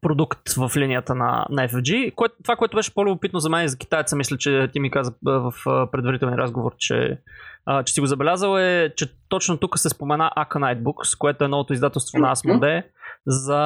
продукт 0.02 0.49
в 0.57 0.72
линията 0.77 1.15
на, 1.15 1.45
на 1.49 1.69
FFG. 1.69 2.15
Кое, 2.15 2.27
това, 2.44 2.56
което 2.56 2.76
беше 2.76 2.94
по-любопитно 2.94 3.40
за 3.40 3.49
мен 3.49 3.65
и 3.65 3.69
за 3.69 3.77
китайца, 3.77 4.15
мисля, 4.15 4.38
че 4.38 4.69
ти 4.73 4.80
ми 4.80 4.91
каза 4.91 5.14
в 5.23 5.53
предварителния 5.91 6.38
разговор, 6.38 6.76
че, 6.77 7.19
а, 7.66 7.84
че 7.84 7.94
си 7.94 8.00
го 8.02 8.06
забелязал 8.06 8.58
е, 8.58 8.94
че 8.96 9.06
точно 9.30 9.58
тук 9.58 9.80
се 9.80 9.90
спомена 9.90 10.32
Aconite 10.38 10.84
Books, 10.84 11.18
което 11.18 11.44
е 11.44 11.48
новото 11.48 11.74
издателство 11.74 12.20
на 12.20 12.28
Asmodee 12.36 12.84
за, 13.28 13.60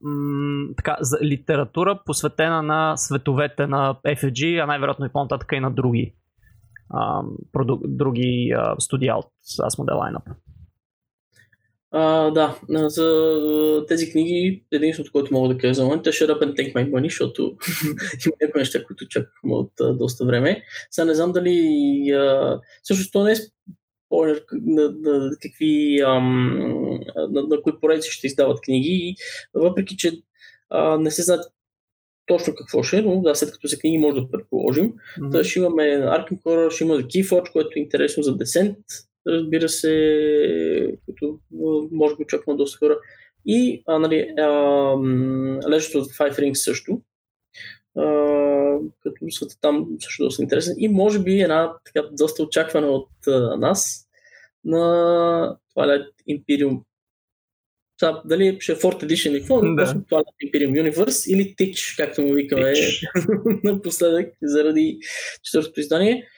м- 0.00 0.68
така, 0.76 0.96
за 1.00 1.18
литература, 1.22 1.98
посветена 2.06 2.62
на 2.62 2.96
световете 2.96 3.66
на 3.66 3.94
FFG, 4.06 4.62
а 4.62 4.66
най-вероятно 4.66 5.06
и 5.06 5.12
по-нататък 5.12 5.48
и 5.52 5.60
на 5.60 5.70
други, 5.70 6.14
а, 6.90 7.22
проду- 7.52 7.80
други 7.84 8.52
а, 8.58 8.74
студия 8.78 9.16
от 9.16 9.32
Asmodee 9.60 9.92
Lineup. 9.92 10.34
А, 11.92 12.30
да, 12.30 12.60
за 12.88 13.84
тези 13.88 14.10
книги 14.10 14.64
единственото, 14.72 15.12
което 15.12 15.34
мога 15.34 15.54
да 15.54 15.60
кажа 15.60 15.74
за 15.74 15.84
момента 15.84 16.10
е 16.10 16.12
Shut 16.12 16.30
Up 16.30 16.42
and 16.44 16.54
Take 16.54 16.74
My 16.74 16.90
Money, 16.90 17.08
защото 17.08 17.42
има 18.26 18.34
някои 18.42 18.60
неща, 18.60 18.84
които 18.84 19.08
чакахме 19.08 19.54
от 19.54 19.72
а, 19.80 19.92
доста 19.92 20.24
време. 20.24 20.62
Сега 20.90 21.04
не 21.04 21.14
знам 21.14 21.32
дали 21.32 22.10
а, 22.10 22.60
също 22.82 23.10
то 23.12 23.24
не 23.24 23.32
е 23.32 23.36
спойлер 23.36 24.44
на, 24.52 24.94
на, 25.00 25.30
какви 25.42 26.00
ам, 26.00 27.00
на, 27.16 27.42
на 27.42 27.62
кои 27.62 27.72
поредици 27.80 28.10
ще 28.10 28.26
издават 28.26 28.60
книги, 28.60 29.14
въпреки 29.54 29.96
че 29.96 30.12
а, 30.70 30.98
не 30.98 31.10
се 31.10 31.22
знаят 31.22 31.44
точно 32.26 32.54
какво 32.54 32.82
ще 32.82 32.98
е, 32.98 33.02
но 33.02 33.20
да, 33.20 33.34
след 33.34 33.52
като 33.52 33.68
са 33.68 33.78
книги 33.78 33.98
може 33.98 34.20
да 34.20 34.30
предположим. 34.30 34.92
Mm-hmm. 34.92 35.32
Та 35.32 35.44
ще 35.44 35.58
имаме 35.58 35.82
Arkham 35.82 36.42
Horror, 36.42 36.70
ще 36.70 36.84
има 36.84 36.94
The 36.94 37.06
Keyforge, 37.06 37.52
което 37.52 37.70
е 37.76 37.80
интересно 37.80 38.22
за 38.22 38.36
Descent, 38.36 38.76
разбира 39.26 39.68
се, 39.68 40.98
като 41.06 41.38
може 41.92 42.16
би 42.16 42.22
очакваме 42.22 42.56
доста 42.56 42.78
хора. 42.78 42.98
И 43.46 43.82
а, 43.86 43.98
нали, 43.98 44.34
а, 44.38 44.42
Legend 45.68 45.98
of 45.98 46.18
Five 46.18 46.38
Rings 46.38 46.54
също, 46.54 47.02
а, 47.98 48.04
като 49.02 49.30
света 49.30 49.54
там 49.60 49.88
също 50.00 50.24
доста 50.24 50.42
интересен. 50.42 50.74
И 50.78 50.88
може 50.88 51.18
би 51.18 51.40
една 51.40 51.72
така 51.84 52.08
доста 52.12 52.42
очаквана 52.42 52.86
от 52.86 53.08
а, 53.26 53.56
нас 53.56 54.08
на 54.64 55.56
Twilight 55.76 56.10
Imperium 56.30 56.80
това, 58.00 58.22
дали 58.24 58.56
ще 58.60 58.72
е 58.72 58.76
Fort 58.76 59.04
Edition 59.04 59.30
или 59.30 59.40
какво, 59.40 59.60
да. 59.60 59.82
е 59.82 60.46
Imperium 60.46 60.92
Universe 60.92 61.30
или 61.30 61.54
Teach, 61.54 61.96
както 61.96 62.22
му 62.22 62.34
викаме 62.34 62.72
напоследък, 63.64 64.34
заради 64.42 64.98
четвъртото 65.42 65.80
издание. 65.80 66.28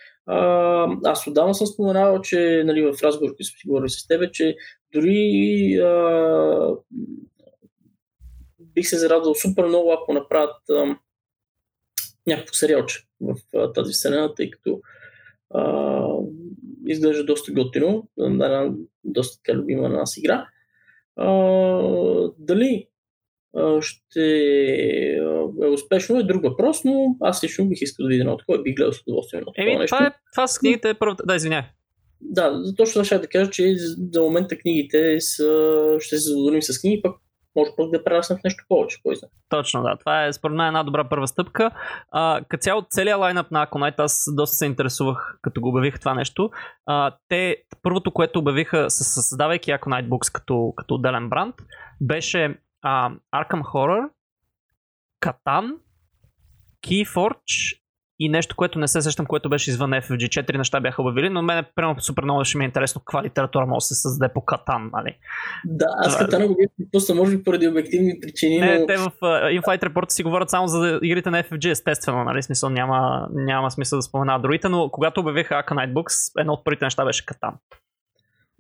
Аз 1.05 1.27
отдавна 1.27 1.55
съм 1.55 1.67
споменавал, 1.67 2.21
че 2.21 2.63
нали, 2.67 2.83
в 2.83 3.03
разговор, 3.03 3.31
който 3.31 3.45
сме 3.45 3.57
говорили 3.67 3.91
с 3.91 4.07
тебе, 4.07 4.31
че 4.31 4.57
дори 4.95 5.75
а, 5.79 6.77
бих 8.59 8.89
се 8.89 8.99
зарадвал 8.99 9.35
супер 9.35 9.65
много, 9.65 9.93
ако 9.93 10.13
направят 10.13 10.71
а, 10.71 10.97
някакво 12.27 12.55
сериалче 12.55 13.05
в 13.21 13.37
а, 13.55 13.73
тази 13.73 13.93
вселена, 13.93 14.35
тъй 14.35 14.51
като 14.51 14.81
а, 15.51 16.05
изглежда 16.87 17.25
доста 17.25 17.53
готино, 17.53 18.09
да, 18.19 18.73
доста 19.05 19.43
така 19.43 19.59
любима 19.59 19.89
на 19.89 19.97
нас 19.97 20.17
игра. 20.17 20.49
А, 21.17 21.29
дали 22.39 22.89
ще 23.81 24.23
е 25.63 25.69
успешно 25.73 26.19
е 26.19 26.23
друг 26.23 26.43
въпрос, 26.43 26.85
но 26.85 27.17
аз 27.21 27.45
лично 27.45 27.69
бих 27.69 27.83
искал 27.83 28.05
да 28.05 28.09
видя 28.09 28.21
едно 28.21 28.37
такова 28.37 28.59
и 28.59 28.63
бих 28.63 28.75
гледал 28.75 28.93
с 28.93 29.03
удоволствие 29.07 29.41
това 29.41 29.53
Еми, 29.57 29.77
нещо. 29.77 29.97
Това, 29.97 30.07
е, 30.07 30.13
това 30.33 30.47
с 30.47 30.59
книгите 30.59 30.91
е 30.91 30.95
първата... 30.95 31.23
Да, 31.27 31.35
извиняй. 31.35 31.63
Да, 32.21 32.63
точно 32.77 33.05
ще 33.05 33.19
да 33.19 33.27
кажа, 33.27 33.51
че 33.51 33.75
за 34.13 34.23
момента 34.23 34.59
книгите 34.59 35.21
са... 35.21 35.97
ще 36.01 36.19
се 36.19 36.31
задоволим 36.31 36.63
с 36.63 36.81
книги, 36.81 37.03
пък 37.03 37.17
може 37.57 37.71
пък 37.77 37.91
да 37.91 38.05
прераснат 38.05 38.41
в 38.41 38.45
нещо 38.45 38.65
повече, 38.69 38.99
кой 39.03 39.17
знае. 39.17 39.31
Точно, 39.49 39.83
да. 39.83 39.97
Това 40.01 40.27
е 40.27 40.33
според 40.33 40.57
мен 40.57 40.67
една 40.67 40.83
добра 40.83 41.09
първа 41.09 41.29
стъпка. 41.29 41.71
Като 42.49 42.63
цяло 42.63 42.83
целият 42.91 43.21
лайнап 43.21 43.51
на 43.51 43.67
Aconite, 43.67 43.95
аз 43.99 44.25
доста 44.37 44.57
се 44.57 44.67
интересувах 44.67 45.39
като 45.43 45.61
го 45.61 45.69
обявих 45.69 46.01
това 46.01 46.15
нещо. 46.15 46.51
А, 46.87 47.17
те, 47.29 47.57
първото, 47.83 48.11
което 48.11 48.39
обявиха, 48.39 48.91
създавайки 48.91 49.71
Aconite 49.71 50.09
Books 50.09 50.33
като, 50.33 50.73
като 50.77 50.95
отделен 50.95 51.29
бранд, 51.29 51.55
беше 52.01 52.57
а, 52.83 53.11
Arkham 53.35 53.63
Horror, 53.63 54.09
Катан, 55.21 55.73
Keyforge 56.87 57.83
и 58.19 58.29
нещо, 58.29 58.57
което 58.57 58.79
не 58.79 58.89
се 58.89 59.03
сещам, 59.03 59.27
което 59.27 59.49
беше 59.49 59.71
извън 59.71 59.91
FFG. 59.91 60.29
Четири 60.29 60.59
неща 60.59 60.81
бяха 60.81 61.03
обявили, 61.03 61.29
но 61.29 61.43
мен 61.43 61.65
прямо 61.75 62.01
супер 62.01 62.25
много 62.25 62.45
ще 62.45 62.59
ми 62.59 62.65
е 62.65 62.67
интересно 62.67 63.01
каква 63.01 63.23
литература 63.23 63.67
може 63.67 63.83
да 63.83 63.87
се 63.87 63.95
създаде 63.95 64.33
по 64.33 64.45
Катан, 64.45 64.91
нали? 64.93 65.17
Да, 65.65 65.87
аз 65.99 66.15
Това... 66.15 66.25
Катана 66.25 66.47
го 66.47 66.57
бях 66.57 66.89
просто 66.93 67.15
може 67.15 67.37
би 67.37 67.45
поради 67.45 67.69
обективни 67.69 68.21
причини. 68.21 68.59
Не, 68.59 68.79
но... 68.79 68.87
те 68.87 68.97
в 68.97 69.13
uh, 69.23 69.61
InFlight 69.61 69.83
Report 69.83 70.11
си 70.11 70.23
говорят 70.23 70.51
само 70.51 70.69
за 70.69 71.01
игрите 71.03 71.31
на 71.31 71.43
FFG, 71.43 71.71
естествено, 71.71 72.25
нали? 72.25 72.43
Смисъл 72.43 72.71
няма, 72.71 73.29
няма 73.33 73.71
смисъл 73.71 73.99
да 73.99 74.03
споменават 74.03 74.43
другите, 74.43 74.69
но 74.69 74.91
когато 74.93 75.21
обявиха 75.21 75.55
Aka 75.55 75.73
Nightbooks, 75.73 76.41
едно 76.41 76.53
от 76.53 76.65
първите 76.65 76.85
неща 76.85 77.05
беше 77.05 77.27
Катан. 77.27 77.55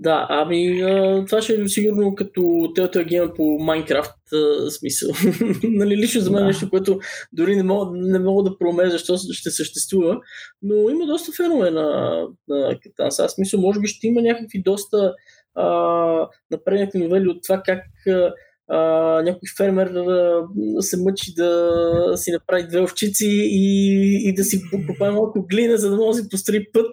Да, 0.03 0.27
ами 0.29 0.81
а, 0.81 1.25
това 1.27 1.43
ще 1.43 1.55
е 1.55 1.69
сигурно 1.69 2.15
като 2.15 2.41
Telltale 2.41 3.09
Game 3.09 3.37
по 3.37 3.59
Майнкрафт 3.61 4.15
смисъл. 4.79 5.11
нали, 5.63 5.97
лично 5.97 6.21
за 6.21 6.31
мен 6.31 6.41
да. 6.41 6.47
нещо, 6.47 6.71
което 6.71 7.01
дори 7.33 7.57
не 7.57 7.63
мога, 7.63 7.99
не 7.99 8.19
мога 8.19 8.51
да 8.51 8.59
промея 8.59 8.91
защо 8.91 9.17
ще 9.33 9.51
съществува, 9.51 10.21
но 10.63 10.91
има 10.91 11.07
доста 11.07 11.33
фенове 11.33 11.71
на, 11.71 12.19
на 12.49 12.79
Катанс. 12.83 13.19
Аз 13.19 13.39
мисля, 13.39 13.59
може 13.59 13.81
би 13.81 13.87
ще 13.87 14.07
има 14.07 14.23
някакви 14.23 14.63
доста 14.63 15.15
а, 15.55 15.67
напреднати 16.51 16.99
новели 16.99 17.29
от 17.29 17.43
това 17.43 17.63
как 17.65 17.85
а, 18.69 19.23
някой 19.23 19.49
фермер 19.57 19.87
а, 19.87 20.43
се 20.81 20.97
мъчи 21.03 21.35
да 21.35 22.13
си 22.17 22.33
направи 22.33 22.69
две 22.69 22.81
овчици 22.81 23.27
и, 23.51 24.29
и 24.29 24.35
да 24.35 24.45
си 24.45 24.63
покупае 24.71 25.11
малко 25.11 25.47
глина, 25.51 25.77
за 25.77 25.91
да 25.91 25.97
може 25.97 26.17
да 26.17 26.23
си 26.23 26.29
построи 26.29 26.73
път 26.73 26.87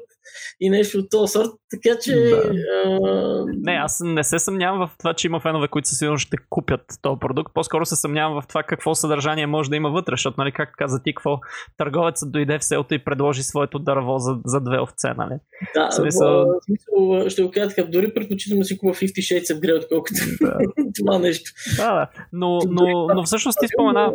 и 0.60 0.70
нещо 0.70 0.98
от 0.98 1.10
този 1.10 1.32
сорт. 1.32 1.50
Така 1.70 2.00
че. 2.02 2.16
Да. 2.16 2.54
А... 2.86 3.46
Не, 3.48 3.72
аз 3.72 4.02
не 4.04 4.24
се 4.24 4.40
съмнявам 4.40 4.88
в 4.88 4.98
това, 4.98 5.14
че 5.14 5.28
има 5.28 5.40
фенове, 5.40 5.68
които 5.68 5.88
със 5.88 5.98
сигурност 5.98 6.28
ще 6.28 6.38
купят 6.50 6.82
този 7.02 7.20
продукт. 7.20 7.54
По-скоро 7.54 7.86
се 7.86 7.96
съмнявам 7.96 8.42
в 8.42 8.48
това 8.48 8.64
какво 8.64 8.96
съдържание 8.96 9.48
може 9.48 9.70
да 9.70 9.76
има 9.76 9.90
вътре, 9.90 10.14
защото, 10.14 10.36
нали, 10.38 10.52
как 10.52 10.74
каза 10.78 11.04
ти, 11.04 11.14
какво 11.14 11.40
търговецът 11.78 12.32
дойде 12.32 12.60
в 12.60 12.64
селото 12.64 12.94
и 12.94 13.04
предложи 13.04 13.44
своето 13.44 13.80
дърво 13.80 14.18
за, 14.18 14.38
за 14.46 14.62
две 14.62 14.80
овце, 14.80 15.08
нали? 15.18 15.36
Да, 15.76 15.92
смисъл... 15.92 16.46
в 16.46 16.66
смисъл, 16.66 17.30
ще 17.30 17.44
го 17.44 17.52
кажа 17.52 17.76
така, 17.76 17.88
дори 17.92 18.14
предпочитам 18.14 18.60
да 18.60 18.66
си 18.66 18.78
купа 18.78 18.94
50 18.94 19.06
Shades 19.06 19.54
of 19.54 19.60
Grey, 19.60 19.78
отколкото 19.78 20.14
да. 20.42 20.58
това 21.00 21.20
нещо. 21.20 21.52
Да, 21.78 21.94
да. 21.94 22.08
Но, 22.34 22.60
но, 22.68 23.08
но 23.16 23.24
всъщност 23.24 23.58
ти 23.62 23.68
спомена 23.68 24.14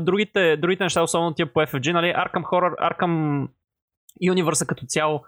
другите, 0.00 0.56
другите 0.56 0.84
неща, 0.84 1.02
особено 1.02 1.34
тия 1.34 1.52
по 1.52 1.60
FFG, 1.60 1.92
нали, 1.92 2.06
Arkham 2.06 2.42
Horror, 2.42 2.92
Arkham 2.92 3.46
Universe 4.24 4.66
като 4.66 4.86
цяло, 4.86 5.20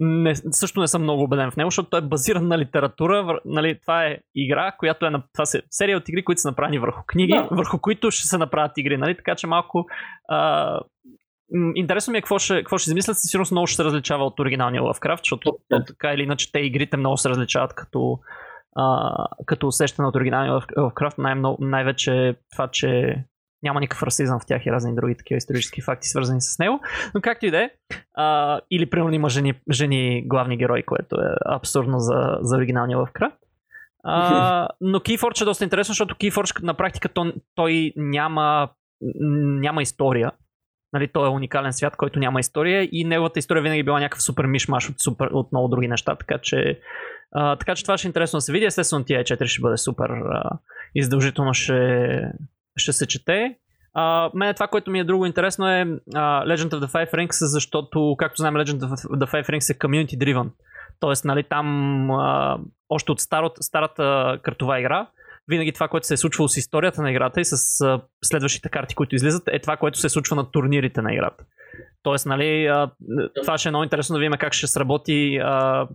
не, 0.00 0.34
също 0.34 0.80
не 0.80 0.86
съм 0.86 1.02
много 1.02 1.22
убеден 1.22 1.50
в 1.50 1.56
него, 1.56 1.70
защото 1.70 1.90
той 1.90 1.98
е 1.98 2.02
базиран 2.02 2.48
на 2.48 2.58
литература. 2.58 3.40
Нали, 3.44 3.78
това 3.80 4.06
е 4.06 4.18
игра, 4.34 4.72
която 4.78 5.06
е 5.06 5.10
на, 5.10 5.22
това 5.32 5.42
е 5.42 5.60
серия 5.70 5.96
от 5.96 6.08
игри, 6.08 6.24
които 6.24 6.40
са 6.40 6.48
направени 6.48 6.78
върху 6.78 7.02
книги, 7.06 7.32
да. 7.32 7.48
върху 7.50 7.78
които 7.78 8.10
ще 8.10 8.28
се 8.28 8.38
направят 8.38 8.78
игри. 8.78 8.96
Нали? 8.96 9.16
Така 9.16 9.34
че 9.34 9.46
малко 9.46 9.86
а, 10.28 10.80
Интересно 11.74 12.12
ми 12.12 12.18
е 12.18 12.20
какво 12.20 12.38
ще, 12.38 12.56
какво 12.56 12.78
ще 12.78 12.90
измислят. 12.90 13.16
Със 13.16 13.30
сигурност 13.30 13.52
много 13.52 13.66
ще 13.66 13.76
се 13.76 13.84
различава 13.84 14.24
от 14.24 14.40
оригиналния 14.40 14.82
Lovecraft, 14.82 15.18
защото 15.18 15.52
то, 15.68 15.84
така 15.84 16.12
или 16.12 16.22
иначе 16.22 16.52
те 16.52 16.58
игрите 16.58 16.96
много 16.96 17.16
се 17.16 17.28
различават 17.28 17.74
като, 17.74 18.18
а, 18.76 19.14
като 19.46 19.66
усещане 19.66 20.08
от 20.08 20.16
оригиналния 20.16 20.52
Lovecraft. 20.52 21.18
Най- 21.18 21.54
най-вече 21.58 22.34
това, 22.52 22.68
че 22.68 23.14
няма 23.62 23.80
никакъв 23.80 24.02
расизъм 24.02 24.40
в 24.40 24.46
тях 24.46 24.66
и 24.66 24.72
разни 24.72 24.94
други 24.94 25.16
такива 25.16 25.38
исторически 25.38 25.82
факти, 25.82 26.08
свързани 26.08 26.40
с 26.40 26.58
него. 26.58 26.80
Но 27.14 27.20
както 27.20 27.46
и 27.46 27.50
да 27.50 27.62
е, 27.62 27.70
или 28.70 28.90
примерно 28.90 29.14
има 29.14 29.28
жени, 29.28 29.54
жени 29.70 30.22
главни 30.26 30.56
герои, 30.56 30.82
което 30.82 31.16
е 31.16 31.34
абсурдно 31.46 31.98
за, 31.98 32.38
за 32.40 32.56
оригиналния 32.56 32.98
Lovecraft. 32.98 33.36
А, 34.04 34.68
но 34.80 34.98
Keyforge 34.98 35.42
е 35.42 35.44
доста 35.44 35.64
интересно, 35.64 35.92
защото 35.92 36.14
Keyforge 36.14 36.62
на 36.62 36.74
практика 36.74 37.08
той, 37.08 37.32
той 37.54 37.92
няма, 37.96 38.68
няма 39.60 39.82
история. 39.82 40.32
Нали, 40.92 41.08
той 41.08 41.26
е 41.26 41.30
уникален 41.30 41.72
свят, 41.72 41.96
който 41.96 42.18
няма 42.18 42.40
история 42.40 42.88
и 42.92 43.04
неговата 43.04 43.38
история 43.38 43.62
винаги 43.62 43.80
е 43.80 43.84
била 43.84 44.00
някакъв 44.00 44.22
супер 44.22 44.46
мишмаш 44.46 44.90
от, 44.90 45.00
супер, 45.00 45.28
от 45.32 45.52
много 45.52 45.68
други 45.68 45.88
неща, 45.88 46.16
така 46.16 46.38
че, 46.42 46.80
а, 47.32 47.56
така 47.56 47.74
че 47.74 47.82
това 47.82 47.98
ще 47.98 48.06
е 48.06 48.10
интересно 48.10 48.36
да 48.36 48.40
се 48.40 48.52
види. 48.52 48.64
Естествено, 48.64 49.04
тия 49.04 49.24
4 49.24 49.46
ще 49.46 49.60
бъде 49.60 49.76
супер 49.76 50.10
а, 50.10 50.42
издължително 50.94 51.54
ще, 51.54 52.22
ще 52.80 52.92
се 52.92 53.06
чете. 53.06 53.56
Uh, 53.96 54.30
мене 54.34 54.54
това, 54.54 54.66
което 54.66 54.90
ми 54.90 55.00
е 55.00 55.04
друго 55.04 55.26
интересно 55.26 55.68
е 55.68 55.84
uh, 55.84 56.00
Legend 56.54 56.68
of 56.68 56.84
the 56.84 56.92
Five 56.92 57.12
Rings, 57.12 57.46
защото, 57.46 58.14
както 58.18 58.36
знаем, 58.36 58.54
Legend 58.54 58.78
of 58.78 59.18
the 59.18 59.32
Five 59.32 59.48
Rings 59.48 59.74
е 59.74 59.78
community 59.78 60.18
driven. 60.18 60.50
Тоест, 61.00 61.24
нали, 61.24 61.42
там 61.42 61.66
uh, 62.10 62.60
още 62.88 63.12
от 63.12 63.20
старот, 63.20 63.52
старата 63.60 64.38
картова 64.42 64.80
игра, 64.80 65.06
винаги 65.48 65.72
това, 65.72 65.88
което 65.88 66.06
се 66.06 66.14
е 66.14 66.16
случвало 66.16 66.48
с 66.48 66.56
историята 66.56 67.02
на 67.02 67.10
играта 67.10 67.40
и 67.40 67.44
с 67.44 67.56
uh, 67.56 68.02
следващите 68.24 68.68
карти, 68.68 68.94
които 68.94 69.14
излизат, 69.14 69.42
е 69.48 69.58
това, 69.58 69.76
което 69.76 69.98
се 69.98 70.08
случва 70.08 70.36
на 70.36 70.50
турнирите 70.50 71.02
на 71.02 71.14
играта. 71.14 71.44
Тоест, 72.02 72.26
нали, 72.26 72.44
uh, 72.44 72.90
това 73.42 73.58
ще 73.58 73.68
е 73.68 73.72
много 73.72 73.84
интересно 73.84 74.14
да 74.14 74.20
видим 74.20 74.38
как 74.38 74.52
ще 74.52 74.66
сработи 74.66 75.40
uh, 75.42 75.88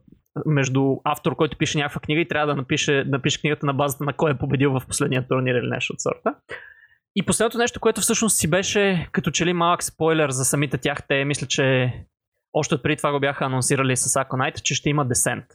между 0.45 0.98
автор, 1.03 1.36
който 1.36 1.57
пише 1.57 1.78
някаква 1.78 2.02
книга 2.02 2.22
и 2.22 2.28
трябва 2.28 2.48
да 2.48 2.56
напише, 2.56 3.03
напише 3.07 3.41
книгата 3.41 3.66
на 3.66 3.74
базата 3.74 4.03
на 4.03 4.14
кой 4.14 4.32
е 4.32 4.38
победил 4.38 4.72
в 4.72 4.82
последния 4.88 5.28
турнир 5.28 5.56
или 5.56 5.70
нещо 5.70 5.94
от 5.94 6.02
сорта. 6.02 6.36
И 7.16 7.26
последното 7.26 7.58
нещо, 7.58 7.80
което 7.80 8.02
всъщност 8.02 8.38
си 8.38 8.50
беше 8.50 9.10
като 9.12 9.32
че 9.32 9.46
ли 9.46 9.54
малък 9.54 9.84
спойлер 9.84 10.30
за 10.30 10.46
самите 10.46 10.78
тях, 10.78 11.08
те 11.08 11.26
мисля, 11.26 11.48
че 11.48 11.94
още 12.54 12.82
преди 12.82 12.98
това 12.98 13.12
го 13.12 13.20
бяха 13.20 13.46
анонсирали 13.46 13.98
с 13.98 14.20
Aconite, 14.20 14.62
че 14.62 14.76
ще 14.76 14.90
има 14.90 15.08
Descent. 15.08 15.46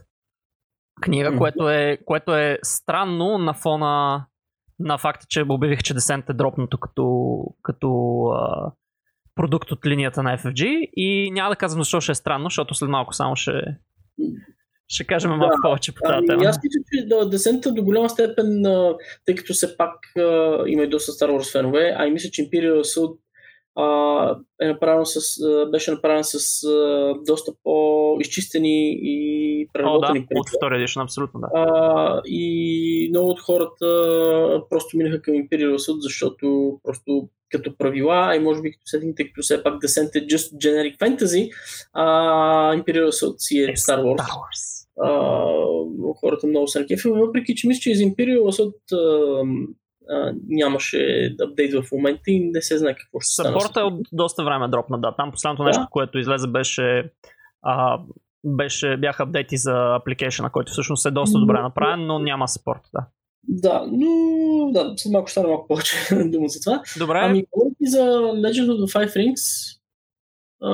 Книга, 1.00 1.28
mm-hmm. 1.28 1.38
което, 1.38 1.70
е, 1.70 1.98
което 2.04 2.36
е 2.36 2.58
странно 2.62 3.38
на 3.38 3.54
фона 3.54 4.26
на 4.78 4.98
факта, 4.98 5.26
че 5.28 5.44
обявих, 5.48 5.82
че 5.82 5.94
Descent 5.94 6.30
е 6.30 6.32
дропнато 6.32 6.78
като, 6.78 7.36
като 7.62 8.22
а, 8.24 8.72
продукт 9.34 9.72
от 9.72 9.86
линията 9.86 10.22
на 10.22 10.38
FFG 10.38 10.64
и 10.96 11.30
няма 11.30 11.50
да 11.50 11.56
казвам 11.56 11.82
защо 11.82 12.00
ще 12.00 12.12
е 12.12 12.14
странно, 12.14 12.44
защото 12.44 12.74
след 12.74 12.90
малко 12.90 13.14
само 13.14 13.36
ще, 13.36 13.52
ще 14.90 15.04
кажем 15.04 15.30
малко 15.30 15.56
да, 15.56 15.68
повече 15.68 15.94
по 15.94 16.00
тази 16.00 16.16
ами, 16.18 16.26
тема. 16.26 16.42
Аз 16.44 16.58
мисля, 16.64 16.80
че 16.92 17.06
да, 17.06 17.28
десента 17.28 17.72
до 17.72 17.82
голяма 17.82 18.10
степен, 18.10 18.62
тъй 19.26 19.34
като 19.34 19.52
все 19.52 19.76
пак 19.76 19.94
има 20.66 20.82
и 20.82 20.88
доста 20.88 21.12
Star 21.12 21.30
Wars 21.30 21.52
фенове, 21.52 21.94
а 21.98 22.06
и 22.06 22.10
мисля, 22.10 22.30
че 22.32 22.42
Imperial 22.42 22.80
Assault 22.80 23.18
а, 23.76 24.36
е 24.60 24.66
направен 24.66 25.06
с, 25.06 25.20
беше 25.70 25.90
направен 25.90 26.24
с 26.24 26.64
а, 26.64 27.14
доста 27.26 27.52
по-изчистени 27.62 28.98
и 29.02 29.68
преработени. 29.72 30.18
О, 30.18 30.34
да, 30.34 30.40
от 30.40 30.48
втория 30.56 30.86
edition, 30.86 31.02
абсолютно, 31.02 31.40
да. 31.40 31.48
А, 31.54 32.22
и 32.26 33.08
много 33.10 33.30
от 33.30 33.40
хората 33.40 33.86
просто 34.70 34.96
минаха 34.96 35.22
към 35.22 35.34
Imperial 35.34 35.74
Assault, 35.74 35.98
защото 36.00 36.78
просто 36.82 37.28
като 37.50 37.76
правила, 37.76 38.36
и 38.36 38.38
може 38.38 38.62
би 38.62 38.72
като 38.72 38.82
сетинг, 38.86 39.16
тъй 39.16 39.26
като 39.26 39.42
все 39.42 39.62
пак 39.62 39.82
Descent 39.82 40.16
е 40.16 40.26
just 40.26 40.54
generic 40.54 40.98
fantasy, 40.98 41.50
а 41.92 42.04
Imperial 42.74 43.08
Assault 43.08 43.34
си 43.38 43.58
е 43.58 43.66
Star 43.66 44.00
Wars. 44.00 44.16
Star 44.16 44.30
Wars. 44.30 44.79
А, 45.02 45.44
хората 46.20 46.46
много 46.46 46.68
са 46.68 46.80
накефи, 46.80 47.08
въпреки 47.08 47.54
че 47.54 47.68
мисля, 47.68 47.80
че 47.80 47.90
из 47.90 47.98
Imperial 47.98 48.40
Assault 48.40 48.74
а, 48.92 50.34
нямаше 50.48 51.30
апдейт 51.42 51.74
в 51.74 51.92
момента 51.92 52.22
и 52.26 52.50
не 52.50 52.62
се 52.62 52.78
знае 52.78 52.94
какво 52.94 53.20
ще 53.20 53.32
стане. 53.32 53.56
Е 53.76 53.80
от 53.82 54.08
доста 54.12 54.44
време 54.44 54.68
дропна, 54.68 55.00
да. 55.00 55.14
Там 55.16 55.30
последното 55.30 55.62
да. 55.62 55.68
нещо, 55.68 55.86
което 55.90 56.18
излезе 56.18 56.48
беше 56.48 57.10
а, 57.62 57.98
беше, 58.44 58.96
бяха 58.96 59.22
апдейти 59.22 59.56
за 59.56 59.70
application, 59.70 60.50
който 60.50 60.72
всъщност 60.72 61.06
е 61.06 61.10
доста 61.10 61.38
добре 61.38 61.62
направен, 61.62 62.06
но 62.06 62.18
няма 62.18 62.48
спорт, 62.48 62.80
да. 62.94 63.06
Да, 63.48 63.86
но 63.92 64.08
да, 64.72 64.94
след 64.96 65.12
малко 65.12 65.26
ще 65.28 65.32
стане 65.32 65.48
малко 65.48 65.66
повече 65.68 65.94
дума 66.24 66.48
за 66.48 66.60
това. 66.60 66.82
Добре. 66.98 67.20
Ами, 67.22 67.44
говорите 67.50 67.84
за 67.84 68.02
Legend 68.18 68.66
of 68.66 68.84
the 68.84 68.96
Five 68.96 69.16
Rings. 69.16 69.76
А, 70.62 70.72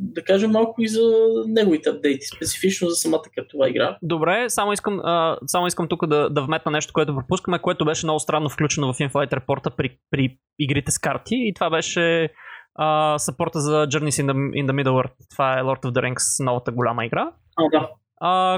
да 0.00 0.22
кажем 0.24 0.50
малко 0.50 0.82
и 0.82 0.88
за 0.88 1.00
неговите 1.46 1.90
апдейти, 1.90 2.26
специфично 2.36 2.88
за 2.88 2.96
самата 2.96 3.22
картова 3.34 3.68
игра. 3.68 3.98
Добре, 4.02 4.44
само 4.48 4.72
искам, 4.72 5.00
а, 5.04 5.38
само 5.46 5.66
искам 5.66 5.88
тук 5.88 6.06
да, 6.06 6.30
да 6.30 6.42
вметна 6.42 6.72
нещо, 6.72 6.92
което 6.92 7.14
пропускаме, 7.16 7.58
което 7.58 7.84
беше 7.84 8.06
много 8.06 8.20
странно 8.20 8.48
включено 8.48 8.92
в 8.92 8.96
Inflight 8.96 9.30
Report 9.30 9.76
при, 9.76 9.96
при 10.10 10.38
игрите 10.58 10.90
с 10.90 10.98
карти 10.98 11.34
и 11.34 11.54
това 11.54 11.70
беше 11.70 12.30
а, 12.74 13.18
съпорта 13.18 13.60
за 13.60 13.86
Journeys 13.86 14.22
in 14.22 14.26
the, 14.26 14.34
in 14.34 14.66
the 14.66 14.82
Middle 14.82 15.06
Earth. 15.06 15.14
Това 15.30 15.58
е 15.58 15.62
Lord 15.62 15.82
of 15.82 15.92
the 15.92 16.14
Rings, 16.14 16.44
новата 16.44 16.72
голяма 16.72 17.06
игра. 17.06 17.32
А, 17.56 17.78
да. 17.78 17.90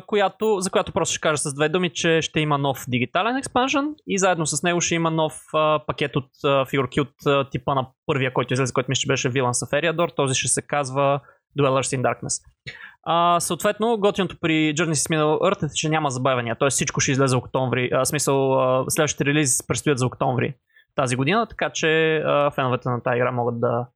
Която, 0.07 0.61
за 0.61 0.71
която 0.71 0.93
просто 0.93 1.13
ще 1.13 1.21
кажа 1.21 1.37
с 1.37 1.55
две 1.55 1.69
думи, 1.69 1.91
че 1.91 2.23
ще 2.23 2.41
има 2.41 2.59
нов 2.59 2.85
дигитален 2.89 3.37
експанжен 3.37 3.95
и 4.07 4.19
заедно 4.19 4.47
с 4.47 4.63
него 4.63 4.81
ще 4.81 4.95
има 4.95 5.11
нов 5.11 5.41
а, 5.55 5.81
пакет 5.87 6.17
от 6.17 6.29
а, 6.45 6.65
фигурки 6.67 7.01
от 7.01 7.27
а, 7.27 7.51
типа 7.51 7.75
на 7.75 7.87
първия, 8.07 8.33
който 8.33 8.55
излезе, 8.55 8.73
който 8.73 8.91
мисля, 8.91 9.01
че 9.01 9.07
беше 9.07 9.31
Villains 9.31 9.67
of 9.67 9.83
Eriador. 9.83 10.17
Този 10.17 10.35
ще 10.35 10.49
се 10.49 10.63
казва 10.63 11.21
Dwellers 11.59 11.97
in 11.97 12.03
Darkness. 12.03 12.43
А, 13.03 13.41
съответно, 13.41 13.99
готиното 13.99 14.37
при 14.41 14.53
Journeys 14.53 14.93
in 14.93 15.17
Middle 15.17 15.41
Earth 15.41 15.67
е, 15.67 15.75
че 15.75 15.89
няма 15.89 16.11
забавения, 16.11 16.57
т.е. 16.59 16.71
всичко 16.71 17.01
ще 17.01 17.13
излезе 17.13 17.37
в 17.37 17.39
октомври. 17.39 17.91
А, 17.93 18.05
смисъл, 18.05 18.61
а, 18.61 18.85
следващите 18.89 19.25
релизи 19.25 19.57
предстоят 19.69 19.99
за 19.99 20.07
октомври 20.07 20.55
тази 20.95 21.17
година, 21.17 21.47
така 21.47 21.71
че 21.71 22.17
а, 22.17 22.51
феновете 22.51 22.89
на 22.89 23.03
тази 23.03 23.17
игра 23.17 23.33
могат 23.33 23.61
да 23.61 23.87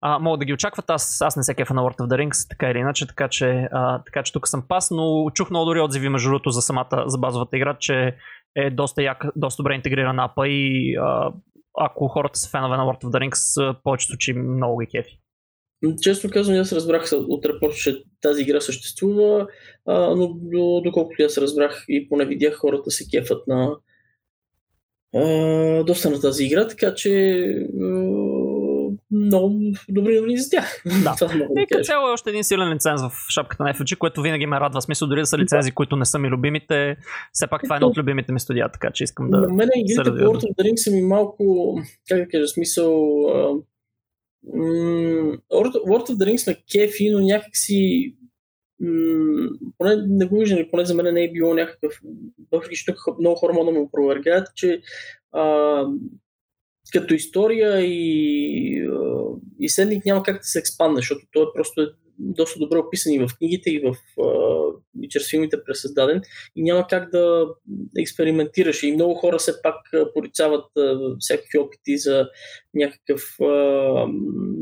а, 0.00 0.18
могат 0.18 0.38
да 0.38 0.44
ги 0.44 0.52
очакват. 0.52 0.90
Аз, 0.90 1.20
аз 1.20 1.36
не 1.36 1.42
се 1.42 1.54
кефа 1.54 1.74
на 1.74 1.82
World 1.82 1.98
of 1.98 2.06
the 2.06 2.26
Rings, 2.26 2.48
така 2.50 2.70
или 2.70 2.78
иначе, 2.78 3.06
така 3.06 3.28
че, 3.28 3.68
а, 3.72 4.02
така 4.02 4.22
че 4.22 4.32
тук 4.32 4.48
съм 4.48 4.64
пас, 4.68 4.90
но 4.90 5.30
чух 5.34 5.50
много 5.50 5.66
дори 5.66 5.80
отзиви 5.80 6.08
между 6.08 6.28
другото 6.28 6.50
за 6.50 6.62
самата, 6.62 7.04
за 7.06 7.18
базовата 7.18 7.56
игра, 7.56 7.76
че 7.80 8.16
е 8.56 8.70
доста, 8.70 9.02
як, 9.02 9.24
доста 9.36 9.62
добре 9.62 9.74
интегрирана 9.74 10.24
апа 10.24 10.48
и 10.48 10.96
а, 10.96 11.32
ако 11.78 12.08
хората 12.08 12.38
са 12.38 12.50
фенове 12.50 12.76
на 12.76 12.82
World 12.82 13.04
of 13.04 13.10
the 13.10 13.28
Rings, 13.28 13.76
повечето 13.82 14.16
че 14.18 14.32
много 14.32 14.78
ги 14.78 14.86
кефи. 14.86 15.18
Често 16.02 16.30
казвам, 16.30 16.60
аз 16.60 16.72
разбрах 16.72 17.08
от 17.12 17.46
репорт, 17.46 17.74
че 17.74 18.02
тази 18.20 18.42
игра 18.42 18.60
съществува, 18.60 19.46
а, 19.86 20.14
но 20.16 20.28
доколкото 20.84 21.22
аз 21.24 21.38
разбрах 21.38 21.84
и 21.88 22.08
поне 22.08 22.24
видях, 22.24 22.54
хората 22.54 22.90
се 22.90 23.04
кефат 23.10 23.46
на 23.46 23.76
а, 25.14 25.84
доста 25.84 26.10
на 26.10 26.20
тази 26.20 26.44
игра, 26.44 26.68
така 26.68 26.94
че 26.94 27.10
много 29.10 29.54
добри 29.88 30.16
новини 30.16 30.38
за 30.38 30.50
тях. 30.50 30.82
Да. 31.04 31.16
и 31.62 31.66
като 31.70 31.84
цяло 31.84 32.08
е 32.08 32.12
още 32.12 32.30
един 32.30 32.44
силен 32.44 32.74
лиценз 32.74 33.02
в 33.02 33.10
шапката 33.30 33.62
на 33.62 33.74
FG, 33.74 33.98
което 33.98 34.22
винаги 34.22 34.46
ме 34.46 34.60
радва. 34.60 34.82
Смисъл, 34.82 35.08
дори 35.08 35.20
да 35.20 35.26
са 35.26 35.38
лицензи, 35.38 35.70
да. 35.70 35.74
които 35.74 35.96
не 35.96 36.04
са 36.04 36.18
ми 36.18 36.28
любимите, 36.28 36.96
все 37.32 37.46
пак 37.46 37.62
това 37.62 37.74
е 37.74 37.78
едно 37.78 37.86
от 37.86 37.98
любимите 37.98 38.32
ми 38.32 38.40
студия, 38.40 38.68
така 38.72 38.90
че 38.90 39.04
искам 39.04 39.30
да. 39.30 39.38
На 39.38 39.48
мен 39.48 39.68
игрите 39.76 40.10
по 40.10 40.16
World 40.16 40.42
of 40.42 40.56
the 40.56 40.70
Rings 40.70 40.76
са 40.76 40.90
ми 40.90 41.02
малко, 41.02 41.74
как 42.08 42.18
да 42.18 42.28
кажа, 42.28 42.48
смисъл. 42.48 42.94
World 45.52 45.76
of 45.86 46.10
the 46.10 46.34
Rings 46.34 46.46
на 46.46 46.56
кефи, 46.72 47.10
но 47.10 47.20
някакси 47.20 48.14
поне 49.78 49.96
не 50.08 50.26
го 50.26 50.38
виждам, 50.38 50.64
поне 50.70 50.84
за 50.84 50.94
мен 50.94 51.14
не 51.14 51.24
е 51.24 51.32
било 51.32 51.54
някакъв, 51.54 52.00
въпреки 52.52 52.76
че 52.76 52.86
тук 52.86 53.18
много 53.18 53.36
хора 53.36 53.52
могат 53.52 53.74
да 53.74 53.80
ме 53.80 53.86
опровергаят, 53.86 54.48
че 54.54 54.80
а, 55.32 55.42
като 56.92 57.14
история 57.14 57.80
и, 57.80 58.88
и 59.60 59.68
Сендик 59.68 60.04
няма 60.04 60.22
как 60.22 60.36
да 60.36 60.44
се 60.44 60.58
експандне, 60.58 60.96
защото 60.96 61.20
той 61.32 61.42
е 61.42 61.54
просто 61.54 61.80
е 61.80 61.86
доста 62.18 62.58
добре 62.58 62.78
описан 62.78 63.12
и 63.12 63.18
в 63.18 63.28
книгите, 63.38 63.70
и, 63.70 63.78
в, 63.78 63.96
и 65.02 65.08
чрез 65.08 65.30
филмите 65.30 65.64
пресъздаден 65.64 66.22
и 66.56 66.62
няма 66.62 66.86
как 66.86 67.10
да 67.10 67.46
експериментираш. 67.98 68.82
И 68.82 68.92
много 68.92 69.14
хора 69.14 69.38
все 69.38 69.62
пак 69.62 69.76
порицават 70.14 70.64
всякакви 71.18 71.58
опити 71.58 71.98
за 71.98 72.28
някакъв, 72.74 73.22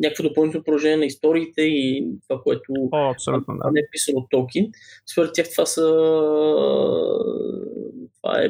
някакво 0.02 0.22
допълнително 0.22 0.64
продължение 0.64 0.96
на 0.96 1.06
историите 1.06 1.62
и 1.62 2.06
това, 2.28 2.42
което 2.42 2.72
О, 2.92 3.10
абсолютно, 3.10 3.54
да. 3.54 3.70
не 3.72 3.80
е 3.80 3.90
писано 3.92 4.18
от 4.18 4.30
Толкин. 4.30 4.70
Според 5.12 5.30
тях 5.34 5.46
това 5.50 5.66
са 5.66 5.82
това 8.22 8.42
е 8.42 8.48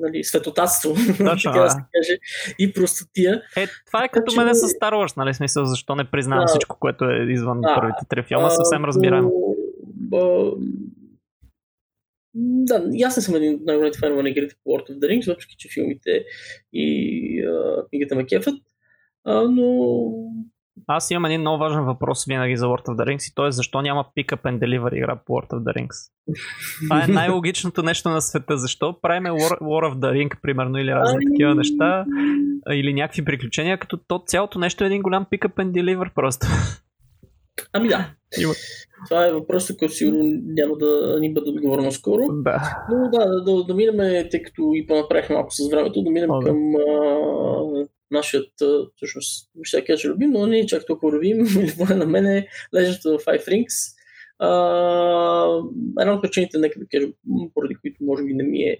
нали, 0.00 0.24
светотатство, 0.24 0.94
така 1.18 1.60
да 1.60 1.70
се 1.70 1.78
каже, 1.92 2.18
и 2.58 2.72
простотия. 2.72 3.42
Е, 3.56 3.66
това 3.86 4.04
е 4.04 4.08
като 4.08 4.32
че... 4.32 4.38
мене 4.38 4.54
с 4.54 4.68
Star 4.68 4.92
Wars, 4.92 5.16
нали, 5.16 5.34
смисъл, 5.34 5.64
защо 5.64 5.94
не 5.94 6.10
признавам 6.10 6.44
да. 6.44 6.48
всичко, 6.48 6.76
което 6.80 7.04
е 7.04 7.26
извън 7.28 7.60
да. 7.60 7.74
първите 7.74 8.06
три 8.08 8.22
филма, 8.22 8.50
съвсем 8.50 8.84
разбираемо. 8.84 9.32
Да, 12.34 12.84
аз 13.04 13.16
не 13.16 13.22
съм 13.22 13.34
един 13.34 13.54
от 13.54 13.60
най-големите 13.64 13.98
фенове 13.98 14.22
на 14.22 14.30
игрите 14.30 14.54
по 14.64 14.70
World 14.70 14.90
of 14.90 14.98
the 14.98 15.06
Rings, 15.06 15.26
въпреки 15.26 15.54
че 15.58 15.68
филмите 15.74 16.24
и 16.72 17.44
книгата 17.90 18.14
ме 18.16 18.26
кефат, 18.26 18.54
а, 19.24 19.42
но 19.42 20.10
аз 20.86 21.10
имам 21.10 21.24
един 21.24 21.40
много 21.40 21.58
важен 21.58 21.84
въпрос 21.84 22.24
винаги 22.24 22.56
за 22.56 22.66
World 22.66 22.86
of 22.86 22.96
the 22.96 23.04
Rings 23.06 23.30
и 23.30 23.34
то 23.34 23.46
е 23.46 23.52
защо 23.52 23.82
няма 23.82 24.04
Pick 24.16 24.26
Up 24.26 24.42
and 24.42 24.58
Deliver 24.58 24.96
игра 24.96 25.16
по 25.26 25.32
World 25.32 25.50
of 25.50 25.58
the 25.58 25.76
Rings. 25.76 26.10
Това 26.82 27.04
е 27.04 27.06
най-логичното 27.06 27.82
нещо 27.82 28.08
на 28.10 28.20
света. 28.20 28.56
Защо 28.56 29.00
правим 29.02 29.24
War, 29.24 29.60
War 29.60 29.92
of 29.92 29.94
the 29.94 30.12
Ring, 30.12 30.40
примерно, 30.42 30.78
или 30.78 30.94
разни 30.94 31.16
ами. 31.16 31.24
такива 31.24 31.54
неща, 31.54 32.04
или 32.72 32.94
някакви 32.94 33.24
приключения, 33.24 33.78
като 33.78 33.96
то 33.96 34.22
цялото 34.26 34.58
нещо 34.58 34.84
е 34.84 34.86
един 34.86 35.02
голям 35.02 35.26
Pick 35.32 35.48
Up 35.48 35.54
and 35.54 35.70
Deliver 35.70 36.14
просто. 36.14 36.46
Ами 37.72 37.88
да. 37.88 38.10
Има. 38.42 38.52
Това 39.08 39.26
е 39.26 39.32
въпросът, 39.32 39.78
който 39.78 39.94
сигурно 39.94 40.24
няма 40.44 40.76
да 40.76 41.18
ни 41.20 41.34
бъде 41.34 41.50
отговорено 41.50 41.92
скоро. 41.92 42.22
Да. 42.30 42.84
Но 42.90 43.10
да, 43.10 43.28
да, 43.28 43.44
да, 43.44 43.64
да 43.64 43.74
минем, 43.74 44.28
тъй 44.30 44.42
като 44.42 44.70
и 44.74 44.86
по-направихме 44.86 45.34
малко 45.34 45.50
с 45.54 45.70
времето, 45.70 46.02
да 46.02 46.10
минем 46.10 46.30
О, 46.30 46.40
да. 46.40 46.46
към 46.46 46.74
а, 46.76 47.86
нашият, 48.10 48.52
всъщност, 48.96 49.50
ще 49.62 49.84
кажа 49.84 50.08
любим, 50.08 50.30
но 50.30 50.46
не 50.46 50.58
е 50.58 50.66
чак 50.66 50.86
толкова 50.86 51.12
любим, 51.12 51.46
поне 51.78 51.94
на 51.94 52.06
мен 52.06 52.26
е 52.26 52.46
Legend 52.74 53.02
of 53.02 53.24
Five 53.24 53.48
Rings. 53.48 54.00
Uh, 54.42 55.70
една 56.00 56.14
от 56.14 56.22
причините, 56.22 56.58
нека 56.58 56.80
да 56.80 56.86
кажа, 56.86 57.06
поради 57.54 57.74
които 57.74 58.04
може 58.04 58.24
би 58.24 58.34
не 58.34 58.42
ми 58.42 58.58
е 58.58 58.78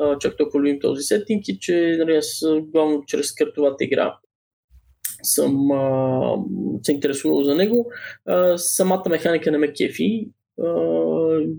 uh, 0.00 0.18
чак 0.18 0.36
толкова 0.36 0.60
любим 0.60 0.80
този 0.80 1.02
сеттинг 1.02 1.48
и 1.48 1.58
че 1.58 1.96
нали, 1.98 2.16
аз 2.16 2.42
главно 2.62 3.02
чрез 3.06 3.32
картовата 3.32 3.84
игра 3.84 4.16
съм 5.22 5.54
uh, 5.54 6.44
се 6.82 6.92
интересувал 6.92 7.42
за 7.42 7.54
него. 7.54 7.86
Uh, 8.28 8.56
самата 8.56 9.02
механика 9.08 9.50
не 9.50 9.58
ме 9.58 9.72
кефи. 9.72 10.28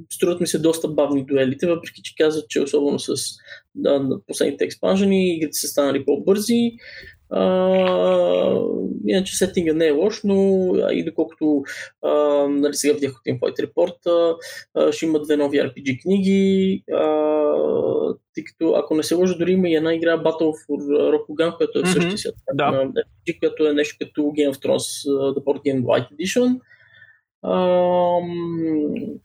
Струват 0.09 0.41
ми 0.41 0.47
се 0.47 0.59
доста 0.59 0.87
бавни 0.87 1.25
дуелите, 1.25 1.67
въпреки 1.67 2.01
че 2.03 2.15
казват, 2.17 2.49
че 2.49 2.61
особено 2.61 2.99
с 2.99 3.13
да, 3.75 4.09
последните 4.27 4.63
експанжени 4.63 5.35
игрите 5.35 5.53
са 5.53 5.67
станали 5.67 6.05
по-бързи. 6.05 6.71
Uh, 7.31 8.87
иначе 9.07 9.37
сеттинга 9.37 9.73
не 9.73 9.87
е 9.87 9.91
лош, 9.91 10.21
но 10.23 10.71
и 10.91 11.03
доколкото 11.03 11.63
uh, 12.05 12.47
нали, 12.47 12.73
сега 12.73 12.93
видях 12.93 13.11
от 13.11 13.25
Infight 13.25 13.65
Report, 13.65 14.05
uh, 14.77 14.91
ще 14.91 15.05
има 15.05 15.21
две 15.21 15.37
нови 15.37 15.57
RPG 15.57 16.01
книги, 16.01 16.83
uh, 16.91 18.17
тъй 18.35 18.43
като 18.43 18.73
ако 18.73 18.95
не 18.95 19.03
се 19.03 19.15
лъжа, 19.15 19.37
дори 19.37 19.51
има 19.51 19.69
и 19.69 19.75
една 19.75 19.93
игра 19.93 20.23
Battle 20.23 20.53
for 20.67 20.79
Rokugan, 21.15 21.57
която 21.57 21.79
е 21.79 21.81
mm-hmm. 21.81 22.09
същия 22.09 22.31
да. 22.53 22.71
на 22.71 22.83
RPG, 22.83 23.39
която 23.39 23.67
е 23.67 23.73
нещо 23.73 23.95
като 23.99 24.21
Game 24.21 24.53
of 24.53 24.65
Thrones 24.65 25.09
The 25.09 25.43
Board 25.43 25.61
Game 25.65 25.83
White 25.83 26.09
Edition. 26.11 26.59
Uh, 27.45 29.19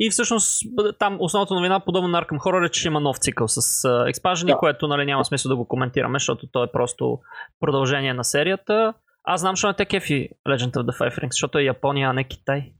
и 0.00 0.10
всъщност 0.10 0.62
там 0.98 1.16
основната 1.20 1.54
новина, 1.54 1.80
подобно 1.80 2.08
на 2.08 2.22
Arkham 2.22 2.38
Horror, 2.38 2.66
е, 2.66 2.70
че 2.70 2.88
има 2.88 3.00
нов 3.00 3.16
цикъл 3.18 3.48
с 3.48 3.88
експажени, 4.08 4.52
да. 4.52 4.58
което 4.58 4.88
нали, 4.88 5.04
няма 5.04 5.24
смисъл 5.24 5.48
да 5.48 5.56
го 5.56 5.68
коментираме, 5.68 6.18
защото 6.18 6.46
то 6.46 6.64
е 6.64 6.72
просто 6.72 7.18
продължение 7.60 8.14
на 8.14 8.24
серията. 8.24 8.94
Аз 9.24 9.40
знам, 9.40 9.54
че 9.56 9.66
не 9.66 9.74
те 9.74 9.86
кефи 9.86 10.28
Legend 10.48 10.72
of 10.72 10.82
the 10.82 10.98
Five 10.98 11.18
Rings, 11.18 11.32
защото 11.32 11.58
е 11.58 11.62
Япония, 11.62 12.10
а 12.10 12.12
не 12.12 12.24
Китай. 12.24 12.72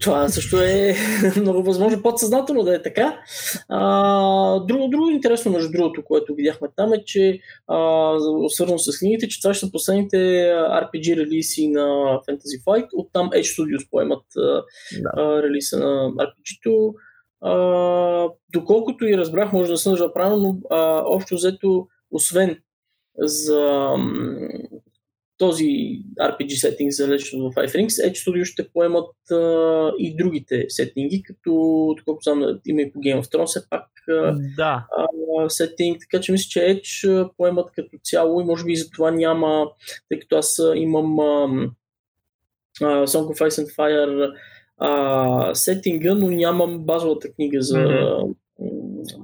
Това 0.00 0.28
също 0.28 0.62
е 0.62 0.94
много 1.36 1.62
възможно 1.62 2.02
подсъзнателно 2.02 2.62
да 2.62 2.74
е 2.74 2.82
така. 2.82 3.18
А, 3.68 4.60
друго, 4.60 4.88
друго 4.88 5.10
интересно, 5.10 5.52
между 5.52 5.72
другото, 5.72 6.04
което 6.04 6.34
видяхме 6.34 6.68
там 6.76 6.92
е, 6.92 7.04
че 7.04 7.40
а, 7.68 8.18
свързано 8.48 8.78
с 8.78 8.98
книгите, 8.98 9.28
че 9.28 9.42
това 9.42 9.54
ще 9.54 9.66
са 9.66 9.72
последните 9.72 10.16
RPG 10.56 11.16
релиси 11.16 11.68
на 11.68 11.80
Fantasy 12.28 12.64
Flight. 12.66 12.88
Оттам 12.96 13.30
Edge 13.30 13.60
Studios 13.60 13.90
поемат 13.90 14.24
да. 14.34 14.64
а, 15.16 15.42
релиса 15.42 15.78
на 15.78 16.10
RPG-то. 16.10 16.94
А, 17.40 18.28
доколкото 18.52 19.06
и 19.06 19.16
разбрах, 19.16 19.52
може 19.52 19.70
да 19.70 19.78
съм 19.78 19.96
правилно, 20.14 20.60
но 20.70 20.76
а, 20.76 21.02
общо 21.06 21.34
взето, 21.34 21.86
освен 22.10 22.58
за 23.18 23.88
този 25.42 25.66
RPG 26.20 26.54
сеттинг 26.54 26.92
залечен 26.92 27.40
в 27.40 27.50
iFrinks, 27.54 27.88
Edge 27.88 28.14
Studio 28.14 28.44
ще 28.44 28.68
поемат 28.68 29.30
а, 29.30 29.92
и 29.98 30.16
другите 30.16 30.64
сеттинги, 30.68 31.22
като, 31.22 31.50
доколкото 31.98 32.22
знам, 32.22 32.60
има 32.66 32.82
и 32.82 32.92
по 32.92 32.98
Game 32.98 33.22
of 33.22 33.34
Thrones, 33.34 33.46
все 33.46 33.60
пак 33.70 33.86
да. 34.56 34.86
а, 35.38 35.50
сеттинг, 35.50 35.98
така 36.00 36.22
че 36.22 36.32
мисля, 36.32 36.48
че 36.48 36.60
Edge 36.60 37.30
поемат 37.36 37.70
като 37.74 37.98
цяло 38.04 38.40
и 38.40 38.44
може 38.44 38.64
би 38.64 38.76
за 38.76 38.90
това 38.90 39.10
няма, 39.10 39.66
тъй 40.08 40.18
като 40.18 40.36
аз 40.36 40.60
имам 40.74 41.20
а, 41.20 41.68
а, 42.80 43.06
Song 43.06 43.34
of 43.34 43.48
Ice 43.48 43.64
and 43.64 43.76
Fire 43.76 44.32
а, 44.78 45.54
сетинга, 45.54 46.14
но 46.14 46.30
нямам 46.30 46.78
базовата 46.78 47.32
книга 47.32 47.62
за 47.62 47.78
mm-hmm. 47.78 48.34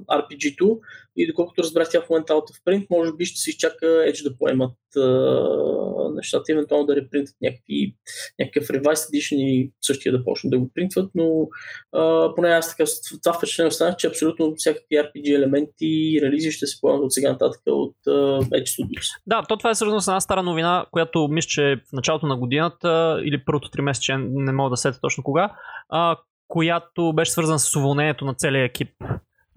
RPG-то 0.09 0.79
и 1.17 1.27
доколкото 1.27 1.63
разбрах 1.63 1.89
тя 1.91 2.01
в 2.01 2.09
момента 2.09 2.33
out 2.33 2.43
of 2.51 2.63
print, 2.65 2.87
може 2.89 3.11
би 3.13 3.25
ще 3.25 3.39
се 3.39 3.49
изчака 3.49 3.85
Edge 3.85 4.23
да 4.23 4.37
поемат 4.37 4.77
а, 4.97 6.11
нещата, 6.15 6.51
евентуално 6.51 6.85
да 6.85 6.95
репринтат 6.95 7.35
някакви, 7.41 7.95
някакъв 8.39 8.67
Revised 8.67 9.13
Edition 9.13 9.35
и 9.35 9.71
същия 9.81 10.11
да 10.11 10.23
почнат 10.23 10.51
да 10.51 10.59
го 10.59 10.71
принтват, 10.73 11.11
но 11.15 11.47
а, 11.93 12.35
поне 12.35 12.49
аз 12.49 12.77
така 12.77 12.89
това 13.23 13.37
впечатление 13.37 13.67
останах, 13.67 13.95
че 13.95 14.07
абсолютно 14.07 14.53
всякакви 14.55 14.95
RPG 14.95 15.35
елементи 15.35 15.85
и 15.85 16.21
релизи 16.21 16.51
ще 16.51 16.67
се 16.67 16.81
поемат 16.81 17.03
от 17.03 17.13
сега 17.13 17.31
нататък 17.31 17.61
от 17.65 17.95
а, 18.07 18.11
Edge 18.41 18.81
Studios. 18.81 19.21
Да, 19.27 19.43
то 19.49 19.57
това 19.57 19.69
е 19.69 19.75
свързано 19.75 20.01
с 20.01 20.07
една 20.07 20.19
стара 20.19 20.43
новина, 20.43 20.85
която 20.91 21.27
мисля, 21.27 21.47
че 21.47 21.81
в 21.89 21.93
началото 21.93 22.27
на 22.27 22.37
годината 22.37 23.21
или 23.25 23.43
първото 23.45 23.69
три 23.69 23.81
месеца, 23.81 24.17
не 24.17 24.51
мога 24.51 24.69
да 24.69 24.77
сета 24.77 24.99
точно 25.01 25.23
кога, 25.23 25.53
а, 25.89 26.17
която 26.47 27.13
беше 27.13 27.31
свързана 27.31 27.59
с 27.59 27.75
уволнението 27.75 28.25
на 28.25 28.33
целия 28.33 28.63
екип 28.63 28.89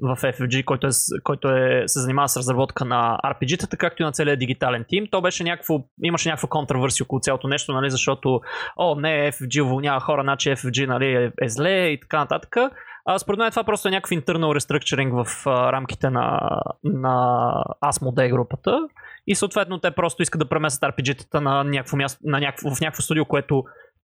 в 0.03 0.17
FFG, 0.17 0.65
който, 0.65 0.87
е, 0.87 0.91
който 1.23 1.49
е, 1.49 1.83
се 1.87 2.01
занимава 2.01 2.29
с 2.29 2.37
разработка 2.37 2.85
на 2.85 3.19
RPG-тата, 3.25 3.77
както 3.77 4.03
и 4.03 4.05
на 4.05 4.13
целият 4.13 4.39
дигитален 4.39 4.85
тим. 4.89 5.07
То 5.11 5.21
беше 5.23 5.45
някакво, 5.45 5.81
имаше 6.03 6.29
някаква 6.29 6.49
контравърсия 6.49 7.05
около 7.05 7.21
цялото 7.21 7.49
нещо, 7.49 7.73
нали, 7.73 7.91
защото, 7.91 8.41
о, 8.77 8.95
не, 8.95 9.33
FFG 9.33 9.63
уволнява 9.63 10.01
хора, 10.01 10.23
значи 10.23 10.51
FFG 10.51 10.87
нали, 10.87 11.07
е, 11.07 11.33
е 11.43 11.49
зле 11.49 11.87
и 11.87 12.01
така 12.01 12.19
нататък. 12.19 12.57
А, 13.05 13.19
според 13.19 13.39
мен 13.39 13.51
това 13.51 13.65
просто 13.65 13.89
е 13.89 13.91
някакъв 13.91 14.11
internal 14.11 14.59
restructuring 14.59 15.25
в 15.25 15.47
а, 15.47 15.73
рамките 15.73 16.11
на, 16.11 16.51
на 16.85 17.55
Asmodee 17.85 18.31
групата. 18.31 18.79
И 19.27 19.35
съответно 19.35 19.79
те 19.79 19.91
просто 19.91 20.23
искат 20.23 20.39
да 20.39 20.49
преместят 20.49 20.95
RPG-тата 20.95 21.41
на 21.41 21.65
някакво 21.65 21.97
място, 21.97 22.21
на 22.25 22.41
някакво, 22.41 22.75
в 22.75 22.81
някакво 22.81 23.03
студио, 23.03 23.25
което 23.25 23.65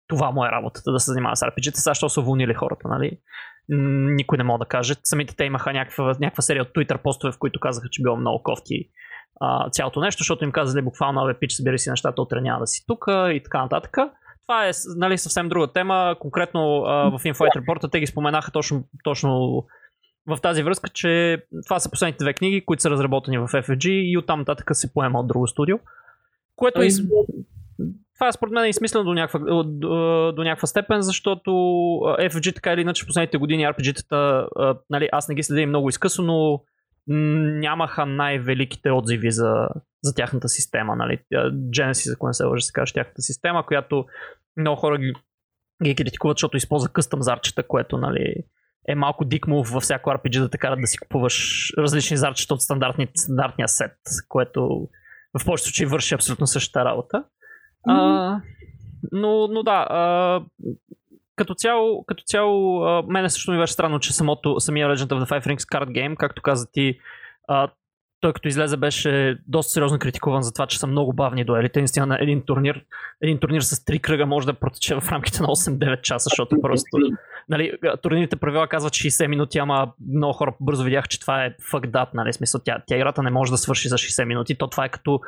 това 0.09 0.31
му 0.31 0.45
е 0.45 0.49
работата 0.49 0.93
да 0.93 1.01
се 1.01 1.11
занимава 1.11 1.37
с 1.37 1.41
RPG-та. 1.41 1.81
Сега 1.81 1.95
що 1.95 2.09
са 2.09 2.21
уволнили 2.21 2.55
хората, 2.55 2.89
нали? 2.89 3.19
Никой 3.69 4.39
не 4.39 4.45
мога 4.45 4.59
да 4.59 4.69
каже. 4.69 4.95
Самите 5.05 5.37
те 5.37 5.45
имаха 5.45 5.73
някаква, 5.73 6.17
някаква 6.21 6.43
серия 6.43 6.63
от 6.63 6.69
Twitter 6.69 7.03
постове, 7.03 7.33
в 7.33 7.39
които 7.39 7.61
казаха, 7.61 7.89
че 7.91 8.03
било 8.03 8.17
много 8.17 8.43
кофти 8.43 8.89
а, 9.41 9.71
цялото 9.71 10.01
нещо, 10.01 10.21
защото 10.21 10.45
им 10.45 10.53
казали 10.53 10.83
буквално, 10.83 11.21
абе, 11.21 11.39
пич, 11.39 11.53
събери 11.53 11.79
си 11.79 11.91
нещата, 11.91 12.23
утре 12.23 12.41
няма 12.41 12.61
да 12.61 12.67
си 12.67 12.85
тук 12.87 13.05
и 13.09 13.41
така 13.45 13.63
нататък. 13.63 13.97
Това 14.43 14.69
е 14.69 14.71
нали, 14.97 15.19
съвсем 15.19 15.49
друга 15.49 15.73
тема. 15.73 16.17
Конкретно 16.21 16.83
а, 16.87 17.19
в 17.19 17.23
Infight 17.23 17.57
Report 17.57 17.93
те 17.93 18.01
ги 18.01 18.07
споменаха 18.07 18.51
точно, 18.51 18.85
точно 19.05 19.65
в 20.27 20.39
тази 20.43 20.63
връзка, 20.63 20.89
че 20.89 21.43
това 21.67 21.81
са 21.81 21.91
последните 21.91 22.25
две 22.25 22.35
книги, 22.35 22.65
които 22.67 22.83
са 22.83 22.91
разработени 22.91 23.39
в 23.39 23.49
FFG 23.49 23.89
и 23.89 24.19
оттам 24.19 24.39
нататък 24.39 24.69
се 24.73 24.93
поема 24.93 25.21
от 25.21 25.27
друго 25.27 25.47
студио. 25.47 25.79
Което 26.57 26.83
е, 26.83 26.89
това 28.15 28.33
според 28.33 28.53
мен 28.53 28.65
е 28.65 28.69
измислено 28.69 29.05
до 29.05 29.15
някаква, 29.15 29.65
до, 29.65 30.33
до 30.33 30.45
някаква 30.45 30.67
степен, 30.67 31.03
защото 31.03 31.51
FFG 32.05 32.55
така 32.55 32.73
или 32.73 32.81
иначе 32.81 33.07
последните 33.07 33.39
години 33.39 33.67
RPG-тата, 33.67 34.47
нали, 34.91 35.09
аз 35.13 35.29
не 35.29 35.35
ги 35.35 35.43
следя 35.43 35.67
много 35.67 35.89
изкъсно, 35.89 36.25
но 36.25 36.63
нямаха 37.07 38.07
най-великите 38.07 38.91
отзиви 38.91 39.31
за, 39.31 39.69
за 40.03 40.15
тяхната 40.15 40.49
система. 40.49 40.97
Нали. 40.97 41.19
Genesis, 41.53 42.15
ако 42.15 42.27
не 42.27 42.35
се 42.35 42.45
лъжа, 42.45 42.61
се 42.61 42.73
каже 42.73 42.93
тяхната 42.93 43.23
система, 43.23 43.67
която 43.67 44.05
много 44.57 44.81
хора 44.81 44.99
ги, 44.99 45.13
ги 45.85 45.95
критикуват, 45.95 46.37
защото 46.37 46.57
използва 46.57 46.89
къстъм 46.89 47.23
зарчета, 47.23 47.63
което 47.63 47.99
нали, 47.99 48.35
е 48.89 48.95
малко 48.95 49.25
дик 49.25 49.47
мув 49.47 49.71
във 49.71 49.83
всяко 49.83 50.11
RPG 50.11 50.41
да 50.41 50.51
те 50.51 50.59
карат 50.59 50.81
да 50.81 50.87
си 50.87 50.99
купуваш 50.99 51.69
различни 51.79 52.17
зарчета 52.17 52.55
от 52.55 52.63
стандартния 52.63 53.69
сет, 53.69 53.99
което 54.29 54.89
в 55.41 55.45
повечето 55.45 55.69
случаи 55.69 55.87
върши 55.87 56.15
абсолютно 56.15 56.47
същата 56.47 56.85
работа. 56.85 57.25
А, 57.89 58.41
но, 59.13 59.49
но 59.49 59.63
да, 59.63 59.87
а, 59.91 60.41
като 61.37 61.55
цяло, 61.55 62.05
като 62.05 62.25
цяло 62.27 62.85
а, 62.85 63.03
мене 63.09 63.31
също 63.31 63.53
ми 63.53 63.59
беше 63.59 63.73
странно, 63.73 64.01
че 64.01 64.13
самото, 64.13 64.61
самия 64.61 64.89
Legend 64.89 65.09
of 65.09 65.25
the 65.25 65.31
Five 65.31 65.47
Rings 65.47 65.73
card 65.73 65.89
game, 65.89 66.17
както 66.17 66.43
каза 66.43 66.67
ти, 66.73 66.99
а, 67.49 67.69
той 68.25 68.33
като 68.33 68.49
излезе 68.49 68.77
беше 68.77 69.39
доста 69.47 69.73
сериозно 69.73 69.99
критикуван 69.99 70.43
за 70.43 70.53
това, 70.53 70.67
че 70.67 70.79
са 70.79 70.87
много 70.87 71.13
бавни 71.13 71.45
дуелите. 71.45 71.79
Наистина 71.79 72.07
на 72.07 72.19
един 72.21 72.43
турнир, 72.43 72.85
един 73.23 73.39
турнир 73.39 73.61
с 73.61 73.85
три 73.85 73.99
кръга 73.99 74.27
може 74.27 74.47
да 74.47 74.55
протече 74.55 74.95
в 74.95 75.13
рамките 75.13 75.43
на 75.43 75.49
8-9 75.49 76.01
часа, 76.01 76.25
защото 76.25 76.57
просто 76.63 76.99
нали, 77.49 77.73
турнирните 78.03 78.37
правила 78.37 78.69
казват 78.69 78.93
60 78.93 79.27
минути, 79.27 79.59
ама 79.59 79.93
много 80.15 80.33
хора 80.33 80.55
бързо 80.61 80.85
видяха, 80.85 81.09
че 81.09 81.21
това 81.21 81.45
е 81.45 81.51
fucked 81.51 81.91
up, 81.91 82.09
нали, 82.15 82.33
смисъл, 82.33 82.61
тя, 82.65 82.83
тя 82.87 82.97
играта 82.97 83.23
не 83.23 83.31
може 83.31 83.51
да 83.51 83.59
свърши 83.59 83.89
за 83.89 83.97
60 83.97 84.25
минути, 84.25 84.59
то 84.59 84.67
това 84.67 84.85
е 84.85 84.89
като 84.89 85.21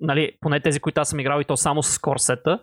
нали, 0.00 0.32
поне 0.40 0.60
тези, 0.60 0.80
които 0.80 1.00
аз 1.00 1.08
съм 1.08 1.20
играл 1.20 1.40
и 1.40 1.44
то 1.44 1.56
само 1.56 1.82
с 1.82 1.98
корсета, 1.98 2.58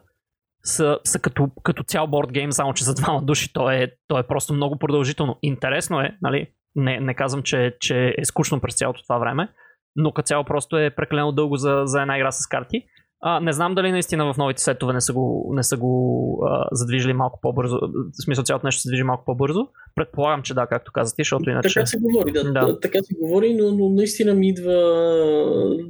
са, 0.63 0.99
са 1.03 1.19
като, 1.19 1.49
като 1.63 1.83
цял 1.83 2.07
борд 2.07 2.31
гейм, 2.31 2.51
само 2.51 2.73
че 2.73 2.83
за 2.83 2.93
двама 2.93 3.21
души 3.21 3.53
то 3.53 3.71
е, 3.71 3.91
то 4.07 4.19
е 4.19 4.27
просто 4.27 4.53
много 4.53 4.79
продължително. 4.79 5.37
Интересно 5.41 6.01
е, 6.01 6.17
нали? 6.21 6.47
Не, 6.75 6.99
не 6.99 7.13
казвам, 7.13 7.43
че, 7.43 7.75
че 7.79 8.13
е 8.17 8.25
скучно 8.25 8.61
през 8.61 8.75
цялото 8.75 9.03
това 9.03 9.17
време, 9.17 9.49
но 9.95 10.11
като 10.11 10.27
цяло 10.27 10.43
просто 10.43 10.77
е 10.77 10.89
прекалено 10.89 11.31
дълго 11.31 11.55
за, 11.55 11.81
за 11.85 12.01
една 12.01 12.17
игра 12.17 12.31
с 12.31 12.47
карти. 12.47 12.85
А, 13.21 13.39
не 13.39 13.53
знам 13.53 13.75
дали 13.75 13.91
наистина 13.91 14.33
в 14.33 14.37
новите 14.37 14.61
сетове 14.61 14.93
не 14.93 15.01
са 15.01 15.13
го, 15.13 15.51
не 15.55 15.63
са 15.63 15.77
го 15.77 16.43
а, 16.47 16.67
задвижили 16.71 17.13
малко 17.13 17.39
по-бързо. 17.41 17.79
В 18.19 18.23
смисъл 18.23 18.43
цялото 18.43 18.67
нещо 18.67 18.81
се 18.81 18.89
движи 18.89 19.03
малко 19.03 19.25
по-бързо. 19.25 19.67
Предполагам, 19.95 20.41
че 20.41 20.53
да, 20.53 20.67
както 20.67 20.91
каза 20.91 21.15
ти, 21.15 21.19
защото 21.19 21.49
иначе... 21.49 21.73
Така 21.73 21.85
се 21.85 21.97
говори, 21.97 22.31
да. 22.31 22.51
да. 22.51 22.79
Така 22.79 22.99
се 23.01 23.13
говори, 23.21 23.53
но, 23.53 23.71
но 23.71 23.89
наистина 23.89 24.33
ми 24.33 24.47
идва 24.49 24.75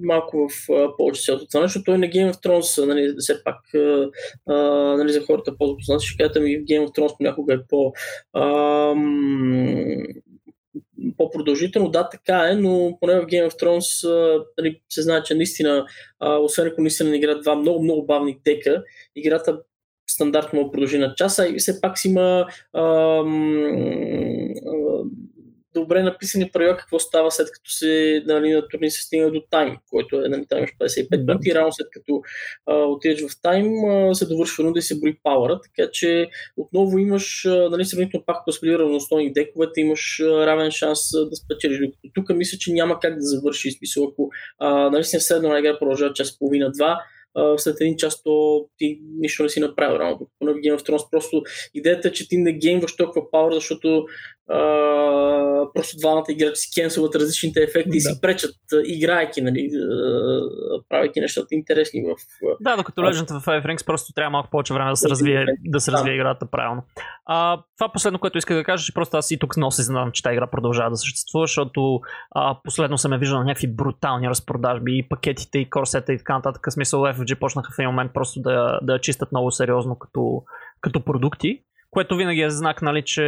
малко 0.03 0.47
в 0.49 0.67
повече 0.97 1.21
цялото 1.21 1.47
това 1.47 1.61
нещо. 1.61 1.83
Той 1.85 1.97
на 1.97 2.05
Game 2.05 2.31
of 2.31 2.45
Thrones, 2.45 2.85
нали, 2.85 3.15
все 3.17 3.43
пак 3.43 3.59
а, 4.47 4.55
нали, 4.97 5.11
за 5.11 5.21
хората 5.25 5.57
по-запознати, 5.57 6.05
ще 6.05 6.23
кажете 6.23 6.39
ми 6.39 6.57
в 6.57 6.65
Game 6.65 6.87
of 6.87 6.97
Thrones 6.97 7.17
понякога 7.17 7.53
е 7.53 7.67
по... 7.69 7.93
А, 8.33 8.43
по-продължително. 11.17 11.89
Да, 11.89 12.09
така 12.09 12.49
е, 12.49 12.55
но 12.55 12.97
поне 13.01 13.19
в 13.21 13.25
Game 13.25 13.49
of 13.49 13.61
Thrones 13.61 14.07
нали, 14.57 14.81
се 14.89 15.01
знае, 15.01 15.23
че 15.23 15.35
наистина, 15.35 15.85
освен 16.21 16.67
ако 16.67 16.81
наистина 16.81 17.09
не 17.09 17.17
играят 17.17 17.41
два 17.41 17.55
много, 17.55 17.83
много 17.83 18.05
бавни 18.05 18.39
тека, 18.43 18.83
играта 19.15 19.59
стандартно 20.09 20.71
продължи 20.71 20.97
на 20.97 21.15
часа 21.15 21.47
и 21.47 21.57
все 21.57 21.81
пак 21.81 21.99
си 21.99 22.07
има 22.07 22.47
ам, 22.73 23.73
добре 25.75 26.03
написани 26.03 26.49
правила 26.53 26.77
какво 26.77 26.99
става 26.99 27.31
след 27.31 27.51
като 27.51 27.71
се 27.71 28.23
нали, 28.25 28.51
на 28.51 28.67
турни 28.67 28.91
се 28.91 29.01
стигна 29.01 29.31
до 29.31 29.41
тайм, 29.51 29.77
който 29.89 30.25
е 30.25 30.29
нали, 30.29 30.45
там 30.49 30.59
55 30.59 31.27
минути, 31.27 31.55
рано 31.55 31.71
след 31.71 31.87
като 31.91 32.21
а, 32.65 32.75
отидеш 32.75 33.21
в 33.21 33.41
тайм 33.41 33.85
а, 33.85 34.15
се 34.15 34.25
довършва 34.25 34.73
и 34.75 34.81
се 34.81 34.99
брои 34.99 35.17
пауъра, 35.23 35.59
така 35.61 35.89
че 35.91 36.27
отново 36.57 36.97
имаш 36.97 37.45
а, 37.45 37.69
нали, 37.69 37.85
сравнително 37.85 38.25
пак 38.25 38.37
сподели 38.53 38.79
равностойни 38.79 39.33
дековете, 39.33 39.81
имаш 39.81 40.19
а, 40.19 40.45
равен 40.45 40.71
шанс 40.71 40.99
а, 41.13 41.29
да 41.29 41.35
спечелиш. 41.35 41.79
Докато 41.79 42.09
тук 42.13 42.29
мисля, 42.29 42.57
че 42.57 42.73
няма 42.73 42.99
как 42.99 43.13
да 43.15 43.21
завърши 43.21 43.71
смисъл, 43.71 44.03
ако 44.11 44.29
а, 44.59 44.89
нали, 44.89 45.03
си 45.03 45.19
средно 45.19 45.49
на 45.49 45.59
игра 45.59 45.79
продължава 45.79 46.13
час 46.13 46.39
половина-два, 46.39 46.99
след 47.57 47.81
един 47.81 47.97
час 47.97 48.23
то 48.23 48.65
ти 48.77 48.99
нищо 49.19 49.43
не 49.43 49.49
си 49.49 49.59
направил 49.59 49.99
рано. 49.99 50.17
Докато 50.17 50.45
на 50.45 50.51
Game 50.51 50.77
of 50.77 50.89
Thrones 50.89 51.09
просто 51.11 51.43
идеята 51.73 52.07
е, 52.07 52.11
че 52.11 52.27
ти 52.27 52.37
не 52.37 52.53
геймваш 52.53 52.95
толкова 52.95 53.31
пауър, 53.31 53.53
защото 53.53 54.05
а, 54.49 55.73
просто 55.73 55.97
двамата 55.97 56.25
играчи 56.29 56.55
си 56.55 56.81
кенсуват 56.81 57.15
различните 57.15 57.63
ефекти 57.63 57.89
да. 57.89 57.97
и 57.97 58.01
си 58.01 58.21
пречат, 58.21 58.55
играйки, 58.85 59.41
нали, 59.41 59.69
правейки 60.89 61.19
нещата 61.19 61.47
интересни 61.51 62.01
в... 62.01 62.15
Да, 62.61 62.77
докато 62.77 63.01
Legend 63.01 63.27
of 63.27 63.45
Five 63.45 63.65
Rings 63.65 63.85
просто 63.85 64.13
трябва 64.13 64.29
малко 64.29 64.49
повече 64.49 64.73
време 64.73 64.89
да 64.89 64.95
се 64.95 65.09
развие, 65.09 65.45
да 65.65 65.79
се 65.79 65.91
развие 65.91 66.13
да. 66.13 66.15
играта 66.15 66.45
правилно. 66.45 66.83
А, 67.25 67.61
това 67.77 67.91
последно, 67.91 68.19
което 68.19 68.37
исках 68.37 68.57
да 68.57 68.63
кажа, 68.63 68.85
че 68.85 68.93
просто 68.93 69.17
аз 69.17 69.31
и 69.31 69.39
тук 69.39 69.57
носи 69.57 69.83
знам, 69.83 70.11
че 70.11 70.23
тази 70.23 70.33
игра 70.33 70.47
продължава 70.47 70.89
да 70.89 70.97
съществува, 70.97 71.43
защото 71.43 71.99
а, 72.31 72.57
последно 72.63 72.97
съм 72.97 73.13
е 73.13 73.17
виждал 73.17 73.39
на 73.39 73.45
някакви 73.45 73.67
брутални 73.67 74.29
разпродажби 74.29 74.97
и 74.97 75.07
пакетите 75.09 75.59
и 75.59 75.69
корсета 75.69 76.13
и 76.13 76.17
така 76.17 76.33
нататък. 76.33 76.67
Смисъл 76.69 77.01
FFG 77.01 77.39
почнаха 77.39 77.71
в 77.71 77.79
един 77.79 77.89
момент 77.89 78.11
просто 78.13 78.41
да, 78.41 78.79
да 78.83 78.99
чистят 78.99 79.31
много 79.31 79.51
сериозно 79.51 79.99
като, 79.99 80.43
като 80.81 81.03
продукти 81.03 81.61
което 81.95 82.15
винаги 82.15 82.41
е 82.41 82.49
знак, 82.49 82.81
нали, 82.81 83.01
че 83.01 83.23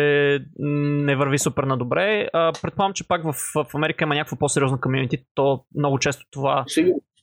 не 0.60 1.15
върви 1.15 1.39
супер 1.39 1.64
на 1.64 1.77
добре. 1.77 2.30
предполагам, 2.34 2.94
че 2.94 3.07
пак 3.07 3.23
в, 3.23 3.34
в 3.56 3.76
Америка 3.76 4.03
има 4.03 4.15
някакво 4.15 4.35
по-сериозно 4.35 4.81
комьюнити, 4.81 5.23
то 5.35 5.65
много 5.76 5.99
често 5.99 6.26
това 6.31 6.65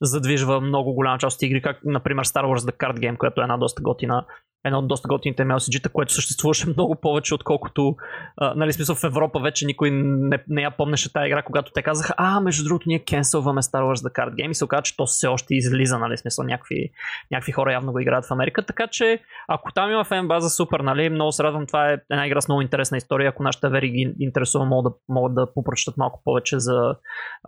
задвижва 0.03 0.61
много 0.61 0.95
голяма 0.95 1.19
част 1.19 1.37
от 1.37 1.43
игри, 1.43 1.63
как 1.63 1.81
например 1.85 2.25
Star 2.25 2.45
Wars 2.45 2.71
The 2.71 2.77
Card 2.77 2.99
Game, 2.99 3.17
която 3.17 3.41
е 3.41 3.45
една 3.45 3.57
доста 3.57 3.83
готина 3.83 4.27
едно 4.65 4.79
от 4.79 4.89
доста 4.89 5.09
готините 5.09 5.43
MLCG-та, 5.43 5.89
което 5.89 6.13
съществуваше 6.13 6.67
много 6.77 6.95
повече, 6.95 7.35
отколкото, 7.35 7.97
а, 8.37 8.55
нали, 8.55 8.73
смисъл 8.73 8.95
в 8.95 9.05
Европа 9.05 9.41
вече 9.41 9.67
никой 9.67 9.91
не, 9.91 10.39
не 10.49 10.63
я 10.63 10.71
помнеше 10.71 11.13
тази 11.13 11.27
игра, 11.27 11.43
когато 11.43 11.73
те 11.73 11.83
казаха, 11.83 12.15
а, 12.17 12.41
между 12.41 12.65
другото, 12.65 12.85
ние 12.89 12.99
кенселваме 12.99 13.63
Star 13.63 13.83
Wars 13.83 14.09
The 14.09 14.13
Card 14.13 14.35
Game 14.35 14.51
и 14.51 14.55
се 14.55 14.65
оказа, 14.65 14.83
че 14.83 14.97
то 14.97 15.07
все 15.07 15.27
още 15.27 15.55
излиза, 15.55 15.99
нали, 15.99 16.17
смисъл 16.17 16.45
някакви, 16.45 16.91
някакви 17.31 17.53
хора 17.53 17.73
явно 17.73 17.93
го 17.93 17.99
играят 17.99 18.27
в 18.27 18.31
Америка, 18.31 18.67
така 18.67 18.87
че 18.87 19.21
ако 19.49 19.73
там 19.73 19.91
има 19.91 20.05
фен 20.05 20.29
база, 20.29 20.51
супер, 20.51 20.81
нали, 20.81 21.09
много 21.09 21.33
се 21.33 21.43
радвам, 21.43 21.67
това 21.67 21.93
е 21.93 21.99
една 22.11 22.27
игра 22.27 22.41
с 22.41 22.49
много 22.49 22.63
интересна 22.63 22.97
история, 22.97 23.29
ако 23.29 23.43
нашите 23.43 23.69
вери 23.69 23.91
ги 23.91 24.15
интересува, 24.21 24.65
могат 24.65 24.93
да, 24.93 24.99
могат 25.09 25.35
да 25.35 25.55
попрочитат 25.55 25.97
малко 25.97 26.21
повече 26.25 26.59
за 26.59 26.95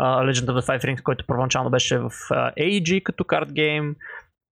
uh, 0.01 0.31
Legend 0.31 0.47
of 0.47 0.61
the 0.61 0.67
Five 0.67 0.85
Rings, 0.85 1.03
който 1.03 1.25
първоначално 1.27 1.71
беше 1.71 1.99
в 1.99 2.11
uh, 2.11 2.55
AEG 2.55 3.03
като 3.03 3.25
карт 3.25 3.53
гейм, 3.53 3.97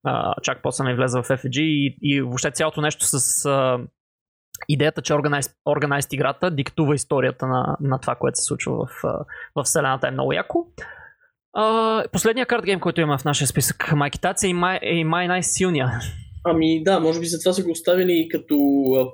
а, 0.04 0.34
чак 0.42 0.60
после 0.64 0.84
не 0.84 0.96
влезе 0.96 1.20
в 1.20 1.24
FG 1.24 1.60
и, 1.60 1.98
и 2.02 2.22
въобще 2.22 2.52
цялото 2.52 2.82
нещо 2.82 3.06
с 3.06 3.46
а, 3.46 3.80
идеята, 4.70 5.02
че 5.02 5.14
Organized, 5.14 5.54
Organized 5.68 6.14
играта 6.14 6.52
диктува 6.52 6.96
историята 6.96 7.48
на, 7.48 7.78
на 7.82 8.00
това, 8.00 8.16
което 8.16 8.40
се 8.40 8.46
случва 8.46 8.74
в, 8.74 8.90
в 9.56 9.64
вселената 9.64 10.08
е 10.08 10.12
много 10.12 10.34
яко. 10.34 10.68
А, 11.54 12.04
последният 12.12 12.50
карт 12.50 12.66
гейм, 12.66 12.80
който 12.80 13.02
има 13.02 13.18
в 13.18 13.26
нашия 13.26 13.48
списък, 13.48 13.92
Майкитация 13.96 14.50
и 14.50 14.54
май, 14.54 14.80
е 14.82 15.04
май 15.04 15.28
най-силния. 15.28 15.92
Ами 16.46 16.84
да, 16.84 17.00
може 17.00 17.20
би 17.20 17.26
за 17.26 17.40
това 17.40 17.54
са 17.54 17.64
го 17.64 17.72
оставили 17.72 18.28
като 18.32 18.56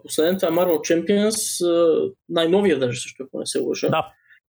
последен. 0.03 0.37
Това 0.37 0.47
е 0.47 0.51
Marvel 0.51 0.77
Champions, 0.77 1.65
най-новия 2.29 2.79
даже 2.79 3.01
също, 3.01 3.23
ако 3.23 3.39
не 3.39 3.45
се 3.45 3.59
лъжа. 3.59 3.89
Да. 3.89 4.11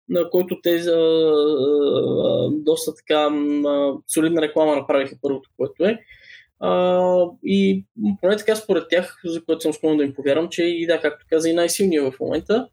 На 0.08 0.30
който 0.30 0.60
те 0.62 0.74
а, 0.74 0.90
а, 0.90 2.50
доста 2.52 2.94
така 2.94 3.20
а, 3.20 3.92
солидна 4.14 4.42
реклама 4.42 4.76
направиха 4.76 5.16
първото, 5.22 5.50
което 5.56 5.84
е. 5.84 5.98
А, 6.60 7.26
и 7.44 7.84
поне 8.20 8.36
така 8.36 8.56
според 8.56 8.84
тях, 8.90 9.20
за 9.24 9.44
което 9.44 9.60
съм 9.60 9.72
склонен 9.72 9.96
да 9.96 10.04
им 10.04 10.14
повярвам, 10.14 10.48
че 10.48 10.62
и 10.64 10.86
да, 10.86 11.00
както 11.00 11.26
каза, 11.30 11.50
и 11.50 11.54
най-силният 11.54 12.14
в 12.14 12.20
момента. 12.20 12.68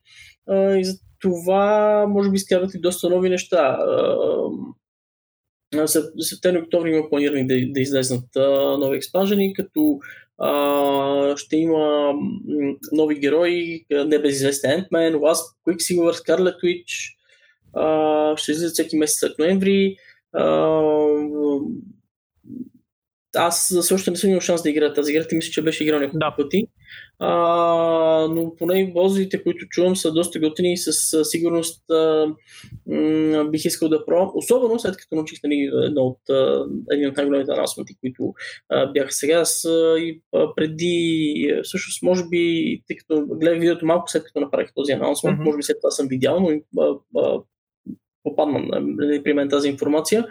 А, 0.47 0.75
и 0.75 0.83
за 0.83 0.93
това, 1.19 2.05
може 2.07 2.29
би, 2.29 2.35
изкарват 2.35 2.73
и 2.73 2.79
доста 2.79 3.09
нови 3.09 3.29
неща. 3.29 3.77
Септември 6.19 6.59
и 6.59 6.61
октомври 6.61 6.89
има 6.89 7.09
планирани 7.09 7.47
да, 7.47 7.73
да 7.73 7.81
излезнат 7.81 8.35
а, 8.35 8.77
нови 8.77 8.97
експанжени, 8.97 9.53
като 9.53 9.99
а, 10.37 11.37
ще 11.37 11.57
има 11.57 12.13
нови 12.91 13.15
герои, 13.15 13.85
небезизвестен 13.91 14.71
Ant-Man, 14.71 15.15
Wasp, 15.15 15.55
Quicksilver, 15.67 16.11
Scarlet 16.11 16.55
Witch, 16.63 17.15
а, 17.73 18.37
ще 18.37 18.51
излизат 18.51 18.73
всеки 18.73 18.97
месец 18.97 19.19
след 19.19 19.39
ноември. 19.39 19.95
А, 20.33 20.45
аз 23.35 23.75
все 23.81 23.93
още 23.93 24.11
не 24.11 24.17
съм 24.17 24.29
имал 24.29 24.41
шанс 24.41 24.63
да 24.63 24.69
играя 24.69 24.93
тази 24.93 25.11
игра, 25.11 25.27
ти 25.27 25.35
мисля, 25.35 25.51
че 25.51 25.61
беше 25.61 25.83
играл 25.83 25.99
няколко 25.99 26.19
да. 26.19 26.35
пъти. 26.37 26.67
А, 27.19 28.27
но 28.27 28.55
поне 28.55 28.91
возите, 28.95 29.43
които 29.43 29.65
чувам, 29.69 29.95
са 29.95 30.11
доста 30.11 30.39
готини 30.39 30.73
и 30.73 30.77
със 30.77 30.97
сигурност 31.23 31.91
а, 31.91 32.27
м- 32.87 33.45
бих 33.49 33.65
искал 33.65 33.89
да 33.89 34.05
пробвам. 34.05 34.31
Особено 34.35 34.79
след 34.79 34.97
като 34.97 35.15
научих 35.15 35.39
нали, 35.43 35.71
едно 35.85 36.01
от, 36.01 36.19
един 36.91 37.09
от 37.09 37.17
най-големите 37.17 37.51
анонсменти, 37.51 37.97
които 37.99 38.33
а, 38.69 38.91
бяха 38.91 39.11
сега. 39.11 39.37
Аз 39.37 39.67
и 39.97 40.21
а, 40.35 40.55
преди, 40.55 41.59
всъщност, 41.63 42.03
може 42.03 42.23
би, 42.29 42.83
тъй 42.87 42.97
като 42.97 43.25
гледах 43.27 43.59
видеото 43.59 43.85
малко 43.85 44.11
след 44.11 44.23
като 44.23 44.39
направих 44.39 44.73
този 44.75 44.91
анонсмент, 44.91 45.39
mm-hmm. 45.39 45.43
може 45.43 45.57
би 45.57 45.63
след 45.63 45.77
това 45.81 45.91
съм 45.91 46.07
видял, 46.07 46.39
но 46.39 46.81
а, 46.81 46.95
а, 47.17 47.39
попадна 48.23 48.81
нали, 48.81 49.23
при 49.23 49.33
мен 49.33 49.49
тази 49.49 49.69
информация, 49.69 50.25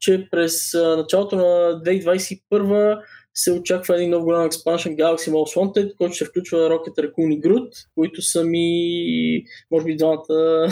че 0.00 0.28
през 0.30 0.74
началото 0.74 1.36
на 1.36 1.42
2021 1.42 2.98
се 3.34 3.52
очаква 3.52 3.96
един 3.96 4.08
много 4.08 4.24
голям 4.24 4.46
експаншен 4.46 4.96
Galaxy 4.96 5.30
Most 5.30 5.56
Wanted, 5.56 5.96
който 5.96 6.14
ще 6.14 6.24
включва 6.24 6.58
Rocket 6.58 6.96
Raccoon 6.96 7.34
и 7.34 7.40
Groot, 7.40 7.70
които 7.94 8.22
са 8.22 8.44
ми, 8.44 9.44
може 9.70 9.84
би, 9.84 9.96
двамата 9.96 10.24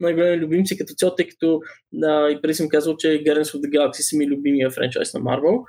най-големи 0.00 0.36
любимци 0.36 0.78
като 0.78 0.94
цяло, 0.94 1.14
тъй 1.14 1.26
като 1.26 1.60
да, 1.92 2.30
и 2.30 2.42
преди 2.42 2.54
съм 2.54 2.68
казал, 2.68 2.96
че 2.96 3.08
Guardians 3.08 3.42
of 3.42 3.60
the 3.60 3.70
Galaxy 3.70 4.00
са 4.00 4.16
ми 4.16 4.26
любимия 4.26 4.70
франчайз 4.70 5.14
на 5.14 5.20
Marvel. 5.20 5.62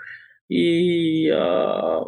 И 0.53 1.30
а, 1.30 2.03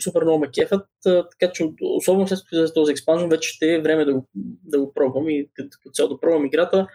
супер 0.00 0.22
много 0.22 0.38
ме 0.38 0.50
кефят, 0.50 0.86
така 1.04 1.52
че 1.52 1.64
особено 1.80 2.28
след 2.28 2.74
този 2.74 2.92
експанжен 2.92 3.28
вече 3.28 3.48
ще 3.48 3.74
е 3.74 3.80
време 3.80 4.04
да 4.04 4.14
го, 4.14 4.28
да 4.64 4.80
го 4.80 4.92
пробвам 4.94 5.28
и 5.28 5.48
като 5.54 5.90
цяло 5.92 6.08
да 6.08 6.20
пробвам 6.20 6.46
играта, 6.46 6.86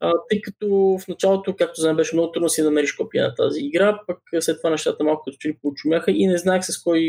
а, 0.00 0.12
тъй 0.30 0.40
като 0.40 0.68
в 1.00 1.08
началото, 1.08 1.56
както 1.56 1.80
знаем, 1.80 1.96
беше 1.96 2.16
много 2.16 2.32
трудно 2.32 2.48
си 2.48 2.62
да 2.62 2.68
намериш 2.68 2.92
копия 2.92 3.24
на 3.24 3.34
тази 3.34 3.60
игра, 3.60 4.00
пък 4.06 4.18
след 4.40 4.56
това 4.56 4.70
нещата 4.70 5.04
малко 5.04 5.22
като 5.24 5.36
че 5.40 5.48
ли 5.48 5.58
получумяха 5.62 6.10
и 6.10 6.26
не 6.26 6.38
знаех 6.38 6.64
с 6.64 6.82
кой 6.82 7.02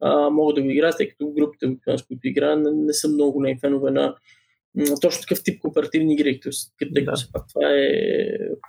а, 0.00 0.30
мога 0.30 0.54
да 0.54 0.62
го 0.62 0.70
играя, 0.70 0.92
тъй 0.96 1.08
като 1.08 1.32
групите, 1.32 1.76
с 1.96 2.02
които 2.02 2.28
играя, 2.28 2.56
не, 2.56 2.70
не 2.72 2.92
са 2.92 3.08
много 3.08 3.32
големи 3.32 3.58
фенове 3.60 3.90
на 3.90 4.14
точно 5.00 5.20
такъв 5.20 5.42
тип 5.44 5.60
кооперативни 5.60 6.12
игри, 6.12 6.40
тъй 6.94 7.04
като 7.04 7.32
пак 7.32 7.42
това 7.54 7.68
е 7.70 7.96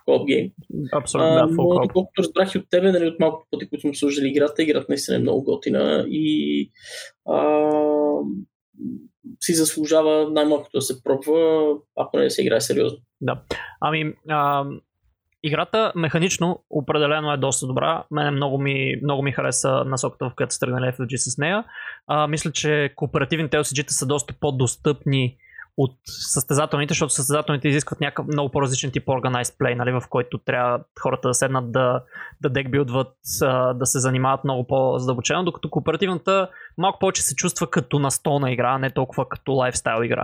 кооп 0.05 0.27
гейм. 0.27 0.51
Абсолютно, 0.93 1.33
да, 1.33 1.47
но, 1.47 1.87
колкото 1.93 2.21
разбрах 2.21 2.55
и 2.55 2.57
от 2.57 2.69
тебе, 2.69 2.91
нали, 2.91 3.07
от 3.07 3.19
малко 3.19 3.47
пъти, 3.51 3.69
които 3.69 3.81
сме 3.81 3.95
служили 3.95 4.27
играта, 4.27 4.63
играта 4.63 4.85
наистина 4.89 5.17
е 5.17 5.21
много 5.21 5.43
готина 5.43 6.05
и 6.09 6.71
а, 7.29 7.69
си 9.43 9.53
заслужава 9.53 10.29
най-малкото 10.31 10.77
да 10.77 10.81
се 10.81 11.03
пробва, 11.03 11.73
ако 11.95 12.17
не 12.17 12.23
да 12.23 12.29
се 12.29 12.41
играе 12.41 12.61
сериозно. 12.61 12.99
Да. 13.21 13.41
Ами, 13.81 14.13
а, 14.29 14.65
играта 15.43 15.91
механично 15.95 16.63
определено 16.69 17.33
е 17.33 17.37
доста 17.37 17.67
добра. 17.67 18.03
Мене 18.11 18.31
много 18.31 18.57
ми, 18.57 18.95
много 19.03 19.23
ми 19.23 19.31
хареса 19.31 19.83
насоката, 19.85 20.29
в 20.29 20.35
която 20.35 20.53
сте 20.53 20.65
тръгнали 20.65 20.91
FFG 20.91 21.15
с 21.15 21.37
нея. 21.37 21.63
А, 22.07 22.27
мисля, 22.27 22.51
че 22.51 22.93
кооперативните 22.95 23.57
LCG-та 23.57 23.93
са 23.93 24.05
доста 24.05 24.33
по-достъпни 24.39 25.37
от 25.77 25.95
състезателните, 26.05 26.91
защото 26.91 27.13
състезателните 27.13 27.67
изискват 27.67 27.99
някакъв 27.99 28.27
много 28.27 28.51
по-различен 28.51 28.91
тип 28.91 29.05
organized 29.05 29.57
play, 29.57 29.75
нали, 29.75 29.91
в 29.91 30.03
който 30.09 30.37
трябва 30.37 30.79
хората 31.01 31.27
да 31.27 31.33
седнат 31.33 31.71
да, 31.71 32.03
да 32.41 32.49
декбилдват, 32.49 33.13
да 33.75 33.85
се 33.85 33.99
занимават 33.99 34.43
много 34.43 34.67
по-задълбочено, 34.67 35.43
докато 35.43 35.69
кооперативната 35.69 36.49
малко 36.77 36.99
повече 36.99 37.21
се 37.21 37.35
чувства 37.35 37.69
като 37.69 37.99
настолна 37.99 38.51
игра, 38.51 38.69
а 38.69 38.77
не 38.77 38.89
толкова 38.89 39.29
като 39.29 39.51
лайфстайл 39.51 40.03
игра. 40.03 40.23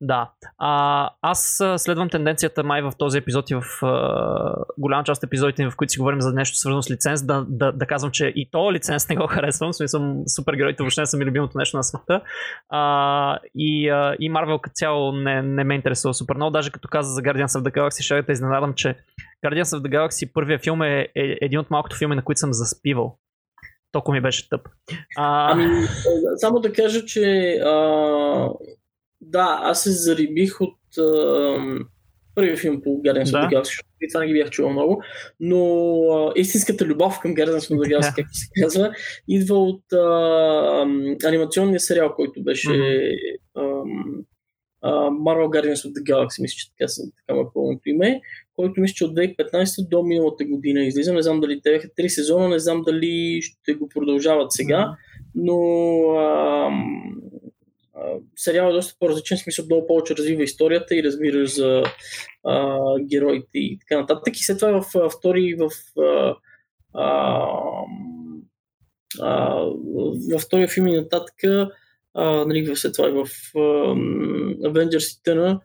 Да. 0.00 0.30
А, 0.58 1.10
аз 1.22 1.62
следвам 1.76 2.08
тенденцията 2.08 2.64
май 2.64 2.82
в 2.82 2.92
този 2.98 3.18
епизод 3.18 3.50
и 3.50 3.54
в 3.54 3.86
а, 3.86 4.54
голяма 4.78 5.04
част 5.04 5.18
от 5.18 5.26
епизодите, 5.26 5.70
в 5.70 5.76
които 5.76 5.90
си 5.90 5.98
говорим 5.98 6.20
за 6.20 6.32
нещо 6.32 6.56
свързано 6.56 6.82
с 6.82 6.90
лиценз, 6.90 7.22
да, 7.22 7.46
да, 7.48 7.72
да 7.72 7.86
казвам, 7.86 8.10
че 8.10 8.32
и 8.36 8.50
то 8.50 8.72
лиценз 8.72 9.08
не 9.08 9.16
го 9.16 9.26
харесвам. 9.30 9.72
В 9.72 9.76
смисъл, 9.76 10.24
супергероите 10.26 10.82
въобще 10.82 11.00
не 11.00 11.06
са 11.06 11.16
ми 11.16 11.24
любимото 11.24 11.58
нещо 11.58 11.76
на 11.76 11.82
света. 11.82 12.20
А, 12.68 13.38
и, 13.54 13.88
а, 13.88 14.16
и 14.20 14.32
Marvel 14.32 14.60
като 14.60 14.74
цяло 14.74 15.12
не, 15.12 15.42
не 15.42 15.64
ме 15.64 15.74
интересува 15.74 16.14
супер 16.14 16.36
много. 16.36 16.50
Даже 16.50 16.70
като 16.70 16.88
каза 16.88 17.14
за 17.14 17.22
Guardians 17.22 17.58
of 17.58 17.70
the 17.70 17.76
Galaxy, 17.76 18.02
ще 18.02 18.22
да 18.22 18.32
изненадам, 18.32 18.74
че 18.74 18.96
Guardians 19.46 19.62
of 19.62 19.80
the 19.80 19.88
Galaxy, 19.88 20.32
първия 20.32 20.58
филм 20.58 20.82
е, 20.82 21.00
е 21.00 21.36
един 21.40 21.58
от 21.58 21.70
малкото 21.70 21.96
филми, 21.96 22.16
на 22.16 22.24
които 22.24 22.38
съм 22.38 22.52
заспивал. 22.52 23.16
Толкова 23.92 24.14
ми 24.14 24.20
беше 24.20 24.48
тъп. 24.48 24.68
А... 25.16 25.52
Ами, 25.52 25.86
само 26.36 26.60
да 26.60 26.72
кажа, 26.72 27.04
че 27.04 27.54
а, 27.64 28.48
да, 29.20 29.58
аз 29.62 29.82
се 29.82 29.90
зарибих 29.90 30.60
от 30.60 30.78
uh, 30.98 31.86
първия 32.34 32.56
филм 32.56 32.80
по 32.82 32.90
Guardians 32.90 33.24
of 33.24 33.48
the 33.48 33.54
Galaxy, 33.54 33.84
и 34.00 34.08
това 34.08 34.20
не 34.20 34.26
ги 34.26 34.32
бях 34.32 34.50
чувал 34.50 34.72
много, 34.72 35.02
но 35.40 35.56
uh, 35.56 36.32
истинската 36.36 36.84
любов 36.84 37.20
към 37.20 37.34
Guardians 37.34 37.74
of 37.74 37.76
the 37.76 37.96
Galaxy, 37.96 38.14
както 38.16 38.34
се 38.34 38.46
казва, 38.62 38.92
идва 39.28 39.58
от 39.58 39.82
uh, 39.92 41.28
анимационния 41.28 41.80
сериал, 41.80 42.14
който 42.16 42.42
беше 42.42 42.68
mm-hmm. 42.68 44.24
uh, 44.84 45.10
Marvel 45.10 45.48
Guardians 45.48 45.88
of 45.88 45.92
the 45.92 46.02
Galaxy, 46.02 46.42
мисля, 46.42 46.56
че 46.56 46.70
така, 46.70 46.92
така 47.26 47.40
е 47.40 47.52
пълното 47.54 47.88
име, 47.88 48.20
който 48.56 48.80
мисля, 48.80 48.94
че 48.94 49.04
от 49.04 49.16
2015 49.16 49.88
до 49.88 50.02
миналата 50.02 50.44
година 50.44 50.80
излиза. 50.80 51.12
Не 51.12 51.22
знам 51.22 51.40
дали 51.40 51.60
те 51.62 51.70
бяха 51.70 51.88
три 51.96 52.08
сезона, 52.08 52.48
не 52.48 52.58
знам 52.58 52.82
дали 52.82 53.40
ще 53.42 53.74
го 53.74 53.88
продължават 53.88 54.52
сега, 54.52 54.96
но 55.34 55.58
сериал 58.36 58.70
е 58.70 58.72
доста 58.72 58.94
по-различен, 58.98 59.38
смисъл 59.38 59.64
много 59.64 59.86
повече 59.86 60.16
развива 60.16 60.42
историята 60.42 60.96
и 60.96 61.02
разбираш 61.02 61.54
за 61.54 61.82
а, 62.44 62.78
героите 63.00 63.58
и 63.58 63.78
така 63.78 64.00
нататък. 64.00 64.40
И 64.40 64.44
след 64.44 64.58
това 64.58 64.80
в 64.80 65.10
втори 65.10 65.54
в 65.54 65.70
а, 66.00 66.34
а, 69.18 69.54
във 70.32 70.42
втория 70.42 70.68
филм 70.68 70.86
и 70.86 70.96
нататък, 70.96 71.44
а, 72.14 72.24
нали, 72.24 72.76
след 72.76 72.94
това 72.94 73.08
и 73.08 73.12
в 73.12 73.26
а, 73.56 73.58
Avengers 74.68 75.18
и 75.18 75.22
тъна, 75.22 75.60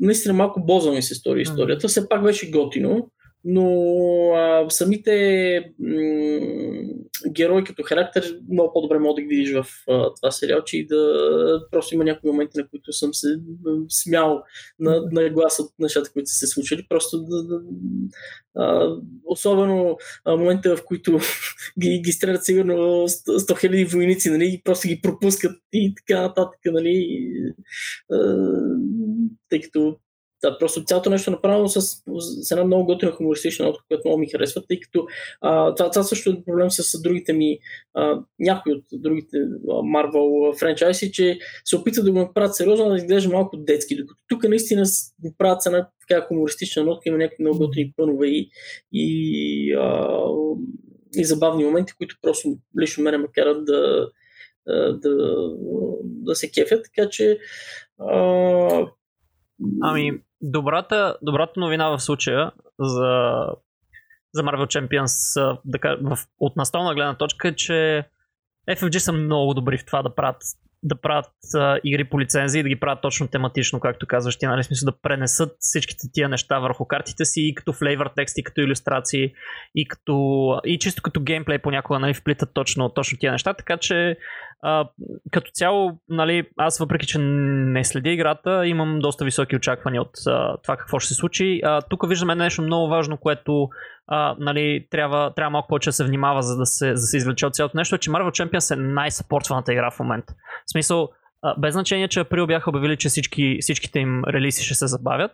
наистина 0.00 0.34
малко 0.34 0.60
боза 0.64 0.92
ми 0.92 1.02
се 1.02 1.14
стори 1.14 1.40
историята. 1.40 1.88
Все 1.88 2.08
пак 2.08 2.22
беше 2.22 2.50
готино, 2.50 3.10
но 3.44 3.66
а, 4.34 4.70
самите 4.70 5.72
герои 7.32 7.64
като 7.64 7.82
характер 7.82 8.40
много 8.50 8.72
по-добре 8.72 8.98
мога 8.98 9.14
да 9.14 9.22
ги 9.22 9.28
видиш 9.28 9.52
в 9.52 9.66
а, 9.88 10.14
това 10.14 10.30
сериал, 10.30 10.64
че 10.64 10.78
и 10.78 10.86
да 10.86 11.62
просто 11.70 11.94
има 11.94 12.04
някои 12.04 12.30
моменти, 12.30 12.58
на 12.58 12.68
които 12.68 12.92
съм 12.92 13.14
се 13.14 13.28
смял 13.88 14.42
на, 14.78 15.02
на 15.12 15.30
глас 15.30 15.58
от 15.58 15.72
нещата, 15.78 16.12
които 16.12 16.30
са 16.30 16.34
се 16.34 16.46
случили. 16.46 16.86
Просто 16.88 17.22
да, 17.22 17.42
да, 17.42 17.60
а, 18.56 18.96
особено 19.24 19.98
а, 20.24 20.36
момента, 20.36 20.76
в 20.76 20.84
които 20.84 21.18
ги, 21.80 22.00
ги 22.04 22.12
стрелят 22.12 22.44
сигурно 22.44 22.74
100 22.74 23.08
000 23.38 23.92
войници, 23.92 24.30
нали, 24.30 24.54
и 24.54 24.62
просто 24.62 24.88
ги 24.88 25.00
пропускат 25.02 25.56
и 25.72 25.94
така 25.94 26.20
нататък, 26.20 26.60
нали, 26.64 27.22
а, 28.12 28.46
тъй 29.48 29.60
като 29.60 29.96
да, 30.42 30.58
просто 30.58 30.84
цялото 30.84 31.10
нещо 31.10 31.30
е 31.30 31.32
направено 31.32 31.68
с, 31.68 31.80
с 32.42 32.50
една 32.50 32.64
много 32.64 32.86
готина 32.86 33.12
хумористична 33.12 33.66
нотка, 33.66 33.84
която 33.88 34.08
много 34.08 34.20
ми 34.20 34.28
харесва, 34.28 34.62
тъй 34.68 34.80
като 34.80 35.06
а, 35.40 35.74
това, 35.74 35.90
това 35.90 36.02
също 36.02 36.30
е 36.30 36.44
проблем 36.44 36.70
с 36.70 37.02
другите 37.02 37.32
ми, 37.32 37.58
а, 37.94 38.20
някои 38.38 38.72
от 38.72 38.84
другите 38.92 39.36
Marvel 39.66 40.58
франчайзи, 40.58 41.12
че 41.12 41.38
се 41.64 41.76
опитват 41.76 42.04
да 42.04 42.12
го 42.12 42.18
направят 42.18 42.54
сериозно, 42.54 42.88
да 42.88 42.96
изглежда 42.96 43.32
малко 43.32 43.56
детски, 43.56 43.96
докато 43.96 44.20
тук 44.28 44.48
наистина 44.48 44.84
го 45.18 45.34
правят 45.38 45.62
с 45.62 45.66
една 45.66 45.88
така 46.08 46.26
хумористична 46.26 46.84
нотка, 46.84 47.08
има 47.08 47.18
някакви 47.18 47.42
много 47.42 47.58
готини 47.58 47.92
пънове 47.96 48.26
и, 48.26 48.50
и, 48.92 49.74
а, 49.74 50.08
и 51.16 51.24
забавни 51.24 51.64
моменти, 51.64 51.92
които 51.98 52.16
просто 52.22 52.58
лично 52.80 53.04
мене 53.04 53.18
ме 53.18 53.26
карат 53.34 53.64
да, 53.64 54.10
да, 54.92 55.10
да 56.02 56.34
се 56.34 56.50
кефят, 56.50 56.84
така 56.84 57.08
че 57.08 57.38
а, 57.98 58.86
Ами, 59.82 60.12
добрата, 60.40 61.16
добрата 61.22 61.60
новина 61.60 61.88
в 61.88 62.00
случая 62.00 62.50
за, 62.78 63.46
за 64.34 64.42
Marvel 64.42 64.66
Champions 64.66 65.58
да, 65.64 65.98
в, 66.02 66.18
от 66.38 66.56
настолна 66.56 66.94
гледна 66.94 67.14
точка 67.14 67.48
е, 67.48 67.54
че 67.54 68.04
FFG 68.70 68.98
са 68.98 69.12
много 69.12 69.54
добри 69.54 69.78
в 69.78 69.86
това 69.86 70.02
да 70.02 70.14
правят 70.14 70.42
да 70.82 71.00
правят 71.00 71.30
а, 71.54 71.78
игри 71.84 72.04
по 72.04 72.20
лицензии 72.20 72.60
и 72.60 72.62
да 72.62 72.68
ги 72.68 72.80
правят 72.80 73.00
точно 73.02 73.28
тематично, 73.28 73.80
както 73.80 74.06
казваш 74.06 74.36
ти, 74.36 74.46
нали, 74.46 74.62
смисъл 74.62 74.86
да 74.86 74.98
пренесат 75.02 75.56
всичките 75.58 76.06
тия 76.12 76.28
неща 76.28 76.58
върху 76.58 76.84
картите 76.84 77.24
си 77.24 77.40
и 77.40 77.54
като 77.54 77.72
флейвър 77.72 78.10
текст, 78.16 78.38
и 78.38 78.44
като 78.44 78.60
иллюстрации, 78.60 79.32
и, 79.74 79.88
като, 79.88 80.60
и 80.64 80.78
чисто 80.78 81.02
като 81.02 81.20
геймплей 81.20 81.58
понякога 81.58 81.98
нали, 81.98 82.14
вплитат 82.14 82.50
точно, 82.54 82.88
точно 82.88 83.18
тия 83.18 83.32
неща, 83.32 83.54
така 83.54 83.76
че 83.76 84.16
като 85.30 85.50
цяло, 85.54 85.98
нали, 86.08 86.48
аз 86.58 86.78
въпреки, 86.78 87.06
че 87.06 87.18
не 87.18 87.84
следя 87.84 88.10
играта, 88.10 88.66
имам 88.66 88.98
доста 88.98 89.24
високи 89.24 89.56
очаквания 89.56 90.02
от 90.02 90.10
а, 90.26 90.56
това 90.56 90.76
какво 90.76 90.98
ще 90.98 91.08
се 91.08 91.14
случи. 91.14 91.60
А, 91.64 91.80
тук 91.82 92.08
виждаме 92.08 92.34
нещо 92.34 92.62
много 92.62 92.88
важно, 92.88 93.16
което 93.16 93.68
а, 94.06 94.36
нали, 94.38 94.86
трябва, 94.90 95.34
трябва 95.34 95.50
малко 95.50 95.68
повече 95.68 95.88
да 95.88 95.92
се 95.92 96.04
внимава, 96.04 96.42
за 96.42 96.56
да 96.56 96.66
се, 96.66 96.86
за 96.86 96.92
да 97.02 97.06
се 97.06 97.16
извлече 97.16 97.46
от 97.46 97.54
цялото 97.54 97.76
нещо, 97.76 97.98
че 97.98 98.10
Marvel 98.10 98.30
Champions 98.30 98.74
е 98.74 98.76
най-съпортваната 98.76 99.72
игра 99.72 99.90
в 99.90 99.98
момента. 99.98 100.34
В 100.66 100.70
смисъл, 100.70 101.08
а, 101.42 101.54
без 101.58 101.72
значение, 101.72 102.08
че 102.08 102.20
април 102.20 102.46
бяха 102.46 102.70
обявили, 102.70 102.96
че 102.96 103.08
всички, 103.08 103.58
всичките 103.60 103.98
им 103.98 104.22
релиси 104.24 104.64
ще 104.64 104.74
се 104.74 104.86
забавят. 104.86 105.32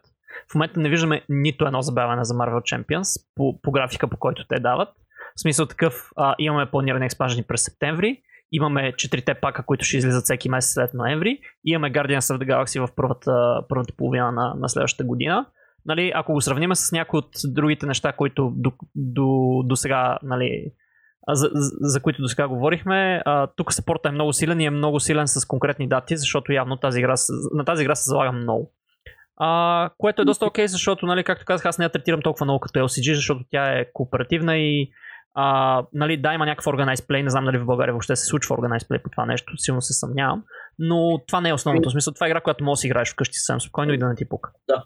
В 0.53 0.55
момента 0.55 0.81
не 0.81 0.89
виждаме 0.89 1.23
нито 1.28 1.66
едно 1.66 1.82
забавяне 1.82 2.24
за 2.24 2.35
Marvel 2.35 2.61
Champions 2.61 3.27
по, 3.35 3.61
по 3.62 3.70
графика, 3.70 4.09
по 4.09 4.16
който 4.16 4.47
те 4.48 4.61
дават. 4.61 4.89
В 5.36 5.40
смисъл 5.40 5.66
такъв, 5.66 6.11
а, 6.16 6.35
имаме 6.39 6.70
планирани 6.70 7.07
експанжени 7.07 7.43
през 7.43 7.62
септември, 7.62 8.23
имаме 8.52 8.93
четирите 8.93 9.35
пака, 9.35 9.62
които 9.66 9.85
ще 9.85 9.97
излизат 9.97 10.24
всеки 10.24 10.48
месец 10.48 10.74
след 10.74 10.94
ноември, 10.94 11.39
имаме 11.64 11.93
Guardians 11.93 12.18
of 12.18 12.39
the 12.39 12.47
Galaxy 12.47 12.86
в 12.86 12.94
първата, 12.97 13.60
първата 13.68 13.94
половина 13.97 14.32
на, 14.32 14.55
на 14.59 14.68
следващата 14.68 15.05
година. 15.05 15.47
Нали, 15.86 16.12
ако 16.14 16.32
го 16.32 16.40
сравним 16.40 16.74
с 16.74 16.93
някои 16.93 17.18
от 17.18 17.31
другите 17.44 17.86
неща, 17.86 18.12
които 18.12 18.52
до, 18.56 18.73
до, 18.94 19.62
до 19.64 19.77
сега, 19.77 20.18
нали, 20.23 20.73
за, 21.28 21.51
за, 21.55 21.70
за 21.81 22.01
които 22.01 22.23
до 22.23 22.28
сега 22.28 22.48
говорихме, 22.48 23.23
а, 23.24 23.47
тук 23.56 23.73
съпорта 23.73 24.09
е 24.09 24.12
много 24.12 24.32
силен 24.32 24.60
и 24.60 24.64
е 24.66 24.70
много 24.70 25.01
силен 25.01 25.28
с 25.28 25.47
конкретни 25.47 25.89
дати, 25.89 26.16
защото 26.16 26.52
явно 26.52 26.77
тази 26.77 26.98
игра, 26.98 27.14
на 27.55 27.64
тази 27.64 27.82
игра 27.82 27.94
се 27.94 28.10
залага 28.10 28.32
много. 28.32 28.73
А, 29.36 29.90
което 29.98 30.23
е 30.23 30.24
доста 30.24 30.47
окей, 30.47 30.64
okay, 30.64 30.68
защото, 30.68 31.06
нали, 31.06 31.24
както 31.24 31.44
казах, 31.44 31.66
аз 31.66 31.78
не 31.78 31.85
я 31.85 31.89
третирам 31.89 32.23
толкова 32.23 32.47
много 32.47 32.60
като 32.60 32.78
LCG, 32.78 33.14
защото 33.14 33.40
тя 33.51 33.78
е 33.78 33.93
кооперативна 33.93 34.56
и 34.56 34.90
а, 35.38 35.82
нали, 35.92 36.16
да, 36.16 36.34
има 36.34 36.46
някакъв 36.46 36.64
organized 36.64 37.06
play, 37.08 37.22
не 37.22 37.30
знам 37.30 37.44
дали 37.44 37.58
в 37.58 37.66
България 37.66 37.92
въобще 37.92 38.16
се 38.16 38.26
случва 38.26 38.56
organized 38.56 38.88
play 38.88 39.02
по 39.02 39.10
това 39.10 39.26
нещо, 39.26 39.52
силно 39.56 39.82
се 39.82 39.92
съмнявам, 39.92 40.42
но 40.78 41.20
това 41.26 41.40
не 41.40 41.48
е 41.48 41.54
основното. 41.54 41.90
смисъл, 41.90 42.14
това 42.14 42.26
е 42.26 42.28
игра, 42.30 42.40
която 42.40 42.64
можеш 42.64 42.78
да 42.78 42.80
си 42.80 42.86
играеш 42.86 43.12
вкъщи 43.12 43.38
съвсем 43.38 43.60
спокойно 43.60 43.92
и 43.92 43.98
да 43.98 44.08
не 44.08 44.14
ти 44.14 44.28
пука. 44.28 44.50
Да, 44.68 44.84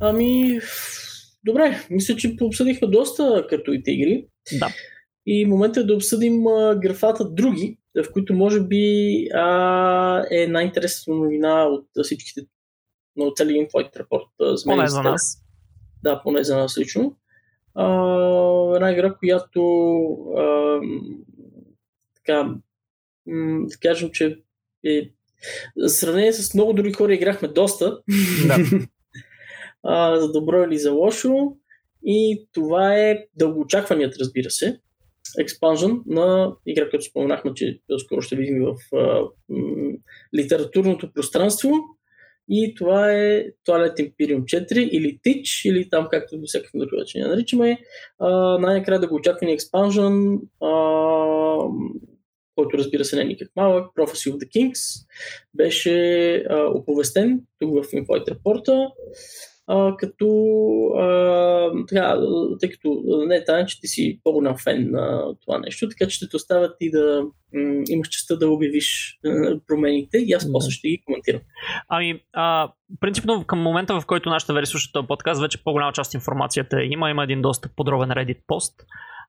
Ами, 0.00 0.60
добре, 1.44 1.86
мисля, 1.90 2.16
че 2.16 2.36
пообсъдихме 2.36 2.88
доста 2.88 3.46
картовите 3.48 3.90
игри. 3.90 4.26
Да. 4.58 4.68
И 5.26 5.46
момента 5.46 5.80
е 5.80 5.84
да 5.84 5.94
обсъдим 5.94 6.46
а, 6.46 6.74
графата 6.74 7.30
други, 7.30 7.78
в 8.04 8.12
които 8.12 8.34
може 8.34 8.60
би 8.60 9.26
а, 9.34 10.24
е 10.30 10.46
най-интересна 10.46 11.14
новина 11.14 11.64
от 11.64 11.86
всичките 12.02 12.40
на 13.16 13.30
целия 13.36 13.66
Inflight 13.66 13.96
Report. 13.96 14.56
За 14.56 14.64
поне 14.64 14.88
за 14.88 15.02
нас. 15.02 15.42
Да, 16.02 16.22
поне 16.22 16.44
за 16.44 16.56
нас 16.56 16.78
лично. 16.78 17.16
А, 17.76 18.74
една 18.74 18.92
игра, 18.92 19.14
която 19.14 19.60
а, 20.36 20.80
така, 22.16 22.54
м- 23.26 23.66
да 23.66 23.76
кажем, 23.82 24.10
че 24.12 24.38
е, 24.84 25.10
в 25.76 25.88
сравнение 25.88 26.32
с 26.32 26.54
много 26.54 26.72
други 26.72 26.92
хора 26.92 27.14
играхме 27.14 27.48
доста. 27.48 28.00
Да. 28.46 28.56
а, 29.82 30.20
за 30.20 30.32
добро 30.32 30.64
или 30.64 30.78
за 30.78 30.92
лошо. 30.92 31.56
И 32.04 32.48
това 32.52 32.94
е 32.94 33.26
дългоочакваният, 33.34 34.16
разбира 34.20 34.50
се, 34.50 34.80
експанжен 35.38 36.02
на 36.06 36.52
игра, 36.66 36.90
която 36.90 37.06
споменахме, 37.06 37.54
че 37.54 37.80
скоро 37.98 38.22
ще 38.22 38.36
видим 38.36 38.64
в 38.64 38.96
а, 38.96 39.20
м, 39.48 39.92
литературното 40.36 41.12
пространство. 41.12 41.70
И 42.48 42.74
това 42.74 43.12
е 43.12 43.44
Toilet 43.68 43.94
Imperium 43.94 44.42
4 44.42 44.78
или 44.78 45.18
Teach, 45.26 45.70
или 45.70 45.90
там 45.90 46.08
както 46.10 46.38
до 46.38 46.46
всякакъв 46.46 46.78
друг 46.78 46.92
начин 46.92 47.20
я 47.20 47.28
наричаме. 47.28 47.78
Най-накрая 48.60 49.00
да 49.00 49.08
го 49.08 49.14
очаквани 49.14 49.52
експанжен, 49.52 50.40
който 52.54 52.78
разбира 52.78 53.04
се 53.04 53.16
не 53.16 53.22
е 53.22 53.24
никак 53.24 53.48
малък, 53.56 53.94
Prophecy 53.94 54.32
of 54.32 54.36
the 54.36 54.48
Kings, 54.48 55.06
беше 55.54 56.34
а, 56.36 56.70
оповестен 56.74 57.40
тук 57.58 57.70
в 57.70 57.90
Inflight 57.90 58.28
Report 58.28 58.90
а, 59.66 59.96
като 59.96 60.26
а, 60.98 61.70
така, 61.88 62.16
тъй 62.60 62.70
като 62.70 63.02
не 63.26 63.36
е 63.36 63.66
че 63.66 63.80
ти 63.80 63.86
си 63.86 64.20
по-голям 64.24 64.56
фен 64.64 64.90
на 64.90 65.34
това 65.40 65.58
нещо, 65.58 65.88
така 65.88 66.10
че 66.10 66.16
ще 66.16 66.28
те 66.28 66.36
оставят 66.36 66.76
и 66.80 66.90
да 66.90 67.22
м- 67.54 67.82
имаш 67.88 68.08
честа 68.08 68.38
да 68.38 68.50
обявиш 68.50 69.18
промените 69.66 70.18
и 70.18 70.32
аз 70.32 70.52
после 70.52 70.70
ще 70.70 70.88
ги 70.88 71.02
коментирам. 71.04 71.40
Ами, 71.88 72.20
а, 72.32 72.72
принципно 73.00 73.44
към 73.46 73.58
момента, 73.58 74.00
в 74.00 74.06
който 74.06 74.30
нашата 74.30 74.54
версия 74.54 74.70
слуша 74.70 74.92
този 74.92 75.06
подкаст, 75.06 75.40
вече 75.40 75.64
по-голяма 75.64 75.92
част 75.92 76.14
информацията 76.14 76.82
има. 76.82 77.10
Има 77.10 77.24
един 77.24 77.42
доста 77.42 77.68
подробен 77.76 78.08
Reddit 78.08 78.38
пост, 78.46 78.74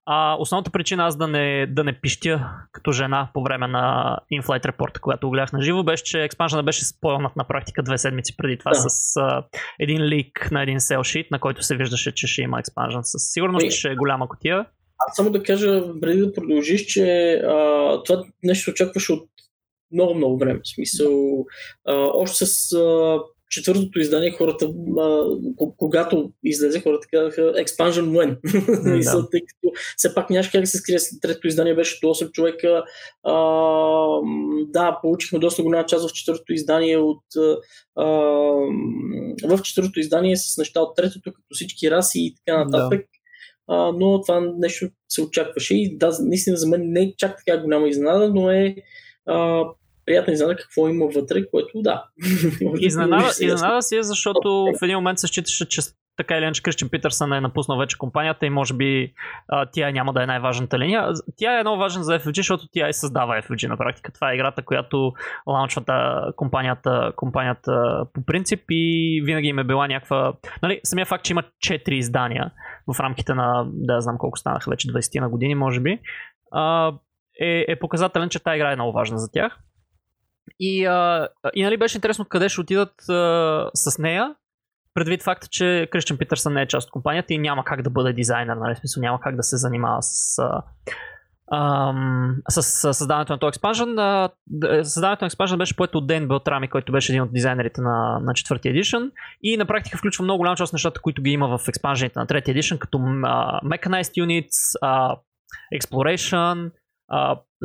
а, 0.09 0.35
основната 0.39 0.71
причина 0.71 1.05
аз 1.05 1.17
да 1.17 1.27
не, 1.27 1.67
да 1.67 1.83
не 1.83 2.01
пищя 2.01 2.49
като 2.71 2.91
жена 2.91 3.29
по 3.33 3.43
време 3.43 3.67
на 3.67 4.17
InFlight 4.33 4.65
Report, 4.65 4.99
когато 4.99 5.27
го 5.27 5.31
гледах 5.31 5.53
на 5.53 5.61
живо, 5.61 5.83
беше, 5.83 6.03
че 6.03 6.23
експанжена 6.23 6.63
беше 6.63 6.85
спойлнат 6.85 7.35
на 7.35 7.43
практика 7.43 7.83
две 7.83 7.97
седмици 7.97 8.37
преди 8.37 8.57
това 8.57 8.71
да. 8.71 8.89
с 8.89 9.17
а, 9.17 9.43
един 9.79 10.01
лик 10.01 10.51
на 10.51 10.63
един 10.63 10.79
селшит, 10.79 11.31
на 11.31 11.39
който 11.39 11.63
се 11.63 11.75
виждаше, 11.75 12.15
че 12.15 12.27
ще 12.27 12.41
има 12.41 12.59
експанжен. 12.59 13.03
Със 13.03 13.21
сигурност 13.31 13.65
и... 13.65 13.71
ще 13.71 13.91
е 13.91 13.95
голяма 13.95 14.29
котия. 14.29 14.65
Аз 14.97 15.15
само 15.15 15.29
да 15.29 15.43
кажа, 15.43 15.81
преди 16.01 16.19
да 16.19 16.33
продължиш, 16.33 16.85
че 16.85 17.33
а, 17.33 18.03
това 18.03 18.23
нещо 18.43 18.71
очакваше 18.71 19.11
от 19.11 19.29
много, 19.91 20.15
много 20.15 20.37
време. 20.37 20.59
В 20.63 20.69
смисъл, 20.69 21.45
а, 21.87 21.93
още 21.93 22.45
с 22.45 22.73
а, 22.73 23.19
четвъртото 23.49 23.99
издание 23.99 24.31
хората, 24.31 24.65
а, 24.99 25.23
когато 25.77 26.31
излезе, 26.43 26.81
хората 26.81 27.07
казаха 27.11 27.41
Expansion 27.41 28.01
when. 28.01 28.37
Да. 29.03 29.29
тъй 29.29 29.39
като 29.39 29.73
все 29.97 30.13
пак 30.15 30.29
нямаше 30.29 30.51
как 30.51 30.61
да 30.61 30.67
се 30.67 30.77
скрие 30.77 30.97
третото 31.21 31.47
издание, 31.47 31.75
беше 31.75 31.99
до 32.01 32.07
8 32.07 32.31
човека. 32.31 32.83
А, 33.23 33.33
да, 34.67 34.99
получихме 35.01 35.39
доста 35.39 35.63
голяма 35.63 35.85
част 35.85 36.09
в 36.09 36.13
четвъртото 36.13 36.53
издание 36.53 36.97
от 36.97 37.23
а, 37.97 38.03
в 39.43 39.61
четвъртото 39.63 39.99
издание 39.99 40.37
с 40.37 40.57
неща 40.57 40.81
от 40.81 40.95
третото, 40.95 41.31
като 41.33 41.47
всички 41.51 41.91
раси 41.91 42.19
и 42.19 42.35
така 42.35 42.65
нататък. 42.65 42.99
Да. 42.99 43.07
А, 43.75 43.91
но 43.91 44.21
това 44.21 44.53
нещо 44.57 44.89
се 45.09 45.21
очакваше 45.21 45.75
и 45.75 45.97
да, 45.97 46.17
наистина 46.19 46.57
за 46.57 46.67
мен 46.67 46.81
не 46.85 47.01
е 47.01 47.13
чак 47.17 47.37
така 47.45 47.61
голяма 47.61 47.87
изненада, 47.87 48.33
но 48.33 48.51
е 48.51 48.75
а, 49.25 49.63
приятна 50.07 50.33
изненада 50.33 50.55
какво 50.55 50.87
има 50.87 51.07
вътре, 51.07 51.49
което 51.51 51.81
да. 51.81 52.03
Изненада, 52.79 53.29
изненада 53.41 53.81
си 53.81 53.97
е, 53.97 54.03
защото 54.03 54.67
в 54.79 54.83
един 54.83 54.95
момент 54.95 55.19
се 55.19 55.27
считаше, 55.27 55.69
че 55.69 55.81
така 56.17 56.37
или 56.37 56.43
иначе 56.43 56.63
Кристиан 56.63 56.89
Питърсън 56.89 57.33
е 57.33 57.41
напуснал 57.41 57.77
вече 57.77 57.97
компанията 57.97 58.45
и 58.45 58.49
може 58.49 58.73
би 58.73 59.13
а, 59.47 59.65
тя 59.65 59.91
няма 59.91 60.13
да 60.13 60.23
е 60.23 60.25
най-важната 60.25 60.79
линия. 60.79 61.09
Тя 61.37 61.59
е 61.59 61.63
много 61.63 61.77
важна 61.77 62.03
за 62.03 62.19
FFG, 62.19 62.35
защото 62.35 62.67
тя 62.71 62.89
и 62.89 62.93
създава 62.93 63.41
FFG 63.41 63.67
на 63.67 63.77
практика. 63.77 64.11
Това 64.11 64.31
е 64.31 64.35
играта, 64.35 64.65
която 64.65 65.13
лаунчвата 65.47 66.25
компанията, 66.35 67.11
компанията 67.15 68.05
по 68.13 68.25
принцип 68.25 68.61
и 68.69 69.21
винаги 69.25 69.47
им 69.47 69.59
е 69.59 69.63
била 69.63 69.87
някаква... 69.87 70.33
Нали, 70.63 70.81
самия 70.83 71.05
факт, 71.05 71.23
че 71.23 71.33
има 71.33 71.43
4 71.67 71.89
издания 71.91 72.51
в 72.93 72.99
рамките 72.99 73.33
на, 73.33 73.65
да 73.73 74.01
знам 74.01 74.17
колко 74.17 74.37
станаха 74.37 74.69
вече 74.69 74.87
20 74.87 75.19
на 75.19 75.29
години, 75.29 75.55
може 75.55 75.79
би, 75.79 75.99
а, 76.51 76.93
е, 77.39 77.65
е 77.67 77.79
показателен, 77.79 78.29
че 78.29 78.43
тази 78.43 78.55
игра 78.55 78.71
е 78.71 78.75
много 78.75 78.91
важна 78.91 79.17
за 79.17 79.31
тях. 79.31 79.59
И, 80.59 80.85
а, 80.85 81.27
и 81.53 81.63
нали 81.63 81.77
беше 81.77 81.97
интересно 81.97 82.25
къде 82.25 82.49
ще 82.49 82.61
отидат 82.61 83.09
а, 83.09 83.69
с 83.73 83.97
нея, 83.99 84.35
предвид 84.93 85.23
факта, 85.23 85.47
че 85.47 85.87
Кристиан 85.91 86.17
Питърсън 86.17 86.53
не 86.53 86.61
е 86.61 86.67
част 86.67 86.87
от 86.87 86.91
компанията 86.91 87.33
и 87.33 87.37
няма 87.37 87.63
как 87.63 87.81
да 87.81 87.89
бъде 87.89 88.13
дизайнер, 88.13 88.55
нали? 88.55 88.75
смисъл 88.75 89.01
няма 89.01 89.19
как 89.19 89.35
да 89.35 89.43
се 89.43 89.57
занимава 89.57 89.97
с, 90.01 90.39
а, 90.39 91.93
с, 92.49 92.63
с 92.63 92.93
създаването 92.93 93.33
на 93.33 93.39
този 93.39 93.49
експанжен. 93.49 93.87
Създаването 94.83 95.23
на 95.23 95.27
експанжен 95.27 95.57
беше 95.57 95.75
поето 95.75 95.97
от 95.97 96.07
Ден 96.07 96.27
Белтрами, 96.27 96.67
който 96.67 96.91
беше 96.91 97.11
един 97.11 97.21
от 97.21 97.33
дизайнерите 97.33 97.81
на, 97.81 98.19
на 98.23 98.33
четвъртия 98.33 98.69
едишън 98.69 99.11
и 99.43 99.57
на 99.57 99.65
практика 99.65 99.97
включва 99.97 100.23
много 100.23 100.37
голяма 100.37 100.55
част 100.55 100.69
от 100.69 100.73
нещата, 100.73 101.01
които 101.01 101.21
ги 101.21 101.31
има 101.31 101.57
в 101.57 101.67
експанжените 101.67 102.19
на 102.19 102.27
третия 102.27 102.53
едишън, 102.53 102.77
като 102.77 102.97
uh, 102.97 103.63
Mechanized 103.63 104.25
Units, 104.25 104.79
uh, 104.83 105.17
Exploration, 105.75 106.71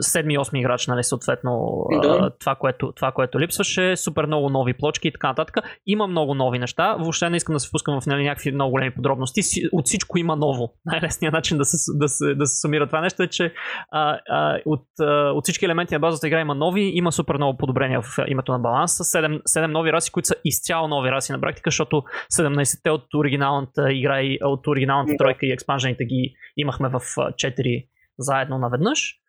седми 0.01 0.35
и 0.35 0.39
осми 0.39 0.61
играч, 0.61 0.87
нали, 0.87 1.05
съответно 1.05 1.85
да. 2.03 2.31
това, 2.41 2.55
което, 2.55 2.93
това, 2.97 3.13
което 3.13 3.41
липсваше, 3.41 3.97
супер 3.97 4.27
много 4.27 4.51
нови 4.51 4.75
плочки 4.75 5.09
и 5.09 5.13
така 5.13 5.29
нататък. 5.29 5.57
Има 5.87 6.07
много 6.07 6.35
нови 6.35 6.59
неща, 6.59 6.97
въобще 6.99 7.31
не 7.31 7.37
искам 7.37 7.53
да 7.53 7.61
се 7.61 7.69
впускам 7.69 8.01
в 8.01 8.07
нали, 8.07 8.25
някакви 8.25 8.53
много 8.53 8.71
големи 8.71 8.95
подробности, 8.95 9.41
от 9.73 9.87
всичко 9.87 10.19
има 10.19 10.37
ново. 10.37 10.75
Най-лесният 10.85 11.33
начин 11.33 11.59
да 11.59 11.65
се, 11.65 11.77
да 11.99 12.09
се, 12.09 12.35
да 12.35 12.47
се 12.47 12.61
сумира 12.61 12.87
това 12.87 13.01
нещо 13.01 13.23
е, 13.23 13.29
че 13.29 13.53
а, 13.91 14.19
а, 14.29 14.59
от, 14.67 14.87
а, 15.01 15.31
от 15.31 15.45
всички 15.45 15.65
елементи 15.65 15.95
на 15.95 16.01
базата 16.01 16.27
игра 16.27 16.41
има 16.41 16.55
нови, 16.55 16.83
има 16.95 17.13
супер 17.13 17.35
много 17.35 17.59
подобрения 17.59 18.03
в 18.03 18.19
името 18.29 18.53
на 18.53 18.59
баланса, 18.59 19.05
7, 19.05 19.43
7 19.43 19.67
нови 19.67 19.93
раси, 19.93 20.13
които 20.13 20.27
са 20.27 20.35
изцяло 20.45 20.89
нови 20.89 21.11
раси 21.11 21.33
на 21.33 21.41
практика, 21.41 21.71
защото 21.71 22.03
17-те 22.33 22.91
от 22.91 23.15
оригиналната 23.15 23.93
игра 23.93 24.23
и 24.23 24.39
от 24.43 24.67
оригиналната 24.67 25.13
тройка 25.19 25.47
и 25.47 25.53
експанжените 25.53 26.05
ги 26.05 26.35
имахме 26.57 26.89
в 26.89 27.01
4 27.01 27.87
заедно 28.19 28.59
наведнъж. 28.59 29.22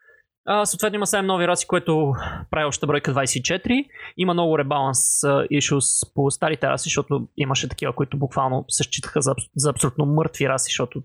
А, 0.46 0.66
съответно 0.66 0.96
има 0.96 1.06
7 1.06 1.22
нови 1.22 1.48
раси, 1.48 1.68
което 1.68 2.14
прави 2.52 2.66
още 2.66 2.86
бройка 2.86 3.14
24. 3.14 3.86
Има 4.18 4.34
много 4.34 4.58
ребаланс 4.58 5.22
issues 5.52 6.14
по 6.16 6.32
старите 6.32 6.68
раси, 6.68 6.84
защото 6.84 7.28
имаше 7.38 7.70
такива, 7.70 7.94
които 7.94 8.18
буквално 8.18 8.66
се 8.70 8.84
считаха 8.84 9.22
за, 9.22 9.36
за 9.56 9.70
абсолютно 9.70 10.06
мъртви 10.06 10.50
раси, 10.50 10.70
защото 10.70 11.04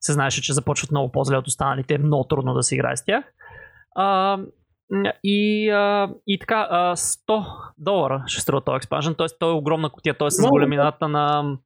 се 0.00 0.12
знаеше, 0.12 0.42
че 0.42 0.52
започват 0.52 0.90
много 0.90 1.12
по-зле 1.12 1.36
от 1.36 1.46
останалите. 1.46 1.94
Е 1.94 1.98
много 1.98 2.24
трудно 2.24 2.54
да 2.54 2.62
се 2.62 2.74
играе 2.74 2.96
с 2.96 3.04
тях. 3.04 3.24
А, 3.96 4.38
и, 5.24 5.70
а, 5.70 6.10
и 6.26 6.38
така, 6.38 6.68
а, 6.70 6.96
100 6.96 7.46
долара 7.78 8.24
ще 8.26 8.40
струва 8.40 8.60
този 8.60 8.76
експанжен, 8.76 9.14
т.е. 9.14 9.26
той 9.38 9.50
е 9.50 9.54
огромна 9.54 9.90
котия, 9.90 10.14
т.е. 10.18 10.30
с 10.30 10.48
големината 10.48 11.08
на 11.08 11.56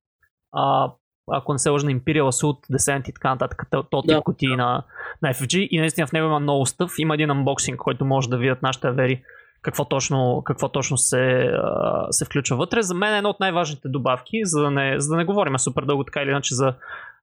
а, 0.52 0.92
ако 1.32 1.52
не 1.52 1.58
се 1.58 1.70
лъжа 1.70 1.86
на 1.86 1.92
Imperial 1.92 2.22
Assault, 2.22 2.76
Descent 2.76 3.08
и 3.08 3.12
така 3.12 3.30
нататък, 3.30 3.62
то 3.90 4.02
тип 4.02 4.10
да. 4.10 4.22
кутии 4.22 4.56
на, 4.56 4.82
на 5.22 5.34
FG 5.34 5.68
и 5.70 5.78
наистина 5.78 6.06
в 6.06 6.12
него 6.12 6.26
има 6.26 6.40
много 6.40 6.66
стъв. 6.66 6.92
Има 6.98 7.14
един 7.14 7.30
анбоксинг, 7.30 7.78
който 7.78 8.04
може 8.04 8.28
да 8.28 8.38
видят 8.38 8.62
нашите 8.62 8.86
авери 8.86 9.22
какво 9.62 9.84
точно, 9.84 10.42
какво 10.44 10.68
точно 10.68 10.96
се, 10.96 11.52
се 12.10 12.24
включва 12.24 12.56
вътре. 12.56 12.82
За 12.82 12.94
мен 12.94 13.14
е 13.14 13.16
една 13.16 13.28
от 13.28 13.40
най-важните 13.40 13.88
добавки, 13.88 14.40
за 14.44 14.62
да 14.62 14.70
не, 14.70 15.00
за 15.00 15.08
да 15.08 15.16
не 15.16 15.24
говорим 15.24 15.58
супер 15.58 15.82
дълго 15.82 16.04
така 16.04 16.22
или 16.22 16.30
иначе 16.30 16.54
за, 16.54 16.74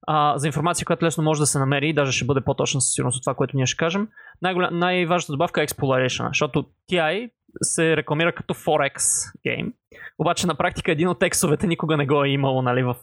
а, 0.08 0.38
за 0.38 0.48
информация, 0.48 0.86
която 0.86 1.06
лесно 1.06 1.24
може 1.24 1.40
да 1.40 1.46
се 1.46 1.60
намери 1.60 1.90
и 1.90 1.94
даже 1.94 2.12
ще 2.12 2.26
бъде 2.26 2.42
по-точна 2.42 2.82
със 2.82 2.94
сигурност 2.94 3.18
от 3.18 3.24
това, 3.24 3.34
което 3.34 3.58
ние 3.58 3.66
ще 3.66 3.78
кажем. 3.78 4.08
Най- 4.42 4.56
най-важната 4.72 5.32
добавка 5.32 5.62
е 5.62 5.68
Exploration, 5.68 6.28
защото 6.28 6.66
TI 6.92 7.30
се 7.62 7.98
рекламира 7.98 8.32
като 8.32 8.54
Forex 8.54 9.00
гейм. 9.44 9.74
Обаче 10.20 10.48
на 10.48 10.56
практика 10.56 10.92
един 10.92 11.08
от 11.08 11.20
текстовете 11.20 11.68
никога 11.68 11.98
не 11.98 12.06
го 12.06 12.24
е 12.24 12.30
имало 12.30 12.62
нали, 12.62 12.84
в, 12.84 12.96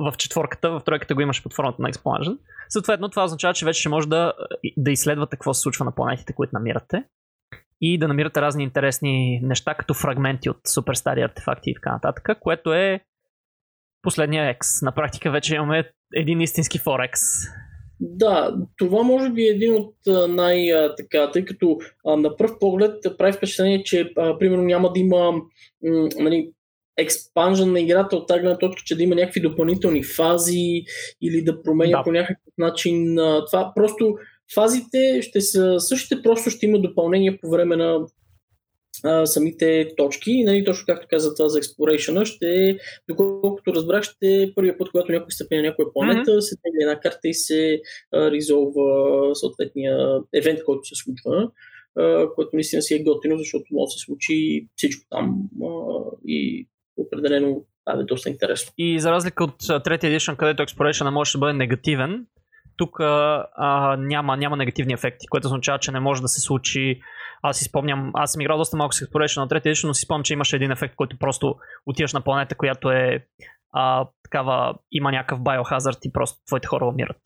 в 0.00 0.12
четворката, 0.18 0.70
в 0.70 0.82
тройката 0.84 1.14
го 1.14 1.20
имаше 1.20 1.42
под 1.42 1.54
формата 1.54 1.82
на 1.82 1.92
Explosion. 1.92 2.38
Съответно, 2.68 3.08
това 3.08 3.24
означава, 3.24 3.54
че 3.54 3.64
вече 3.64 3.80
ще 3.80 3.88
може 3.88 4.08
да, 4.08 4.32
да 4.76 4.90
изследвате 4.90 5.36
какво 5.36 5.54
се 5.54 5.60
случва 5.60 5.84
на 5.84 5.94
планетите, 5.94 6.32
които 6.32 6.50
намирате 6.54 7.04
и 7.80 7.98
да 7.98 8.08
намирате 8.08 8.40
разни 8.40 8.64
интересни 8.64 9.40
неща, 9.42 9.74
като 9.74 9.94
фрагменти 9.94 10.50
от 10.50 10.56
супер 10.66 10.94
стари 10.94 11.22
артефакти 11.22 11.70
и 11.70 11.74
така 11.74 11.92
нататък, 11.92 12.38
което 12.40 12.72
е 12.72 13.00
последния 14.02 14.54
X. 14.54 14.84
На 14.84 14.92
практика 14.92 15.30
вече 15.30 15.54
имаме 15.54 15.90
един 16.14 16.40
истински 16.40 16.78
Форекс. 16.78 17.20
Да, 18.00 18.56
това 18.76 19.02
може 19.02 19.30
би 19.30 19.42
е 19.42 19.50
един 19.50 19.74
от 19.74 19.94
най-така, 20.28 21.30
тъй 21.30 21.44
като 21.44 21.78
а, 22.06 22.16
на 22.16 22.36
пръв 22.36 22.58
поглед 22.60 23.04
прави 23.18 23.32
впечатление, 23.32 23.82
че 23.82 24.12
а, 24.16 24.38
примерно 24.38 24.62
няма 24.62 24.92
да 24.92 25.00
има 25.00 25.32
м, 25.32 25.42
нали, 26.18 26.52
експанжен 26.96 27.72
на 27.72 27.80
играта 27.80 28.16
от 28.16 28.28
тази 28.28 28.44
точка, 28.60 28.82
че 28.84 28.96
да 28.96 29.02
има 29.02 29.14
някакви 29.14 29.40
допълнителни 29.40 30.04
фази 30.04 30.82
или 31.22 31.44
да 31.44 31.62
променя 31.62 31.98
да. 31.98 32.04
по 32.04 32.12
някакъв 32.12 32.52
начин 32.58 33.16
това. 33.50 33.72
Просто 33.74 34.16
фазите 34.54 35.22
ще 35.22 35.40
са 35.40 35.80
същите, 35.80 36.22
просто 36.22 36.50
ще 36.50 36.66
има 36.66 36.78
допълнение 36.78 37.38
по 37.38 37.50
време 37.50 37.76
на 37.76 38.06
а, 39.04 39.26
самите 39.26 39.88
точки. 39.96 40.32
И, 40.32 40.44
нали, 40.44 40.64
точно 40.64 40.84
както 40.86 41.06
каза 41.10 41.34
това 41.34 41.48
за 41.48 41.60
Exploration, 41.60 42.24
ще, 42.24 42.78
доколкото 43.08 43.74
разбрах, 43.74 44.02
ще 44.02 44.42
е 44.42 44.54
първият 44.54 44.78
път, 44.78 44.90
когато 44.90 45.12
някой 45.12 45.30
стъпи 45.30 45.56
на 45.56 45.62
някоя 45.62 45.92
планета, 45.92 46.30
mm-hmm. 46.30 46.40
се 46.40 46.56
тегли 46.56 46.82
една 46.82 47.00
карта 47.00 47.28
и 47.28 47.34
се 47.34 47.80
а, 48.12 48.30
резолва 48.30 49.34
съответния 49.34 50.20
евент, 50.34 50.64
който 50.64 50.84
се 50.84 50.94
случва, 50.94 51.50
а, 51.96 52.28
което 52.34 52.50
наистина 52.52 52.82
си 52.82 52.94
е 52.94 53.02
готино, 53.02 53.38
защото 53.38 53.64
може 53.70 53.86
да 53.86 53.90
се 53.90 54.04
случи 54.04 54.66
всичко 54.76 55.06
там 55.10 55.48
а, 55.62 55.68
и 56.26 56.68
определено 56.96 57.64
това 57.84 58.00
е 58.00 58.04
доста 58.04 58.28
интересно. 58.28 58.72
И 58.78 59.00
за 59.00 59.10
разлика 59.10 59.44
от 59.44 59.84
третия 59.84 60.08
едишън, 60.08 60.36
където 60.36 60.62
Exploration 60.62 61.10
може 61.10 61.32
да 61.32 61.38
бъде 61.38 61.52
негативен, 61.52 62.26
тук 62.76 63.00
а, 63.00 63.96
няма, 63.98 64.36
няма 64.36 64.56
негативни 64.56 64.92
ефекти, 64.92 65.26
което 65.26 65.46
означава, 65.46 65.78
че 65.78 65.92
не 65.92 66.00
може 66.00 66.22
да 66.22 66.28
се 66.28 66.40
случи. 66.40 67.00
Аз 67.42 67.58
си 67.58 67.64
спомням, 67.64 68.10
аз 68.14 68.32
съм 68.32 68.40
играл 68.40 68.58
доста 68.58 68.76
малко 68.76 68.94
с 68.94 69.00
Exploration 69.00 69.40
на 69.40 69.48
третия 69.48 69.70
едишън, 69.70 69.88
но 69.88 69.94
си 69.94 70.04
спомням, 70.04 70.24
че 70.24 70.32
имаше 70.32 70.56
един 70.56 70.70
ефект, 70.70 70.94
който 70.96 71.18
просто 71.18 71.54
отиваш 71.86 72.12
на 72.12 72.20
планета, 72.20 72.54
която 72.54 72.90
е 72.90 73.26
а, 73.72 74.08
такава, 74.24 74.74
има 74.92 75.12
някакъв 75.12 75.42
биохазард 75.42 75.98
и 76.04 76.12
просто 76.12 76.38
твоите 76.46 76.66
хора 76.66 76.86
умират. 76.86 77.20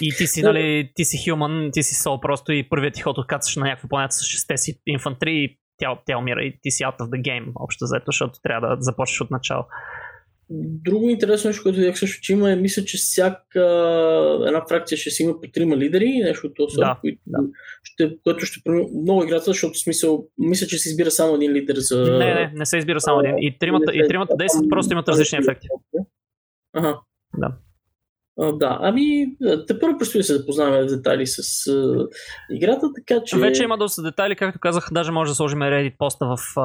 И 0.00 0.14
ти 0.16 0.26
си, 0.26 0.42
нали, 0.42 0.92
ти 0.94 1.04
си 1.04 1.16
human, 1.16 1.72
ти 1.72 1.82
си 1.82 1.94
сол 1.94 2.20
просто 2.20 2.52
и 2.52 2.68
първият 2.68 2.94
ти 2.94 3.02
ход 3.02 3.18
откачаш 3.18 3.56
на 3.56 3.66
някаква 3.66 3.88
планета 3.88 4.14
с 4.14 4.20
6 4.20 4.56
си 4.56 4.80
инфантри 4.86 5.32
и 5.32 5.58
тя, 5.78 5.98
тя 6.06 6.18
умира 6.18 6.42
и 6.42 6.58
ти 6.62 6.70
си 6.70 6.82
out 6.82 6.98
of 6.98 7.08
the 7.08 7.22
game, 7.22 7.52
общо 7.54 7.84
взето, 7.84 8.04
защото 8.06 8.40
трябва 8.42 8.68
да 8.68 8.76
започнеш 8.80 9.20
от 9.20 9.30
начало. 9.30 9.64
Друго 10.50 11.08
интересно 11.08 11.48
нещо, 11.48 11.62
което 11.62 11.78
видях 11.78 11.98
също, 11.98 12.20
че 12.20 12.32
има, 12.32 12.52
е, 12.52 12.56
мисля, 12.56 12.84
че 12.84 12.96
всяка 12.96 13.60
една 14.46 14.64
фракция 14.68 14.98
ще 14.98 15.10
си 15.10 15.22
има 15.22 15.40
по 15.40 15.48
трима 15.52 15.76
лидери, 15.76 16.20
нещо 16.24 16.46
от 16.46 16.54
това, 16.74 16.86
да, 16.86 16.98
които, 17.00 17.22
да. 17.26 17.38
ще, 17.82 18.16
което 18.24 18.46
ще 18.46 18.60
много 19.02 19.24
играта, 19.24 19.44
защото 19.44 19.78
смисъл, 19.78 20.26
мисля, 20.38 20.66
че 20.66 20.78
се 20.78 20.88
избира 20.88 21.10
само 21.10 21.34
един 21.34 21.52
лидер 21.52 21.74
за... 21.78 22.02
Не, 22.02 22.34
не, 22.34 22.52
не 22.54 22.66
се 22.66 22.78
избира 22.78 23.00
само 23.00 23.20
един. 23.20 23.34
И 23.38 23.58
тримата, 23.58 23.92
и 23.94 24.08
тримата 24.08 24.36
действат, 24.36 24.70
просто 24.70 24.92
имат 24.92 25.08
различни 25.08 25.38
ефекти. 25.38 25.68
Ага. 26.76 27.00
Да. 27.38 27.52
А, 28.40 28.52
да, 28.52 28.78
ами, 28.82 29.26
те 29.66 29.78
първо 29.78 29.98
предстои 29.98 30.18
да 30.18 30.24
се 30.24 30.36
запознаваме 30.36 30.82
в 30.82 30.86
детайли 30.86 31.26
с 31.26 31.66
а, 31.66 32.06
играта, 32.50 32.86
така 32.94 33.24
че... 33.24 33.38
Вече 33.38 33.62
има 33.62 33.78
доста 33.78 34.02
детайли, 34.02 34.36
както 34.36 34.60
казах, 34.60 34.88
даже 34.92 35.12
може 35.12 35.30
да 35.30 35.34
сложим 35.34 35.58
Reddit 35.58 35.96
поста 35.98 36.26
в, 36.26 36.38
а, 36.56 36.62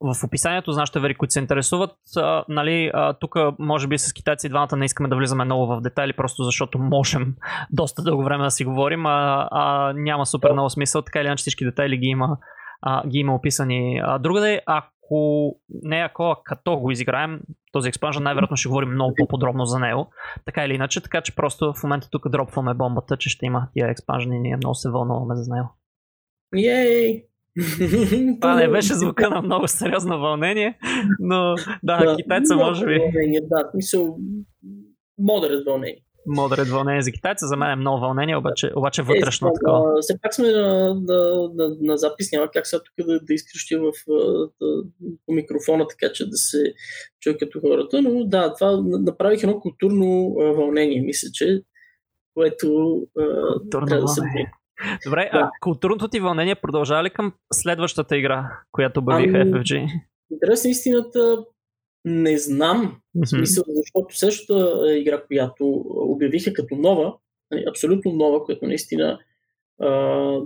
в 0.00 0.24
описанието 0.24 0.72
за 0.72 0.80
нашите 0.80 1.00
вери, 1.00 1.14
които 1.14 1.32
се 1.32 1.38
интересуват. 1.38 1.90
А, 2.16 2.44
нали, 2.48 2.90
а, 2.94 3.12
тук 3.12 3.34
може 3.58 3.88
би 3.88 3.98
с 3.98 4.12
китайци 4.12 4.48
двамата 4.48 4.76
не 4.76 4.84
искаме 4.84 5.08
да 5.08 5.16
влизаме 5.16 5.44
много 5.44 5.66
в 5.66 5.80
детайли, 5.80 6.12
просто 6.12 6.44
защото 6.44 6.78
можем 6.78 7.34
доста 7.72 8.02
дълго 8.02 8.24
време 8.24 8.44
да 8.44 8.50
си 8.50 8.64
говорим, 8.64 9.06
а, 9.06 9.48
а 9.50 9.92
няма 9.92 10.26
супер 10.26 10.52
много 10.52 10.70
смисъл, 10.70 11.02
така 11.02 11.20
или 11.20 11.26
иначе 11.26 11.42
всички 11.42 11.64
детайли 11.64 11.96
ги 11.96 12.06
има, 12.06 12.36
а, 12.82 13.08
ги 13.08 13.18
има 13.18 13.34
описани. 13.34 14.00
А, 14.04 14.18
другаде, 14.18 14.60
ако 14.66 14.97
ако 15.08 15.56
не 15.82 15.96
ако, 15.96 16.36
като 16.44 16.76
го 16.76 16.90
изиграем, 16.90 17.40
този 17.72 17.88
експанжен 17.88 18.22
най-вероятно 18.22 18.56
ще 18.56 18.68
говорим 18.68 18.88
много 18.88 19.14
по-подробно 19.16 19.64
за 19.64 19.78
него. 19.78 20.10
Така 20.44 20.64
или 20.64 20.74
иначе, 20.74 21.02
така 21.02 21.20
че 21.20 21.34
просто 21.34 21.72
в 21.72 21.82
момента 21.82 22.08
тук 22.10 22.28
дропваме 22.28 22.74
бомбата, 22.74 23.16
че 23.16 23.30
ще 23.30 23.46
има 23.46 23.68
тия 23.74 23.88
експанжени 23.90 24.36
и 24.36 24.40
ние 24.40 24.56
много 24.56 24.74
се 24.74 24.90
вълнуваме 24.90 25.34
за 25.34 25.54
него. 25.54 25.68
Ей! 26.56 27.24
Това 28.40 28.54
не 28.54 28.68
беше 28.68 28.94
звука 28.94 29.30
на 29.30 29.42
много 29.42 29.68
сериозно 29.68 30.20
вълнение, 30.20 30.78
но 31.20 31.54
да, 31.82 32.04
да 32.04 32.16
китайца 32.16 32.56
може 32.56 32.86
би. 32.86 33.00
Да, 33.42 33.70
мисъл, 33.74 34.16
модерен 35.18 35.62
вълнение. 35.66 35.98
Модерет 36.28 36.68
вълнение 36.68 37.02
за 37.02 37.12
китайца, 37.12 37.46
за 37.46 37.56
мен 37.56 37.70
е 37.70 37.76
много 37.76 38.00
вълнение, 38.00 38.36
обаче, 38.36 38.70
обаче 38.76 39.02
вътрешно 39.02 39.48
е, 39.48 39.52
такова. 39.54 40.00
Все 40.00 40.20
пак 40.22 40.34
сме 40.34 40.52
на, 40.52 40.94
на, 40.94 41.48
на, 41.54 41.76
на 41.80 41.96
запис, 41.96 42.32
няма 42.32 42.48
как 42.52 42.66
сега 42.66 42.82
тук 42.82 43.06
да, 43.06 43.20
да 43.20 43.34
изкрещи 43.34 43.76
в, 43.76 43.92
да, 44.60 44.82
по 45.26 45.32
микрофона, 45.32 45.86
така 45.86 46.12
че 46.12 46.28
да 46.28 46.36
се 46.36 46.74
чуе 47.20 47.38
като 47.38 47.60
хората, 47.60 48.02
но 48.02 48.24
да, 48.24 48.54
това 48.54 48.82
направих 48.84 49.42
едно 49.42 49.60
културно 49.60 50.36
а, 50.40 50.44
вълнение, 50.44 51.00
мисля, 51.00 51.28
че 51.32 51.62
което 52.34 53.00
а, 53.18 53.24
трябва 53.70 54.00
да 54.00 54.08
се 54.08 54.20
Добре, 55.04 55.30
да. 55.32 55.38
а 55.38 55.50
културното 55.60 56.08
ти 56.08 56.20
вълнение 56.20 56.54
продължава 56.54 57.04
ли 57.04 57.10
към 57.10 57.32
следващата 57.52 58.16
игра, 58.16 58.50
която 58.72 59.00
обявиха 59.00 59.38
ами, 59.38 59.52
FFG? 59.52 59.88
Интересна 60.30 60.70
истината, 60.70 61.44
не 62.08 62.38
знам. 62.38 63.00
В 63.14 63.26
смисъл, 63.26 63.64
защото 63.68 64.18
същата 64.18 64.96
игра, 64.96 65.22
която 65.22 65.84
обявиха 65.86 66.52
като 66.52 66.76
нова, 66.76 67.14
нали, 67.50 67.64
абсолютно 67.68 68.12
нова, 68.12 68.44
която 68.44 68.66
наистина 68.66 69.18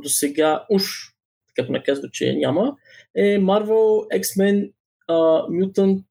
до 0.02 0.08
сега 0.08 0.66
уж, 0.70 0.84
така 1.56 1.72
ме 1.72 1.82
казва, 1.82 2.08
че 2.12 2.36
няма, 2.36 2.76
е 3.14 3.38
Marvel 3.38 4.20
X-Men 4.20 4.72
uh, 5.10 5.48
Mutant 5.48 6.04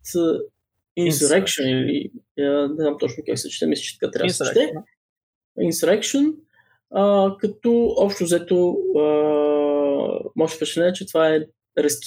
Insurrection 1.00 1.66
или 1.66 2.12
uh, 2.40 2.70
не 2.70 2.84
знам 2.84 2.98
точно 3.00 3.24
как 3.28 3.40
се 3.40 3.50
чете, 3.50 3.66
мисля, 3.66 3.82
че 3.82 4.00
така 4.00 4.12
трябва 4.12 4.28
да 4.28 4.34
се 4.34 4.44
чете. 4.44 4.74
Insurrection, 5.60 6.36
uh, 6.94 7.38
като 7.38 7.94
общо 7.98 8.24
взето 8.24 8.56
uh, 8.96 10.32
може 10.36 10.56
впечатление, 10.56 10.94
че 10.94 11.08
това 11.08 11.36
е 11.36 11.40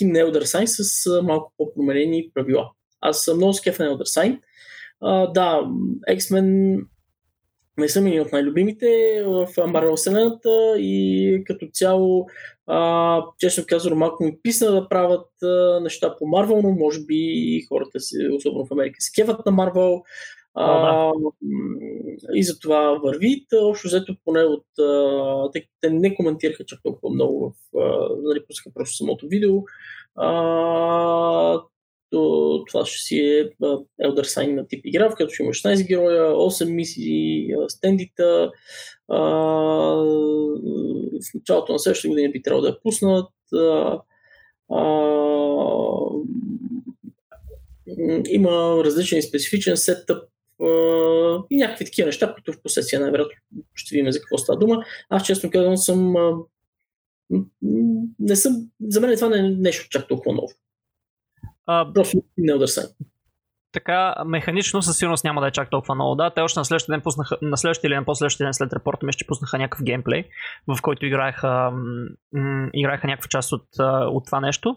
на 0.00 0.18
Elder 0.18 0.42
Sign 0.42 0.64
с 0.64 1.22
малко 1.22 1.52
по-променени 1.56 2.30
правила. 2.34 2.70
Аз 3.04 3.24
съм 3.24 3.36
много 3.36 3.52
скефен 3.52 3.86
Sign. 3.86 4.40
Uh, 5.02 5.32
да, 5.32 5.60
X-Men 6.10 6.80
не 7.78 7.88
съм 7.88 8.06
един 8.06 8.20
от 8.20 8.32
най-любимите 8.32 8.86
в 9.26 9.46
Marvel 9.56 9.96
вселената 9.96 10.74
и 10.78 11.42
като 11.46 11.66
цяло, 11.72 12.26
а, 12.66 13.22
честно 13.38 13.64
казвам, 13.68 13.98
малко 13.98 14.24
ми 14.24 14.38
писна 14.42 14.72
да 14.72 14.88
правят 14.88 15.28
а, 15.42 15.80
неща 15.80 16.16
по 16.18 16.26
Марвел, 16.26 16.62
но 16.62 16.70
може 16.70 17.00
би 17.00 17.60
хората 17.68 18.00
си, 18.00 18.16
особено 18.36 18.66
в 18.66 18.72
Америка, 18.72 18.96
скеват 19.00 19.46
на 19.46 19.52
Марвел. 19.52 20.02
А, 20.56 21.12
и 22.34 22.44
за 22.44 22.58
това 22.58 22.98
върви. 23.04 23.46
Общо 23.62 23.88
взето 23.88 24.16
поне 24.24 24.42
от... 24.42 24.66
А, 24.78 25.50
те, 25.52 25.66
те 25.80 25.90
не 25.90 26.14
коментираха 26.14 26.64
чак 26.64 26.80
толкова 26.82 27.14
много 27.14 27.54
в... 27.72 27.78
А, 27.78 28.08
нали, 28.22 28.46
пуснаха 28.46 28.74
просто 28.74 28.96
самото 28.96 29.28
видео. 29.28 29.52
А, 30.16 31.60
то 32.10 32.64
това 32.68 32.86
ще 32.86 32.98
си 32.98 33.18
е 33.18 33.50
Elder 34.02 34.24
Sign 34.24 34.54
на 34.54 34.66
тип 34.66 34.80
игра, 34.84 35.10
в 35.10 35.14
която 35.16 35.34
ще 35.34 35.42
има 35.42 35.52
16 35.52 35.86
героя, 35.86 36.32
8 36.32 36.64
мисии, 36.64 37.54
стендита. 37.68 38.52
А, 39.08 39.18
в 41.22 41.34
началото 41.34 41.72
на 41.72 41.78
следващата 41.78 42.08
година 42.08 42.30
би 42.30 42.42
трябвало 42.42 42.62
да 42.62 42.68
я 42.68 42.80
пуснат. 42.80 43.30
А, 43.52 44.00
има 48.28 48.84
различен 48.84 49.22
специфичен 49.22 49.76
сетъп 49.76 50.28
и 51.50 51.56
някакви 51.56 51.84
такива 51.84 52.06
неща, 52.06 52.34
които 52.34 52.52
в 52.52 52.62
последствие 52.62 52.98
най-вероятно 52.98 53.36
ще 53.74 53.94
видим 53.94 54.12
за 54.12 54.20
какво 54.20 54.38
става 54.38 54.58
дума. 54.58 54.84
Аз 55.08 55.26
честно 55.26 55.50
казвам 55.50 55.76
съм 55.76 56.14
не 58.18 58.36
съм, 58.36 58.70
за 58.88 59.00
мен 59.00 59.16
това 59.16 59.28
не 59.28 59.38
е 59.38 59.42
нещо 59.42 59.88
чак 59.90 60.08
толкова 60.08 60.34
ново. 60.34 60.48
А, 61.66 61.92
не 62.38 62.54
удърсай. 62.54 62.84
Така, 63.72 64.14
механично 64.26 64.82
със 64.82 64.98
сигурност 64.98 65.24
няма 65.24 65.40
да 65.40 65.48
е 65.48 65.50
чак 65.50 65.70
толкова 65.70 65.94
много. 65.94 66.14
Да, 66.14 66.30
те 66.30 66.40
още 66.40 66.60
на 66.60 66.64
следващия 66.64 66.92
ден 66.92 67.00
пуснаха, 67.00 67.36
на 67.42 67.56
следващия 67.56 67.88
или 67.88 67.94
на 67.94 68.04
последващия 68.04 68.46
ден 68.46 68.54
след 68.54 68.72
репорта 68.72 69.06
ми 69.06 69.12
ще 69.12 69.26
пуснаха 69.26 69.58
някакъв 69.58 69.84
геймплей, 69.84 70.24
в 70.66 70.82
който 70.82 71.06
играеха, 71.06 71.70
м- 72.32 72.68
играеха 72.72 73.06
някаква 73.06 73.28
част 73.28 73.52
от, 73.52 73.66
от 73.88 74.26
това 74.26 74.40
нещо. 74.40 74.76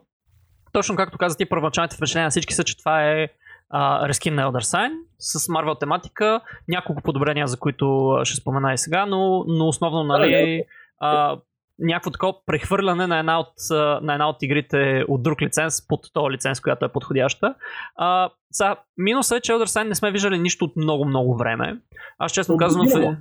Точно 0.71 0.95
както 0.95 1.17
каза 1.17 1.37
ти, 1.37 1.45
първоначалните 1.45 1.95
впечатления 1.95 2.25
на 2.25 2.31
всички 2.31 2.53
са, 2.53 2.63
че 2.63 2.77
това 2.77 3.11
е 3.11 3.27
uh, 3.73 4.07
рескин 4.07 4.35
на 4.35 4.41
Elder 4.41 4.61
Sign 4.61 4.91
с 5.19 5.39
Marvel 5.39 5.79
тематика, 5.79 6.41
няколко 6.67 7.01
подобрения, 7.01 7.47
за 7.47 7.57
които 7.57 8.17
ще 8.23 8.35
спомена 8.35 8.73
и 8.73 8.77
сега, 8.77 9.05
но, 9.05 9.43
но 9.47 9.67
основно, 9.67 10.03
нали, 10.03 10.63
uh, 11.03 11.41
някакво 11.79 12.11
такова 12.11 12.33
прехвърляне 12.45 13.07
на 13.07 13.19
една, 13.19 13.39
от, 13.39 13.53
на 14.01 14.13
една 14.13 14.29
от 14.29 14.37
игрите 14.41 15.05
от 15.07 15.23
друг 15.23 15.41
лиценз 15.41 15.87
под 15.87 15.99
този 16.13 16.33
лиценз, 16.33 16.61
която 16.61 16.85
е 16.85 16.91
подходяща. 16.91 17.55
А, 17.95 18.29
са, 18.51 18.75
минуса 18.97 19.35
е, 19.35 19.41
че 19.41 19.51
Elder 19.51 19.65
Sign 19.65 19.87
не 19.87 19.95
сме 19.95 20.11
виждали 20.11 20.39
нищо 20.39 20.65
от 20.65 20.75
много-много 20.75 21.37
време. 21.37 21.79
Аз 22.19 22.31
честно 22.31 22.57
казвам, 22.57 22.87
в, 22.87 23.15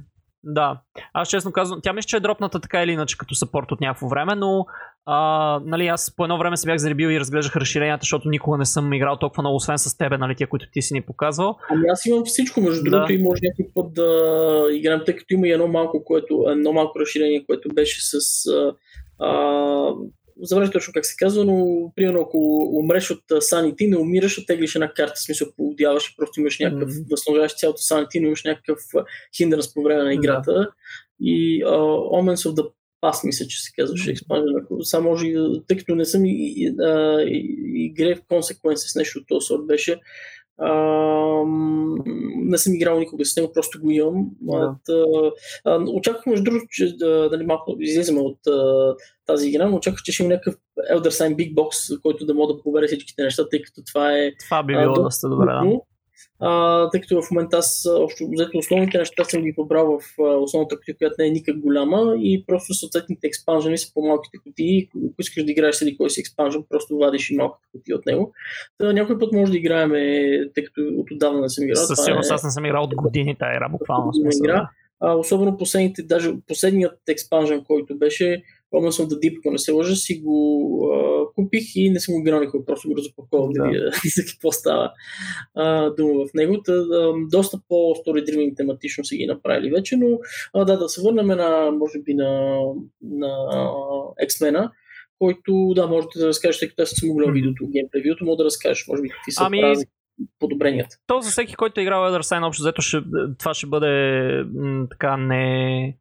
да. 0.47 0.81
Аз 1.13 1.29
честно 1.29 1.53
казвам, 1.53 1.81
тя 1.83 1.93
мисля, 1.93 2.07
че 2.07 2.17
е 2.17 2.21
дропната 2.21 2.61
така 2.61 2.83
или 2.83 2.93
иначе 2.93 3.19
като 3.19 3.35
сапорт 3.35 3.73
от 3.73 3.81
някакво 3.81 4.09
време, 4.09 4.35
но 4.35 4.67
а, 5.07 5.61
нали, 5.65 5.87
аз 5.87 6.17
по 6.17 6.25
едно 6.25 6.39
време 6.39 6.57
се 6.57 6.67
бях 6.67 6.79
заребил 6.79 7.09
и 7.09 7.21
разглеждах 7.21 7.57
разширенията, 7.57 8.03
защото 8.03 8.29
никога 8.29 8.59
не 8.59 8.65
съм 8.65 8.93
играл 8.93 9.17
толкова 9.19 9.43
много, 9.43 9.57
освен 9.57 9.79
с 9.79 9.99
тебе, 9.99 10.19
нали, 10.19 10.35
тия, 10.35 10.49
които 10.49 10.67
ти 10.73 10.83
си 10.83 10.95
ни 10.95 11.03
показвал. 11.03 11.57
Ами 11.71 11.89
аз 11.89 12.07
имам 12.07 12.25
всичко, 12.25 12.61
между 12.61 12.85
да. 12.85 12.91
другото, 12.91 13.13
и 13.13 13.23
може 13.23 13.41
някой 13.43 13.67
път 13.75 13.95
да 13.95 14.69
играем, 14.73 15.01
тъй 15.07 15.17
като 15.17 15.35
има 15.35 15.49
и 15.49 15.53
едно 15.53 15.69
малко, 15.69 16.05
което, 16.05 16.45
едно 16.49 16.73
малко 16.73 17.01
разширение, 17.01 17.47
което 17.47 17.69
беше 17.75 18.01
с 18.03 18.47
а, 19.21 19.93
забравя 20.41 20.71
точно 20.71 20.93
как 20.93 21.07
се 21.07 21.17
казва, 21.19 21.45
но 21.45 21.93
примерно 21.97 22.21
ако 22.21 22.39
умреш 22.73 23.11
от 23.11 23.23
санити, 23.41 23.87
не 23.87 23.97
умираш, 23.97 24.39
а 24.39 24.47
теглиш 24.47 24.75
една 24.75 24.93
карта, 24.93 25.15
в 25.17 25.23
смисъл 25.23 25.49
поудяваш 25.57 26.09
и 26.09 26.17
просто 26.17 26.41
имаш 26.41 26.59
някакъв, 26.59 26.91
mm-hmm. 26.91 27.11
възстановяваш 27.11 27.57
цялото 27.57 27.83
санити, 27.83 28.21
но 28.21 28.27
имаш 28.27 28.45
някакъв 28.45 28.79
хиндърс 29.37 29.75
по 29.75 29.83
време 29.83 30.03
на 30.03 30.15
играта. 30.15 30.51
Mm-hmm. 30.51 30.71
И 31.21 31.65
uh, 31.65 32.23
Omens 32.23 32.51
of 32.51 32.55
the 32.55 32.71
Past, 33.03 33.27
мисля, 33.27 33.47
че 33.47 33.63
се 33.63 33.73
казваше 33.79 34.15
mm-hmm. 34.15 34.83
Само 34.83 35.11
може, 35.11 35.27
тъй 35.69 35.77
като 35.77 35.95
не 35.95 36.05
съм 36.05 36.25
и, 36.25 36.31
и, 36.31 36.75
и, 37.27 37.87
игре 37.87 38.15
в 38.15 38.23
консеквенция 38.29 38.89
с 38.89 38.95
нещо 38.95 39.19
от 39.19 39.27
този 39.29 39.47
сорт 39.47 39.67
беше, 39.67 40.01
Uh, 40.61 42.03
не 42.51 42.59
съм 42.59 42.75
играл 42.75 42.99
никога 42.99 43.25
с 43.25 43.37
него, 43.37 43.53
просто 43.53 43.81
го 43.81 43.91
имам. 43.91 44.31
Yeah. 44.45 44.77
Uh, 45.67 45.99
очаквах, 45.99 46.27
между 46.27 46.45
другото, 46.45 46.67
че 46.71 46.97
да, 46.97 47.29
дали 47.31 47.47
малко 47.47 47.77
излизаме 47.81 48.21
от 48.21 48.39
uh, 48.49 48.97
тази 49.27 49.49
игра, 49.49 49.69
но 49.69 49.77
очаквах, 49.77 50.03
че 50.03 50.13
ще 50.13 50.23
има 50.23 50.33
някакъв 50.33 50.55
Elder 50.93 51.09
Sign 51.09 51.35
Big 51.37 51.55
Box, 51.55 52.01
който 52.03 52.27
да 52.27 52.35
мога 52.35 52.55
да 52.55 52.63
побере 52.63 52.87
всичките 52.87 53.23
неща, 53.23 53.49
тъй 53.49 53.63
като 53.63 53.83
това 53.85 54.19
е. 54.19 54.33
Това 54.45 54.63
би 54.63 54.77
било 54.77 54.95
доста 54.95 55.29
добре. 55.29 55.47
Да 55.47 55.81
а, 56.41 56.91
тъй 56.91 57.01
като 57.01 57.23
в 57.23 57.31
момента 57.31 57.57
аз 57.57 57.87
общо 58.01 58.29
взето 58.33 58.59
основните 58.59 58.99
неща 58.99 59.25
съм 59.25 59.43
ги 59.43 59.55
побрал 59.55 59.99
в 59.99 60.23
основната 60.43 60.77
кутия, 60.77 60.97
която 60.97 61.15
не 61.19 61.27
е 61.27 61.31
никак 61.31 61.59
голяма 61.59 62.15
и 62.19 62.45
просто 62.47 62.75
съответните 62.75 63.27
експанжени 63.27 63.79
са 63.79 63.95
по-малките 63.95 64.39
кутии. 64.39 64.89
Ако 64.97 65.15
искаш 65.21 65.45
да 65.45 65.51
играеш 65.51 65.75
седи 65.75 65.97
кой 65.97 66.11
си 66.11 66.21
експанжен, 66.21 66.65
просто 66.69 66.99
вадиш 66.99 67.31
и 67.31 67.37
малката 67.37 67.67
кутия 67.73 67.97
от 67.97 68.07
него. 68.07 68.33
Та, 68.79 68.93
някой 68.93 69.19
път 69.19 69.33
може 69.33 69.53
да 69.53 69.59
играем, 69.59 69.91
тъй 70.55 70.65
като 70.65 70.81
от 70.81 71.11
отдавна 71.11 71.41
не 71.41 71.49
съм 71.49 71.65
играл. 71.65 71.85
Със 71.85 72.05
сигурност 72.05 72.31
е... 72.31 72.35
аз 72.35 72.45
не 72.45 72.51
съм 72.51 72.65
играл 72.65 72.85
от 72.85 72.95
години 72.95 73.37
тази 73.39 73.57
игра, 73.57 73.69
буквално. 73.69 74.13
Игра. 74.45 74.69
А, 75.01 75.15
особено 75.15 75.57
последните, 75.57 76.03
даже 76.03 76.33
последният 76.49 77.01
експанжен, 77.09 77.65
който 77.65 77.99
беше, 77.99 78.43
Помня 78.77 78.93
съм 78.93 79.09
да 79.09 79.19
дип, 79.19 79.39
ако 79.39 79.51
не 79.51 79.59
се 79.59 79.73
лъжа, 79.73 79.97
си 79.97 80.21
го 80.25 80.91
а, 80.93 81.35
купих 81.35 81.77
и 81.77 81.91
не 81.91 82.01
съм 82.01 82.15
го 82.15 82.21
играл 82.21 82.41
никога, 82.41 82.65
просто 82.65 82.89
го 82.89 82.97
разопаковах 82.97 83.53
да 83.53 83.65
видя 83.65 83.91
за 84.17 84.23
какво 84.31 84.53
става 84.53 84.93
а, 85.55 85.91
дума 85.91 86.27
в 86.27 86.35
него. 86.35 86.63
Та, 86.63 86.73
а, 86.73 87.13
доста 87.31 87.59
по-story 87.69 88.31
driven 88.31 88.57
тематично 88.57 89.05
са 89.05 89.17
ги 89.17 89.27
направили 89.27 89.71
вече, 89.71 89.97
но 89.97 90.19
а, 90.55 90.65
да, 90.65 90.79
да 90.79 90.89
се 90.89 91.03
върнем 91.03 91.27
на, 91.27 91.71
може 91.71 91.99
би, 91.99 92.15
на, 92.15 92.61
на 93.03 93.27
X-Men, 94.27 94.71
който, 95.19 95.73
да, 95.75 95.87
можете 95.87 96.19
да 96.19 96.27
разкажете, 96.27 96.61
тъй 96.61 96.69
като 96.69 96.83
аз 96.83 96.91
съм 96.91 97.17
гледал 97.17 97.33
видеото, 97.33 97.69
геймплей 97.69 98.15
мога 98.21 98.37
да 98.37 98.45
разкажеш, 98.45 98.89
може 98.89 99.03
би, 99.03 99.09
какви 99.09 99.33
са 99.33 99.45
ами, 99.47 99.63
разлики 99.63 99.91
подобренията. 100.39 100.97
То 101.07 101.21
за 101.21 101.31
всеки, 101.31 101.55
който 101.55 101.81
е 101.81 101.83
играл 101.83 102.03
Elder 102.03 102.23
Sign, 102.23 102.47
общо 102.47 102.63
взето 102.63 102.83
ще, 102.83 102.99
това 103.39 103.55
ще 103.55 103.67
бъде 103.67 104.45
м, 104.55 104.87
така 104.91 105.17
не 105.17 105.97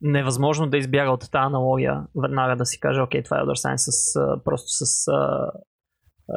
невъзможно 0.00 0.66
да 0.66 0.78
избяга 0.78 1.10
от 1.10 1.20
тази 1.20 1.42
аналогия, 1.42 2.02
веднага 2.22 2.56
да 2.56 2.66
си 2.66 2.80
каже, 2.80 3.00
окей, 3.00 3.22
това 3.22 3.38
е 3.38 3.40
Elder 3.40 3.68
Sign 3.68 3.76
с, 3.76 4.14
просто 4.44 4.66
с 4.68 5.08
а, 5.08 5.50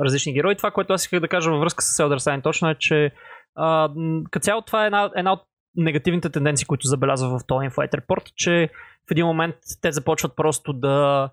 различни 0.05 0.33
герои. 0.33 0.55
Това, 0.55 0.71
което 0.71 0.93
аз 0.93 1.03
исках 1.03 1.19
да 1.19 1.27
кажа 1.27 1.51
във 1.51 1.59
връзка 1.59 1.83
с 1.83 2.03
Elder 2.03 2.17
Sign 2.17 2.43
точно 2.43 2.69
е, 2.69 2.75
че 2.79 3.11
като 4.31 4.43
цяло 4.43 4.61
това 4.61 4.83
е 4.83 4.85
една, 4.85 5.11
една 5.15 5.33
от 5.33 5.41
негативните 5.75 6.29
тенденции, 6.29 6.67
които 6.67 6.87
забелязва 6.87 7.39
в 7.39 7.45
този 7.47 7.67
Inflight 7.67 7.91
Report, 7.91 8.31
че 8.35 8.69
в 9.07 9.11
един 9.11 9.25
момент 9.25 9.55
те 9.81 9.91
започват 9.91 10.35
просто 10.35 10.73
да 10.73 11.29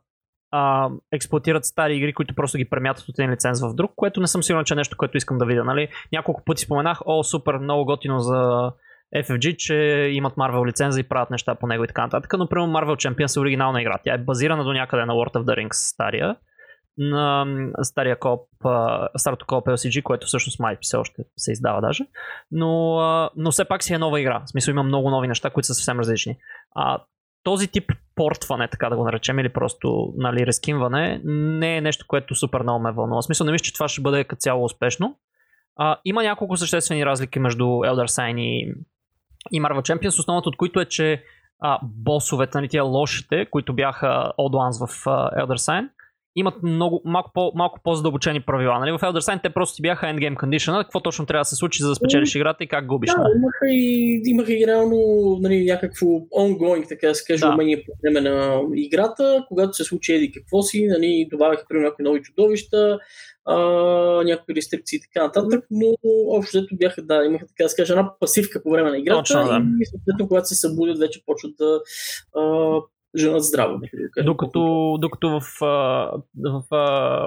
а, 0.50 0.90
експлуатират 1.12 1.64
стари 1.64 1.96
игри, 1.96 2.12
които 2.12 2.34
просто 2.34 2.58
ги 2.58 2.70
премятат 2.70 3.08
от 3.08 3.18
един 3.18 3.32
лиценз 3.32 3.60
в 3.60 3.74
друг, 3.74 3.92
което 3.96 4.20
не 4.20 4.26
съм 4.26 4.42
сигурен, 4.42 4.64
че 4.64 4.74
е 4.74 4.76
нещо, 4.76 4.96
което 4.96 5.16
искам 5.16 5.38
да 5.38 5.46
видя. 5.46 5.64
Нали? 5.64 5.88
Няколко 6.12 6.42
пъти 6.44 6.62
споменах, 6.62 7.00
о, 7.06 7.24
супер, 7.24 7.58
много 7.58 7.84
готино 7.84 8.18
за 8.18 8.72
FFG, 9.16 9.56
че 9.56 9.74
имат 10.12 10.34
Marvel 10.34 10.66
лиценза 10.66 11.00
и 11.00 11.08
правят 11.08 11.30
неща 11.30 11.54
по 11.54 11.66
него 11.66 11.84
и 11.84 11.86
така 11.86 12.02
нататък. 12.02 12.34
Но, 12.38 12.48
примерно, 12.48 12.72
Marvel 12.72 13.08
Champions 13.08 13.36
е 13.36 13.40
оригинална 13.40 13.80
игра. 13.80 13.98
Тя 14.04 14.14
е 14.14 14.18
базирана 14.18 14.64
до 14.64 14.72
някъде 14.72 15.04
на 15.04 15.12
World 15.12 15.34
of 15.34 15.44
the 15.44 15.56
Rings 15.56 15.72
стария. 15.72 16.36
на 16.98 17.46
стария 17.82 18.18
коп, 18.18 18.48
старото 19.16 19.46
коп 19.46 19.66
LCG, 19.66 20.02
което 20.02 20.26
всъщност 20.26 20.60
май 20.60 20.76
все 20.80 20.96
още 20.96 21.22
се 21.36 21.52
издава 21.52 21.80
даже. 21.80 22.04
Но, 22.50 23.30
но 23.36 23.50
все 23.50 23.64
пак 23.64 23.82
си 23.82 23.94
е 23.94 23.98
нова 23.98 24.20
игра. 24.20 24.42
В 24.46 24.50
смисъл 24.50 24.72
има 24.72 24.82
много 24.82 25.10
нови 25.10 25.28
неща, 25.28 25.50
които 25.50 25.66
са 25.66 25.74
съвсем 25.74 25.98
различни. 25.98 26.36
А, 26.74 26.98
този 27.42 27.68
тип 27.68 27.92
портване, 28.14 28.68
така 28.68 28.88
да 28.90 28.96
го 28.96 29.04
наречем, 29.04 29.38
или 29.38 29.48
просто 29.48 30.12
нали, 30.16 30.46
рескинване, 30.46 31.20
не 31.24 31.76
е 31.76 31.80
нещо, 31.80 32.04
което 32.08 32.34
супер 32.34 32.60
много 32.60 32.82
ме 32.82 32.92
вълнува. 32.92 33.20
В 33.20 33.24
смисъл 33.24 33.44
не 33.44 33.52
мисля, 33.52 33.64
че 33.64 33.74
това 33.74 33.88
ще 33.88 34.00
бъде 34.00 34.24
като 34.24 34.40
цяло 34.40 34.64
успешно. 34.64 35.16
А, 35.76 35.96
има 36.04 36.22
няколко 36.22 36.56
съществени 36.56 37.06
разлики 37.06 37.38
между 37.38 37.64
Elder 37.64 38.06
Sign 38.06 38.40
и, 38.40 38.74
и 39.52 39.62
Marvel 39.62 39.80
Champions, 39.80 40.18
основното 40.18 40.48
от 40.48 40.56
които 40.56 40.80
е, 40.80 40.84
че 40.84 41.22
а, 41.60 41.78
босовете, 41.82 42.58
нали, 42.58 42.68
тия 42.68 42.82
лошите, 42.82 43.46
които 43.50 43.72
бяха 43.72 44.32
Old 44.38 44.54
Ones 44.54 44.86
в 44.86 45.06
а, 45.06 45.30
Elder 45.30 45.56
Sign, 45.56 45.88
имат 46.38 46.62
много, 46.62 47.02
малко, 47.04 47.30
по, 47.34 47.52
малко 47.54 47.80
по-задълбочени 47.84 48.40
правила. 48.40 48.78
Нали? 48.78 48.92
В 48.92 48.98
Elder 48.98 49.20
Sign 49.20 49.42
те 49.42 49.50
просто 49.50 49.76
ти 49.76 49.82
бяха 49.82 50.06
endgame 50.06 50.36
condition, 50.36 50.82
какво 50.82 51.00
точно 51.00 51.26
трябва 51.26 51.40
да 51.40 51.44
се 51.44 51.56
случи, 51.56 51.82
за 51.82 51.88
да 51.88 51.94
спечелиш 51.94 52.34
играта 52.34 52.64
и 52.64 52.68
как 52.68 52.86
губиш. 52.86 53.10
Да, 53.10 53.18
нали? 53.18 53.32
имаха 53.36 53.66
и, 53.68 54.22
имаха 54.26 54.52
и 54.52 54.66
реално 54.66 54.96
нали, 55.40 55.64
някакво 55.64 56.06
ongoing, 56.06 56.88
така 56.88 57.08
да 57.08 57.14
се 57.14 57.24
каже, 57.24 57.40
Да. 57.40 57.52
умение 57.54 57.84
по 57.86 57.92
време 58.02 58.20
на 58.30 58.60
играта, 58.74 59.44
когато 59.48 59.72
се 59.72 59.84
случи 59.84 60.12
еди 60.12 60.32
какво 60.32 60.62
си, 60.62 60.86
нали, 60.86 61.28
добавяха 61.30 61.64
при 61.68 61.78
някои 61.78 62.04
нови 62.04 62.22
чудовища, 62.22 62.98
а, 63.44 63.56
някакви 64.24 64.54
рестрикции 64.54 64.96
и 64.96 65.00
така 65.00 65.26
нататък, 65.26 65.64
но 65.70 65.94
общо 66.28 66.58
взето 66.58 66.76
бяха, 66.76 67.02
да, 67.02 67.24
имаха 67.24 67.46
така 67.46 67.62
да 67.62 67.68
се 67.68 67.76
каже, 67.76 67.92
една 67.92 68.18
пасивка 68.20 68.62
по 68.62 68.70
време 68.70 68.90
на 68.90 68.98
играта 68.98 69.18
Точно, 69.18 69.44
да. 69.44 69.62
и 69.80 69.86
съответно, 69.86 70.28
когато 70.28 70.48
се 70.48 70.54
събудят, 70.54 70.98
вече 70.98 71.22
почват 71.26 71.52
да 71.58 71.80
а, 72.36 72.42
женат 73.16 73.42
здраво. 73.42 73.78
нека 73.78 73.96
да. 74.16 74.24
Докато, 74.24 74.96
докато 75.00 75.30
в, 75.30 75.42
в 75.60 76.62
а, 76.70 76.76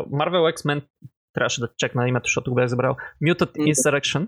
Marvel 0.06 0.54
X-Men 0.54 0.84
трябваше 1.34 1.62
да 1.62 1.70
чекна 1.78 2.10
името, 2.10 2.24
защото 2.26 2.52
го 2.52 2.56
бях 2.56 2.68
забрал. 2.68 2.96
Mutant. 3.24 3.52
Insurrection 3.58 4.28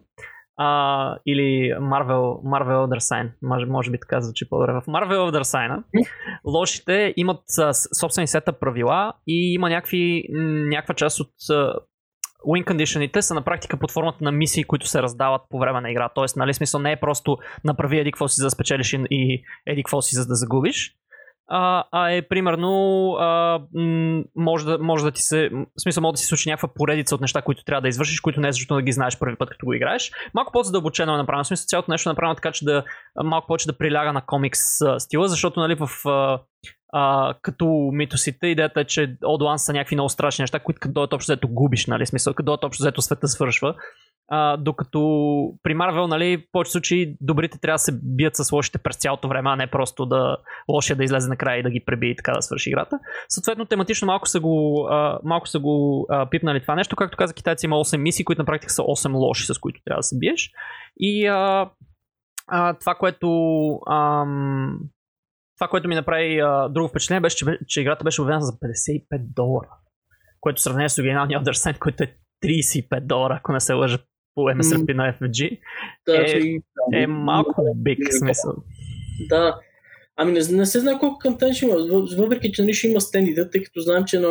а, 0.58 1.18
или 1.26 1.74
Marvel, 1.74 2.22
Marvel 2.44 2.88
Elder 2.88 3.00
Sign. 3.00 3.30
Може, 3.42 3.66
може 3.66 3.92
би 3.92 4.00
така 4.00 4.22
звучи 4.22 4.50
по-добре. 4.50 4.72
В 4.74 4.86
Marvel 4.86 5.32
Elder 5.32 5.44
Sign 5.44 5.84
лошите 6.46 7.14
имат 7.18 7.42
а, 7.60 7.74
собствени 7.74 8.28
сета 8.28 8.54
правила 8.54 9.14
и 9.28 9.54
има 9.54 9.70
някакви, 9.70 10.24
някаква 10.70 10.96
част 10.96 11.20
от 11.20 11.30
а, 11.50 11.74
win 12.48 12.66
conditionите 12.66 13.20
са 13.20 13.34
на 13.34 13.42
практика 13.42 13.78
под 13.78 13.92
формата 13.92 14.24
на 14.24 14.32
мисии, 14.32 14.64
които 14.64 14.88
се 14.88 15.02
раздават 15.02 15.42
по 15.50 15.60
време 15.60 15.82
на 15.82 15.92
игра. 15.92 16.10
Тоест, 16.16 16.36
нали, 16.36 16.54
смисъл 16.54 16.82
не 16.82 16.92
е 16.92 17.00
просто 17.00 17.38
направи 17.64 18.00
еди 18.00 18.12
какво 18.12 18.28
си 18.28 18.36
за 18.42 18.46
да 18.46 18.52
спечелиш 18.52 18.94
и- 18.94 19.06
и 19.10 19.44
еди 19.68 19.84
какво 19.84 20.02
си 20.02 20.16
за 20.16 20.28
да 20.28 20.36
загубиш. 20.36 20.96
А, 21.48 21.84
а 21.92 22.12
е 22.12 22.22
примерно 22.22 22.72
а, 23.20 23.60
може, 24.36 24.66
да, 24.66 24.78
може 24.80 25.04
да 25.04 25.12
ти 25.12 25.22
се 25.22 25.50
в 25.50 25.82
смисъл 25.82 26.02
може 26.02 26.12
да 26.12 26.18
си 26.18 26.26
случи 26.26 26.50
някаква 26.50 26.70
поредица 26.76 27.16
от 27.16 27.22
неща, 27.22 27.42
които 27.42 27.64
трябва 27.64 27.82
да 27.82 27.88
извършиш, 27.88 28.20
които 28.20 28.40
не 28.40 28.48
е 28.48 28.52
защото 28.52 28.76
да 28.76 28.82
ги 28.82 28.92
знаеш 28.92 29.20
първи 29.20 29.36
път, 29.36 29.50
като 29.50 29.66
го 29.66 29.74
играеш. 29.74 30.12
Малко 30.34 30.52
по-задълбочено 30.52 31.14
е 31.14 31.18
направено. 31.18 31.44
В 31.44 31.48
смисъл 31.48 31.66
цялото 31.66 31.92
нещо 31.92 32.10
е 32.10 32.12
направено 32.12 32.36
така, 32.36 32.52
че 32.52 32.66
да 32.66 32.84
малко 33.24 33.48
повече 33.48 33.68
да 33.68 33.78
приляга 33.78 34.14
на 34.14 34.26
комикс 34.26 34.60
а, 34.82 35.00
стила, 35.00 35.28
защото 35.28 35.60
нали 35.60 35.76
в 35.76 35.90
а, 36.06 36.40
а, 36.94 37.34
като 37.42 37.90
митосите, 37.94 38.48
идеята 38.48 38.82
е, 38.82 38.86
че 38.86 39.02
Old 39.02 39.42
Ones 39.54 39.58
са 39.58 39.74
някакви 39.74 39.96
много 39.96 40.10
страшни 40.10 40.44
неща, 40.44 40.60
които 40.60 40.80
като 40.80 40.94
дойдат 40.94 41.14
общо 41.14 41.32
взето 41.32 41.48
губиш, 41.48 41.88
нали? 41.88 42.06
Смисъл, 42.06 42.34
като 42.34 42.46
дойдат 42.46 42.64
общо 42.64 42.84
взето 42.84 43.02
света 43.02 43.28
свършва. 43.28 43.76
А, 44.30 44.58
докато 44.58 45.00
при 45.64 45.74
Марвел, 45.74 46.08
нали, 46.08 46.38
в 46.38 46.52
повече 46.52 46.72
случаи 46.72 47.16
добрите 47.22 47.60
трябва 47.60 47.76
да 47.76 47.80
се 47.80 48.00
бият 48.04 48.36
с 48.36 48.52
лошите 48.52 48.78
през 48.78 48.98
цялото 48.98 49.28
време, 49.28 49.50
а 49.50 49.56
не 49.56 49.68
просто 49.68 50.06
да 50.06 50.38
лошия 50.70 50.96
да 50.96 51.04
излезе 51.04 51.30
накрая 51.30 51.60
и 51.60 51.64
да 51.64 51.70
ги 51.70 51.86
преби 51.86 52.10
и 52.10 52.16
така 52.16 52.32
да 52.32 52.42
свърши 52.42 52.70
играта. 52.70 53.00
Съответно, 53.30 53.66
тематично 53.66 54.06
малко 54.06 54.28
са 54.28 54.40
го, 54.40 54.88
а, 54.92 55.20
малко 55.24 55.48
са 55.48 55.60
го 55.60 56.06
а, 56.10 56.30
пипнали 56.30 56.62
това 56.62 56.76
нещо. 56.76 56.96
Както 56.96 57.18
каза 57.18 57.34
китайци, 57.34 57.66
има 57.66 57.76
8 57.76 57.98
мисии, 57.98 58.26
които 58.26 58.42
на 58.42 58.46
практика 58.46 58.74
са 58.74 58.82
8 58.82 59.14
лоши, 59.14 59.46
с 59.46 59.60
които 59.60 59.82
трябва 59.86 60.00
да 60.00 60.04
се 60.04 60.18
биеш. 60.18 60.52
И 61.00 61.28
а, 61.28 61.70
а, 62.48 62.74
това, 62.74 62.96
което 62.96 63.30
ам, 63.90 64.80
това, 65.58 65.68
което 65.68 65.88
ми 65.88 65.96
направи 65.96 66.40
а, 66.40 66.70
друго 66.70 66.88
впечатление, 66.88 67.22
беше, 67.22 67.38
че, 67.38 67.46
че 67.68 67.82
играта 67.82 68.04
беше 68.04 68.22
обявена 68.22 68.46
за 68.46 68.52
55 68.52 69.04
долара. 69.20 69.70
Което 70.40 70.60
в 70.60 70.64
сравнение 70.64 70.90
с 70.90 70.98
оригиналния 70.98 71.42
Elder 71.42 71.54
Sign, 71.54 71.80
който 71.80 72.04
е 72.04 72.16
35 72.44 73.00
долара, 73.02 73.38
ако 73.40 73.52
не 73.52 73.60
се 73.60 73.74
лъжа 73.74 73.98
по 74.36 74.42
MSRP 74.42 74.94
на 74.94 75.14
FG, 75.14 75.60
Да, 76.06 76.18
е- 76.18 76.26
че- 76.26 76.60
е 76.94 77.08
малко 77.08 77.74
биг 77.76 78.00
смисъл. 78.12 78.54
Да. 79.30 79.60
Ами 80.16 80.32
не, 80.32 80.40
не 80.52 80.66
се 80.66 80.80
знае 80.80 81.00
колко 81.00 81.20
контент 81.20 81.56
ще 81.56 81.66
има, 81.66 81.76
въ- 81.76 82.18
въпреки 82.18 82.52
че 82.52 82.62
нали 82.62 82.74
ще 82.74 82.88
има 82.88 83.02
стендите, 83.02 83.50
тъй 83.50 83.64
като 83.64 83.80
знаем, 83.82 84.04
че 84.06 84.20
на 84.20 84.28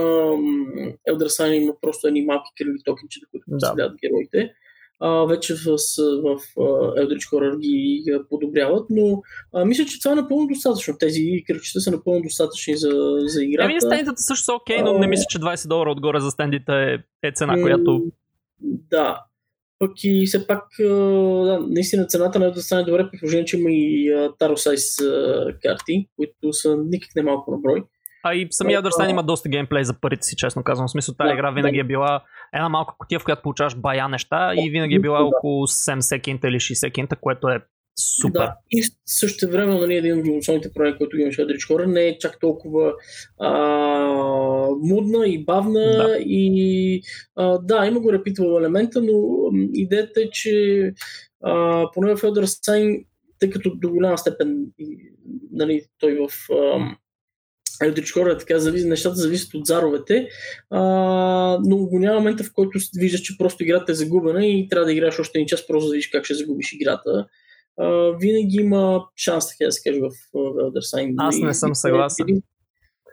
Elder 1.10 1.28
Sign 1.28 1.52
има 1.52 1.72
просто 1.80 2.06
едни 2.06 2.22
малки 2.22 2.50
кръгли 2.58 2.78
токенчета, 2.84 3.26
които 3.30 3.44
Да. 3.48 3.94
героите. 4.02 4.52
А, 5.00 5.24
вече 5.24 5.54
в, 5.54 5.78
с- 5.78 6.20
в, 6.22 6.38
Eldritch 6.96 7.32
Horror 7.32 7.58
ги 7.58 8.02
подобряват, 8.30 8.86
но 8.90 9.22
а, 9.54 9.64
мисля, 9.64 9.84
че 9.84 10.00
това 10.00 10.12
е 10.12 10.16
напълно 10.16 10.46
достатъчно. 10.46 10.98
Тези 10.98 11.22
кръгчета 11.46 11.80
са 11.80 11.90
напълно 11.90 12.22
достатъчни 12.22 12.76
за, 12.76 12.90
за 13.18 13.44
играта. 13.44 13.70
Еми, 13.70 13.80
стендите 13.80 14.12
също 14.16 14.44
са 14.44 14.52
окей, 14.54 14.82
но 14.82 14.98
не 14.98 15.06
мисля, 15.06 15.24
че 15.28 15.38
20 15.38 15.68
долара 15.68 15.90
отгоре 15.90 16.20
за 16.20 16.30
стендите 16.30 16.72
е, 16.72 16.98
е 17.22 17.32
цена, 17.32 17.62
която... 17.62 18.04
Да. 18.90 19.24
Пък 19.82 19.92
и 20.04 20.26
все 20.26 20.46
пак, 20.46 20.64
да, 20.78 21.60
наистина 21.70 22.06
цената 22.06 22.38
на 22.38 22.50
да 22.50 22.62
стане 22.62 22.84
добре, 22.84 23.10
при 23.10 23.18
положение, 23.18 23.44
че 23.44 23.58
има 23.58 23.70
и 23.70 24.10
Size 24.40 25.06
а, 25.08 25.58
карти, 25.62 26.08
които 26.16 26.52
са 26.52 26.76
никак 26.76 27.10
не 27.16 27.22
малко 27.22 27.50
на 27.50 27.58
брой. 27.58 27.84
А 28.24 28.34
и 28.34 28.46
самия 28.50 28.82
Elder 28.82 28.90
Sign 28.90 29.10
има 29.10 29.22
доста 29.22 29.48
геймплей 29.48 29.84
за 29.84 30.00
парите 30.00 30.22
си, 30.22 30.36
честно 30.36 30.64
казвам. 30.64 30.88
В 30.88 30.90
смисъл, 30.90 31.14
тази 31.14 31.28
Да, 31.28 31.34
игра 31.34 31.50
винаги 31.50 31.76
да. 31.76 31.80
е 31.80 31.84
била 31.84 32.22
една 32.54 32.68
малка 32.68 32.94
котия, 32.98 33.20
в 33.20 33.24
която 33.24 33.42
получаваш 33.42 33.76
бая 33.76 34.08
неща 34.08 34.52
и 34.56 34.70
винаги 34.70 34.94
е 34.94 35.00
била 35.00 35.22
около 35.22 35.66
7 35.66 36.00
секинта 36.00 36.48
или 36.48 36.56
60 36.56 36.74
секинта, 36.74 37.16
което 37.16 37.48
е 37.48 37.60
супер. 37.96 38.38
Да, 38.38 38.54
и 38.70 38.84
също 39.06 39.48
време 39.48 39.80
нали, 39.80 39.96
един 39.96 40.18
от 40.18 40.40
основните 40.40 40.72
проблеми, 40.72 40.98
който 40.98 41.18
имаше 41.18 41.42
Eldritch 41.42 41.70
Horror, 41.70 41.86
не 41.86 42.06
е 42.06 42.18
чак 42.18 42.40
толкова 42.40 42.92
а, 43.40 43.50
мудна 44.82 45.26
и 45.26 45.44
бавна 45.44 45.80
Да. 45.80 46.16
и 46.20 47.02
а, 47.36 47.58
да, 47.58 47.86
има 47.86 48.00
го 48.00 48.12
репитвал 48.12 48.58
елемента, 48.58 49.02
но 49.02 49.48
идеята 49.74 50.20
е, 50.20 50.30
че 50.30 50.92
а, 51.44 51.84
поне 51.94 52.16
в 52.16 52.20
Elder 52.20 52.44
Sign, 52.44 53.04
тъй 53.38 53.50
като 53.50 53.72
до 53.74 53.90
голяма 53.90 54.18
степен 54.18 54.66
нали, 55.52 55.82
той 55.98 56.14
в 56.14 56.52
ам, 56.52 56.96
Eldritch 57.82 58.16
Horror, 58.16 58.38
така 58.38 58.58
зависи, 58.58 58.88
нещата 58.88 59.16
зависят 59.16 59.54
от 59.54 59.66
заровете, 59.66 60.28
а, 60.70 60.80
но 61.64 61.76
го 61.76 61.98
няма 61.98 62.18
момента, 62.18 62.44
в 62.44 62.52
който 62.52 62.78
виждаш, 62.96 63.20
че 63.20 63.38
просто 63.38 63.62
играта 63.62 63.92
е 63.92 63.94
загубена 63.94 64.46
и 64.46 64.68
трябва 64.68 64.86
да 64.86 64.92
играеш 64.92 65.18
още 65.18 65.38
един 65.38 65.46
час, 65.46 65.66
просто 65.66 65.88
да 65.88 65.92
видиш 65.92 66.08
как 66.08 66.24
ще 66.24 66.34
загубиш 66.34 66.72
играта. 66.72 67.26
А, 67.80 68.16
винаги 68.20 68.56
има 68.60 69.04
шанс, 69.16 69.48
така 69.48 69.66
да 69.66 69.72
се 69.72 69.90
каже, 69.90 70.00
в, 70.00 70.10
Elder 70.34 70.96
Sign. 70.96 71.14
Аз 71.18 71.38
не 71.38 71.54
съм 71.54 71.74
съгласен. 71.74 72.28
И, 72.28 72.42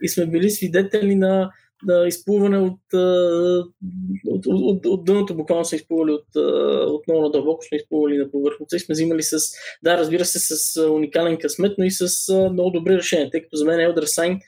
и 0.02 0.10
сме 0.10 0.26
били 0.26 0.50
свидетели 0.50 1.16
на, 1.16 1.52
на 1.84 2.08
изплуване 2.08 2.58
от, 2.58 2.80
от, 2.94 4.46
от, 4.46 4.46
от, 4.48 4.86
от 4.86 5.06
дъното, 5.06 5.36
буквално 5.36 5.66
сме 5.66 5.76
изплували 5.76 6.12
от, 6.12 6.36
от 6.88 7.08
много 7.08 7.22
надълбоко, 7.22 7.64
сме 7.64 7.78
изплували 7.78 8.18
на 8.18 8.32
повърхността 8.32 8.76
и 8.76 8.80
сме 8.80 8.94
взимали 8.94 9.24
с, 9.24 9.38
да, 9.84 9.98
разбира 9.98 10.26
се, 10.26 10.40
с 10.40 10.82
уникален 10.90 11.38
късмет, 11.38 11.78
но 11.78 11.86
и 11.86 11.92
с 11.92 12.34
много 12.52 12.72
добри 12.72 12.98
решения, 12.98 13.30
тъй 13.32 13.42
като 13.42 13.56
за 13.56 13.66
мен 13.66 13.80
Elder 13.80 14.06
Sign 14.06 14.40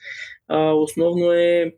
а, 0.48 0.72
основно 0.72 1.32
е 1.32 1.72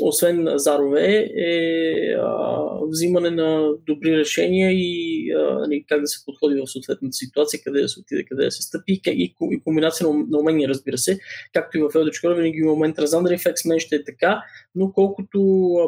освен 0.00 0.48
зарове, 0.54 1.30
е 1.36 2.14
а, 2.20 2.64
взимане 2.88 3.30
на 3.30 3.72
добри 3.86 4.16
решения 4.16 4.72
и 4.72 5.32
а, 5.32 5.58
нали, 5.58 5.84
как 5.88 6.00
да 6.00 6.06
се 6.06 6.24
подходи 6.24 6.60
в 6.60 6.70
съответната 6.70 7.12
ситуация, 7.12 7.60
къде 7.64 7.80
да 7.80 7.88
се 7.88 8.00
отиде, 8.00 8.24
къде 8.24 8.44
да 8.44 8.50
се 8.50 8.62
стъпи 8.62 9.00
и, 9.06 9.34
и, 9.50 9.60
комбинация 9.64 10.08
на, 10.08 10.38
умения, 10.38 10.68
разбира 10.68 10.98
се. 10.98 11.18
Както 11.52 11.78
и 11.78 11.80
в 11.80 11.88
Horror, 11.88 12.36
винаги 12.36 12.58
има 12.58 12.70
момент 12.70 12.98
разан, 12.98 13.24
дали 13.24 13.38
в 13.38 13.44
X-Men 13.44 13.78
ще 13.78 13.96
е 13.96 14.04
така, 14.04 14.42
но 14.74 14.92
колкото 14.92 15.40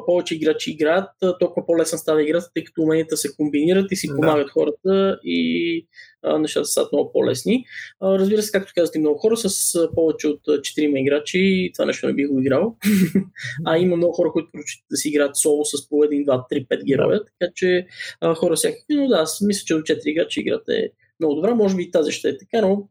повече 0.06 0.34
играчи 0.34 0.70
играят, 0.70 1.10
толкова 1.40 1.66
по-лесна 1.66 1.98
става 1.98 2.22
играта, 2.22 2.50
тъй 2.54 2.64
като 2.64 2.82
уменията 2.82 3.16
се 3.16 3.36
комбинират 3.36 3.92
и 3.92 3.96
си 3.96 4.08
Да. 4.08 4.14
помагат 4.14 4.50
хората 4.50 5.18
и 5.24 5.86
а, 6.22 6.38
нещата 6.38 6.64
стават 6.64 6.92
много 6.92 7.12
по-лесни. 7.12 7.64
А, 8.00 8.18
разбира 8.18 8.42
се, 8.42 8.52
както 8.52 8.72
казахте, 8.76 8.98
много 8.98 9.18
хора 9.18 9.36
с 9.36 9.74
а, 9.74 9.94
повече 9.94 10.28
от 10.28 10.40
а, 10.48 10.50
4 10.50 11.00
играчи 11.00 11.70
това 11.74 11.86
нещо 11.86 12.06
не 12.06 12.12
бих 12.12 12.28
го 12.28 12.40
играл. 12.40 12.76
а 13.66 13.78
има 13.78 13.96
много 13.96 14.12
хора, 14.12 14.32
които 14.32 14.48
предпочитат 14.52 14.86
да 14.90 14.96
си 14.96 15.08
играят 15.08 15.36
соло 15.36 15.64
с 15.64 15.88
по 15.88 15.96
1, 15.96 16.26
2, 16.26 16.44
3, 16.52 16.68
5 16.68 16.84
героя, 16.84 17.20
така 17.24 17.52
че 17.54 17.86
а, 18.20 18.34
хора 18.34 18.56
всякакви, 18.56 18.94
но 18.94 19.08
да, 19.08 19.16
аз 19.16 19.40
мисля, 19.40 19.64
че 19.66 19.74
до 19.74 19.80
4 19.80 20.06
играчи 20.06 20.40
играта 20.40 20.72
е 20.74 20.82
много 21.20 21.34
добра, 21.34 21.54
може 21.54 21.76
би 21.76 21.82
и 21.82 21.90
тази 21.90 22.12
ще 22.12 22.28
е 22.28 22.38
така, 22.38 22.60
но 22.66 22.86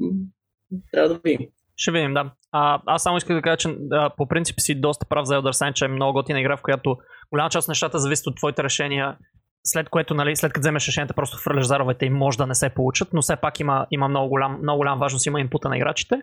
трябва 0.92 1.10
да 1.10 1.20
видим. 1.24 1.48
Ще 1.78 1.92
видим, 1.92 2.14
да. 2.14 2.32
А, 2.52 2.82
аз 2.86 3.04
само 3.04 3.18
исках 3.18 3.36
да 3.36 3.42
кажа, 3.42 3.58
че 3.58 3.76
да, 3.80 4.10
по 4.18 4.28
принцип 4.28 4.60
си 4.60 4.76
доста 4.82 5.06
прав 5.06 5.26
за 5.26 5.36
Elder 5.36 5.52
Sign, 5.52 5.74
че 5.74 5.86
е 5.86 5.88
много 5.88 6.14
готина 6.14 6.40
игра, 6.40 6.58
в 6.58 6.62
която 6.62 6.98
голяма 7.30 7.50
част 7.50 7.66
от 7.66 7.70
нещата 7.70 8.00
зависят 8.00 8.28
от 8.28 8.36
твоите 8.36 8.64
решения, 8.64 9.18
след 9.64 9.90
което, 9.90 10.14
нали, 10.14 10.36
след 10.36 10.54
като 10.54 10.64
вземеш 10.64 10.88
решенията, 10.88 11.14
просто 11.14 11.38
хвърляш 11.38 11.66
заровете 11.66 12.06
и 12.06 12.10
може 12.10 12.38
да 12.38 12.48
не 12.48 12.56
се 12.56 12.70
получат, 12.70 13.14
но 13.14 13.22
все 13.22 13.36
пак 13.36 13.60
има, 13.60 13.88
има 13.92 14.08
много, 14.08 14.30
голям, 14.30 14.60
много 14.62 14.78
голям 14.78 15.00
важност, 15.00 15.26
има 15.26 15.40
инпута 15.40 15.70
на 15.70 15.78
играчите. 15.78 16.22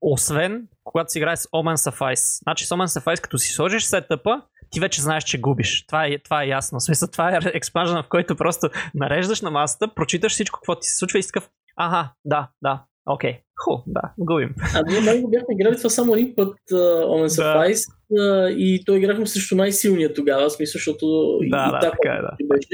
Освен, 0.00 0.68
когато 0.84 1.12
си 1.12 1.18
играе 1.18 1.36
с 1.36 1.46
Omen 1.46 1.90
Suffice. 1.90 2.42
Значи 2.42 2.66
с 2.66 2.70
Omen 2.70 3.00
Suffice, 3.00 3.20
като 3.20 3.38
си 3.38 3.52
сложиш 3.52 3.84
сетъпа, 3.84 4.42
ти 4.70 4.80
вече 4.80 5.02
знаеш, 5.02 5.24
че 5.24 5.40
губиш. 5.40 5.86
Това 5.86 6.06
е, 6.06 6.18
това 6.18 6.42
е 6.42 6.46
ясно. 6.46 6.78
В 6.78 6.82
смисъл, 6.82 7.08
това 7.08 7.30
е 7.30 7.38
експанжен, 7.54 8.02
в 8.02 8.08
който 8.08 8.36
просто 8.36 8.68
нареждаш 8.94 9.40
на 9.40 9.50
масата, 9.50 9.94
прочиташ 9.94 10.32
всичко, 10.32 10.58
какво 10.58 10.74
ти 10.74 10.88
се 10.88 10.96
случва 10.96 11.18
и 11.18 11.22
такъв, 11.22 11.48
ага, 11.76 12.12
да, 12.24 12.48
да, 12.62 12.82
окей. 13.06 13.40
Ху, 13.64 13.82
да, 13.86 14.00
губим. 14.18 14.54
А 14.74 14.82
ние 14.90 15.00
много 15.00 15.30
бяхме 15.30 15.54
играли 15.54 15.76
това 15.76 15.90
само 15.90 16.14
един 16.14 16.34
път 16.36 16.54
uh, 16.72 17.04
On 17.04 17.26
Suffice 17.28 17.92
да. 18.10 18.16
uh, 18.16 18.54
и 18.54 18.84
то 18.84 18.94
играхме 18.94 19.26
срещу 19.26 19.56
най-силния 19.56 20.14
тогава, 20.14 20.48
в 20.48 20.52
смисъл, 20.52 20.78
защото 20.78 21.06
да, 21.40 21.46
и, 21.46 21.50
да, 21.50 21.80
така 21.80 22.14
е, 22.14 22.22
да. 22.22 22.36
беше 22.54 22.68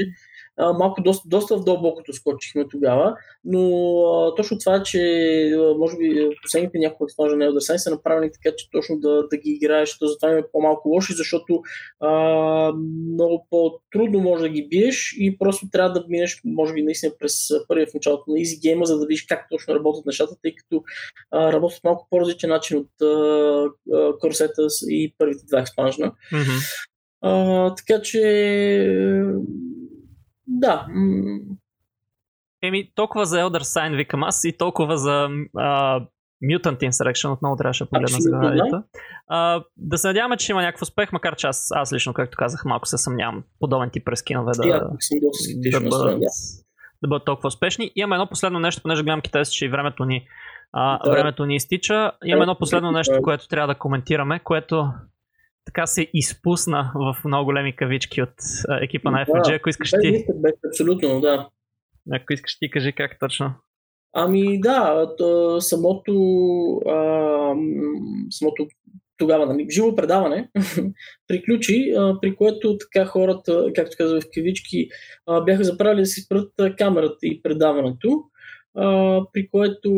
а, 0.59 0.73
малко 0.73 1.01
доста, 1.01 1.29
доста 1.29 1.57
в 1.57 1.63
дълбокото 1.63 2.13
скочихме 2.13 2.67
тогава, 2.71 3.15
но 3.45 3.61
а, 4.03 4.35
точно 4.35 4.57
това, 4.57 4.83
че 4.83 4.99
а, 5.51 5.73
може 5.77 5.97
би 5.97 6.29
последните 6.41 6.77
няколко 6.77 7.03
експанжа 7.03 7.35
на 7.35 7.45
Elder 7.45 7.73
Signs 7.73 7.77
са 7.77 7.91
направени 7.91 8.31
така, 8.31 8.55
че 8.57 8.69
точно 8.71 8.99
да, 8.99 9.27
да 9.27 9.37
ги 9.37 9.51
играеш, 9.51 9.97
то 9.97 10.07
затова 10.07 10.31
има 10.31 10.43
по-малко 10.51 10.89
лоши, 10.89 11.13
защото 11.13 11.61
а, 11.99 12.11
много 13.13 13.47
по-трудно 13.49 14.19
може 14.19 14.43
да 14.43 14.49
ги 14.49 14.67
биеш 14.69 15.15
и 15.19 15.37
просто 15.37 15.67
трябва 15.71 15.93
да 15.93 16.05
минеш, 16.07 16.41
може 16.45 16.73
би 16.73 16.83
наистина 16.83 17.13
през 17.19 17.47
първия 17.67 17.87
в 17.87 17.93
началото 17.93 18.23
на 18.27 18.37
Easy 18.37 18.59
Game, 18.59 18.83
за 18.83 18.99
да 18.99 19.05
видиш 19.05 19.25
как 19.25 19.45
точно 19.51 19.75
работят 19.75 20.05
нещата, 20.05 20.35
тъй 20.41 20.55
като 20.55 20.83
а, 21.31 21.53
работят 21.53 21.83
малко 21.83 22.07
по-различен 22.09 22.49
начин 22.49 22.77
от 22.77 22.89
Корсета 24.19 24.67
и 24.89 25.13
първите 25.17 25.45
два 25.45 25.59
експанжна. 25.59 26.11
Mm-hmm. 26.33 26.85
А, 27.21 27.75
така 27.75 28.01
че 28.01 28.21
да. 30.49 30.87
Еми, 32.61 32.91
толкова 32.95 33.25
за 33.25 33.37
Elder 33.37 33.61
Sign 33.61 33.95
викам 33.95 34.23
аз 34.23 34.43
и 34.43 34.57
толкова 34.57 34.97
за 34.97 35.29
а, 35.57 36.01
Mutant 36.43 36.89
Insurrection, 36.89 37.33
отново 37.33 37.55
трябваше 37.55 37.83
да 37.83 37.89
погледна 37.89 38.17
за 38.19 38.31
да. 38.31 39.63
Да 39.77 39.97
се 39.97 40.07
надяваме, 40.07 40.37
че 40.37 40.51
има 40.51 40.61
някакъв 40.61 40.81
успех, 40.81 41.11
макар 41.11 41.35
че 41.35 41.47
аз, 41.47 41.67
аз 41.71 41.93
лично, 41.93 42.13
както 42.13 42.37
казах, 42.37 42.65
малко 42.65 42.87
се 42.87 42.97
съмнявам 42.97 43.43
подобен 43.59 43.89
тип 43.89 44.05
прескинове 44.05 44.51
да, 44.55 44.63
да, 44.63 44.89
да, 45.71 45.89
бъдат, 45.89 46.21
да 47.01 47.07
бъдат 47.07 47.25
толкова 47.25 47.47
успешни. 47.47 47.91
Имаме 47.95 48.15
едно 48.15 48.27
последно 48.27 48.59
нещо, 48.59 48.81
понеже 48.81 49.03
гледам 49.03 49.21
китайци, 49.21 49.53
че 49.53 49.65
и 49.65 49.69
времето 49.69 50.05
ни, 50.05 50.27
а, 50.71 51.03
да. 51.03 51.11
времето 51.11 51.45
ни 51.45 51.55
изтича. 51.55 52.11
Имаме 52.25 52.43
едно 52.43 52.57
последно 52.57 52.91
нещо, 52.91 53.21
което 53.21 53.47
трябва 53.47 53.67
да 53.67 53.79
коментираме, 53.79 54.39
което 54.39 54.91
така 55.69 55.87
се 55.87 56.07
изпусна 56.13 56.91
в 56.95 57.25
много 57.25 57.45
големи 57.45 57.75
кавички 57.75 58.21
от 58.21 58.33
а, 58.67 58.83
екипа 58.83 59.11
на 59.11 59.25
FG. 59.25 59.55
Ако 59.55 59.69
искаш 59.69 59.91
ти... 59.91 60.25
Абсолютно, 60.69 61.21
да. 61.21 61.49
Ако 62.11 62.33
искаш 62.33 62.59
ти, 62.59 62.69
кажи 62.69 62.93
как 62.93 63.19
точно. 63.19 63.53
Ами 64.15 64.59
да, 64.61 65.09
то, 65.17 65.61
самото, 65.61 66.13
а, 66.87 67.53
самото 68.29 68.67
тогава 69.17 69.45
нали, 69.45 69.67
живо 69.69 69.95
предаване 69.95 70.49
приключи, 71.27 71.93
а, 71.97 72.19
при 72.21 72.35
което 72.35 72.77
така 72.77 73.05
хората, 73.05 73.71
както 73.75 73.95
казах 73.97 74.23
в 74.23 74.27
кавички, 74.33 74.87
а, 75.25 75.41
бяха 75.41 75.63
заправили 75.63 76.01
да 76.01 76.05
си 76.05 76.21
спрат 76.21 76.51
камерата 76.77 77.27
и 77.27 77.41
предаването, 77.41 78.23
а, 78.75 79.21
при 79.33 79.49
което 79.49 79.91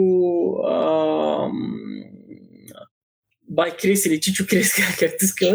а, 0.67 1.49
Бай 3.51 3.71
Крис 3.77 4.05
или 4.05 4.19
Чичо 4.19 4.45
Крис, 4.49 4.75
както 4.99 5.25
иска, 5.25 5.45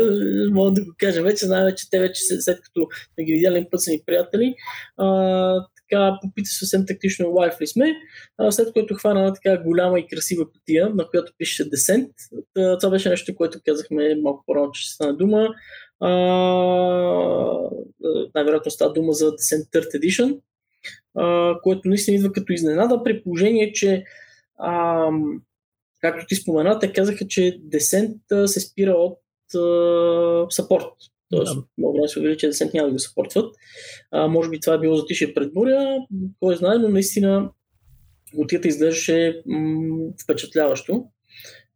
мога 0.51 0.71
да 0.71 0.85
го 0.85 0.91
кажа 0.99 1.23
вече. 1.23 1.47
Знаем, 1.47 1.75
че 1.77 1.91
те 1.91 1.99
вече, 1.99 2.23
след 2.25 2.61
като 2.61 2.89
сме 3.15 3.25
ги 3.25 3.33
видяли 3.33 3.67
път 3.71 3.81
са 3.81 3.91
ни 3.91 4.03
приятели, 4.07 4.55
а, 4.97 5.67
така 5.77 6.19
попита 6.23 6.51
съвсем 6.51 6.87
тактично 6.87 7.31
лайф 7.31 7.61
ли 7.61 7.67
сме, 7.67 7.95
а, 8.39 8.53
след 8.53 8.73
което 8.73 8.95
хвана 8.95 9.35
така 9.35 9.63
голяма 9.63 9.99
и 9.99 10.07
красива 10.07 10.51
котия, 10.53 10.91
на 10.95 11.09
която 11.09 11.33
пише 11.39 11.71
Descent. 11.71 12.11
Това 12.81 12.91
беше 12.91 13.09
нещо, 13.09 13.35
което 13.35 13.61
казахме 13.65 14.15
малко 14.23 14.45
по-рано, 14.47 14.73
че 14.73 14.83
ще 14.83 14.93
стане 14.95 15.13
дума. 15.13 15.49
А, 16.01 16.11
най-вероятно 18.35 18.71
става 18.71 18.93
дума 18.93 19.13
за 19.13 19.25
Descent 19.25 19.73
Third 19.73 20.01
Edition, 20.01 20.41
а, 21.15 21.55
което 21.63 21.89
наистина 21.89 22.17
идва 22.17 22.33
като 22.33 22.53
изненада, 22.53 23.03
при 23.05 23.23
положение, 23.23 23.73
че 23.73 24.05
а, 24.59 25.09
както 26.13 26.27
ти 26.27 26.35
спомена, 26.35 26.79
те 26.79 26.93
казаха, 26.93 27.27
че 27.29 27.59
десент 27.63 28.17
се 28.47 28.61
спира 28.61 28.93
от 28.93 29.19
сапорт. 30.53 30.93
Тоест, 31.31 31.55
да. 31.55 31.63
мога 31.79 32.01
да 32.03 32.09
се 32.09 32.19
увери, 32.19 32.37
че 32.37 32.47
десент 32.47 32.75
няма 32.75 32.89
да 32.89 32.93
го 32.93 32.99
съпортват. 32.99 33.55
А, 34.11 34.27
може 34.27 34.51
би 34.51 34.61
това 34.61 34.75
е 34.75 34.79
било 34.79 34.97
затишие 34.97 35.35
пред 35.35 35.55
буря, 35.55 35.99
кой 36.41 36.57
знае, 36.57 36.79
но 36.79 36.89
наистина 36.89 37.51
готията 38.35 38.69
изглеждаше 38.69 39.43
м- 39.47 40.09
впечатляващо. 40.25 41.05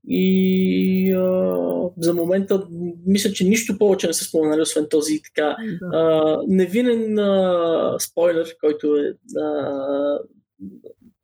И 0.09 1.12
а, 1.12 1.55
за 1.98 2.15
момента 2.15 2.66
мисля, 3.07 3.32
че 3.32 3.44
нищо 3.44 3.78
повече 3.78 4.07
не 4.07 4.12
са 4.12 4.24
споменали, 4.24 4.61
освен 4.61 4.86
този 4.90 5.23
така 5.23 5.57
да. 5.81 5.98
а, 5.98 6.39
невинен 6.48 7.19
а, 7.19 7.97
спойлер, 7.98 8.57
който 8.61 8.97
е 8.97 9.15
а, 9.40 10.19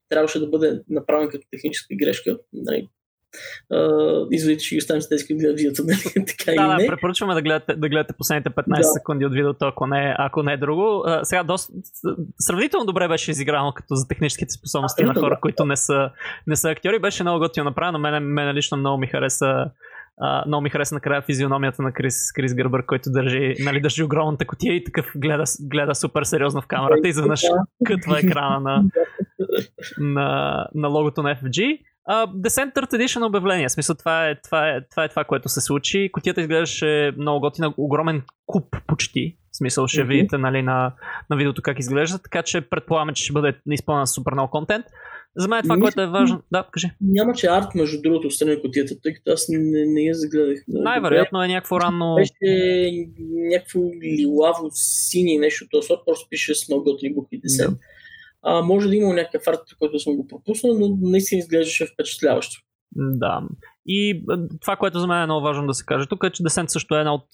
трябваше 0.08 0.40
да 0.40 0.46
бъде 0.46 0.82
направен 0.88 1.28
като 1.28 1.46
техническа 1.50 1.94
грешка. 1.94 2.38
Нали, 2.52 2.88
Изводите 4.30 4.64
ще 4.64 4.74
ги 4.74 4.78
оставим 4.78 5.02
с 5.02 5.08
тези, 5.08 5.26
които 5.26 5.40
гледат 5.40 5.56
видеото, 5.56 5.82
нали? 5.84 6.26
така 6.26 6.62
да, 6.62 6.74
и 6.74 6.76
не. 6.76 6.84
Да, 6.84 6.92
препоръчваме 6.92 7.34
да 7.34 7.42
гледате, 7.42 7.74
да 7.74 7.88
гледате 7.88 8.14
последните 8.18 8.50
15 8.50 8.76
да. 8.76 8.82
секунди 8.82 9.24
от 9.26 9.32
видеото, 9.32 9.64
ако 9.64 9.86
не, 9.86 10.14
ако 10.18 10.42
не 10.42 10.52
е 10.52 10.56
друго. 10.56 10.82
Uh, 10.82 11.22
сега 11.22 11.42
доста, 11.42 11.72
сравнително 12.38 12.86
добре 12.86 13.08
беше 13.08 13.30
изиграно 13.30 13.72
като 13.72 13.94
за 13.94 14.08
техническите 14.08 14.52
способности 14.52 15.02
а, 15.02 15.06
на 15.06 15.14
хора, 15.14 15.34
да. 15.34 15.40
които 15.40 15.64
не 15.64 15.76
са, 15.76 16.10
не 16.46 16.56
са 16.56 16.70
актьори. 16.70 16.98
Беше 16.98 17.22
много 17.22 17.38
готино 17.38 17.64
направено. 17.64 17.98
Мене, 17.98 18.20
мене 18.20 18.54
лично 18.54 18.76
много 18.76 18.98
ми 18.98 19.06
хареса 19.06 19.70
Uh, 20.22 20.46
много 20.46 20.62
ми 20.62 20.70
хареса 20.70 20.94
накрая 20.94 21.22
физиономията 21.22 21.82
на 21.82 21.92
Крис, 21.92 22.32
Крис 22.32 22.54
Гърбър, 22.54 22.86
който 22.86 23.10
държи, 23.10 23.54
нали, 23.58 23.80
държи 23.80 24.02
огромната 24.02 24.46
котия 24.46 24.74
и 24.74 24.84
такъв 24.84 25.06
гледа, 25.16 25.44
гледа 25.60 25.94
супер 25.94 26.22
сериозно 26.22 26.62
в 26.62 26.66
камерата 26.66 27.08
и 27.08 27.08
изведнъж 27.08 27.42
кътва 27.86 28.18
екрана 28.18 28.60
на, 28.60 28.84
на, 29.98 30.68
на 30.74 30.88
логото 30.88 31.22
на 31.22 31.36
FG. 31.36 31.78
Uh, 32.10 32.26
Descent 32.44 32.74
Third 32.74 32.92
Edition 32.92 33.26
обявление. 33.26 33.68
В 33.68 33.72
смисъл, 33.72 33.96
това 33.96 34.28
е, 34.28 34.40
това, 34.44 34.68
е, 34.68 34.80
това 34.90 35.04
е 35.04 35.08
това, 35.08 35.24
което 35.24 35.48
се 35.48 35.60
случи. 35.60 36.10
Котията 36.12 36.40
изглеждаше 36.40 37.12
много 37.18 37.40
готина, 37.40 37.74
огромен 37.76 38.22
куп 38.46 38.76
почти. 38.86 39.36
В 39.52 39.56
смисъл, 39.56 39.86
ще 39.86 40.00
mm-hmm. 40.00 40.08
видите 40.08 40.38
нали, 40.38 40.62
на, 40.62 40.92
на 41.30 41.36
видеото 41.36 41.62
как 41.62 41.78
изглежда, 41.78 42.18
така 42.18 42.42
че 42.42 42.60
предполагаме, 42.60 43.12
че 43.12 43.24
ще 43.24 43.32
бъде 43.32 43.54
изпълнен 43.70 44.06
супер 44.06 44.32
много 44.32 44.50
контент. 44.50 44.86
За 45.36 45.48
мен 45.48 45.62
това, 45.62 45.76
Мисля, 45.76 45.84
което 45.84 46.00
е 46.00 46.06
важно. 46.06 46.42
Да, 46.52 46.68
кажи. 46.72 46.90
Нямаше 47.00 47.46
арт, 47.46 47.74
между 47.74 48.02
другото, 48.02 48.30
страни 48.30 48.50
на 48.50 48.60
котията, 48.60 48.94
тъй 49.02 49.14
като 49.14 49.30
аз 49.30 49.48
не, 49.48 49.86
не 49.86 50.00
я 50.00 50.14
загледах. 50.14 50.58
Най-вероятно 50.68 51.42
е 51.42 51.48
някакво 51.48 51.80
ранно. 51.80 52.14
Беше 52.14 52.90
някакво 53.52 53.80
лилаво 54.02 54.68
сини 54.72 55.38
нещо, 55.38 55.66
то 55.70 55.82
сорт, 55.82 56.00
просто 56.06 56.26
пише 56.30 56.54
с 56.54 56.68
много 56.68 56.84
готини 56.84 57.14
букви 57.14 57.40
10. 57.40 57.70
Да. 57.70 57.76
А, 58.46 58.62
може 58.62 58.88
да 58.88 58.96
има 58.96 59.14
някакъв 59.14 59.42
арт, 59.46 59.60
който 59.78 59.98
съм 59.98 60.16
го 60.16 60.26
пропуснал, 60.26 60.78
но 60.78 60.98
наистина 61.00 61.38
изглеждаше 61.38 61.86
впечатляващо. 61.86 62.62
Да. 62.96 63.42
И 63.86 64.24
това, 64.60 64.76
което 64.76 65.00
за 65.00 65.06
мен 65.06 65.22
е 65.22 65.26
много 65.26 65.44
важно 65.44 65.66
да 65.66 65.74
се 65.74 65.84
каже 65.84 66.06
тук 66.08 66.24
е, 66.24 66.30
че 66.30 66.42
Descent 66.42 66.66
също 66.66 66.96
е 66.96 66.98
една 66.98 67.14
от, 67.14 67.28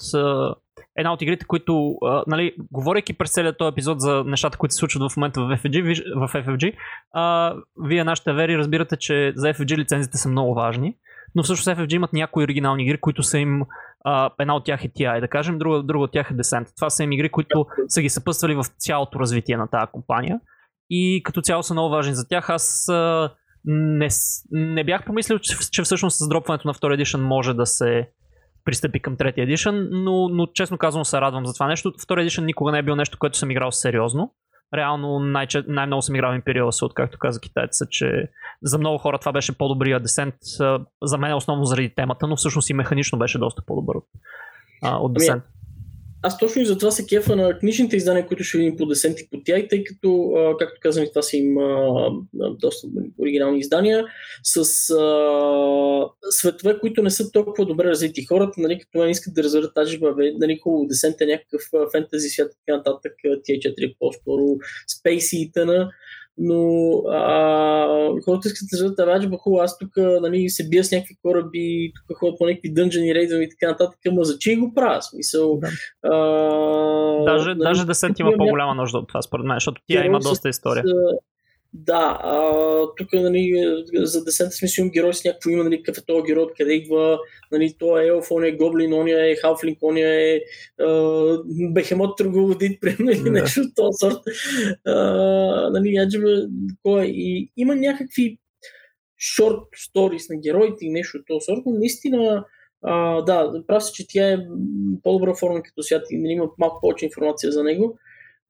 една 0.97 1.12
от 1.12 1.22
игрите, 1.22 1.47
които, 1.47 1.98
нали, 2.26 2.55
говорейки 2.72 3.12
през 3.12 3.32
целият 3.32 3.59
този 3.59 3.72
епизод 3.72 4.01
за 4.01 4.24
нещата, 4.26 4.59
които 4.59 4.74
се 4.74 4.78
случват 4.78 5.12
в 5.12 5.16
момента 5.16 5.40
в 5.40 5.44
FFG, 5.44 6.02
в 6.16 6.28
FFG 6.32 6.74
а, 7.12 7.55
вие 7.84 8.05
нашите 8.05 8.32
вери 8.32 8.59
разбирате, 8.59 8.97
че 8.97 9.32
за 9.36 9.47
FFG 9.47 9.76
лицензите 9.76 10.18
са 10.18 10.28
много 10.28 10.55
важни, 10.55 10.97
но 11.34 11.43
всъщност 11.43 11.78
FFG 11.78 11.94
имат 11.94 12.12
някои 12.12 12.44
оригинални 12.44 12.82
игри, 12.82 13.01
които 13.01 13.22
са 13.22 13.39
им 13.39 13.62
а, 14.05 14.30
една 14.40 14.56
от 14.56 14.64
тях 14.64 14.84
е 14.84 14.89
TI, 14.89 15.20
да 15.20 15.28
кажем, 15.28 15.59
друга, 15.59 15.82
друга 15.82 16.05
от 16.05 16.12
тях 16.12 16.30
е 16.30 16.34
Descent. 16.34 16.76
Това 16.76 16.90
са 16.90 17.05
им 17.05 17.12
игри, 17.12 17.28
които 17.28 17.66
са 17.89 18.02
ги 18.02 18.09
съпъствали 18.09 18.55
в 18.55 18.64
цялото 18.78 19.20
развитие 19.20 19.56
на 19.56 19.66
тази 19.66 19.93
компания 19.93 20.40
и 20.94 21.23
като 21.23 21.40
цяло 21.40 21.62
са 21.62 21.74
много 21.74 21.90
важни 21.90 22.14
за 22.14 22.28
тях. 22.28 22.51
Аз 22.51 22.89
а, 22.89 23.31
не, 23.64 24.09
не 24.51 24.85
бях 24.85 25.05
помислил, 25.05 25.39
че, 25.39 25.56
че 25.73 25.82
всъщност 25.82 26.19
с 26.19 26.28
дропването 26.28 26.69
на 26.69 26.74
втори 26.74 26.94
едишън 26.94 27.23
може 27.23 27.55
да 27.55 27.66
се 27.66 28.09
пристъпи 28.64 29.01
към 29.01 29.16
третия 29.16 29.43
едишън, 29.43 29.89
но, 29.90 30.28
но 30.28 30.47
честно 30.47 30.78
казвам 30.78 31.05
се 31.05 31.20
радвам 31.20 31.47
за 31.47 31.55
това 31.55 31.66
нещо. 31.66 31.93
Втори 32.02 32.20
едишън 32.20 32.44
никога 32.44 32.73
не 32.73 32.78
е 32.78 32.82
бил 32.82 32.97
нещо, 32.97 33.19
което 33.19 33.39
съм 33.39 33.51
играл 33.51 33.70
сериозно. 33.70 34.35
Реално 34.74 35.19
най- 35.19 35.47
най-много 35.69 36.02
съм 36.02 36.14
играл 36.14 36.32
Imperial 36.32 36.64
Assault, 36.64 36.94
както 36.94 37.19
каза 37.19 37.40
китайца, 37.40 37.86
че 37.90 38.28
за 38.62 38.78
много 38.78 38.98
хора 38.98 39.19
това 39.19 39.32
беше 39.32 39.59
по-добрия 39.59 40.01
десент. 40.01 40.35
За 41.02 41.19
мен 41.19 41.31
е 41.31 41.35
основно 41.35 41.64
заради 41.64 41.94
темата, 41.94 42.27
но 42.27 42.36
всъщност 42.36 42.70
и 42.70 42.74
механично 42.74 43.19
беше 43.19 43.39
доста 43.39 43.62
по-добър 43.66 43.94
от, 43.94 44.06
от 44.82 45.14
десент. 45.14 45.43
Ами, 45.47 45.61
аз 46.23 46.39
точно 46.39 46.62
и 46.62 46.66
затова 46.66 46.90
се 46.90 47.07
кефа 47.07 47.36
на 47.36 47.59
книжните 47.59 47.97
издания, 47.97 48.27
които 48.27 48.44
ще 48.44 48.59
видим 48.59 48.77
по 48.77 48.86
десент 48.86 49.20
и 49.20 49.28
по 49.31 49.40
тях, 49.44 49.69
тъй 49.70 49.85
като, 49.85 50.32
както 50.59 50.81
казвам, 50.81 51.07
това 51.09 51.23
са 51.23 51.36
им 51.36 51.59
а, 51.59 52.11
доста 52.59 52.86
оригинални 53.19 53.59
издания, 53.59 54.05
с 54.43 54.59
а, 54.59 54.65
светове, 56.31 56.78
които 56.81 57.03
не 57.03 57.11
са 57.11 57.32
толкова 57.32 57.66
добре 57.66 57.85
развити. 57.85 58.24
Хората, 58.24 58.61
нали, 58.61 58.78
като 58.78 58.99
мен 58.99 59.11
искат 59.11 59.35
да 59.35 59.43
разберат 59.43 59.74
тази 59.74 59.99
бе, 59.99 60.32
нали, 60.39 60.61
хубаво, 60.62 60.86
десент 60.86 61.20
е 61.20 61.27
някакъв 61.27 61.62
фентези 61.93 62.28
свят, 62.28 62.53
така 62.66 62.77
нататък, 62.77 63.12
тия 63.44 63.61
четири 63.61 63.94
по-скоро, 63.99 64.57
спейси 64.99 65.36
и 65.36 65.53
тъна. 65.53 65.90
Но 66.38 66.92
а, 67.10 68.20
хората 68.24 68.48
искат 68.48 68.68
да 68.72 68.76
държат 68.76 68.98
авач, 68.98 69.26
баху, 69.26 69.59
аз 69.59 69.78
тук 69.78 69.90
нали, 69.96 70.48
се 70.48 70.68
бия 70.68 70.84
с 70.84 70.92
някакви 70.92 71.16
кораби, 71.22 71.92
тук 71.94 72.18
ходя 72.18 72.36
по 72.38 72.46
някакви 72.46 72.72
дънжени 72.72 73.14
рейдове 73.14 73.42
и 73.42 73.48
така 73.48 73.70
нататък, 73.70 73.98
ама 74.09 74.24
за 74.24 74.38
че 74.38 74.56
го 74.56 74.74
правя? 74.74 75.02
Смисъл, 75.02 75.59
да. 75.59 75.68
а, 76.02 77.24
даже, 77.24 77.48
нали, 77.48 77.59
даже 77.59 77.86
да 77.86 77.94
се 77.94 78.09
има 78.20 78.32
по-голяма 78.38 78.74
нужда 78.74 78.98
от 78.98 79.09
това, 79.09 79.22
според 79.22 79.46
мен, 79.46 79.56
защото 79.56 79.82
тя 79.86 80.04
има 80.04 80.18
доста 80.18 80.48
история. 80.48 80.84
С, 80.86 80.92
да, 81.74 82.19
а, 82.23 82.43
тук 82.97 83.09
нали, 83.12 83.53
за 83.94 84.24
десента 84.24 84.53
смисъл 84.53 84.90
герой 84.90 85.15
с 85.15 85.24
някакво 85.24 85.51
има, 85.51 85.65
нали, 85.65 85.82
какъв 85.82 86.03
е 86.03 86.07
този 86.07 86.23
герой, 86.27 86.47
къде 86.59 86.73
идва, 86.73 87.19
нали, 87.53 87.74
той 87.78 88.05
е 88.05 88.07
елф, 88.07 88.31
он 88.31 88.44
е 88.44 88.53
гоблин, 88.53 88.93
он 88.94 89.09
е 89.09 89.36
халфлинг, 89.36 89.78
он 89.82 89.97
е 89.97 90.40
а, 90.81 91.39
бехемот 91.73 92.16
търговодит, 92.16 92.78
примерно, 92.81 93.11
или 93.11 93.31
нещо 93.31 93.61
от 93.61 93.74
този 93.74 93.97
сорт. 93.99 94.23
А, 94.86 94.94
нали, 95.70 95.97
аджиба, 95.97 96.49
кой 96.82 97.03
е. 97.03 97.07
И 97.07 97.53
има 97.57 97.77
някакви 97.77 98.39
шорт 99.19 99.62
сторис 99.77 100.28
на 100.28 100.36
героите 100.36 100.85
и 100.85 100.90
нещо 100.90 101.19
от 101.19 101.27
този 101.27 101.44
сорт, 101.44 101.62
но 101.66 101.73
наистина 101.78 102.44
а, 102.82 103.23
да, 103.23 103.62
прав 103.66 103.85
си, 103.85 103.93
че 103.94 104.07
тя 104.09 104.32
е 104.32 104.39
по-добра 105.03 105.35
форма 105.35 105.62
като 105.62 105.82
свят 105.82 106.03
и 106.11 106.19
нали, 106.19 106.32
има 106.32 106.49
малко 106.59 106.81
повече 106.81 107.05
информация 107.05 107.53
за 107.53 107.65
него 107.65 107.99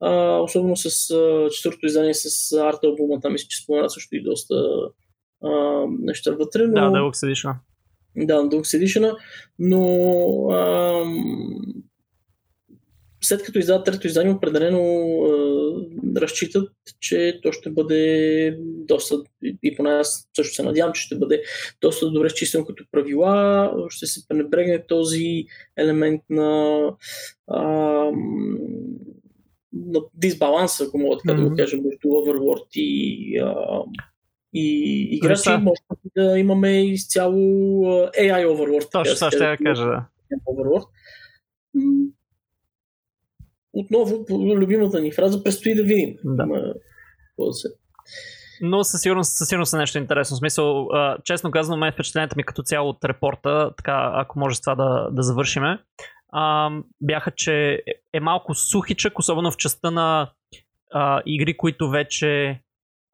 а, 0.02 0.40
особено 0.40 0.76
с 0.76 1.10
а, 1.10 1.48
четвъртото 1.50 1.86
издание 1.86 2.14
с 2.14 2.52
арт 2.52 2.84
албума, 2.84 3.20
там 3.20 3.32
мисля, 3.32 3.46
че 3.48 3.62
спомена 3.62 3.90
също 3.90 4.16
и 4.16 4.22
доста 4.22 4.54
а, 5.44 5.84
неща 6.00 6.30
вътре. 6.30 6.66
Но... 6.66 6.74
Да, 6.74 6.80
Deluxe 6.80 7.32
Edition. 7.32 7.54
Да, 8.16 8.34
Deluxe 8.34 8.84
Edition, 8.84 9.16
но 9.58 9.84
а, 10.50 11.04
след 13.20 13.42
като 13.42 13.58
издадат 13.58 13.84
трето 13.84 14.06
издание, 14.06 14.32
определено 14.32 14.80
а, 15.24 16.20
разчитат, 16.20 16.70
че 17.00 17.40
то 17.42 17.52
ще 17.52 17.70
бъде 17.70 18.56
доста, 18.60 19.16
и 19.62 19.76
поне 19.76 19.90
аз 19.90 20.28
също 20.36 20.54
се 20.54 20.62
надявам, 20.62 20.92
че 20.92 21.02
ще 21.02 21.16
бъде 21.18 21.42
доста 21.80 22.10
добре 22.10 22.26
изчистено 22.26 22.64
като 22.64 22.84
правила, 22.92 23.72
ще 23.88 24.06
се 24.06 24.28
пренебрегне 24.28 24.86
този 24.86 25.44
елемент 25.76 26.22
на 26.30 26.80
а, 27.46 27.62
на 29.72 30.00
дисбаланса, 30.14 30.84
ако 30.84 30.98
мога 30.98 31.16
така 31.16 31.38
mm-hmm. 31.38 31.44
да 31.44 31.50
го 31.50 31.56
кажа, 31.56 31.76
между 31.76 32.08
Overworld 32.08 32.70
и, 32.74 33.38
а, 33.38 33.82
и 34.52 35.08
играчи. 35.16 35.50
Може 35.50 35.80
да 36.16 36.38
имаме 36.38 36.86
изцяло 36.86 37.38
AI 38.08 38.46
Overworld. 38.46 38.92
Точно 38.92 39.14
това 39.14 39.30
ще 39.30 39.38
да 39.38 39.56
кажа, 39.56 39.84
да. 39.84 40.06
Overworld. 40.48 40.86
Отново, 43.72 44.26
любимата 44.30 45.00
ни 45.00 45.12
фраза, 45.12 45.44
предстои 45.44 45.74
да 45.74 45.82
видим. 45.82 46.16
Да. 46.24 46.74
Но 48.60 48.84
със 48.84 49.00
сигурност, 49.00 49.32
със 49.32 49.48
сигурност 49.48 49.74
е 49.74 49.76
нещо 49.76 49.98
интересно. 49.98 50.34
В 50.34 50.38
смисъл, 50.38 50.88
честно 51.24 51.50
казано, 51.50 51.78
мен 51.78 51.92
впечатлението 51.92 52.36
ми 52.36 52.44
като 52.44 52.62
цяло 52.62 52.88
от 52.88 53.04
репорта, 53.04 53.70
така, 53.76 54.12
ако 54.14 54.38
може 54.38 54.56
с 54.56 54.60
това 54.60 54.74
да, 54.74 55.08
да 55.12 55.22
завършиме, 55.22 55.78
а, 56.32 56.70
бяха, 57.00 57.30
че 57.30 57.82
е 58.12 58.20
малко 58.20 58.54
сухичък, 58.54 59.18
особено 59.18 59.50
в 59.50 59.56
частта 59.56 59.90
на 59.90 60.30
а, 60.92 61.22
игри, 61.26 61.56
които 61.56 61.90
вече 61.90 62.60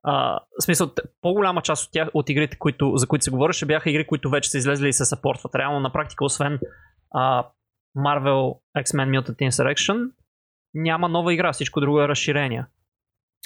а, 0.02 0.40
в 0.60 0.64
смисъл, 0.64 0.90
по-голяма 1.20 1.62
част 1.62 1.86
от, 1.86 1.92
тях, 1.92 2.08
от 2.14 2.28
игрите, 2.28 2.58
които, 2.58 2.92
за 2.96 3.06
които 3.06 3.24
се 3.24 3.30
говореше, 3.30 3.66
бяха 3.66 3.90
игри, 3.90 4.06
които 4.06 4.30
вече 4.30 4.50
са 4.50 4.58
излезли 4.58 4.88
и 4.88 4.92
се 4.92 5.04
съпортват. 5.04 5.54
Реално 5.54 5.80
на 5.80 5.92
практика, 5.92 6.24
освен 6.24 6.60
а, 7.10 7.46
Marvel 7.96 8.58
X-Men 8.78 9.20
Mutant 9.20 9.50
Insurrection, 9.50 10.10
няма 10.74 11.08
нова 11.08 11.34
игра, 11.34 11.52
всичко 11.52 11.80
друго 11.80 12.00
е 12.00 12.08
разширение. 12.08 12.64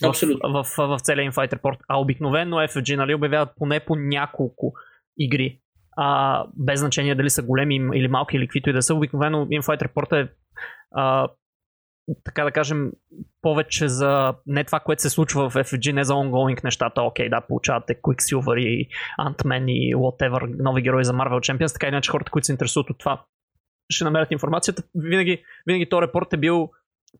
Абсолютно. 0.04 0.52
В, 0.52 0.64
в, 0.64 0.76
в, 0.76 0.98
в 0.98 1.00
целия 1.00 1.32
Infighter 1.32 1.60
Port. 1.60 1.78
А 1.88 2.00
обикновено 2.00 2.56
FFG 2.56 2.96
нали, 2.96 3.14
обявяват 3.14 3.50
поне 3.56 3.80
по 3.80 3.96
няколко 3.96 4.72
игри 5.18 5.61
а, 5.96 6.44
без 6.56 6.80
значение 6.80 7.14
дали 7.14 7.30
са 7.30 7.42
големи 7.42 7.74
или 7.94 8.08
малки 8.08 8.36
или 8.36 8.46
каквито 8.46 8.70
и 8.70 8.72
да 8.72 8.82
са. 8.82 8.94
Обикновено 8.94 9.46
Infight 9.46 9.88
Report 9.88 10.22
е 10.22 10.28
а, 10.90 11.28
така 12.24 12.44
да 12.44 12.50
кажем, 12.50 12.92
повече 13.42 13.88
за 13.88 14.34
не 14.46 14.64
това, 14.64 14.80
което 14.80 15.02
се 15.02 15.10
случва 15.10 15.50
в 15.50 15.54
FG, 15.54 15.92
не 15.92 16.04
за 16.04 16.12
ongoing 16.12 16.64
нещата. 16.64 17.02
Окей, 17.02 17.28
да, 17.28 17.40
получавате 17.40 18.00
Quicksilver 18.00 18.58
и 18.60 18.88
Ant-Man 19.20 19.70
и 19.70 19.94
whatever, 19.94 20.62
нови 20.62 20.82
герои 20.82 21.04
за 21.04 21.12
Marvel 21.12 21.52
Champions, 21.52 21.72
така 21.72 21.88
иначе 21.88 22.10
хората, 22.10 22.30
които 22.30 22.46
се 22.46 22.52
интересуват 22.52 22.90
от 22.90 22.98
това, 22.98 23.24
ще 23.90 24.04
намерят 24.04 24.32
информацията. 24.32 24.82
Винаги, 24.94 25.42
винаги 25.66 25.88
този 25.88 26.02
репорт 26.02 26.32
е 26.32 26.36
бил 26.36 26.70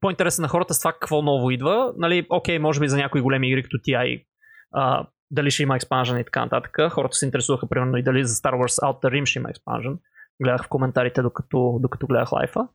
по-интересен 0.01 0.43
на 0.43 0.49
хората 0.49 0.75
с 0.75 0.79
това 0.79 0.93
какво 0.93 1.23
ново 1.23 1.51
идва. 1.51 1.93
Нали, 1.97 2.27
окей, 2.31 2.59
може 2.59 2.81
би 2.81 2.89
за 2.89 2.97
някои 2.97 3.21
големи 3.21 3.49
игри 3.49 3.63
като 3.63 3.77
TI 3.77 4.25
а, 4.73 5.07
дали 5.33 5.51
ще 5.51 5.63
има 5.63 5.77
експанжен 5.77 6.19
и 6.19 6.25
така 6.25 6.41
нататък. 6.41 6.79
Хората 6.91 7.17
се 7.17 7.27
интересуваха 7.27 7.69
примерно 7.69 7.97
и 7.97 8.03
дали 8.03 8.25
за 8.25 8.35
Star 8.35 8.53
Wars 8.53 8.83
Outer 8.83 9.05
Rim 9.05 9.27
ще 9.27 9.39
има 9.39 9.51
експанжен. 9.51 9.99
Гледах 10.43 10.65
в 10.65 10.69
коментарите 10.69 11.23
докато, 11.23 11.79
докато 11.83 12.07
гледах 12.07 12.33
лайфа. 12.33 12.69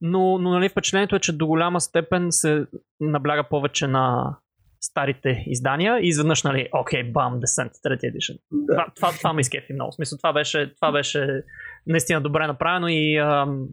Но, 0.00 0.38
но 0.38 0.50
нали, 0.50 0.68
впечатлението 0.68 1.16
е, 1.16 1.20
че 1.20 1.36
до 1.36 1.46
голяма 1.46 1.80
степен 1.80 2.26
се 2.30 2.66
набляга 3.00 3.44
повече 3.44 3.86
на 3.86 4.36
старите 4.80 5.44
издания 5.46 5.98
и 5.98 6.08
изведнъж, 6.08 6.42
нали, 6.42 6.68
окей, 6.72 7.02
okay, 7.02 7.12
бам, 7.12 7.40
Descent 7.40 7.70
3 7.70 8.00
Edition. 8.00 8.38
Да. 8.52 8.74
Това, 8.74 8.86
това, 8.96 9.12
това 9.12 9.32
ме 9.32 9.40
изкефи 9.40 9.72
много. 9.72 9.92
В 9.92 9.94
смисъл, 9.94 10.18
това 10.18 10.32
беше, 10.32 10.74
това 10.74 10.92
беше 10.92 11.42
наистина 11.86 12.20
добре 12.20 12.46
направено 12.46 12.88
и, 12.88 13.16
ам, 13.16 13.68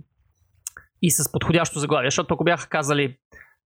и 1.02 1.11
с 1.11 1.31
подходящо 1.31 1.80
заглавие, 1.80 2.07
защото 2.07 2.34
ако 2.34 2.44
бяха 2.44 2.69
казали 2.69 3.18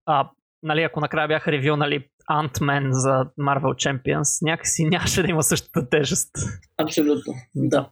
а, 0.06 0.30
нали, 0.62 0.82
ако 0.82 1.00
накрая 1.00 1.28
бяха 1.28 1.52
ревю, 1.52 1.76
нали, 1.76 2.08
Ant-Man 2.30 2.90
за 2.90 3.26
Marvel 3.38 3.74
Champions, 3.74 4.42
някакси 4.42 4.84
нямаше 4.90 5.22
да 5.22 5.30
има 5.30 5.42
същата 5.42 5.88
тежест. 5.88 6.30
Абсолютно, 6.78 7.34
да. 7.54 7.88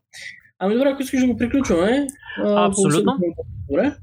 Ами 0.58 0.74
добре, 0.74 0.88
ако 0.88 1.02
искаш 1.02 1.20
да 1.20 1.26
го 1.26 1.36
приключваме. 1.36 2.06
Абсолютно. 2.44 3.18
Добре. 3.70 3.96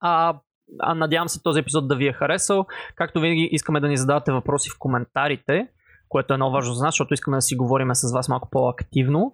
А, 0.00 0.38
а, 0.80 0.94
надявам 0.94 1.28
се 1.28 1.42
този 1.42 1.60
епизод 1.60 1.88
да 1.88 1.96
ви 1.96 2.06
е 2.06 2.12
харесал. 2.12 2.66
Както 2.94 3.20
винаги 3.20 3.48
искаме 3.52 3.80
да 3.80 3.88
ни 3.88 3.96
задавате 3.96 4.32
въпроси 4.32 4.70
в 4.70 4.78
коментарите, 4.78 5.68
което 6.08 6.34
е 6.34 6.36
много 6.36 6.52
важно 6.52 6.74
за 6.74 6.84
нас, 6.84 6.94
защото 6.94 7.14
искаме 7.14 7.36
да 7.36 7.42
си 7.42 7.56
говорим 7.56 7.94
с 7.94 8.12
вас 8.12 8.28
малко 8.28 8.48
по-активно. 8.50 9.32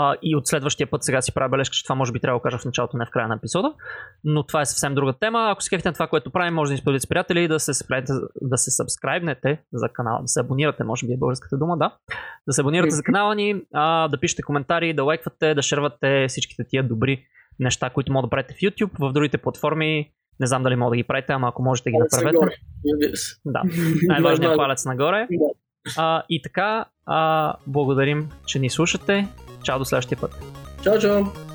А, 0.00 0.16
и 0.22 0.36
от 0.36 0.46
следващия 0.46 0.86
път 0.90 1.04
сега 1.04 1.22
си 1.22 1.34
правя 1.34 1.48
бележка, 1.48 1.74
че 1.74 1.82
това 1.82 1.94
може 1.94 2.12
би 2.12 2.20
трябва 2.20 2.38
да 2.38 2.42
кажа 2.42 2.58
в 2.58 2.64
началото, 2.64 2.96
не 2.96 3.06
в 3.06 3.10
края 3.10 3.28
на 3.28 3.34
епизода. 3.34 3.74
Но 4.24 4.42
това 4.42 4.60
е 4.60 4.66
съвсем 4.66 4.94
друга 4.94 5.12
тема. 5.12 5.48
Ако 5.50 5.62
си 5.62 5.78
на 5.84 5.92
това, 5.92 6.06
което 6.06 6.30
правим, 6.30 6.54
може 6.54 6.68
да 6.68 6.72
ни 6.72 6.78
споделите 6.78 7.06
с 7.06 7.08
приятели 7.08 7.44
и 7.44 7.48
да 7.48 7.60
се, 7.60 7.84
да 8.42 8.58
се 8.58 8.70
сабскрайбнете 8.70 9.62
за 9.72 9.88
канала, 9.88 10.22
да 10.22 10.28
се 10.28 10.40
абонирате, 10.40 10.84
може 10.84 11.06
би 11.06 11.12
е 11.12 11.16
българската 11.16 11.58
дума, 11.58 11.78
да. 11.78 11.94
Да 12.46 12.52
се 12.52 12.60
абонирате 12.60 12.94
за 12.94 13.02
канала 13.02 13.34
ни, 13.34 13.62
а, 13.74 14.08
да 14.08 14.20
пишете 14.20 14.42
коментари, 14.42 14.94
да 14.94 15.04
лайквате, 15.04 15.54
да 15.54 15.62
шервате 15.62 16.26
всичките 16.28 16.64
тия 16.68 16.88
добри 16.88 17.24
неща, 17.60 17.90
които 17.90 18.12
могат 18.12 18.26
да 18.26 18.30
правите 18.30 18.54
в 18.54 18.56
YouTube, 18.56 19.10
в 19.10 19.12
другите 19.12 19.38
платформи. 19.38 20.10
Не 20.40 20.46
знам 20.46 20.62
дали 20.62 20.76
мога 20.76 20.90
да 20.90 20.96
ги 20.96 21.04
правите, 21.04 21.32
ама 21.32 21.48
ако 21.48 21.62
можете 21.62 21.90
да 21.90 21.92
ги 21.96 21.98
направете. 21.98 22.56
Да, 23.44 23.62
най-важният 24.02 24.56
палец 24.56 24.84
нагоре. 24.84 25.28
А, 25.96 26.22
и 26.28 26.42
така, 26.42 26.84
а, 27.06 27.54
благодарим, 27.66 28.28
че 28.46 28.58
ни 28.58 28.70
слушате. 28.70 29.28
Чао 29.62 29.78
до 29.78 29.84
следващия 29.84 30.18
път. 30.18 30.42
Чао, 30.82 30.98
чао! 30.98 31.47